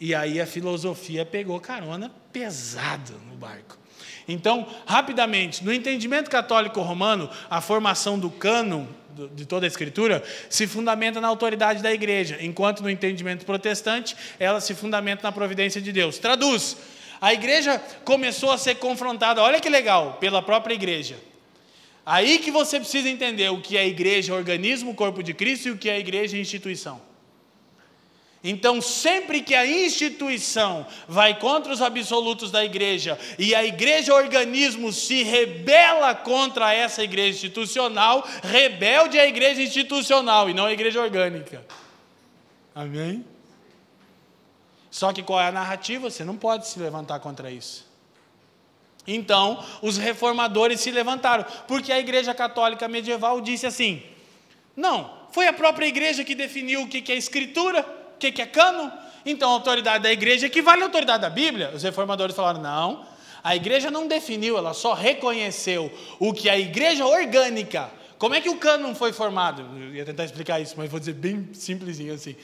E 0.00 0.14
aí 0.14 0.40
a 0.40 0.46
filosofia 0.46 1.26
pegou 1.26 1.60
carona 1.60 2.10
pesado 2.32 3.12
no 3.28 3.36
barco. 3.36 3.78
Então, 4.26 4.66
rapidamente, 4.86 5.62
no 5.62 5.72
entendimento 5.72 6.30
católico 6.30 6.80
romano, 6.80 7.28
a 7.50 7.60
formação 7.60 8.18
do 8.18 8.30
cânon 8.30 8.86
de 9.34 9.44
toda 9.44 9.66
a 9.66 9.68
escritura 9.68 10.22
se 10.48 10.66
fundamenta 10.66 11.20
na 11.20 11.28
autoridade 11.28 11.82
da 11.82 11.92
igreja, 11.92 12.38
enquanto 12.40 12.82
no 12.82 12.88
entendimento 12.88 13.44
protestante, 13.44 14.16
ela 14.38 14.60
se 14.60 14.74
fundamenta 14.74 15.22
na 15.22 15.32
providência 15.32 15.80
de 15.80 15.92
Deus. 15.92 16.18
Traduz. 16.18 16.76
A 17.20 17.34
igreja 17.34 17.78
começou 18.04 18.50
a 18.50 18.56
ser 18.56 18.76
confrontada, 18.76 19.42
olha 19.42 19.60
que 19.60 19.68
legal, 19.68 20.14
pela 20.14 20.40
própria 20.40 20.72
igreja. 20.72 21.18
Aí 22.06 22.38
que 22.38 22.50
você 22.50 22.80
precisa 22.80 23.10
entender 23.10 23.50
o 23.50 23.60
que 23.60 23.76
é 23.76 23.86
igreja, 23.86 24.34
organismo, 24.34 24.94
corpo 24.94 25.22
de 25.22 25.34
Cristo 25.34 25.68
e 25.68 25.70
o 25.72 25.76
que 25.76 25.90
é 25.90 25.98
igreja, 25.98 26.38
instituição. 26.38 27.09
Então, 28.42 28.80
sempre 28.80 29.42
que 29.42 29.54
a 29.54 29.66
instituição 29.66 30.86
vai 31.06 31.38
contra 31.38 31.72
os 31.72 31.82
absolutos 31.82 32.50
da 32.50 32.64
igreja 32.64 33.18
e 33.38 33.54
a 33.54 33.64
igreja 33.64 34.14
organismo 34.14 34.92
se 34.92 35.22
rebela 35.22 36.14
contra 36.14 36.72
essa 36.72 37.02
igreja 37.04 37.36
institucional, 37.36 38.26
rebelde 38.42 39.18
é 39.18 39.22
a 39.22 39.26
igreja 39.26 39.60
institucional 39.60 40.48
e 40.48 40.54
não 40.54 40.64
a 40.64 40.72
igreja 40.72 41.02
orgânica. 41.02 41.62
Amém? 42.74 43.26
Só 44.90 45.12
que 45.12 45.22
qual 45.22 45.38
é 45.38 45.48
a 45.48 45.52
narrativa? 45.52 46.10
Você 46.10 46.24
não 46.24 46.36
pode 46.36 46.66
se 46.66 46.78
levantar 46.78 47.20
contra 47.20 47.50
isso. 47.50 47.86
Então, 49.06 49.62
os 49.82 49.98
reformadores 49.98 50.80
se 50.80 50.90
levantaram, 50.90 51.44
porque 51.68 51.92
a 51.92 51.98
igreja 51.98 52.34
católica 52.34 52.88
medieval 52.88 53.40
disse 53.40 53.66
assim: 53.66 54.02
não, 54.74 55.10
foi 55.30 55.46
a 55.46 55.52
própria 55.52 55.86
igreja 55.86 56.24
que 56.24 56.34
definiu 56.34 56.82
o 56.82 56.88
que 56.88 57.12
é 57.12 57.16
escritura 57.16 57.99
que, 58.20 58.30
que 58.30 58.42
é 58.42 58.46
cano? 58.46 58.92
Então 59.24 59.50
a 59.50 59.54
autoridade 59.54 60.04
da 60.04 60.12
igreja 60.12 60.46
equivale 60.46 60.82
à 60.82 60.84
autoridade 60.84 61.22
da 61.22 61.30
Bíblia. 61.30 61.72
Os 61.74 61.82
reformadores 61.82 62.36
falaram: 62.36 62.60
não, 62.60 63.04
a 63.42 63.56
igreja 63.56 63.90
não 63.90 64.06
definiu, 64.06 64.56
ela 64.56 64.74
só 64.74 64.92
reconheceu 64.92 65.90
o 66.18 66.32
que 66.32 66.48
a 66.48 66.58
igreja 66.58 67.04
orgânica. 67.04 67.90
Como 68.18 68.34
é 68.34 68.40
que 68.40 68.50
o 68.50 68.58
cânon 68.58 68.94
foi 68.94 69.12
formado? 69.12 69.62
Eu 69.76 69.94
ia 69.94 70.04
tentar 70.04 70.24
explicar 70.24 70.60
isso, 70.60 70.74
mas 70.76 70.90
vou 70.90 71.00
dizer 71.00 71.14
bem 71.14 71.48
simplesinho 71.54 72.12
assim. 72.12 72.36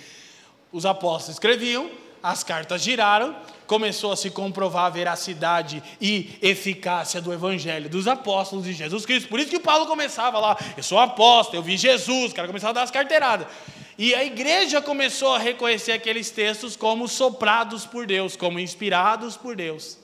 Os 0.72 0.86
apóstolos 0.86 1.36
escreviam, 1.36 1.90
as 2.22 2.42
cartas 2.42 2.82
giraram, 2.82 3.36
começou 3.66 4.12
a 4.12 4.16
se 4.16 4.30
comprovar 4.30 4.86
a 4.86 4.90
veracidade 4.90 5.82
e 6.00 6.38
eficácia 6.40 7.20
do 7.20 7.32
evangelho 7.32 7.88
dos 7.88 8.06
apóstolos 8.06 8.64
de 8.64 8.72
Jesus 8.72 9.04
Cristo. 9.04 9.28
Por 9.28 9.40
isso 9.40 9.50
que 9.50 9.58
Paulo 9.58 9.86
começava 9.86 10.38
lá, 10.38 10.56
eu 10.76 10.82
sou 10.82 10.98
apóstolo, 10.98 11.58
eu 11.58 11.62
vi 11.62 11.76
Jesus, 11.76 12.32
o 12.32 12.34
cara 12.34 12.46
começava 12.46 12.70
a 12.70 12.74
dar 12.74 12.82
as 12.82 12.90
carteiradas. 12.90 13.46
E 13.98 14.14
a 14.14 14.22
igreja 14.22 14.82
começou 14.82 15.34
a 15.34 15.38
reconhecer 15.38 15.92
aqueles 15.92 16.30
textos 16.30 16.76
como 16.76 17.08
soprados 17.08 17.86
por 17.86 18.06
Deus, 18.06 18.36
como 18.36 18.60
inspirados 18.60 19.36
por 19.36 19.56
Deus. 19.56 19.98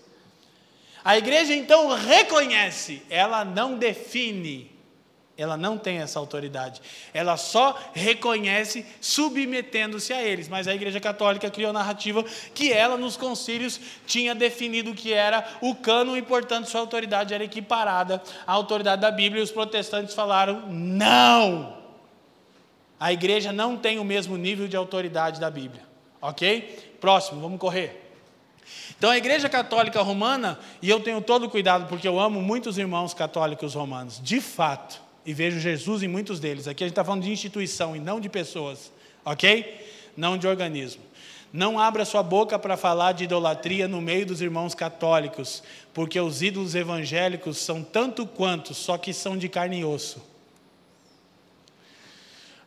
A 1.05 1.19
igreja 1.19 1.55
então 1.55 1.89
reconhece, 1.89 3.03
ela 3.11 3.45
não 3.45 3.77
define, 3.77 4.72
ela 5.37 5.57
não 5.57 5.79
tem 5.79 5.99
essa 5.99 6.19
autoridade. 6.19 6.81
Ela 7.13 7.37
só 7.37 7.79
reconhece 7.95 8.85
submetendo-se 9.01 10.13
a 10.13 10.23
eles. 10.23 10.49
Mas 10.49 10.69
a 10.69 10.75
Igreja 10.75 11.01
Católica 11.01 11.51
criou 11.51 11.73
narrativa 11.73 12.25
que 12.55 12.73
ela, 12.73 12.97
nos 12.97 13.17
concílios, 13.17 13.81
tinha 14.07 14.35
definido 14.35 14.95
que 14.95 15.13
era 15.13 15.47
o 15.61 15.75
cano 15.75 16.17
e, 16.17 16.23
portanto, 16.23 16.69
sua 16.69 16.81
autoridade 16.81 17.33
era 17.33 17.45
equiparada 17.45 18.23
à 18.47 18.53
autoridade 18.53 19.01
da 19.01 19.11
Bíblia. 19.11 19.41
E 19.41 19.45
os 19.45 19.51
protestantes 19.51 20.15
falaram: 20.15 20.69
não! 20.69 21.81
A 23.01 23.13
igreja 23.13 23.53
não 23.53 23.77
tem 23.77 23.99
o 23.99 24.05
mesmo 24.05 24.37
nível 24.37 24.69
de 24.69 24.77
autoridade 24.77 25.41
da 25.41 25.51
Bíblia. 25.51 25.83
Ok? 26.21 26.97
Próximo, 27.01 27.41
vamos 27.41 27.59
correr. 27.59 28.01
Então 28.97 29.11
a 29.11 29.19
Igreja 29.19 29.49
Católica 29.49 30.01
Romana, 30.03 30.59
e 30.81 30.89
eu 30.89 31.01
tenho 31.01 31.21
todo 31.21 31.51
cuidado 31.51 31.89
porque 31.89 32.07
eu 32.07 32.21
amo 32.21 32.41
muitos 32.41 32.79
irmãos 32.79 33.13
católicos 33.13 33.75
romanos, 33.75 34.21
de 34.23 34.41
fato, 34.41 35.03
e 35.25 35.33
vejo 35.33 35.61
Jesus 35.61 36.03
em 36.03 36.09
muitos 36.09 36.41
deles. 36.41 36.67
Aqui 36.67 36.85
a 36.85 36.87
gente 36.87 36.93
está 36.93 37.05
falando 37.05 37.23
de 37.23 37.31
instituição 37.31 37.95
e 37.95 38.01
não 38.01 38.21
de 38.21 38.29
pessoas, 38.29 38.93
ok? 39.25 39.81
Não 40.17 40.37
de 40.37 40.47
organismo. 40.47 41.03
Não 41.53 41.79
abra 41.79 42.05
sua 42.05 42.23
boca 42.23 42.59
para 42.59 42.77
falar 42.77 43.13
de 43.13 43.25
idolatria 43.25 43.87
no 43.87 44.01
meio 44.01 44.25
dos 44.25 44.41
irmãos 44.41 44.75
católicos, 44.75 45.63
porque 45.93 46.19
os 46.19 46.41
ídolos 46.41 46.75
evangélicos 46.75 47.59
são 47.59 47.83
tanto 47.83 48.27
quanto, 48.27 48.73
só 48.73 48.97
que 48.97 49.13
são 49.13 49.37
de 49.37 49.49
carne 49.49 49.81
e 49.81 49.85
osso. 49.85 50.32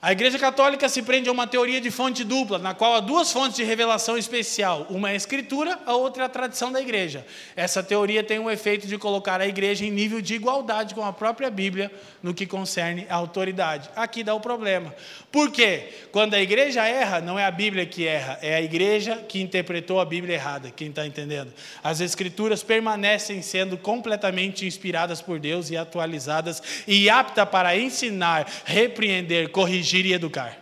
A 0.06 0.11
Igreja 0.11 0.38
Católica 0.38 0.88
se 0.88 1.02
prende 1.02 1.30
a 1.30 1.32
uma 1.32 1.48
teoria 1.48 1.82
de 1.82 1.90
fonte 1.90 2.23
dupla, 2.23 2.60
na 2.60 2.76
qual 2.76 2.94
há 2.94 2.99
duas 2.99 3.32
fontes 3.32 3.56
de 3.56 3.64
revelação 3.64 4.15
especial. 4.15 4.86
Uma 4.88 5.10
é 5.10 5.14
a 5.14 5.15
Escritura, 5.15 5.80
a 5.84 5.95
outra 5.95 6.22
é 6.22 6.26
a 6.27 6.30
tradição 6.30 6.72
da 6.72 6.80
Igreja. 6.80 7.26
Essa 7.56 7.82
teoria 7.82 8.23
tem 8.23 8.38
o 8.38 8.52
efeito 8.52 8.86
de 8.86 8.99
colocar 8.99 9.41
a 9.41 9.48
Igreja 9.48 9.84
em 9.84 9.90
nível 9.90 10.22
de 10.22 10.36
igualdade 10.36 10.94
com 10.94 11.03
a 11.03 11.11
própria 11.11 11.49
Bíblia 11.49 11.91
no 12.22 12.36
que 12.36 12.45
concerne 12.45 13.07
a 13.10 13.15
autoridade. 13.15 13.90
Aqui 13.95 14.23
dá 14.23 14.36
o 14.36 14.40
problema. 14.40 14.94
Por 15.32 15.49
quê? 15.49 15.90
Quando 16.11 16.36
a 16.36 16.40
Igreja 16.40 16.86
erra, 16.86 17.19
não 17.19 17.40
é 17.40 17.44
a 17.44 17.49
Bíblia 17.49 17.88
que 17.88 18.06
erra, 18.06 18.38
é 18.44 18.53
a 18.53 18.61
Igreja 18.61 19.15
que 19.27 19.41
interpretou 19.41 19.99
a 19.99 20.06
Bíblia 20.06 20.36
errada. 20.36 20.69
Quem 20.69 20.90
está 20.90 21.03
entendendo? 21.03 21.52
As 21.84 21.99
Escrituras 21.99 22.61
permanecem 22.61 23.41
sendo 23.41 23.76
completamente 23.76 24.68
inspiradas 24.68 25.19
por 25.19 25.40
Deus 25.40 25.72
e 25.72 25.77
atualizadas 25.77 26.61
e 26.88 27.10
aptas 27.10 27.49
para 27.49 27.76
ensinar, 27.76 28.48
repreender, 28.65 29.49
corrigir 29.49 29.95
corrigir 29.96 30.06
e 30.06 30.14
educar. 30.14 30.58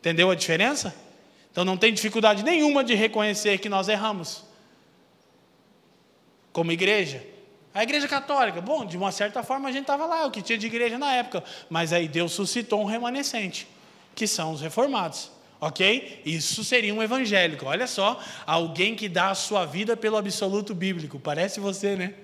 Entendeu 0.00 0.30
a 0.30 0.34
diferença? 0.34 0.94
Então 1.50 1.64
não 1.64 1.76
tem 1.76 1.92
dificuldade 1.92 2.42
nenhuma 2.42 2.84
de 2.84 2.94
reconhecer 2.94 3.58
que 3.58 3.68
nós 3.68 3.88
erramos. 3.88 4.44
Como 6.52 6.70
igreja. 6.70 7.24
A 7.72 7.82
igreja 7.82 8.08
católica, 8.08 8.60
bom, 8.60 8.86
de 8.86 8.96
uma 8.96 9.12
certa 9.12 9.42
forma 9.42 9.68
a 9.68 9.72
gente 9.72 9.82
estava 9.82 10.06
lá, 10.06 10.26
o 10.26 10.30
que 10.30 10.40
tinha 10.42 10.56
de 10.58 10.66
igreja 10.66 10.98
na 10.98 11.12
época. 11.12 11.44
Mas 11.68 11.92
aí 11.92 12.08
Deus 12.08 12.32
suscitou 12.32 12.82
um 12.82 12.84
remanescente, 12.84 13.66
que 14.14 14.26
são 14.26 14.52
os 14.52 14.60
reformados. 14.60 15.30
Ok? 15.58 16.22
Isso 16.24 16.62
seria 16.62 16.94
um 16.94 17.02
evangélico. 17.02 17.66
Olha 17.66 17.86
só, 17.86 18.20
alguém 18.46 18.94
que 18.94 19.08
dá 19.08 19.30
a 19.30 19.34
sua 19.34 19.64
vida 19.64 19.96
pelo 19.96 20.16
absoluto 20.16 20.74
bíblico. 20.74 21.18
Parece 21.18 21.60
você, 21.60 21.96
né? 21.96 22.14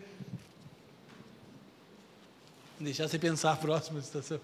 Deixar 2.79 3.09
você 3.09 3.19
pensar 3.19 3.53
a 3.53 3.57
próxima 3.57 4.01
situação. 4.03 4.41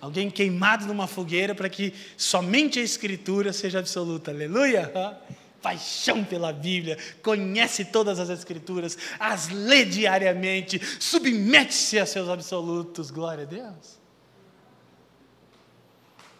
Alguém 0.00 0.30
queimado 0.30 0.86
numa 0.86 1.06
fogueira 1.06 1.54
para 1.54 1.68
que 1.68 1.92
somente 2.16 2.78
a 2.78 2.82
Escritura 2.82 3.52
seja 3.52 3.78
absoluta. 3.78 4.30
Aleluia! 4.30 4.92
Paixão 5.62 6.22
pela 6.22 6.52
Bíblia, 6.52 6.96
conhece 7.22 7.86
todas 7.86 8.20
as 8.20 8.28
Escrituras, 8.28 8.96
as 9.18 9.48
lê 9.48 9.84
diariamente, 9.84 10.80
submete-se 11.00 11.98
a 11.98 12.06
seus 12.06 12.28
absolutos. 12.28 13.10
Glória 13.10 13.42
a 13.42 13.46
Deus. 13.46 13.98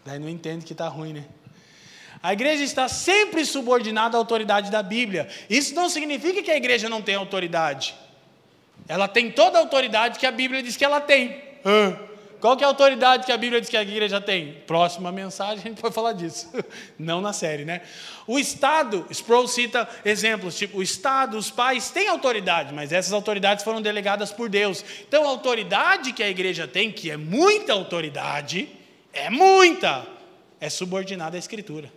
Daí 0.04 0.20
não 0.20 0.28
entende 0.28 0.64
que 0.64 0.72
está 0.72 0.86
ruim, 0.86 1.12
né? 1.12 1.24
A 2.22 2.32
igreja 2.32 2.62
está 2.62 2.88
sempre 2.88 3.44
subordinada 3.44 4.16
à 4.16 4.18
autoridade 4.20 4.70
da 4.70 4.82
Bíblia. 4.82 5.28
Isso 5.50 5.74
não 5.74 5.88
significa 5.88 6.42
que 6.42 6.50
a 6.50 6.56
igreja 6.56 6.88
não 6.88 7.02
tem 7.02 7.16
autoridade. 7.16 7.96
Ela 8.86 9.08
tem 9.08 9.30
toda 9.32 9.58
a 9.58 9.60
autoridade 9.60 10.18
que 10.18 10.26
a 10.26 10.30
Bíblia 10.30 10.62
diz 10.62 10.76
que 10.76 10.84
ela 10.84 11.00
tem. 11.00 11.42
Ah. 11.64 12.05
Qual 12.40 12.56
que 12.56 12.62
é 12.62 12.66
a 12.66 12.68
autoridade 12.68 13.24
que 13.24 13.32
a 13.32 13.36
Bíblia 13.36 13.60
diz 13.60 13.70
que 13.70 13.76
a 13.76 13.82
igreja 13.82 14.20
tem? 14.20 14.54
Próxima 14.66 15.10
mensagem 15.10 15.58
a 15.58 15.68
gente 15.68 15.80
vai 15.80 15.90
falar 15.90 16.12
disso. 16.12 16.50
Não 16.98 17.20
na 17.20 17.32
série, 17.32 17.64
né? 17.64 17.82
O 18.26 18.38
Estado, 18.38 19.06
Sproul 19.10 19.48
cita 19.48 19.88
exemplos, 20.04 20.56
tipo, 20.56 20.78
o 20.78 20.82
Estado, 20.82 21.38
os 21.38 21.50
pais 21.50 21.90
têm 21.90 22.08
autoridade, 22.08 22.74
mas 22.74 22.92
essas 22.92 23.12
autoridades 23.12 23.64
foram 23.64 23.80
delegadas 23.80 24.32
por 24.32 24.48
Deus. 24.48 24.84
Então 25.08 25.24
a 25.24 25.28
autoridade 25.28 26.12
que 26.12 26.22
a 26.22 26.28
igreja 26.28 26.68
tem, 26.68 26.92
que 26.92 27.10
é 27.10 27.16
muita 27.16 27.72
autoridade, 27.72 28.68
é 29.12 29.30
muita, 29.30 30.06
é 30.60 30.68
subordinada 30.68 31.36
à 31.36 31.38
Escritura. 31.38 31.92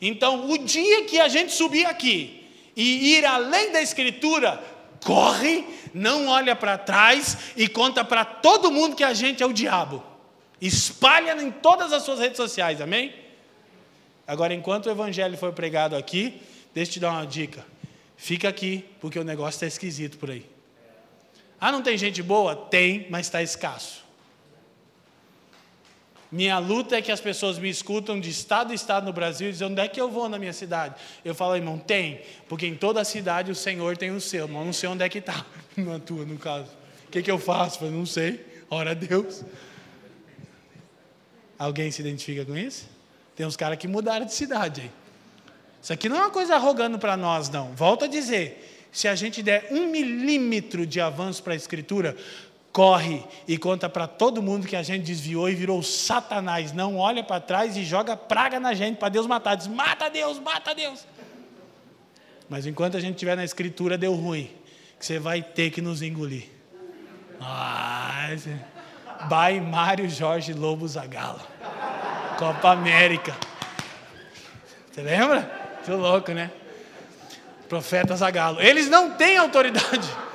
Então, 0.00 0.50
o 0.50 0.58
dia 0.58 1.04
que 1.04 1.18
a 1.18 1.28
gente 1.28 1.52
subir 1.52 1.86
aqui 1.86 2.44
e 2.76 3.16
ir 3.16 3.24
além 3.24 3.72
da 3.72 3.82
Escritura, 3.82 4.62
corre, 5.04 5.64
não 5.94 6.28
olha 6.28 6.54
para 6.54 6.78
trás 6.78 7.52
e 7.56 7.68
conta 7.68 8.04
para 8.04 8.24
todo 8.24 8.70
mundo 8.70 8.96
que 8.96 9.04
a 9.04 9.14
gente 9.14 9.42
é 9.42 9.46
o 9.46 9.52
diabo. 9.52 10.02
Espalha 10.60 11.40
em 11.40 11.50
todas 11.50 11.92
as 11.92 12.02
suas 12.02 12.18
redes 12.18 12.36
sociais, 12.36 12.80
amém? 12.80 13.14
Agora, 14.26 14.52
enquanto 14.52 14.86
o 14.86 14.90
evangelho 14.90 15.36
foi 15.38 15.52
pregado 15.52 15.96
aqui, 15.96 16.42
deixa 16.74 16.90
eu 16.90 16.92
te 16.94 17.00
dar 17.00 17.12
uma 17.12 17.26
dica. 17.26 17.64
Fica 18.16 18.48
aqui, 18.48 18.84
porque 19.00 19.18
o 19.18 19.24
negócio 19.24 19.56
está 19.56 19.66
esquisito 19.66 20.18
por 20.18 20.30
aí. 20.30 20.44
Ah, 21.60 21.72
não 21.72 21.82
tem 21.82 21.96
gente 21.96 22.22
boa? 22.22 22.54
Tem, 22.54 23.06
mas 23.10 23.26
está 23.26 23.42
escasso. 23.42 24.07
Minha 26.30 26.58
luta 26.58 26.96
é 26.96 27.02
que 27.02 27.10
as 27.10 27.20
pessoas 27.20 27.58
me 27.58 27.70
escutam 27.70 28.20
de 28.20 28.28
estado 28.28 28.72
em 28.72 28.74
estado 28.74 29.06
no 29.06 29.12
Brasil 29.12 29.48
e 29.48 29.52
dizem: 29.52 29.66
onde 29.66 29.80
é 29.80 29.88
que 29.88 30.00
eu 30.00 30.10
vou 30.10 30.28
na 30.28 30.38
minha 30.38 30.52
cidade? 30.52 30.94
Eu 31.24 31.34
falo, 31.34 31.56
irmão, 31.56 31.78
tem, 31.78 32.20
porque 32.48 32.66
em 32.66 32.74
toda 32.74 33.00
a 33.00 33.04
cidade 33.04 33.50
o 33.50 33.54
Senhor 33.54 33.96
tem 33.96 34.10
o 34.10 34.20
seu, 34.20 34.46
mas 34.46 34.66
não 34.66 34.72
sei 34.72 34.88
onde 34.90 35.02
é 35.02 35.08
que 35.08 35.18
está, 35.18 35.46
na 35.76 35.98
tua, 35.98 36.24
no 36.26 36.38
caso. 36.38 36.70
O 37.06 37.10
que, 37.10 37.22
que 37.22 37.30
eu 37.30 37.38
faço? 37.38 37.82
Eu 37.82 37.90
não 37.90 38.04
sei, 38.04 38.44
ora 38.68 38.90
a 38.90 38.94
Deus. 38.94 39.42
Alguém 41.58 41.90
se 41.90 42.02
identifica 42.02 42.44
com 42.44 42.56
isso? 42.56 42.86
Tem 43.34 43.46
uns 43.46 43.56
caras 43.56 43.78
que 43.78 43.88
mudaram 43.88 44.26
de 44.26 44.34
cidade 44.34 44.82
aí. 44.82 44.90
Isso 45.82 45.92
aqui 45.92 46.08
não 46.08 46.16
é 46.16 46.20
uma 46.20 46.30
coisa 46.30 46.56
arrogando 46.56 46.98
para 46.98 47.16
nós, 47.16 47.48
não. 47.48 47.74
Volto 47.74 48.04
a 48.04 48.08
dizer: 48.08 48.86
se 48.92 49.08
a 49.08 49.14
gente 49.14 49.42
der 49.42 49.68
um 49.70 49.86
milímetro 49.86 50.86
de 50.86 51.00
avanço 51.00 51.42
para 51.42 51.52
a 51.52 51.56
Escritura, 51.56 52.16
corre 52.78 53.24
e 53.48 53.58
conta 53.58 53.88
para 53.88 54.06
todo 54.06 54.40
mundo 54.40 54.64
que 54.64 54.76
a 54.76 54.84
gente 54.84 55.02
desviou 55.02 55.50
e 55.50 55.54
virou 55.56 55.82
Satanás. 55.82 56.72
Não 56.72 56.96
olha 56.96 57.24
para 57.24 57.40
trás 57.40 57.76
e 57.76 57.82
joga 57.82 58.16
praga 58.16 58.60
na 58.60 58.72
gente 58.72 58.98
para 58.98 59.08
Deus 59.08 59.26
matar. 59.26 59.56
Diz: 59.56 59.66
mata 59.66 60.08
Deus, 60.08 60.38
mata 60.38 60.72
Deus. 60.76 61.04
Mas 62.48 62.66
enquanto 62.66 62.96
a 62.96 63.00
gente 63.00 63.14
estiver 63.14 63.36
na 63.36 63.42
escritura, 63.42 63.98
deu 63.98 64.14
ruim. 64.14 64.48
Que 64.96 65.04
você 65.04 65.18
vai 65.18 65.42
ter 65.42 65.72
que 65.72 65.82
nos 65.82 66.02
engolir. 66.02 66.44
Ah, 67.40 68.28
By 69.24 69.60
Mário 69.60 70.08
Jorge 70.08 70.52
Lobo 70.52 70.86
Zagalo. 70.86 71.40
Copa 72.38 72.70
América. 72.70 73.36
Você 74.92 75.02
lembra? 75.02 75.50
Muito 75.84 76.00
louco, 76.00 76.30
né? 76.30 76.52
Profeta 77.68 78.14
Zagalo. 78.14 78.60
Eles 78.60 78.88
não 78.88 79.10
têm 79.14 79.36
autoridade 79.36 80.27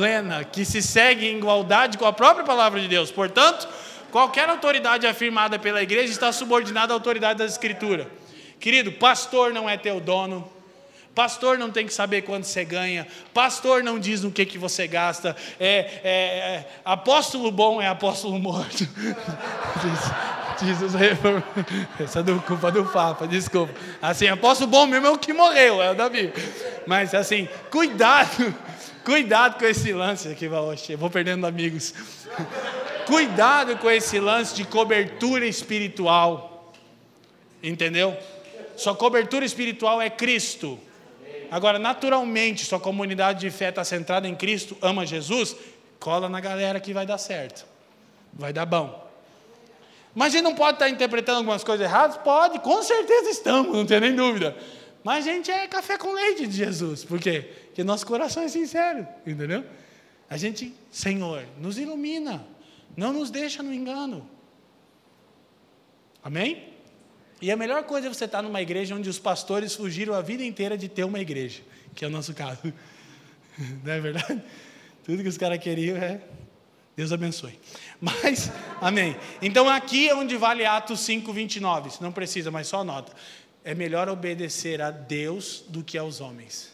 plena, 0.00 0.42
que 0.44 0.64
se 0.64 0.80
segue 0.80 1.26
em 1.28 1.36
igualdade 1.36 1.98
com 1.98 2.06
a 2.06 2.12
própria 2.12 2.42
palavra 2.42 2.80
de 2.80 2.88
Deus. 2.88 3.10
Portanto, 3.10 3.68
qualquer 4.10 4.48
autoridade 4.48 5.06
afirmada 5.06 5.58
pela 5.58 5.82
igreja 5.82 6.10
está 6.10 6.32
subordinada 6.32 6.94
à 6.94 6.96
autoridade 6.96 7.38
da 7.38 7.44
Escritura. 7.44 8.10
Querido, 8.58 8.92
pastor 8.92 9.52
não 9.52 9.68
é 9.68 9.76
teu 9.76 10.00
dono. 10.00 10.50
Pastor 11.14 11.58
não 11.58 11.70
tem 11.70 11.84
que 11.86 11.92
saber 11.92 12.22
quanto 12.22 12.46
você 12.46 12.64
ganha. 12.64 13.06
Pastor 13.34 13.82
não 13.82 13.98
diz 13.98 14.22
no 14.22 14.30
que, 14.30 14.46
que 14.46 14.56
você 14.56 14.86
gasta. 14.86 15.36
É, 15.58 16.00
é, 16.02 16.08
é 16.08 16.66
apóstolo 16.82 17.50
bom 17.50 17.82
é 17.82 17.86
apóstolo 17.88 18.38
morto. 18.38 18.88
os 20.64 20.94
Essa 22.00 22.20
é 22.20 22.46
culpa 22.46 22.70
do 22.70 22.86
Papa, 22.86 23.26
desculpa. 23.26 23.74
Assim, 24.00 24.28
apóstolo 24.28 24.70
bom 24.70 24.86
mesmo 24.86 25.08
é 25.08 25.10
o 25.10 25.18
que 25.18 25.34
morreu, 25.34 25.82
é 25.82 25.90
o 25.90 25.94
Davi. 25.94 26.32
Mas 26.86 27.14
assim, 27.14 27.46
cuidado 27.70 28.54
Cuidado 29.04 29.58
com 29.58 29.64
esse 29.64 29.92
lance 29.92 30.28
aqui. 30.28 30.48
Vou 30.96 31.10
perdendo 31.10 31.46
amigos. 31.46 31.94
Cuidado 33.06 33.76
com 33.78 33.90
esse 33.90 34.20
lance 34.20 34.54
de 34.54 34.64
cobertura 34.64 35.46
espiritual. 35.46 36.72
Entendeu? 37.62 38.16
Sua 38.76 38.94
cobertura 38.94 39.44
espiritual 39.44 40.00
é 40.00 40.08
Cristo. 40.08 40.78
Agora, 41.50 41.78
naturalmente, 41.78 42.64
sua 42.64 42.78
comunidade 42.78 43.40
de 43.40 43.50
fé 43.50 43.70
está 43.70 43.84
centrada 43.84 44.28
em 44.28 44.34
Cristo, 44.36 44.76
ama 44.80 45.04
Jesus, 45.04 45.56
cola 45.98 46.28
na 46.28 46.40
galera 46.40 46.78
que 46.78 46.94
vai 46.94 47.04
dar 47.04 47.18
certo. 47.18 47.66
Vai 48.32 48.52
dar 48.52 48.64
bom. 48.64 49.08
Mas 50.14 50.28
a 50.28 50.30
gente 50.36 50.44
não 50.44 50.54
pode 50.54 50.76
estar 50.76 50.88
interpretando 50.88 51.38
algumas 51.38 51.64
coisas 51.64 51.84
erradas? 51.84 52.16
Pode, 52.18 52.60
com 52.60 52.82
certeza 52.82 53.30
estamos, 53.30 53.76
não 53.76 53.84
tem 53.84 54.00
nem 54.00 54.14
dúvida. 54.14 54.56
Mas 55.02 55.26
a 55.26 55.32
gente 55.32 55.50
é 55.50 55.66
café 55.66 55.96
com 55.96 56.12
leite 56.12 56.46
de 56.46 56.56
Jesus. 56.56 57.04
Por 57.04 57.18
quê? 57.18 57.50
Porque 57.66 57.82
nosso 57.82 58.06
coração 58.06 58.42
é 58.42 58.48
sincero, 58.48 59.06
entendeu? 59.26 59.64
A 60.28 60.36
gente, 60.36 60.74
Senhor, 60.90 61.44
nos 61.58 61.78
ilumina. 61.78 62.46
Não 62.96 63.12
nos 63.12 63.30
deixa 63.30 63.62
no 63.62 63.72
engano. 63.72 64.28
Amém? 66.22 66.68
E 67.40 67.50
a 67.50 67.56
melhor 67.56 67.84
coisa 67.84 68.08
é 68.08 68.12
você 68.12 68.26
estar 68.26 68.42
numa 68.42 68.60
igreja 68.60 68.94
onde 68.94 69.08
os 69.08 69.18
pastores 69.18 69.74
fugiram 69.74 70.14
a 70.14 70.20
vida 70.20 70.44
inteira 70.44 70.76
de 70.76 70.88
ter 70.88 71.04
uma 71.04 71.18
igreja, 71.18 71.62
que 71.94 72.04
é 72.04 72.08
o 72.08 72.10
nosso 72.10 72.34
caso. 72.34 72.60
Não 73.82 73.92
é 73.92 74.00
verdade? 74.00 74.42
Tudo 75.04 75.22
que 75.22 75.28
os 75.28 75.38
caras 75.38 75.58
queriam 75.58 75.96
é. 75.96 76.20
Deus 76.94 77.12
abençoe. 77.12 77.58
Mas, 77.98 78.52
amém. 78.80 79.16
Então 79.40 79.68
aqui 79.68 80.10
é 80.10 80.14
onde 80.14 80.36
vale 80.36 80.66
Atos 80.66 81.00
5, 81.00 81.32
29. 81.32 81.90
Não 82.02 82.12
precisa, 82.12 82.50
mas 82.50 82.66
só 82.66 82.80
anota 82.80 83.12
é 83.64 83.74
melhor 83.74 84.08
obedecer 84.08 84.80
a 84.80 84.90
Deus 84.90 85.64
do 85.68 85.82
que 85.82 85.98
aos 85.98 86.20
homens. 86.20 86.72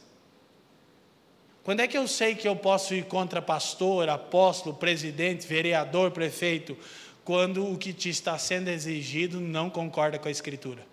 Quando 1.64 1.80
é 1.80 1.88
que 1.88 1.98
eu 1.98 2.06
sei 2.06 2.36
que 2.36 2.46
eu 2.46 2.54
posso 2.54 2.94
ir 2.94 3.06
contra 3.06 3.42
pastor, 3.42 4.08
apóstolo, 4.08 4.76
presidente, 4.76 5.46
vereador, 5.46 6.12
prefeito, 6.12 6.76
quando 7.24 7.68
o 7.68 7.76
que 7.76 7.92
te 7.92 8.08
está 8.08 8.38
sendo 8.38 8.68
exigido 8.68 9.40
não 9.40 9.68
concorda 9.68 10.16
com 10.16 10.28
a 10.28 10.30
Escritura? 10.30 10.86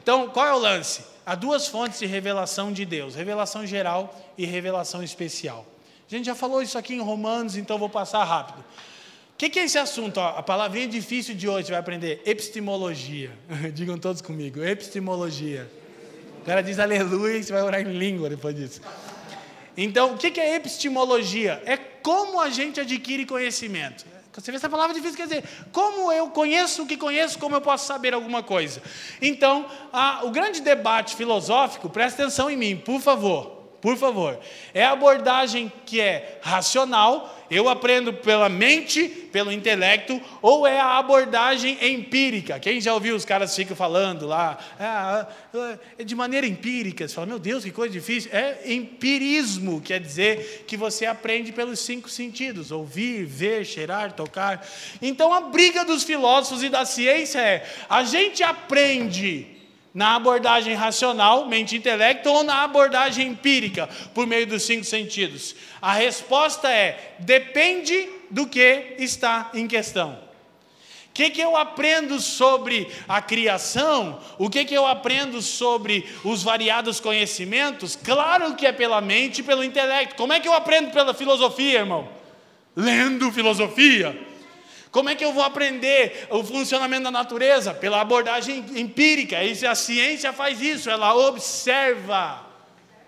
Então, 0.00 0.28
qual 0.28 0.46
é 0.46 0.54
o 0.54 0.58
lance? 0.58 1.04
Há 1.26 1.34
duas 1.34 1.66
fontes 1.66 1.98
de 1.98 2.06
revelação 2.06 2.72
de 2.72 2.84
Deus: 2.84 3.16
revelação 3.16 3.66
geral 3.66 4.16
e 4.38 4.46
revelação 4.46 5.02
especial. 5.02 5.66
A 6.08 6.14
gente 6.14 6.26
já 6.26 6.36
falou 6.36 6.62
isso 6.62 6.78
aqui 6.78 6.94
em 6.94 7.00
Romanos, 7.00 7.56
então 7.56 7.76
vou 7.76 7.90
passar 7.90 8.22
rápido. 8.22 8.64
O 9.36 9.38
que, 9.38 9.50
que, 9.50 9.58
é 9.58 9.64
esse 9.64 9.76
assunto? 9.76 10.16
Ó, 10.16 10.28
a 10.28 10.42
palavrinha 10.42 10.88
difícil 10.88 11.34
de 11.34 11.46
hoje 11.46 11.68
vai 11.68 11.78
aprender 11.78 12.22
epistemologia. 12.24 13.30
Digam 13.74 13.98
todos 13.98 14.22
comigo, 14.22 14.64
epistemologia. 14.64 15.70
O 16.40 16.46
cara 16.46 16.62
diz 16.62 16.78
aleluia 16.78 17.36
e 17.36 17.44
você 17.44 17.52
vai 17.52 17.60
orar 17.60 17.82
em 17.82 17.98
língua 17.98 18.30
depois 18.30 18.56
disso. 18.56 18.80
Então, 19.76 20.14
o 20.14 20.16
que, 20.16 20.30
que 20.30 20.40
é 20.40 20.54
epistemologia? 20.54 21.62
É 21.66 21.76
como 21.76 22.40
a 22.40 22.48
gente 22.48 22.80
adquire 22.80 23.26
conhecimento. 23.26 24.06
Você 24.32 24.50
vê 24.50 24.56
essa 24.56 24.70
palavra 24.70 24.94
difícil, 24.94 25.18
quer 25.18 25.24
dizer, 25.24 25.44
como 25.70 26.10
eu 26.10 26.30
conheço 26.30 26.84
o 26.84 26.86
que 26.86 26.96
conheço, 26.96 27.38
como 27.38 27.54
eu 27.54 27.60
posso 27.60 27.86
saber 27.86 28.14
alguma 28.14 28.42
coisa? 28.42 28.80
Então, 29.20 29.66
a, 29.92 30.24
o 30.24 30.30
grande 30.30 30.62
debate 30.62 31.14
filosófico, 31.14 31.90
presta 31.90 32.22
atenção 32.22 32.48
em 32.48 32.56
mim, 32.56 32.74
por 32.74 33.02
favor 33.02 33.55
por 33.80 33.96
favor. 33.96 34.38
É 34.72 34.84
a 34.84 34.92
abordagem 34.92 35.70
que 35.84 36.00
é 36.00 36.38
racional, 36.42 37.32
eu 37.50 37.68
aprendo 37.68 38.12
pela 38.12 38.48
mente, 38.48 39.08
pelo 39.32 39.52
intelecto, 39.52 40.20
ou 40.42 40.66
é 40.66 40.80
a 40.80 40.98
abordagem 40.98 41.78
empírica? 41.80 42.58
Quem 42.58 42.80
já 42.80 42.92
ouviu 42.92 43.14
os 43.14 43.24
caras 43.24 43.54
ficam 43.54 43.76
falando 43.76 44.26
lá, 44.26 44.58
ah, 44.80 45.26
é 45.98 46.02
de 46.02 46.14
maneira 46.14 46.46
empírica, 46.46 47.06
você 47.06 47.14
fala, 47.14 47.26
meu 47.26 47.38
Deus, 47.38 47.64
que 47.64 47.70
coisa 47.70 47.92
difícil. 47.92 48.30
É 48.32 48.72
empirismo, 48.72 49.80
quer 49.80 50.00
dizer 50.00 50.64
que 50.66 50.76
você 50.76 51.06
aprende 51.06 51.52
pelos 51.52 51.80
cinco 51.80 52.08
sentidos: 52.08 52.70
ouvir, 52.70 53.24
ver, 53.24 53.64
cheirar, 53.64 54.12
tocar. 54.12 54.66
Então 55.00 55.32
a 55.32 55.42
briga 55.42 55.84
dos 55.84 56.02
filósofos 56.02 56.62
e 56.62 56.68
da 56.68 56.84
ciência 56.84 57.40
é: 57.40 57.64
a 57.88 58.04
gente 58.04 58.42
aprende 58.42 59.55
na 59.96 60.14
abordagem 60.14 60.74
racional, 60.74 61.46
mente 61.46 61.74
e 61.74 61.78
intelecto, 61.78 62.28
ou 62.28 62.44
na 62.44 62.62
abordagem 62.62 63.28
empírica, 63.28 63.88
por 64.12 64.26
meio 64.26 64.46
dos 64.46 64.62
cinco 64.64 64.84
sentidos? 64.84 65.56
A 65.80 65.94
resposta 65.94 66.70
é: 66.70 67.14
depende 67.18 68.06
do 68.30 68.46
que 68.46 68.94
está 68.98 69.50
em 69.54 69.66
questão. 69.66 70.18
O 71.08 71.12
que, 71.14 71.30
que 71.30 71.40
eu 71.40 71.56
aprendo 71.56 72.20
sobre 72.20 72.88
a 73.08 73.22
criação? 73.22 74.20
O 74.36 74.50
que, 74.50 74.66
que 74.66 74.74
eu 74.74 74.86
aprendo 74.86 75.40
sobre 75.40 76.04
os 76.22 76.42
variados 76.42 77.00
conhecimentos? 77.00 77.96
Claro 77.96 78.54
que 78.54 78.66
é 78.66 78.72
pela 78.72 79.00
mente 79.00 79.38
e 79.38 79.44
pelo 79.44 79.64
intelecto. 79.64 80.14
Como 80.14 80.34
é 80.34 80.38
que 80.38 80.46
eu 80.46 80.52
aprendo 80.52 80.90
pela 80.90 81.14
filosofia, 81.14 81.78
irmão? 81.78 82.06
Lendo 82.76 83.32
filosofia. 83.32 84.35
Como 84.96 85.10
é 85.10 85.14
que 85.14 85.22
eu 85.22 85.30
vou 85.34 85.42
aprender 85.42 86.26
o 86.30 86.42
funcionamento 86.42 87.04
da 87.04 87.10
natureza? 87.10 87.74
Pela 87.74 88.00
abordagem 88.00 88.64
empírica. 88.80 89.44
E 89.44 89.66
a 89.66 89.74
ciência 89.74 90.32
faz 90.32 90.62
isso, 90.62 90.88
ela 90.88 91.14
observa 91.14 92.42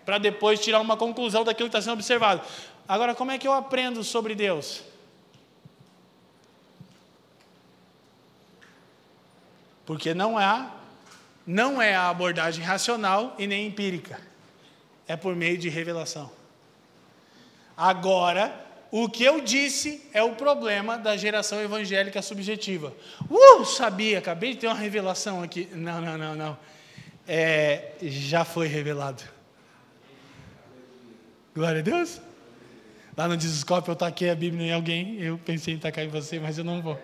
para 0.05 0.19
depois 0.19 0.61
tirar 0.61 0.81
uma 0.81 0.99
conclusão 0.99 1.45
daquilo 1.45 1.71
que 1.71 1.75
está 1.75 1.81
sendo 1.81 1.95
observado. 1.95 2.43
Agora, 2.87 3.15
como 3.15 3.31
é 3.31 3.39
que 3.39 3.49
eu 3.49 3.55
aprendo 3.55 4.05
sobre 4.05 4.35
Deus? 4.35 4.83
Porque 9.87 10.13
não 10.13 10.39
é, 10.39 10.67
não 11.47 11.81
é 11.81 11.95
a 11.95 12.11
abordagem 12.11 12.63
racional 12.63 13.35
e 13.39 13.47
nem 13.47 13.67
empírica. 13.67 14.21
É 15.07 15.17
por 15.17 15.35
meio 15.35 15.57
de 15.57 15.71
revelação. 15.71 16.31
Agora, 17.75 18.68
o 18.91 19.09
que 19.09 19.23
eu 19.23 19.41
disse 19.41 20.09
é 20.13 20.23
o 20.23 20.35
problema 20.35 20.97
da 20.97 21.17
geração 21.17 21.61
evangélica 21.61 22.23
subjetiva. 22.23 22.95
Uh, 23.31 23.65
sabia, 23.65 24.19
acabei 24.19 24.55
de 24.55 24.61
ter 24.61 24.67
uma 24.67 24.75
revelação 24.75 25.43
aqui. 25.43 25.69
Não, 25.73 26.01
não, 26.01 26.17
não, 26.17 26.35
não. 26.35 26.59
É, 27.27 27.93
já 28.01 28.45
foi 28.45 28.67
revelado. 28.67 29.23
Glória 31.55 31.81
a 31.81 31.83
Deus. 31.83 32.21
Lá 33.17 33.27
no 33.27 33.37
Discoscope 33.37 33.89
eu 33.89 33.97
taquei 33.97 34.31
a 34.31 34.35
Bíblia 34.35 34.69
em 34.69 34.73
alguém, 34.73 35.21
eu 35.21 35.37
pensei 35.39 35.75
em 35.75 35.79
tacar 35.79 36.05
em 36.05 36.09
você, 36.09 36.39
mas 36.39 36.57
eu 36.57 36.65
não 36.65 36.81
vou. 36.81 36.97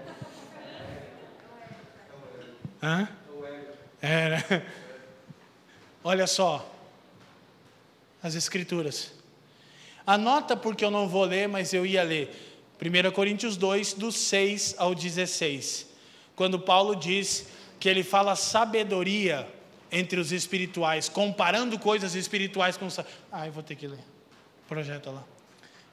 Hã? 2.80 3.08
Era. 4.00 4.64
Olha 6.04 6.26
só. 6.26 6.70
As 8.22 8.34
Escrituras. 8.34 9.13
Anota 10.06 10.56
porque 10.56 10.84
eu 10.84 10.90
não 10.90 11.08
vou 11.08 11.24
ler, 11.24 11.48
mas 11.48 11.72
eu 11.72 11.86
ia 11.86 12.02
ler. 12.02 12.54
1 12.80 13.10
Coríntios 13.12 13.56
2, 13.56 13.94
do 13.94 14.12
6 14.12 14.74
ao 14.78 14.94
16. 14.94 15.86
Quando 16.36 16.58
Paulo 16.58 16.94
diz 16.94 17.46
que 17.80 17.88
ele 17.88 18.02
fala 18.02 18.36
sabedoria 18.36 19.48
entre 19.90 20.18
os 20.18 20.32
espirituais, 20.32 21.08
comparando 21.08 21.78
coisas 21.78 22.14
espirituais 22.14 22.76
com. 22.76 22.88
Eu 23.44 23.52
vou 23.52 23.62
ter 23.62 23.76
que 23.76 23.86
ler. 23.86 24.04
Projeta 24.68 25.10
lá. 25.10 25.24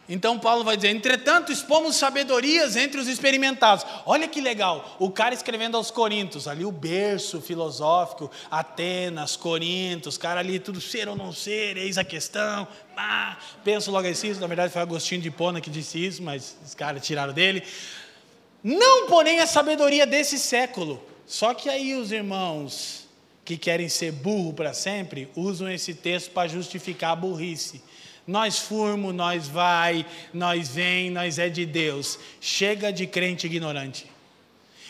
Então 0.10 0.38
Paulo 0.40 0.64
vai 0.64 0.76
dizer: 0.76 0.90
entretanto, 0.90 1.52
expomos 1.52 1.96
sabedorias 1.96 2.76
entre 2.76 3.00
os 3.00 3.08
experimentados. 3.08 3.86
Olha 4.06 4.28
que 4.28 4.42
legal, 4.42 4.98
o 5.00 5.10
cara 5.10 5.34
escrevendo 5.34 5.78
aos 5.78 5.92
Coríntios, 5.92 6.48
ali 6.48 6.66
o 6.66 6.72
berço 6.72 7.40
filosófico, 7.40 8.30
Atenas, 8.50 9.36
Corintos, 9.36 10.18
cara 10.18 10.40
ali, 10.40 10.60
tudo 10.60 10.82
ser 10.82 11.08
ou 11.08 11.16
não 11.16 11.32
ser, 11.32 11.78
eis 11.78 11.98
a 11.98 12.04
questão. 12.04 12.68
Ah, 12.96 13.38
penso 13.64 13.90
logo 13.90 14.08
assim, 14.08 14.34
na 14.34 14.48
verdade 14.48 14.72
foi 14.72 14.82
Agostinho 14.82 15.22
de 15.22 15.30
Hipona 15.30 15.60
que 15.60 15.70
disse 15.70 16.06
isso, 16.06 16.22
mas 16.22 16.58
os 16.66 16.76
caras 16.76 17.06
tiraram 17.06 17.34
dele. 17.34 17.64
Não, 18.64 19.08
porém, 19.08 19.40
a 19.40 19.48
sabedoria 19.48 20.06
desse 20.06 20.38
século. 20.38 21.02
Só 21.26 21.54
que 21.54 21.70
aí 21.70 21.96
os 21.96 22.12
irmãos 22.12 23.08
que 23.44 23.58
querem 23.58 23.90
ser 23.90 24.12
burro 24.12 24.54
para 24.54 24.74
sempre 24.74 25.30
usam 25.36 25.70
esse 25.70 25.94
texto 25.94 26.32
para 26.32 26.48
justificar 26.48 27.12
a 27.12 27.16
burrice. 27.16 27.82
Nós 28.26 28.60
furmo, 28.60 29.12
nós 29.12 29.48
vai, 29.48 30.06
nós 30.34 30.70
vem, 30.70 31.10
nós 31.10 31.40
é 31.40 31.50
de 31.50 31.66
Deus. 31.66 32.20
Chega 32.40 32.92
de 32.92 33.08
crente 33.08 33.48
ignorante. 33.48 34.12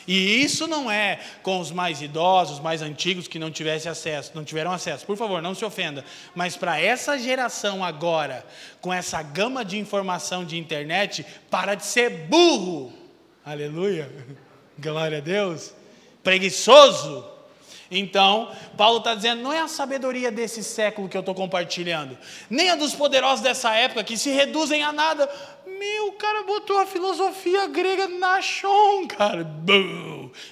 E 0.08 0.44
isso 0.44 0.68
não 0.68 0.92
é 0.92 1.20
com 1.44 1.60
os 1.60 1.72
mais 1.72 2.02
idosos, 2.02 2.60
mais 2.60 2.82
antigos 2.82 3.28
que 3.28 3.40
não 3.40 3.52
tivessem 3.52 3.92
acesso, 3.92 4.32
não 4.34 4.44
tiveram 4.44 4.72
acesso. 4.72 5.06
Por 5.06 5.16
favor, 5.16 5.42
não 5.42 5.56
se 5.56 5.64
ofenda. 5.64 6.04
Mas 6.36 6.58
para 6.58 6.80
essa 6.80 7.18
geração 7.18 7.84
agora, 7.84 8.46
com 8.82 8.92
essa 8.92 9.22
gama 9.22 9.64
de 9.64 9.78
informação 9.78 10.44
de 10.44 10.58
internet, 10.58 11.26
para 11.50 11.76
de 11.76 11.86
ser 11.86 12.10
burro. 12.28 12.92
Aleluia. 13.46 14.12
Glória 14.78 15.20
a 15.20 15.22
Deus. 15.22 15.74
Preguiçoso. 16.24 17.31
Então, 17.92 18.50
Paulo 18.78 19.00
está 19.00 19.14
dizendo: 19.14 19.44
não 19.44 19.52
é 19.52 19.60
a 19.60 19.68
sabedoria 19.68 20.32
desse 20.32 20.64
século 20.64 21.10
que 21.10 21.18
eu 21.18 21.20
estou 21.20 21.36
compartilhando, 21.36 22.18
nem 22.50 22.70
a 22.70 22.76
dos 22.76 22.96
poderosos 22.96 23.42
dessa 23.42 23.76
época 23.76 24.04
que 24.04 24.18
se 24.18 24.30
reduzem 24.30 24.82
a 24.82 24.94
nada. 24.94 25.30
Meu, 25.66 26.08
o 26.08 26.14
cara 26.14 26.44
botou 26.44 26.78
a 26.78 26.86
filosofia 26.86 27.68
grega 27.68 28.08
na 28.08 28.40
chão, 28.42 29.08
cara. 29.08 29.46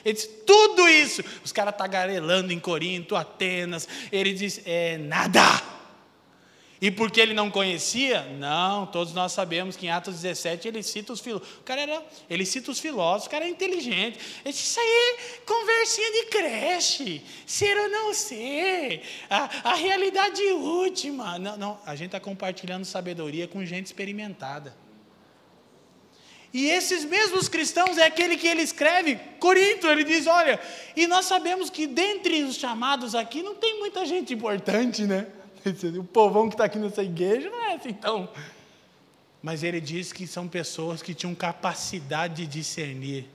Ele 0.03 0.14
disse, 0.14 0.28
tudo 0.45 0.90
isso. 0.90 1.24
Os 1.45 1.52
caras 1.52 1.76
tagarelando 1.78 2.52
em 2.52 2.60
Corinto, 2.60 3.16
Atenas. 3.16 3.88
Ele 4.11 4.34
diz: 4.34 4.61
é 4.66 4.98
nada. 4.98 5.78
E 6.81 6.89
porque 6.89 7.19
ele 7.19 7.34
não 7.34 7.51
conhecia? 7.51 8.23
Não, 8.39 8.85
todos 8.85 9.14
nós 9.14 9.34
sabemos 9.34 9.76
que 9.76 9.85
em 9.85 9.89
Atos 9.89 10.22
17 10.22 10.68
ele 10.68 10.81
cita 10.81 11.11
os 11.11 11.19
filósofos. 11.19 11.57
O 11.57 11.64
cara 11.64 11.81
era, 11.81 12.06
ele 12.30 12.45
cita 12.45 12.72
os 12.72 12.80
filósofos, 12.80 13.27
o 13.27 13.30
cara 13.30 13.45
é 13.45 13.49
inteligente. 13.49 14.18
Isso 14.45 14.80
aí 14.80 14.85
é 14.85 15.39
conversinha 15.45 16.11
de 16.11 16.26
creche, 16.27 17.22
ser 17.45 17.77
ou 17.77 17.89
não 17.89 18.14
ser, 18.14 19.01
a, 19.30 19.72
a 19.72 19.76
realidade 19.76 20.41
última. 20.53 21.38
Não, 21.38 21.57
não, 21.57 21.80
a 21.85 21.95
gente 21.95 22.07
está 22.07 22.19
compartilhando 22.19 22.85
sabedoria 22.85 23.45
com 23.45 23.65
gente 23.65 23.88
experimentada. 23.88 24.73
E 26.53 26.68
esses 26.69 27.03
mesmos 27.03 27.49
cristãos 27.49 27.97
é 27.97 28.06
aquele 28.06 28.38
que 28.38 28.47
ele 28.47 28.61
escreve, 28.61 29.19
Corinto, 29.38 29.85
ele 29.85 30.06
diz: 30.06 30.26
olha, 30.27 30.60
e 30.95 31.06
nós 31.07 31.26
sabemos 31.26 31.69
que 31.69 31.85
dentre 31.85 32.41
os 32.43 32.56
chamados 32.56 33.14
aqui 33.14 33.43
não 33.43 33.53
tem 33.53 33.77
muita 33.80 34.06
gente 34.06 34.34
importante, 34.34 35.03
né? 35.03 35.27
O 35.98 36.03
povão 36.03 36.48
que 36.48 36.56
está 36.56 36.65
aqui 36.65 36.77
nessa 36.77 37.03
igreja 37.03 37.49
não 37.49 37.64
é 37.64 37.73
assim 37.73 37.94
tão. 37.94 38.30
Mas 39.41 39.64
ele 39.64 39.80
diz 39.80 40.11
que 40.11 40.27
são 40.27 40.48
pessoas 40.48 41.02
que 41.02 41.14
tinham 41.14 41.34
capacidade 41.34 42.45
de 42.45 42.48
discernir. 42.48 43.26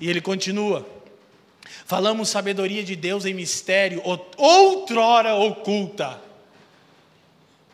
E 0.00 0.08
ele 0.08 0.20
continua. 0.20 0.86
Falamos 1.86 2.28
sabedoria 2.28 2.82
de 2.82 2.94
Deus 2.94 3.24
em 3.24 3.34
mistério, 3.34 4.02
outrora 4.36 5.34
oculta. 5.34 6.20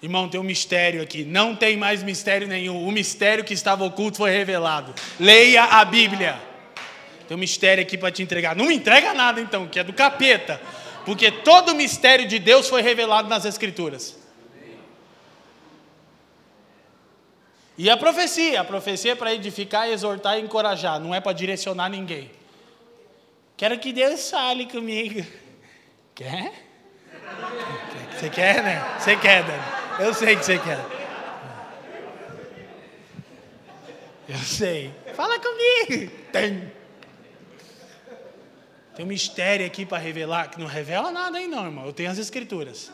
Irmão, 0.02 0.28
tem 0.28 0.40
um 0.40 0.44
mistério 0.44 1.02
aqui. 1.02 1.24
Não 1.24 1.54
tem 1.54 1.76
mais 1.76 2.02
mistério 2.02 2.48
nenhum. 2.48 2.86
O 2.86 2.90
mistério 2.90 3.44
que 3.44 3.52
estava 3.52 3.84
oculto 3.84 4.18
foi 4.18 4.30
revelado. 4.30 4.94
Leia 5.18 5.64
a 5.64 5.84
Bíblia. 5.84 6.40
Tem 7.28 7.36
um 7.36 7.40
mistério 7.40 7.82
aqui 7.82 7.98
para 7.98 8.10
te 8.10 8.22
entregar. 8.22 8.56
Não 8.56 8.66
me 8.66 8.74
entrega 8.74 9.12
nada, 9.12 9.40
então, 9.40 9.68
que 9.68 9.78
é 9.78 9.84
do 9.84 9.92
capeta. 9.92 10.60
Porque 11.10 11.28
todo 11.28 11.72
o 11.72 11.74
mistério 11.74 12.24
de 12.24 12.38
Deus 12.38 12.68
foi 12.68 12.82
revelado 12.82 13.28
nas 13.28 13.44
Escrituras. 13.44 14.16
E 17.76 17.90
a 17.90 17.96
profecia, 17.96 18.60
a 18.60 18.64
profecia 18.64 19.10
é 19.10 19.14
para 19.16 19.34
edificar, 19.34 19.88
exortar 19.88 20.38
e 20.38 20.42
encorajar, 20.42 21.00
não 21.00 21.12
é 21.12 21.20
para 21.20 21.32
direcionar 21.32 21.88
ninguém. 21.88 22.30
Quero 23.56 23.76
que 23.80 23.92
Deus 23.92 24.30
fale 24.30 24.66
comigo. 24.66 25.26
Quer? 26.14 26.52
Você 28.16 28.30
quer, 28.30 28.62
né? 28.62 28.96
Você 29.00 29.16
quer, 29.16 29.42
Dani. 29.42 29.62
Eu 29.98 30.14
sei 30.14 30.36
que 30.36 30.44
você 30.44 30.58
quer. 30.60 30.78
Eu 34.28 34.38
sei. 34.38 34.94
fala 35.16 35.40
comigo. 35.40 36.12
Tem. 36.30 36.70
Tem 39.00 39.04
um 39.06 39.08
mistério 39.08 39.64
aqui 39.64 39.86
para 39.86 39.96
revelar, 39.96 40.50
que 40.50 40.60
não 40.60 40.66
revela 40.66 41.10
nada 41.10 41.38
aí 41.38 41.46
não, 41.46 41.64
irmão. 41.64 41.86
Eu 41.86 41.92
tenho 41.94 42.10
as 42.10 42.18
escrituras. 42.18 42.92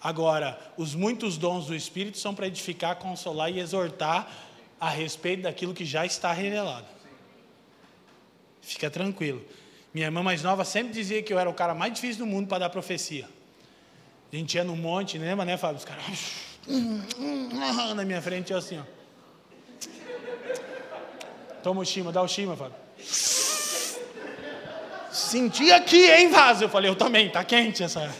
Agora, 0.00 0.56
os 0.76 0.94
muitos 0.94 1.36
dons 1.36 1.66
do 1.66 1.74
Espírito 1.74 2.18
são 2.18 2.32
para 2.32 2.46
edificar, 2.46 2.94
consolar 2.94 3.50
e 3.50 3.58
exortar 3.58 4.30
a 4.78 4.88
respeito 4.88 5.42
daquilo 5.42 5.74
que 5.74 5.84
já 5.84 6.06
está 6.06 6.32
revelado. 6.32 6.86
Fica 8.62 8.88
tranquilo. 8.88 9.44
Minha 9.92 10.06
irmã 10.06 10.22
mais 10.22 10.40
nova 10.40 10.64
sempre 10.64 10.92
dizia 10.92 11.20
que 11.20 11.32
eu 11.32 11.38
era 11.40 11.50
o 11.50 11.54
cara 11.54 11.74
mais 11.74 11.92
difícil 11.92 12.24
do 12.24 12.30
mundo 12.30 12.46
para 12.46 12.60
dar 12.60 12.70
profecia. 12.70 13.28
A 14.32 14.36
gente 14.36 14.54
ia 14.54 14.62
no 14.62 14.76
monte, 14.76 15.18
lembra, 15.18 15.44
né, 15.44 15.56
Fábio? 15.56 15.78
Os 15.78 15.84
caras 15.84 16.04
na 17.96 18.04
minha 18.04 18.22
frente, 18.22 18.52
eu 18.52 18.58
assim, 18.58 18.78
ó. 18.78 18.84
Toma 21.60 21.80
o 21.80 21.84
chima, 21.84 22.12
dá 22.12 22.22
o 22.22 22.28
chima, 22.28 22.56
Fábio. 22.56 22.76
Senti 25.14 25.70
aqui, 25.70 26.10
hein, 26.10 26.28
vaso? 26.28 26.64
Eu 26.64 26.68
falei, 26.68 26.90
eu 26.90 26.96
também, 26.96 27.30
tá 27.30 27.44
quente 27.44 27.84
essa. 27.84 28.12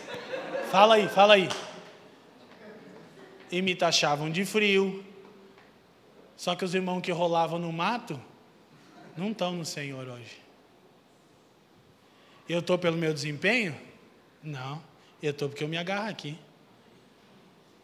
Fala 0.70 0.94
aí, 0.94 1.08
fala 1.08 1.34
aí. 1.34 1.48
E 3.50 3.60
me 3.60 3.74
taxavam 3.74 4.30
de 4.30 4.44
frio. 4.44 5.04
Só 6.36 6.54
que 6.54 6.64
os 6.64 6.72
irmãos 6.72 7.00
que 7.00 7.10
rolavam 7.10 7.58
no 7.58 7.72
mato 7.72 8.20
não 9.16 9.32
estão 9.32 9.50
no 9.50 9.64
Senhor 9.64 10.06
hoje. 10.06 10.40
Eu 12.48 12.60
estou 12.60 12.78
pelo 12.78 12.96
meu 12.96 13.12
desempenho? 13.12 13.76
Não. 14.40 14.80
Eu 15.20 15.32
estou 15.32 15.48
porque 15.48 15.64
eu 15.64 15.68
me 15.68 15.76
agarro 15.76 16.08
aqui. 16.08 16.38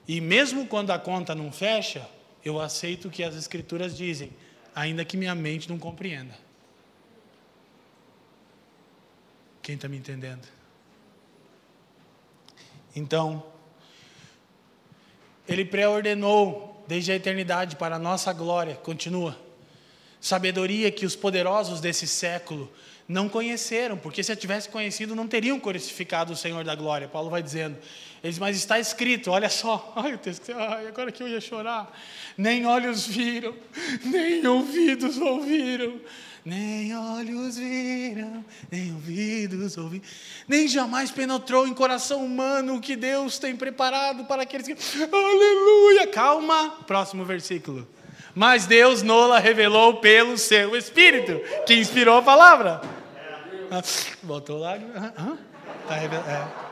E 0.07 0.21
mesmo 0.21 0.69
quando 0.69 0.93
a 0.93 1.01
conta 1.01 1.35
não 1.35 1.51
fecha, 1.51 2.09
eu 2.45 2.61
aceito 2.61 3.09
o 3.09 3.11
que 3.11 3.25
as 3.25 3.35
Escrituras 3.35 3.97
dizem, 3.97 4.31
ainda 4.73 5.05
que 5.05 5.17
minha 5.17 5.35
mente 5.35 5.69
não 5.69 5.81
compreenda. 5.81 6.49
Quem 9.63 9.75
está 9.75 9.89
me 9.89 9.97
entendendo? 9.97 10.47
Então, 12.95 13.43
Ele 15.49 15.65
pré-ordenou 15.65 16.85
desde 16.89 17.13
a 17.13 17.15
eternidade 17.15 17.77
para 17.77 17.97
a 17.97 17.99
nossa 17.99 18.33
glória, 18.33 18.75
continua. 18.75 19.39
Sabedoria 20.21 20.91
que 20.91 21.07
os 21.07 21.17
poderosos 21.17 21.81
desse 21.81 22.07
século 22.07 22.71
não 23.11 23.29
conheceram, 23.29 23.97
porque 23.97 24.23
se 24.23 24.31
a 24.31 24.37
tivesse 24.37 24.69
conhecido, 24.69 25.17
não 25.17 25.27
teriam 25.27 25.59
crucificado 25.59 26.33
o 26.33 26.37
Senhor 26.37 26.63
da 26.63 26.77
glória. 26.77 27.09
Paulo 27.09 27.29
vai 27.29 27.43
dizendo. 27.43 27.77
Eles, 28.23 28.39
mas 28.39 28.57
está 28.57 28.79
escrito, 28.79 29.33
olha 29.33 29.49
só, 29.49 29.93
ai, 29.97 30.17
texto, 30.17 30.53
ai, 30.53 30.87
agora 30.87 31.11
que 31.11 31.21
eu 31.21 31.27
ia 31.27 31.41
chorar. 31.41 31.93
Nem 32.37 32.67
olhos 32.67 33.07
viram, 33.07 33.57
nem 34.05 34.47
ouvidos 34.47 35.19
ouviram, 35.19 36.01
nem 36.45 36.97
olhos 36.97 37.57
viram, 37.57 38.45
nem 38.71 38.93
ouvidos 38.93 39.77
ouviram, 39.77 40.05
nem 40.49 40.67
jamais 40.67 41.11
penetrou 41.11 41.67
em 41.67 41.75
coração 41.75 42.25
humano 42.25 42.77
o 42.77 42.81
que 42.81 42.97
Deus 42.97 43.39
tem 43.39 43.55
preparado 43.57 44.25
para 44.25 44.43
aqueles 44.43 44.67
que. 44.67 44.77
Aleluia! 45.03 46.07
Calma, 46.09 46.71
próximo 46.87 47.25
versículo. 47.25 47.87
Mas 48.35 48.67
Deus 48.67 49.03
nola 49.03 49.39
revelou 49.39 49.97
pelo 49.97 50.39
seu 50.39 50.77
Espírito, 50.77 51.41
que 51.67 51.75
inspirou 51.75 52.19
a 52.19 52.23
palavra. 52.23 52.81
Botou 54.23 54.59
lá. 54.59 54.79
Tá 55.87 55.97
é. 55.97 56.71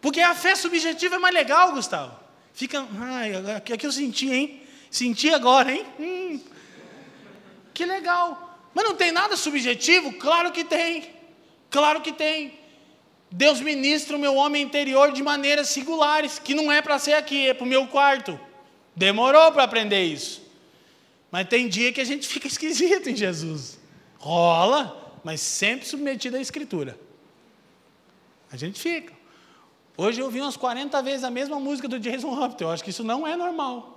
Porque 0.00 0.20
a 0.20 0.34
fé 0.34 0.54
subjetiva 0.54 1.16
é 1.16 1.18
mais 1.18 1.34
legal, 1.34 1.72
Gustavo. 1.72 2.16
Fica. 2.52 2.86
Ai, 3.00 3.32
aqui 3.56 3.86
eu 3.86 3.92
senti, 3.92 4.32
hein? 4.32 4.65
Senti 4.96 5.28
agora, 5.28 5.70
hein? 5.74 5.84
Hum, 6.00 6.40
que 7.74 7.84
legal. 7.84 8.58
Mas 8.72 8.82
não 8.82 8.94
tem 8.94 9.12
nada 9.12 9.36
subjetivo? 9.36 10.14
Claro 10.14 10.50
que 10.50 10.64
tem. 10.64 11.10
Claro 11.68 12.00
que 12.00 12.12
tem. 12.12 12.58
Deus 13.30 13.60
ministra 13.60 14.16
o 14.16 14.18
meu 14.18 14.34
homem 14.36 14.62
interior 14.62 15.12
de 15.12 15.22
maneiras 15.22 15.68
singulares, 15.68 16.38
que 16.38 16.54
não 16.54 16.72
é 16.72 16.80
para 16.80 16.98
ser 16.98 17.12
aqui, 17.12 17.46
é 17.46 17.52
para 17.52 17.64
o 17.64 17.68
meu 17.68 17.86
quarto. 17.88 18.40
Demorou 18.94 19.52
para 19.52 19.64
aprender 19.64 20.02
isso. 20.02 20.40
Mas 21.30 21.46
tem 21.46 21.68
dia 21.68 21.92
que 21.92 22.00
a 22.00 22.04
gente 22.04 22.26
fica 22.26 22.46
esquisito 22.48 23.10
em 23.10 23.16
Jesus. 23.16 23.78
Rola, 24.18 25.20
mas 25.22 25.42
sempre 25.42 25.86
submetido 25.86 26.38
à 26.38 26.40
Escritura. 26.40 26.98
A 28.50 28.56
gente 28.56 28.80
fica. 28.80 29.12
Hoje 29.94 30.22
eu 30.22 30.24
ouvi 30.24 30.40
umas 30.40 30.56
40 30.56 31.02
vezes 31.02 31.22
a 31.22 31.30
mesma 31.30 31.60
música 31.60 31.86
do 31.86 32.00
Jason 32.00 32.32
Hopton. 32.32 32.64
Eu 32.64 32.70
acho 32.70 32.82
que 32.82 32.88
isso 32.88 33.04
não 33.04 33.26
é 33.26 33.36
normal. 33.36 33.95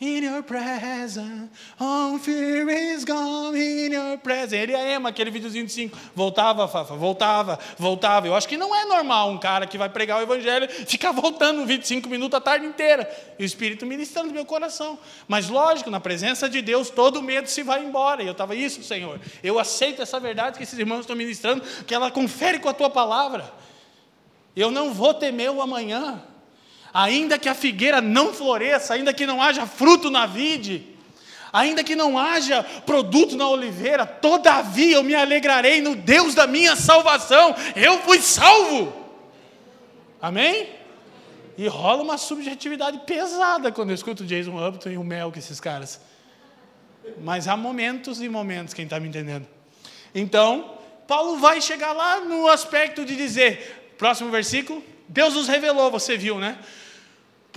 In 0.00 0.22
your 0.22 0.44
presence, 0.44 1.50
all 1.80 2.20
fear 2.20 2.70
is 2.70 3.04
gone 3.04 3.56
in 3.56 3.92
your 3.92 4.16
presence. 4.18 4.54
Ele 4.54 4.70
e 4.70 4.76
a 4.76 4.94
Emma, 4.94 5.08
aquele 5.08 5.28
videozinho 5.28 5.66
de 5.66 5.72
cinco. 5.72 5.98
Voltava, 6.14 6.68
Fafa, 6.68 6.94
voltava, 6.94 7.58
voltava. 7.76 8.28
Eu 8.28 8.36
acho 8.36 8.46
que 8.46 8.56
não 8.56 8.72
é 8.72 8.84
normal 8.84 9.28
um 9.30 9.38
cara 9.38 9.66
que 9.66 9.76
vai 9.76 9.88
pregar 9.88 10.20
o 10.20 10.22
evangelho 10.22 10.68
ficar 10.68 11.10
voltando 11.10 11.66
25 11.66 12.08
minutos 12.08 12.36
a 12.36 12.40
tarde 12.40 12.64
inteira. 12.64 13.10
E 13.40 13.42
o 13.42 13.44
Espírito 13.44 13.84
ministrando 13.84 14.28
no 14.28 14.34
meu 14.34 14.44
coração. 14.44 14.96
Mas 15.26 15.48
lógico, 15.48 15.90
na 15.90 15.98
presença 15.98 16.48
de 16.48 16.62
Deus, 16.62 16.90
todo 16.90 17.20
medo 17.20 17.48
se 17.48 17.64
vai 17.64 17.84
embora. 17.84 18.22
E 18.22 18.26
eu 18.26 18.32
estava, 18.32 18.54
isso, 18.54 18.84
Senhor. 18.84 19.18
Eu 19.42 19.58
aceito 19.58 20.00
essa 20.00 20.20
verdade 20.20 20.58
que 20.58 20.62
esses 20.62 20.78
irmãos 20.78 21.00
estão 21.00 21.16
ministrando, 21.16 21.64
que 21.88 21.92
ela 21.92 22.08
confere 22.08 22.60
com 22.60 22.68
a 22.68 22.72
tua 22.72 22.88
palavra. 22.88 23.52
Eu 24.54 24.70
não 24.70 24.94
vou 24.94 25.12
temer 25.12 25.50
o 25.50 25.60
amanhã 25.60 26.22
ainda 26.98 27.38
que 27.38 27.48
a 27.48 27.54
figueira 27.54 28.00
não 28.00 28.34
floresça, 28.34 28.94
ainda 28.94 29.14
que 29.14 29.24
não 29.24 29.40
haja 29.40 29.64
fruto 29.66 30.10
na 30.10 30.26
vide, 30.26 30.84
ainda 31.52 31.84
que 31.84 31.94
não 31.94 32.18
haja 32.18 32.64
produto 32.84 33.36
na 33.36 33.48
oliveira, 33.48 34.04
todavia 34.04 34.96
eu 34.96 35.04
me 35.04 35.14
alegrarei 35.14 35.80
no 35.80 35.94
Deus 35.94 36.34
da 36.34 36.44
minha 36.44 36.74
salvação, 36.74 37.54
eu 37.76 38.00
fui 38.00 38.20
salvo. 38.20 38.92
Amém? 40.20 40.70
E 41.56 41.68
rola 41.68 42.02
uma 42.02 42.18
subjetividade 42.18 42.98
pesada 43.06 43.70
quando 43.70 43.90
eu 43.90 43.94
escuto 43.94 44.24
Jason 44.24 44.66
Upton 44.66 44.90
e 44.90 44.98
o 44.98 45.04
Mel 45.04 45.30
com 45.30 45.38
esses 45.38 45.60
caras. 45.60 46.00
Mas 47.20 47.46
há 47.46 47.56
momentos 47.56 48.20
e 48.20 48.28
momentos, 48.28 48.74
quem 48.74 48.86
está 48.86 48.98
me 48.98 49.06
entendendo? 49.06 49.46
Então, 50.12 50.78
Paulo 51.06 51.38
vai 51.38 51.60
chegar 51.60 51.92
lá 51.92 52.20
no 52.22 52.48
aspecto 52.48 53.04
de 53.04 53.14
dizer, 53.14 53.94
próximo 53.96 54.32
versículo, 54.32 54.82
Deus 55.08 55.34
nos 55.34 55.46
revelou, 55.46 55.92
você 55.92 56.16
viu, 56.16 56.40
né? 56.40 56.58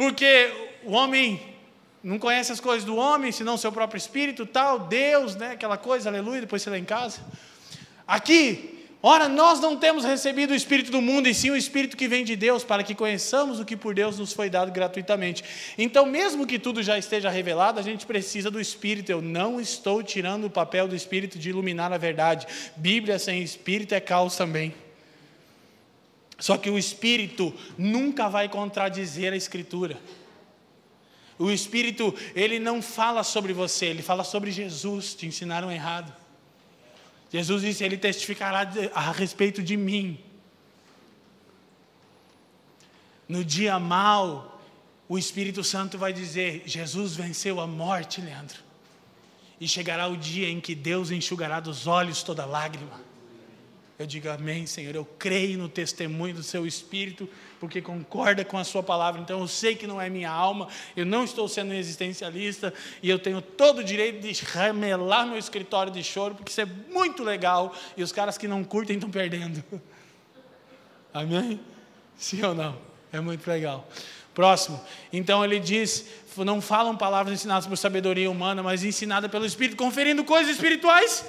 Porque 0.02 0.52
o 0.84 0.94
homem 0.94 1.40
não 2.04 2.18
conhece 2.18 2.52
as 2.52 2.60
coisas 2.60 2.84
do 2.84 2.96
homem, 2.96 3.32
senão 3.32 3.56
seu 3.56 3.72
próprio 3.72 4.00
espírito, 4.00 4.48
tal, 4.48 4.80
Deus, 4.80 5.36
né? 5.36 5.52
Aquela 5.52 5.78
coisa, 5.78 6.10
aleluia, 6.10 6.42
depois 6.42 6.64
você 6.64 6.72
lá 6.72 6.78
em 6.80 6.84
casa. 6.84 7.20
Aqui, 8.08 8.84
ora, 9.00 9.30
nós 9.30 9.60
não 9.60 9.78
temos 9.78 10.04
recebido 10.04 10.54
o 10.54 10.56
espírito 10.56 10.90
do 10.90 11.04
mundo, 11.04 11.28
e 11.28 11.36
sim 11.36 11.52
o 11.52 11.56
espírito 11.56 11.96
que 11.96 12.08
vem 12.08 12.26
de 12.26 12.36
Deus, 12.36 12.64
para 12.64 12.82
que 12.82 12.96
conheçamos 12.96 13.60
o 13.60 13.64
que 13.64 13.78
por 13.78 13.94
Deus 13.94 14.18
nos 14.18 14.34
foi 14.34 14.50
dado 14.50 14.72
gratuitamente. 14.72 15.44
Então, 15.78 16.04
mesmo 16.08 16.48
que 16.48 16.58
tudo 16.58 16.82
já 16.82 16.98
esteja 16.98 17.30
revelado, 17.30 17.80
a 17.80 17.84
gente 17.84 18.08
precisa 18.08 18.50
do 18.50 18.60
espírito. 18.60 19.12
Eu 19.12 19.22
não 19.22 19.62
estou 19.62 20.02
tirando 20.02 20.46
o 20.46 20.50
papel 20.50 20.88
do 20.88 20.96
espírito 20.96 21.38
de 21.38 21.52
iluminar 21.52 21.94
a 21.94 21.98
verdade. 22.00 22.48
Bíblia 22.76 23.20
sem 23.20 23.44
espírito 23.44 23.94
é 23.94 24.00
caos 24.00 24.36
também. 24.36 24.74
Só 26.42 26.58
que 26.58 26.72
o 26.72 26.78
Espírito 26.78 27.54
nunca 27.78 28.28
vai 28.28 28.50
contradizer 28.50 29.32
a 29.32 29.36
Escritura. 29.36 30.02
O 31.38 31.52
Espírito, 31.52 32.16
ele 32.36 32.58
não 32.58 32.82
fala 32.82 33.24
sobre 33.24 33.54
você, 33.54 33.86
ele 33.86 34.02
fala 34.02 34.24
sobre 34.24 34.52
Jesus. 34.52 35.14
Te 35.14 35.28
ensinaram 35.28 35.72
errado. 35.72 36.12
Jesus 37.32 37.62
disse: 37.62 37.84
Ele 37.84 37.96
testificará 37.96 38.68
a 38.92 39.12
respeito 39.12 39.62
de 39.62 39.78
mim. 39.78 40.20
No 43.30 43.46
dia 43.46 43.80
mal, 43.80 44.60
o 45.08 45.20
Espírito 45.20 45.64
Santo 45.64 45.96
vai 45.96 46.12
dizer: 46.12 46.64
Jesus 46.66 47.16
venceu 47.16 47.62
a 47.62 47.68
morte, 47.68 48.20
Leandro. 48.20 48.60
E 49.60 49.68
chegará 49.68 50.08
o 50.08 50.18
dia 50.18 50.50
em 50.50 50.60
que 50.60 50.74
Deus 50.74 51.12
enxugará 51.12 51.60
dos 51.60 51.86
olhos 51.86 52.24
toda 52.24 52.46
lágrima. 52.46 53.11
Eu 54.02 54.08
digo 54.08 54.28
amém, 54.30 54.66
Senhor. 54.66 54.96
Eu 54.96 55.06
creio 55.20 55.60
no 55.60 55.70
testemunho 55.70 56.34
do 56.34 56.42
seu 56.42 56.66
espírito, 56.66 57.30
porque 57.60 57.84
concorda 57.84 58.44
com 58.44 58.58
a 58.58 58.64
sua 58.64 58.82
palavra. 58.82 59.22
Então 59.22 59.40
eu 59.40 59.48
sei 59.48 59.76
que 59.76 59.86
não 59.86 60.02
é 60.02 60.10
minha 60.10 60.32
alma, 60.32 60.68
eu 60.96 61.06
não 61.06 61.24
estou 61.24 61.48
sendo 61.48 61.72
existencialista 61.72 62.74
e 63.04 63.08
eu 63.12 63.20
tenho 63.20 63.44
todo 63.44 63.78
o 63.78 63.84
direito 63.84 64.20
de 64.20 64.44
remelar 64.44 65.28
meu 65.28 65.38
escritório 65.38 65.94
de 65.94 66.04
choro, 66.04 66.34
porque 66.34 66.50
isso 66.50 66.62
é 66.62 66.66
muito 66.66 67.24
legal 67.24 67.76
e 67.96 68.02
os 68.02 68.12
caras 68.12 68.40
que 68.40 68.48
não 68.48 68.64
curtem 68.64 68.96
estão 68.96 69.12
perdendo. 69.12 69.64
Amém? 71.14 71.60
Sim 72.18 72.42
ou 72.44 72.56
não? 72.56 72.76
É 73.14 73.20
muito 73.20 73.48
legal. 73.48 73.88
Próximo. 74.34 74.82
Então 75.14 75.46
ele 75.46 75.60
diz: 75.60 76.08
não 76.38 76.60
falam 76.60 76.98
palavras 76.98 77.36
ensinadas 77.36 77.68
por 77.68 77.78
sabedoria 77.78 78.32
humana, 78.32 78.64
mas 78.64 78.84
ensinadas 78.84 79.30
pelo 79.30 79.46
Espírito, 79.46 79.78
conferindo 79.78 80.24
coisas 80.24 80.56
espirituais 80.56 81.24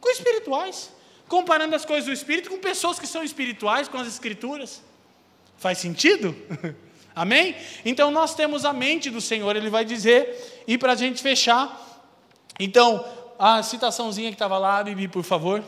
com 0.00 0.08
espirituais 0.10 0.96
comparando 1.28 1.76
as 1.76 1.84
coisas 1.84 2.06
do 2.06 2.12
Espírito 2.12 2.50
com 2.50 2.58
pessoas 2.58 2.98
que 2.98 3.06
são 3.06 3.22
espirituais, 3.22 3.86
com 3.86 3.98
as 3.98 4.08
Escrituras. 4.08 4.82
Faz 5.58 5.78
sentido? 5.78 6.34
Amém? 7.14 7.54
Então 7.84 8.10
nós 8.10 8.34
temos 8.34 8.64
a 8.64 8.72
mente 8.72 9.10
do 9.10 9.20
Senhor, 9.20 9.54
ele 9.54 9.70
vai 9.70 9.84
dizer, 9.84 10.62
e 10.66 10.78
para 10.78 10.92
a 10.92 10.96
gente 10.96 11.20
fechar, 11.20 11.84
então, 12.58 13.04
a 13.38 13.62
citaçãozinha 13.62 14.30
que 14.30 14.34
estava 14.34 14.58
lá, 14.58 14.82
Bibi, 14.82 15.06
por 15.06 15.22
favor. 15.22 15.62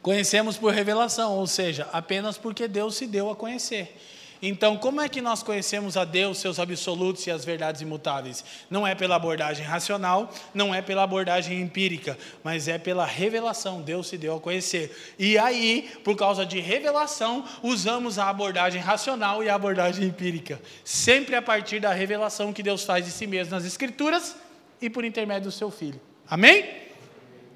Conhecemos 0.00 0.56
por 0.56 0.72
revelação, 0.72 1.38
ou 1.38 1.46
seja, 1.46 1.88
apenas 1.92 2.36
porque 2.36 2.66
Deus 2.66 2.96
se 2.96 3.06
deu 3.06 3.30
a 3.30 3.36
conhecer. 3.36 3.96
Então, 4.44 4.76
como 4.76 5.00
é 5.00 5.08
que 5.08 5.22
nós 5.22 5.40
conhecemos 5.40 5.96
a 5.96 6.04
Deus, 6.04 6.38
seus 6.38 6.58
absolutos 6.58 7.24
e 7.28 7.30
as 7.30 7.44
verdades 7.44 7.80
imutáveis? 7.80 8.44
Não 8.68 8.84
é 8.84 8.92
pela 8.92 9.14
abordagem 9.14 9.64
racional, 9.64 10.34
não 10.52 10.74
é 10.74 10.82
pela 10.82 11.04
abordagem 11.04 11.60
empírica, 11.60 12.18
mas 12.42 12.66
é 12.66 12.76
pela 12.76 13.06
revelação. 13.06 13.80
Deus 13.80 14.08
se 14.08 14.18
deu 14.18 14.34
a 14.34 14.40
conhecer. 14.40 15.14
E 15.16 15.38
aí, 15.38 15.88
por 16.02 16.16
causa 16.16 16.44
de 16.44 16.58
revelação, 16.58 17.44
usamos 17.62 18.18
a 18.18 18.28
abordagem 18.28 18.82
racional 18.82 19.44
e 19.44 19.48
a 19.48 19.54
abordagem 19.54 20.06
empírica. 20.06 20.60
Sempre 20.84 21.36
a 21.36 21.42
partir 21.42 21.78
da 21.78 21.92
revelação 21.92 22.52
que 22.52 22.64
Deus 22.64 22.82
faz 22.82 23.04
de 23.04 23.12
si 23.12 23.28
mesmo 23.28 23.54
nas 23.54 23.64
Escrituras 23.64 24.34
e 24.80 24.90
por 24.90 25.04
intermédio 25.04 25.50
do 25.50 25.52
seu 25.52 25.70
Filho. 25.70 26.00
Amém? 26.28 26.68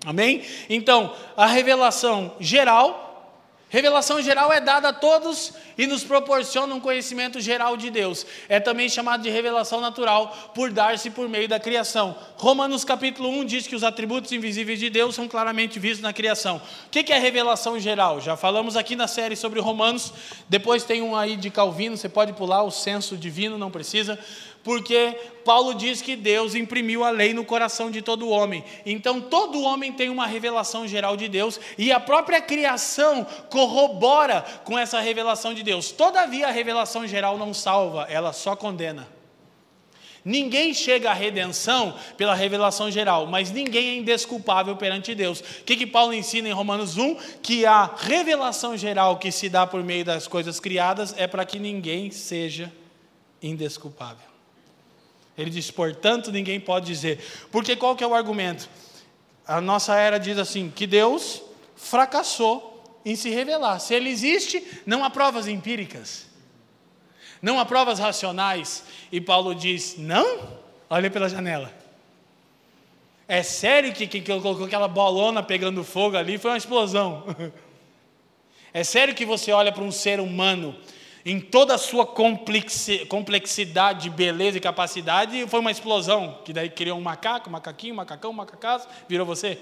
Amém? 0.04 0.44
Então, 0.70 1.12
a 1.36 1.46
revelação 1.46 2.36
geral 2.38 3.05
Revelação 3.68 4.22
geral 4.22 4.52
é 4.52 4.60
dada 4.60 4.90
a 4.90 4.92
todos 4.92 5.52
e 5.76 5.88
nos 5.88 6.04
proporciona 6.04 6.72
um 6.72 6.78
conhecimento 6.78 7.40
geral 7.40 7.76
de 7.76 7.90
Deus. 7.90 8.24
É 8.48 8.60
também 8.60 8.88
chamado 8.88 9.24
de 9.24 9.28
revelação 9.28 9.80
natural 9.80 10.52
por 10.54 10.70
dar-se 10.70 11.10
por 11.10 11.28
meio 11.28 11.48
da 11.48 11.58
criação. 11.58 12.16
Romanos 12.36 12.84
capítulo 12.84 13.28
1 13.28 13.44
diz 13.44 13.66
que 13.66 13.74
os 13.74 13.82
atributos 13.82 14.30
invisíveis 14.30 14.78
de 14.78 14.88
Deus 14.88 15.16
são 15.16 15.26
claramente 15.26 15.80
vistos 15.80 16.00
na 16.00 16.12
criação. 16.12 16.62
O 16.86 16.90
que 16.90 17.12
é 17.12 17.18
revelação 17.18 17.78
geral? 17.80 18.20
Já 18.20 18.36
falamos 18.36 18.76
aqui 18.76 18.94
na 18.94 19.08
série 19.08 19.34
sobre 19.34 19.60
Romanos. 19.60 20.12
Depois 20.48 20.84
tem 20.84 21.02
um 21.02 21.16
aí 21.16 21.34
de 21.36 21.50
Calvino, 21.50 21.96
você 21.96 22.08
pode 22.08 22.34
pular 22.34 22.62
o 22.62 22.70
senso 22.70 23.16
divino, 23.16 23.58
não 23.58 23.70
precisa 23.72 24.16
porque 24.66 25.16
Paulo 25.44 25.74
diz 25.74 26.02
que 26.02 26.16
Deus 26.16 26.56
imprimiu 26.56 27.04
a 27.04 27.10
lei 27.10 27.32
no 27.32 27.44
coração 27.44 27.88
de 27.88 28.02
todo 28.02 28.28
homem. 28.28 28.64
Então, 28.84 29.20
todo 29.20 29.62
homem 29.62 29.92
tem 29.92 30.10
uma 30.10 30.26
revelação 30.26 30.88
geral 30.88 31.16
de 31.16 31.28
Deus 31.28 31.60
e 31.78 31.92
a 31.92 32.00
própria 32.00 32.40
criação 32.40 33.24
corrobora 33.48 34.44
com 34.64 34.76
essa 34.76 34.98
revelação 34.98 35.54
de 35.54 35.62
Deus. 35.62 35.92
Todavia, 35.92 36.48
a 36.48 36.50
revelação 36.50 37.06
geral 37.06 37.38
não 37.38 37.54
salva, 37.54 38.08
ela 38.10 38.32
só 38.32 38.56
condena. 38.56 39.06
Ninguém 40.24 40.74
chega 40.74 41.12
à 41.12 41.14
redenção 41.14 41.94
pela 42.16 42.34
revelação 42.34 42.90
geral, 42.90 43.24
mas 43.28 43.52
ninguém 43.52 43.90
é 43.90 43.96
indesculpável 43.98 44.74
perante 44.74 45.14
Deus. 45.14 45.38
O 45.38 45.62
que, 45.64 45.76
que 45.76 45.86
Paulo 45.86 46.12
ensina 46.12 46.48
em 46.48 46.52
Romanos 46.52 46.98
1? 46.98 47.14
Que 47.40 47.64
a 47.64 47.88
revelação 47.96 48.76
geral 48.76 49.16
que 49.16 49.30
se 49.30 49.48
dá 49.48 49.64
por 49.64 49.84
meio 49.84 50.04
das 50.04 50.26
coisas 50.26 50.58
criadas 50.58 51.14
é 51.16 51.28
para 51.28 51.44
que 51.44 51.60
ninguém 51.60 52.10
seja 52.10 52.72
indesculpável. 53.40 54.35
Ele 55.36 55.50
diz, 55.50 55.70
portanto, 55.70 56.32
ninguém 56.32 56.58
pode 56.58 56.86
dizer. 56.86 57.20
Porque 57.50 57.76
qual 57.76 57.94
que 57.94 58.02
é 58.02 58.06
o 58.06 58.14
argumento? 58.14 58.68
A 59.46 59.60
nossa 59.60 59.94
era 59.96 60.18
diz 60.18 60.38
assim, 60.38 60.70
que 60.74 60.86
Deus 60.86 61.42
fracassou 61.76 62.82
em 63.04 63.14
se 63.14 63.30
revelar. 63.30 63.78
Se 63.78 63.94
ele 63.94 64.08
existe, 64.08 64.62
não 64.86 65.04
há 65.04 65.10
provas 65.10 65.46
empíricas. 65.46 66.26
Não 67.42 67.60
há 67.60 67.64
provas 67.64 67.98
racionais. 67.98 68.84
E 69.12 69.20
Paulo 69.20 69.54
diz, 69.54 69.96
não? 69.98 70.58
Olha 70.88 71.10
pela 71.10 71.28
janela. 71.28 71.72
É 73.28 73.42
sério 73.42 73.92
que 73.92 74.06
quem 74.06 74.22
colocou 74.22 74.64
aquela 74.64 74.88
bolona 74.88 75.42
pegando 75.42 75.84
fogo 75.84 76.16
ali 76.16 76.38
foi 76.38 76.50
uma 76.50 76.56
explosão? 76.56 77.24
É 78.74 78.84
sério 78.84 79.14
que 79.14 79.24
você 79.24 79.52
olha 79.52 79.72
para 79.72 79.82
um 79.82 79.90
ser 79.90 80.20
humano 80.20 80.76
em 81.26 81.40
toda 81.40 81.74
a 81.74 81.78
sua 81.78 82.06
complexidade, 82.06 84.08
beleza 84.08 84.58
e 84.58 84.60
capacidade, 84.60 85.44
foi 85.48 85.58
uma 85.58 85.72
explosão, 85.72 86.38
que 86.44 86.52
daí 86.52 86.70
criou 86.70 86.96
um 86.96 87.02
macaco, 87.02 87.48
um 87.48 87.52
macaquinho, 87.52 87.94
um 87.94 87.96
macacão, 87.96 88.30
um 88.30 88.34
macacaço, 88.34 88.86
virou 89.08 89.26
você. 89.26 89.58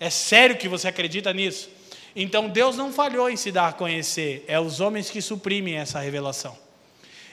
É 0.00 0.08
sério 0.08 0.56
que 0.56 0.66
você 0.66 0.88
acredita 0.88 1.30
nisso? 1.34 1.68
Então 2.16 2.48
Deus 2.48 2.74
não 2.74 2.90
falhou 2.90 3.28
em 3.28 3.36
se 3.36 3.52
dar 3.52 3.68
a 3.68 3.72
conhecer, 3.74 4.46
é 4.48 4.58
os 4.58 4.80
homens 4.80 5.10
que 5.10 5.20
suprimem 5.20 5.74
essa 5.74 6.00
revelação. 6.00 6.56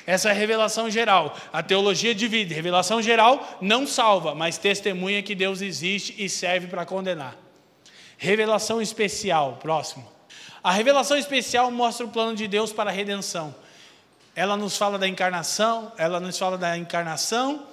Essa 0.05 0.31
é 0.31 0.34
revelação 0.34 0.89
geral. 0.89 1.34
A 1.53 1.64
teologia 1.64 2.14
divide. 2.14 2.53
Revelação 2.53 3.01
geral 3.01 3.57
não 3.61 3.88
salva, 3.88 4.35
mas 4.35 4.57
testemunha 4.57 5.23
que 5.23 5.34
Deus 5.34 5.61
existe 5.61 6.14
e 6.18 6.27
serve 6.27 6.68
para 6.68 6.85
condenar. 6.85 7.38
Revelação 8.18 8.81
especial, 8.81 9.60
próximo. 9.61 10.11
A 10.64 10.72
revelação 10.72 11.18
especial 11.18 11.69
mostra 11.69 12.06
o 12.06 12.10
plano 12.10 12.38
de 12.38 12.48
Deus 12.48 12.72
para 12.72 12.90
a 12.90 12.94
redenção. 12.94 13.53
Ela 14.34 14.56
nos 14.56 14.77
fala 14.77 14.98
da 14.98 15.06
encarnação, 15.06 15.91
ela 15.98 16.22
nos 16.22 16.38
fala 16.40 16.57
da 16.57 16.77
encarnação, 16.77 17.68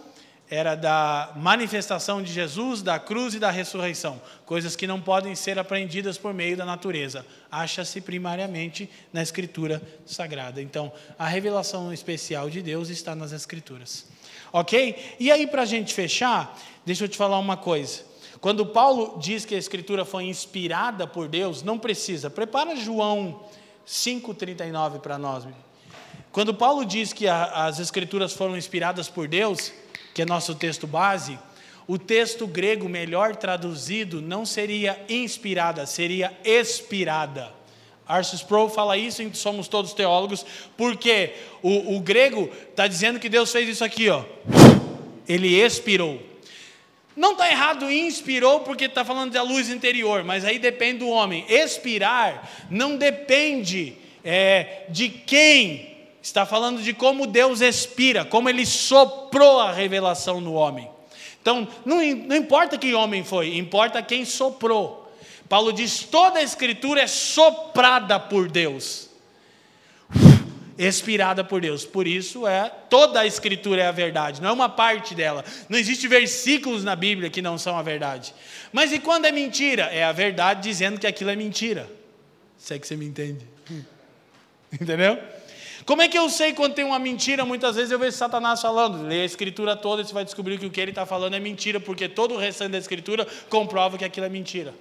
era 0.50 0.74
da 0.74 1.30
manifestação 1.36 2.20
de 2.20 2.32
Jesus, 2.32 2.82
da 2.82 2.98
cruz 2.98 3.34
e 3.34 3.38
da 3.38 3.48
ressurreição, 3.48 4.20
coisas 4.44 4.74
que 4.74 4.88
não 4.88 5.00
podem 5.00 5.36
ser 5.36 5.56
aprendidas 5.56 6.18
por 6.18 6.34
meio 6.34 6.56
da 6.56 6.64
natureza, 6.64 7.24
acha-se 7.48 8.00
primariamente 8.00 8.90
na 9.12 9.22
Escritura 9.22 9.80
Sagrada. 10.04 10.60
Então, 10.60 10.92
a 11.16 11.28
revelação 11.28 11.92
especial 11.92 12.50
de 12.50 12.60
Deus 12.60 12.88
está 12.88 13.14
nas 13.14 13.30
Escrituras. 13.30 14.06
Ok? 14.52 15.16
E 15.20 15.30
aí, 15.30 15.46
para 15.46 15.62
a 15.62 15.66
gente 15.66 15.94
fechar, 15.94 16.58
deixa 16.84 17.04
eu 17.04 17.08
te 17.08 17.16
falar 17.16 17.38
uma 17.38 17.56
coisa. 17.56 18.09
Quando 18.40 18.64
Paulo 18.64 19.18
diz 19.18 19.44
que 19.44 19.54
a 19.54 19.58
Escritura 19.58 20.04
foi 20.04 20.24
inspirada 20.24 21.06
por 21.06 21.28
Deus, 21.28 21.62
não 21.62 21.78
precisa. 21.78 22.30
Prepara 22.30 22.74
João 22.74 23.40
5,39 23.86 25.00
para 25.00 25.18
nós. 25.18 25.46
Quando 26.32 26.54
Paulo 26.54 26.84
diz 26.84 27.12
que 27.12 27.28
a, 27.28 27.66
as 27.66 27.78
Escrituras 27.78 28.32
foram 28.32 28.56
inspiradas 28.56 29.08
por 29.08 29.28
Deus, 29.28 29.72
que 30.14 30.22
é 30.22 30.24
nosso 30.24 30.54
texto 30.54 30.86
base, 30.86 31.38
o 31.86 31.98
texto 31.98 32.46
grego 32.46 32.88
melhor 32.88 33.36
traduzido 33.36 34.22
não 34.22 34.46
seria 34.46 34.98
inspirada, 35.08 35.84
seria 35.84 36.32
expirada. 36.42 37.52
Arceus 38.06 38.42
Pro 38.42 38.68
fala 38.68 38.96
isso, 38.96 39.22
somos 39.34 39.68
todos 39.68 39.92
teólogos, 39.92 40.46
porque 40.76 41.34
o, 41.62 41.96
o 41.96 42.00
grego 42.00 42.50
está 42.70 42.86
dizendo 42.86 43.20
que 43.20 43.28
Deus 43.28 43.52
fez 43.52 43.68
isso 43.68 43.84
aqui, 43.84 44.08
ó. 44.08 44.24
Ele 45.28 45.60
expirou. 45.60 46.29
Não 47.20 47.32
está 47.32 47.50
errado 47.50 47.92
inspirou 47.92 48.60
porque 48.60 48.86
está 48.86 49.04
falando 49.04 49.32
da 49.32 49.42
luz 49.42 49.68
interior, 49.68 50.24
mas 50.24 50.42
aí 50.42 50.58
depende 50.58 51.00
do 51.00 51.10
homem. 51.10 51.44
Expirar 51.50 52.50
não 52.70 52.96
depende 52.96 53.92
é, 54.24 54.84
de 54.88 55.10
quem. 55.10 55.98
Está 56.22 56.46
falando 56.46 56.80
de 56.80 56.94
como 56.94 57.26
Deus 57.26 57.60
expira, 57.60 58.24
como 58.24 58.48
Ele 58.48 58.64
soprou 58.64 59.60
a 59.60 59.70
revelação 59.70 60.40
no 60.40 60.54
homem. 60.54 60.88
Então, 61.42 61.68
não, 61.84 61.98
não 61.98 62.36
importa 62.36 62.78
que 62.78 62.94
homem 62.94 63.22
foi, 63.22 63.54
importa 63.58 64.02
quem 64.02 64.24
soprou. 64.24 65.12
Paulo 65.46 65.74
diz: 65.74 66.04
toda 66.04 66.38
a 66.38 66.42
Escritura 66.42 67.02
é 67.02 67.06
soprada 67.06 68.18
por 68.18 68.50
Deus 68.50 69.09
expirada 70.86 71.44
por 71.44 71.60
Deus. 71.60 71.84
Por 71.84 72.06
isso 72.06 72.46
é 72.46 72.70
toda 72.88 73.20
a 73.20 73.26
escritura 73.26 73.82
é 73.82 73.86
a 73.86 73.92
verdade, 73.92 74.40
não 74.40 74.48
é 74.48 74.52
uma 74.52 74.68
parte 74.68 75.14
dela. 75.14 75.44
Não 75.68 75.78
existe 75.78 76.08
versículos 76.08 76.82
na 76.82 76.96
Bíblia 76.96 77.28
que 77.28 77.42
não 77.42 77.58
são 77.58 77.76
a 77.76 77.82
verdade. 77.82 78.34
Mas 78.72 78.90
e 78.92 78.98
quando 78.98 79.26
é 79.26 79.32
mentira? 79.32 79.84
É 79.84 80.04
a 80.04 80.12
verdade 80.12 80.62
dizendo 80.62 80.98
que 80.98 81.06
aquilo 81.06 81.30
é 81.30 81.36
mentira. 81.36 81.90
Se 82.56 82.74
é 82.74 82.78
que 82.78 82.86
você 82.86 82.96
me 82.96 83.04
entende. 83.04 83.44
Entendeu? 84.72 85.18
Como 85.84 86.00
é 86.00 86.08
que 86.08 86.16
eu 86.16 86.30
sei 86.30 86.54
quando 86.54 86.74
tem 86.74 86.84
uma 86.84 86.98
mentira? 86.98 87.44
Muitas 87.44 87.76
vezes 87.76 87.90
eu 87.90 87.98
vejo 87.98 88.16
Satanás 88.16 88.62
falando, 88.62 89.06
lê 89.06 89.22
a 89.22 89.24
escritura 89.24 89.76
toda 89.76 90.00
e 90.00 90.04
você 90.04 90.14
vai 90.14 90.24
descobrir 90.24 90.58
que 90.58 90.66
o 90.66 90.70
que 90.70 90.80
ele 90.80 90.92
está 90.92 91.04
falando 91.04 91.34
é 91.34 91.40
mentira, 91.40 91.80
porque 91.80 92.08
todo 92.08 92.34
o 92.34 92.38
restante 92.38 92.72
da 92.72 92.78
escritura 92.78 93.26
comprova 93.48 93.98
que 93.98 94.04
aquilo 94.04 94.26
é 94.26 94.28
mentira. 94.28 94.72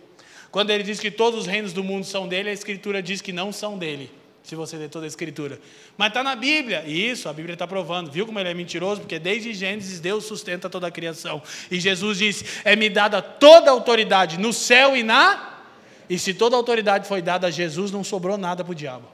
Quando 0.51 0.69
ele 0.69 0.83
diz 0.83 0.99
que 0.99 1.11
todos 1.11 1.41
os 1.41 1.45
reinos 1.45 1.73
do 1.73 1.83
mundo 1.83 2.05
são 2.05 2.27
dele, 2.27 2.49
a 2.49 2.53
escritura 2.53 3.01
diz 3.01 3.21
que 3.21 3.33
não 3.33 3.51
são 3.51 3.77
dele 3.77 4.11
se 4.49 4.55
você 4.55 4.77
ler 4.77 4.89
toda 4.89 5.05
a 5.05 5.07
Escritura. 5.07 5.59
Mas 5.95 6.07
está 6.07 6.23
na 6.23 6.35
Bíblia, 6.35 6.83
e 6.87 7.11
isso 7.11 7.29
a 7.29 7.33
Bíblia 7.33 7.53
está 7.53 7.67
provando. 7.67 8.09
Viu 8.09 8.25
como 8.25 8.39
ele 8.39 8.49
é 8.49 8.53
mentiroso? 8.53 9.01
Porque 9.01 9.19
desde 9.19 9.53
Gênesis 9.53 9.99
Deus 9.99 10.25
sustenta 10.25 10.67
toda 10.67 10.87
a 10.87 10.91
criação. 10.91 11.41
E 11.69 11.79
Jesus 11.79 12.17
diz: 12.17 12.43
É-me 12.65 12.89
dada 12.89 13.21
toda 13.21 13.69
a 13.69 13.73
autoridade 13.73 14.39
no 14.39 14.51
céu 14.51 14.97
e 14.97 15.03
na. 15.03 15.61
E 16.09 16.17
se 16.17 16.33
toda 16.33 16.55
a 16.55 16.57
autoridade 16.57 17.07
foi 17.07 17.21
dada 17.21 17.45
a 17.47 17.51
Jesus, 17.51 17.91
não 17.91 18.03
sobrou 18.03 18.37
nada 18.37 18.63
para 18.63 18.71
o 18.71 18.75
diabo. 18.75 19.07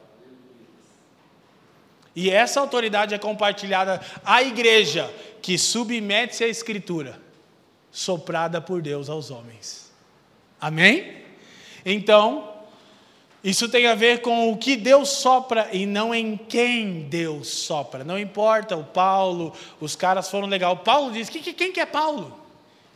E 2.16 2.30
essa 2.30 2.62
autoridade 2.62 3.14
é 3.14 3.18
compartilhada 3.18 4.00
à 4.24 4.42
igreja, 4.42 5.14
que 5.42 5.58
submete-se 5.58 6.46
à 6.46 6.48
Escritura, 6.48 7.20
soprada 7.92 8.62
por 8.62 8.82
Deus 8.82 9.10
aos 9.10 9.30
homens. 9.30 9.92
Amém? 10.62 11.26
Então, 11.86 12.55
isso 13.46 13.70
tem 13.70 13.86
a 13.86 13.94
ver 13.94 14.22
com 14.22 14.52
o 14.52 14.58
que 14.58 14.76
Deus 14.76 15.08
sopra 15.10 15.70
e 15.72 15.86
não 15.86 16.16
em 16.16 16.36
quem 16.36 17.02
Deus 17.02 17.48
sopra. 17.48 18.04
Não 18.04 18.18
importa 18.18 18.76
o 18.76 18.84
Paulo, 18.84 19.54
os 19.80 19.96
caras 19.96 20.28
foram 20.32 20.48
legal. 20.48 20.74
O 20.74 20.78
Paulo 20.78 21.12
diz: 21.12 21.30
que, 21.30 21.54
quem 21.54 21.72
que 21.72 21.80
é 21.80 21.86
Paulo? 21.86 22.44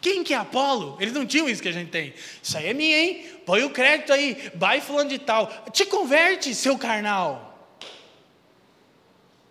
Quem 0.01 0.23
que 0.23 0.33
é 0.33 0.37
Apolo? 0.37 0.97
Eles 0.99 1.13
não 1.13 1.23
tinham 1.23 1.47
isso 1.47 1.61
que 1.61 1.67
a 1.67 1.71
gente 1.71 1.91
tem. 1.91 2.15
Isso 2.41 2.57
aí 2.57 2.67
é 2.67 2.73
minha, 2.73 2.97
hein? 2.97 3.25
Põe 3.45 3.63
o 3.63 3.69
crédito 3.69 4.11
aí, 4.11 4.49
vai 4.55 4.81
fulano 4.81 5.09
de 5.09 5.19
tal. 5.19 5.47
Te 5.71 5.85
converte, 5.85 6.55
seu 6.55 6.79
carnal. 6.79 7.45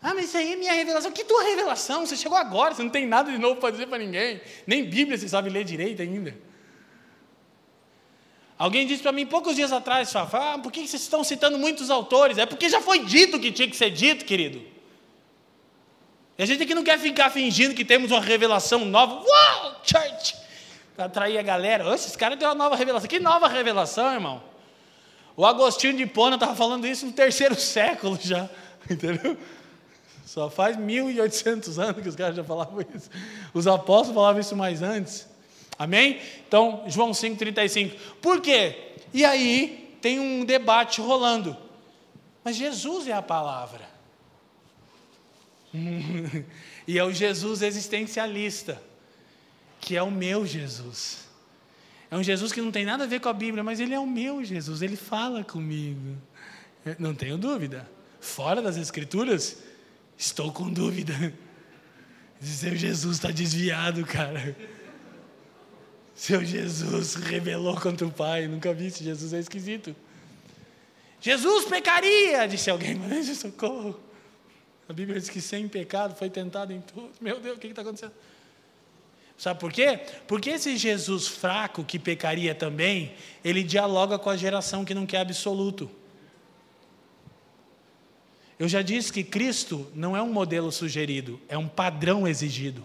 Ah, 0.02 0.14
mas 0.14 0.24
isso 0.24 0.36
aí 0.36 0.54
é 0.54 0.56
minha 0.56 0.72
revelação. 0.72 1.12
Que 1.12 1.22
tua 1.22 1.44
revelação? 1.44 2.04
Você 2.04 2.16
chegou 2.16 2.36
agora, 2.36 2.74
você 2.74 2.82
não 2.82 2.90
tem 2.90 3.06
nada 3.06 3.30
de 3.30 3.38
novo 3.38 3.60
para 3.60 3.70
dizer 3.70 3.86
para 3.86 3.98
ninguém. 3.98 4.40
Nem 4.66 4.84
Bíblia 4.84 5.16
você 5.16 5.28
sabe 5.28 5.48
ler 5.48 5.64
direito 5.64 6.02
ainda. 6.02 6.47
Alguém 8.58 8.86
disse 8.86 9.02
para 9.02 9.12
mim 9.12 9.24
poucos 9.24 9.54
dias 9.54 9.72
atrás, 9.72 10.10
Fafá, 10.10 10.54
ah, 10.54 10.58
por 10.58 10.72
que 10.72 10.86
vocês 10.86 11.02
estão 11.02 11.22
citando 11.22 11.56
muitos 11.56 11.90
autores? 11.90 12.38
É 12.38 12.44
porque 12.44 12.68
já 12.68 12.80
foi 12.80 13.04
dito 13.04 13.38
que 13.38 13.52
tinha 13.52 13.68
que 13.68 13.76
ser 13.76 13.90
dito, 13.90 14.24
querido. 14.24 14.60
E 16.36 16.42
a 16.42 16.46
gente 16.46 16.62
aqui 16.64 16.74
não 16.74 16.82
quer 16.82 16.98
ficar 16.98 17.30
fingindo 17.30 17.74
que 17.74 17.84
temos 17.84 18.10
uma 18.10 18.20
revelação 18.20 18.84
nova. 18.84 19.24
Uau, 19.24 19.80
church! 19.84 20.36
Para 20.96 21.04
atrair 21.04 21.38
a 21.38 21.42
galera. 21.42 21.94
Esses 21.94 22.16
caras 22.16 22.36
deu 22.36 22.48
uma 22.48 22.54
nova 22.54 22.74
revelação. 22.74 23.08
Que 23.08 23.20
nova 23.20 23.46
revelação, 23.46 24.12
irmão? 24.12 24.42
O 25.36 25.46
Agostinho 25.46 25.96
de 25.96 26.04
Pona 26.06 26.34
estava 26.34 26.56
falando 26.56 26.84
isso 26.84 27.06
no 27.06 27.12
terceiro 27.12 27.54
século 27.58 28.18
já. 28.20 28.50
Entendeu? 28.90 29.36
Só 30.26 30.50
faz 30.50 30.76
1.800 30.76 31.80
anos 31.80 32.02
que 32.02 32.08
os 32.08 32.16
caras 32.16 32.34
já 32.34 32.42
falavam 32.42 32.84
isso. 32.94 33.08
Os 33.54 33.68
apóstolos 33.68 34.14
falavam 34.14 34.40
isso 34.40 34.56
mais 34.56 34.82
antes. 34.82 35.28
Amém? 35.78 36.20
Então, 36.46 36.84
João 36.88 37.12
5,35. 37.12 37.92
Por 38.20 38.40
quê? 38.40 38.94
E 39.12 39.24
aí 39.24 39.96
tem 40.00 40.18
um 40.18 40.44
debate 40.44 41.00
rolando. 41.00 41.56
Mas 42.42 42.56
Jesus 42.56 43.06
é 43.06 43.12
a 43.12 43.22
palavra. 43.22 43.88
e 46.86 46.98
é 46.98 47.04
o 47.04 47.12
Jesus 47.12 47.62
existencialista, 47.62 48.82
que 49.80 49.96
é 49.96 50.02
o 50.02 50.10
meu 50.10 50.46
Jesus. 50.46 51.28
É 52.10 52.16
um 52.16 52.22
Jesus 52.22 52.52
que 52.52 52.60
não 52.60 52.72
tem 52.72 52.84
nada 52.84 53.04
a 53.04 53.06
ver 53.06 53.20
com 53.20 53.28
a 53.28 53.34
Bíblia, 53.34 53.62
mas 53.62 53.80
ele 53.80 53.94
é 53.94 54.00
o 54.00 54.06
meu 54.06 54.42
Jesus, 54.42 54.80
ele 54.80 54.96
fala 54.96 55.44
comigo. 55.44 56.16
Não 56.98 57.14
tenho 57.14 57.36
dúvida. 57.36 57.88
Fora 58.18 58.62
das 58.62 58.78
Escrituras, 58.78 59.58
Estou 60.18 60.52
com 60.52 60.68
dúvida. 60.68 61.32
Seu 62.42 62.74
Jesus 62.74 63.18
está 63.18 63.30
desviado, 63.30 64.04
cara. 64.04 64.56
Seu 66.18 66.44
Jesus 66.44 67.14
revelou 67.14 67.80
contra 67.80 68.04
o 68.04 68.10
Pai. 68.10 68.48
Nunca 68.48 68.74
vi 68.74 68.86
esse 68.86 69.04
Jesus, 69.04 69.32
é 69.32 69.38
esquisito. 69.38 69.94
Jesus 71.20 71.66
pecaria, 71.66 72.44
disse 72.48 72.68
alguém, 72.68 72.96
mas 72.96 73.28
socorro. 73.38 73.96
A 74.88 74.92
Bíblia 74.92 75.20
diz 75.20 75.30
que 75.30 75.40
sem 75.40 75.68
pecado 75.68 76.16
foi 76.16 76.28
tentado 76.28 76.72
em 76.72 76.80
tudo. 76.80 77.12
Meu 77.20 77.38
Deus, 77.38 77.56
o 77.56 77.60
que 77.60 77.68
está 77.68 77.82
acontecendo? 77.82 78.12
Sabe 79.36 79.60
por 79.60 79.72
quê? 79.72 80.00
Porque 80.26 80.50
esse 80.50 80.76
Jesus 80.76 81.28
fraco 81.28 81.84
que 81.84 82.00
pecaria 82.00 82.52
também, 82.52 83.14
ele 83.44 83.62
dialoga 83.62 84.18
com 84.18 84.28
a 84.28 84.36
geração 84.36 84.84
que 84.84 84.94
não 84.94 85.06
quer 85.06 85.20
absoluto. 85.20 85.88
Eu 88.58 88.66
já 88.66 88.82
disse 88.82 89.12
que 89.12 89.22
Cristo 89.22 89.88
não 89.94 90.16
é 90.16 90.20
um 90.20 90.32
modelo 90.32 90.72
sugerido, 90.72 91.40
é 91.48 91.56
um 91.56 91.68
padrão 91.68 92.26
exigido. 92.26 92.84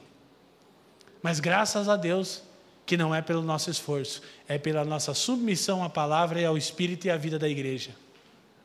Mas 1.23 1.39
graças 1.39 1.89
a 1.89 1.95
Deus 1.95 2.43
que 2.85 2.97
não 2.97 3.13
é 3.13 3.21
pelo 3.21 3.41
nosso 3.41 3.69
esforço, 3.69 4.21
é 4.47 4.57
pela 4.57 4.83
nossa 4.83 5.13
submissão 5.13 5.83
à 5.83 5.89
palavra 5.89 6.41
e 6.41 6.45
ao 6.45 6.57
Espírito 6.57 7.07
e 7.07 7.09
à 7.09 7.17
vida 7.17 7.39
da 7.39 7.47
igreja. 7.47 7.91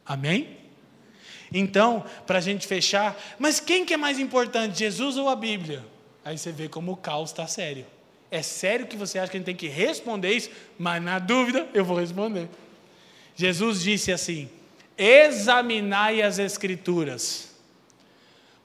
Amém? 0.04 0.56
Então, 1.52 2.04
para 2.26 2.38
a 2.38 2.40
gente 2.40 2.66
fechar, 2.66 3.16
mas 3.38 3.60
quem 3.60 3.84
que 3.84 3.94
é 3.94 3.96
mais 3.96 4.18
importante, 4.18 4.78
Jesus 4.78 5.16
ou 5.16 5.28
a 5.28 5.36
Bíblia? 5.36 5.84
Aí 6.24 6.36
você 6.36 6.52
vê 6.52 6.68
como 6.68 6.92
o 6.92 6.96
caos 6.96 7.30
está 7.30 7.46
sério. 7.46 7.86
É 8.30 8.42
sério 8.42 8.86
que 8.86 8.96
você 8.96 9.18
acha 9.18 9.30
que 9.30 9.36
a 9.36 9.40
gente 9.40 9.46
tem 9.46 9.56
que 9.56 9.68
responder 9.68 10.32
isso, 10.32 10.50
mas 10.78 11.02
na 11.02 11.18
dúvida 11.18 11.66
eu 11.72 11.84
vou 11.84 11.98
responder. 11.98 12.48
Jesus 13.34 13.82
disse 13.82 14.12
assim: 14.12 14.50
examinai 14.96 16.20
as 16.20 16.38
Escrituras, 16.38 17.54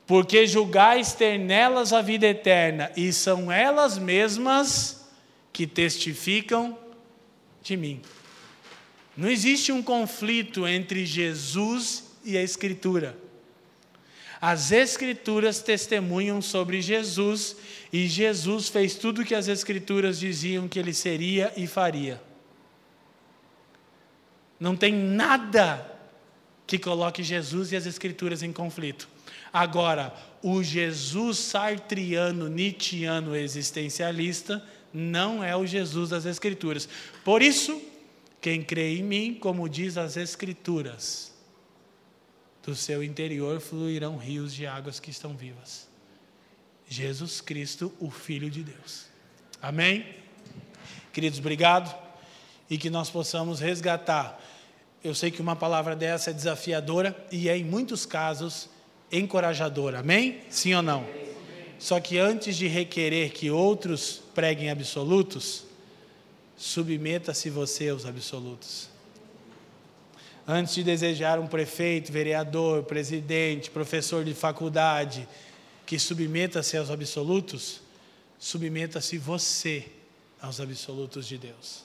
porque 0.05 0.45
julgais 0.45 1.13
ter 1.13 1.37
nelas 1.37 1.93
a 1.93 2.01
vida 2.01 2.27
eterna, 2.27 2.91
e 2.97 3.13
são 3.13 3.49
elas 3.49 3.97
mesmas 3.97 5.02
que 5.53 5.67
testificam 5.67 6.77
de 7.61 7.77
mim. 7.77 8.01
Não 9.15 9.29
existe 9.29 9.71
um 9.71 9.83
conflito 9.83 10.67
entre 10.67 11.05
Jesus 11.05 12.11
e 12.25 12.35
a 12.35 12.41
Escritura. 12.41 13.15
As 14.41 14.71
Escrituras 14.71 15.61
testemunham 15.61 16.41
sobre 16.41 16.81
Jesus 16.81 17.55
e 17.93 18.07
Jesus 18.07 18.67
fez 18.67 18.95
tudo 18.95 19.21
o 19.21 19.25
que 19.25 19.35
as 19.35 19.47
Escrituras 19.47 20.19
diziam 20.19 20.67
que 20.67 20.79
ele 20.79 20.93
seria 20.93 21.53
e 21.55 21.67
faria. 21.67 22.21
Não 24.59 24.75
tem 24.75 24.93
nada 24.93 25.89
que 26.65 26.79
coloque 26.79 27.21
Jesus 27.21 27.71
e 27.71 27.75
as 27.75 27.85
Escrituras 27.85 28.41
em 28.41 28.51
conflito. 28.51 29.07
Agora, 29.51 30.13
o 30.41 30.63
Jesus 30.63 31.37
sartriano, 31.37 32.49
nietzschiano, 32.49 33.35
existencialista, 33.35 34.65
não 34.93 35.43
é 35.43 35.55
o 35.55 35.65
Jesus 35.65 36.09
das 36.09 36.25
Escrituras. 36.25 36.87
Por 37.23 37.41
isso, 37.41 37.81
quem 38.39 38.61
crê 38.61 38.97
em 38.97 39.03
mim, 39.03 39.33
como 39.33 39.67
diz 39.67 39.97
as 39.97 40.17
Escrituras, 40.17 41.33
do 42.61 42.75
seu 42.75 43.03
interior 43.03 43.59
fluirão 43.59 44.17
rios 44.17 44.53
de 44.53 44.65
águas 44.65 44.99
que 44.99 45.09
estão 45.09 45.35
vivas. 45.35 45.87
Jesus 46.87 47.41
Cristo, 47.41 47.91
o 47.99 48.09
Filho 48.09 48.49
de 48.49 48.63
Deus. 48.63 49.05
Amém? 49.61 50.05
Queridos, 51.11 51.39
obrigado. 51.39 51.93
E 52.69 52.77
que 52.77 52.89
nós 52.89 53.09
possamos 53.09 53.59
resgatar 53.59 54.39
eu 55.03 55.13
sei 55.13 55.29
que 55.29 55.41
uma 55.41 55.55
palavra 55.55 55.97
dessa 55.97 56.29
é 56.29 56.33
desafiadora 56.33 57.13
e 57.29 57.49
é, 57.49 57.57
em 57.57 57.63
muitos 57.63 58.05
casos, 58.05 58.69
encorajadora. 59.11 59.99
Amém? 59.99 60.39
Sim 60.49 60.75
ou 60.75 60.81
não? 60.81 61.05
Só 61.83 61.99
que 61.99 62.17
antes 62.17 62.55
de 62.55 62.65
requerer 62.65 63.33
que 63.33 63.51
outros 63.51 64.21
preguem 64.33 64.69
absolutos, 64.69 65.65
submeta-se 66.55 67.49
você 67.49 67.89
aos 67.89 68.05
absolutos. 68.05 68.87
Antes 70.47 70.75
de 70.75 70.81
desejar 70.81 71.41
um 71.41 71.45
prefeito, 71.45 72.09
vereador, 72.09 72.83
presidente, 72.83 73.69
professor 73.69 74.23
de 74.23 74.33
faculdade 74.33 75.27
que 75.85 75.99
submeta-se 75.99 76.77
aos 76.77 76.89
absolutos, 76.89 77.81
submeta-se 78.39 79.17
você 79.17 79.85
aos 80.41 80.61
absolutos 80.61 81.27
de 81.27 81.37
Deus. 81.37 81.83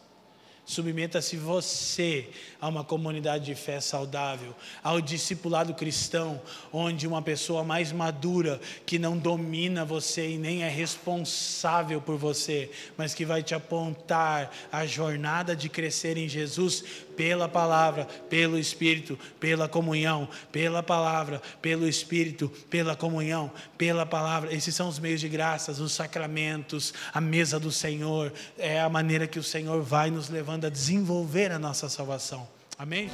Submeta-se 0.69 1.35
você 1.35 2.28
a 2.61 2.69
uma 2.69 2.85
comunidade 2.85 3.47
de 3.47 3.55
fé 3.55 3.81
saudável, 3.81 4.55
ao 4.82 5.01
discipulado 5.01 5.73
cristão, 5.73 6.39
onde 6.70 7.09
uma 7.09 7.23
pessoa 7.23 7.65
mais 7.65 7.90
madura, 7.90 8.61
que 8.85 8.99
não 8.99 9.16
domina 9.16 9.82
você 9.82 10.32
e 10.32 10.36
nem 10.36 10.65
é 10.65 10.69
responsável 10.69 12.03
por 12.03 12.19
você, 12.19 12.70
mas 12.99 13.15
que 13.15 13.24
vai 13.24 13.43
te 13.43 13.55
apontar 13.55 14.55
a 14.70 14.85
jornada 14.85 15.57
de 15.57 15.70
crescer 15.70 16.19
em 16.19 16.28
Jesus 16.28 16.85
pela 17.19 17.47
palavra, 17.49 18.07
pelo 18.31 18.57
Espírito, 18.57 19.19
pela 19.40 19.69
comunhão, 19.69 20.28
pela 20.53 20.85
palavra, 20.85 21.43
pelo 21.61 21.89
Espírito, 21.89 22.49
pela 22.70 22.95
comunhão, 22.95 23.51
pela 23.77 24.07
palavra. 24.07 24.55
Esses 24.55 24.73
são 24.73 24.89
os 24.89 25.01
meios 25.01 25.20
de 25.20 25.28
graças, 25.28 25.81
os 25.81 25.90
sacramentos, 25.90 26.95
a 27.12 27.20
mesa 27.20 27.59
do 27.59 27.73
Senhor, 27.73 28.32
é 28.57 28.81
a 28.81 28.89
maneira 28.89 29.27
que 29.27 29.40
o 29.40 29.43
Senhor 29.43 29.82
vai 29.82 30.12
nos 30.12 30.28
levando 30.28 30.66
a 30.66 30.70
desenvolver 30.70 31.51
a 31.51 31.59
nossa 31.59 31.89
salvação. 31.89 32.47
Amém? 32.78 33.11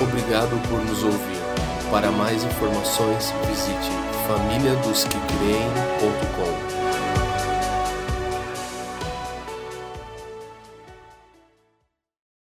Obrigado 0.00 0.58
por 0.70 0.82
nos 0.82 1.02
ouvir. 1.02 1.36
Para 1.90 2.10
mais 2.10 2.42
informações, 2.42 3.34
visite 3.46 3.90
famíliadosquecreem.com. 4.26 6.75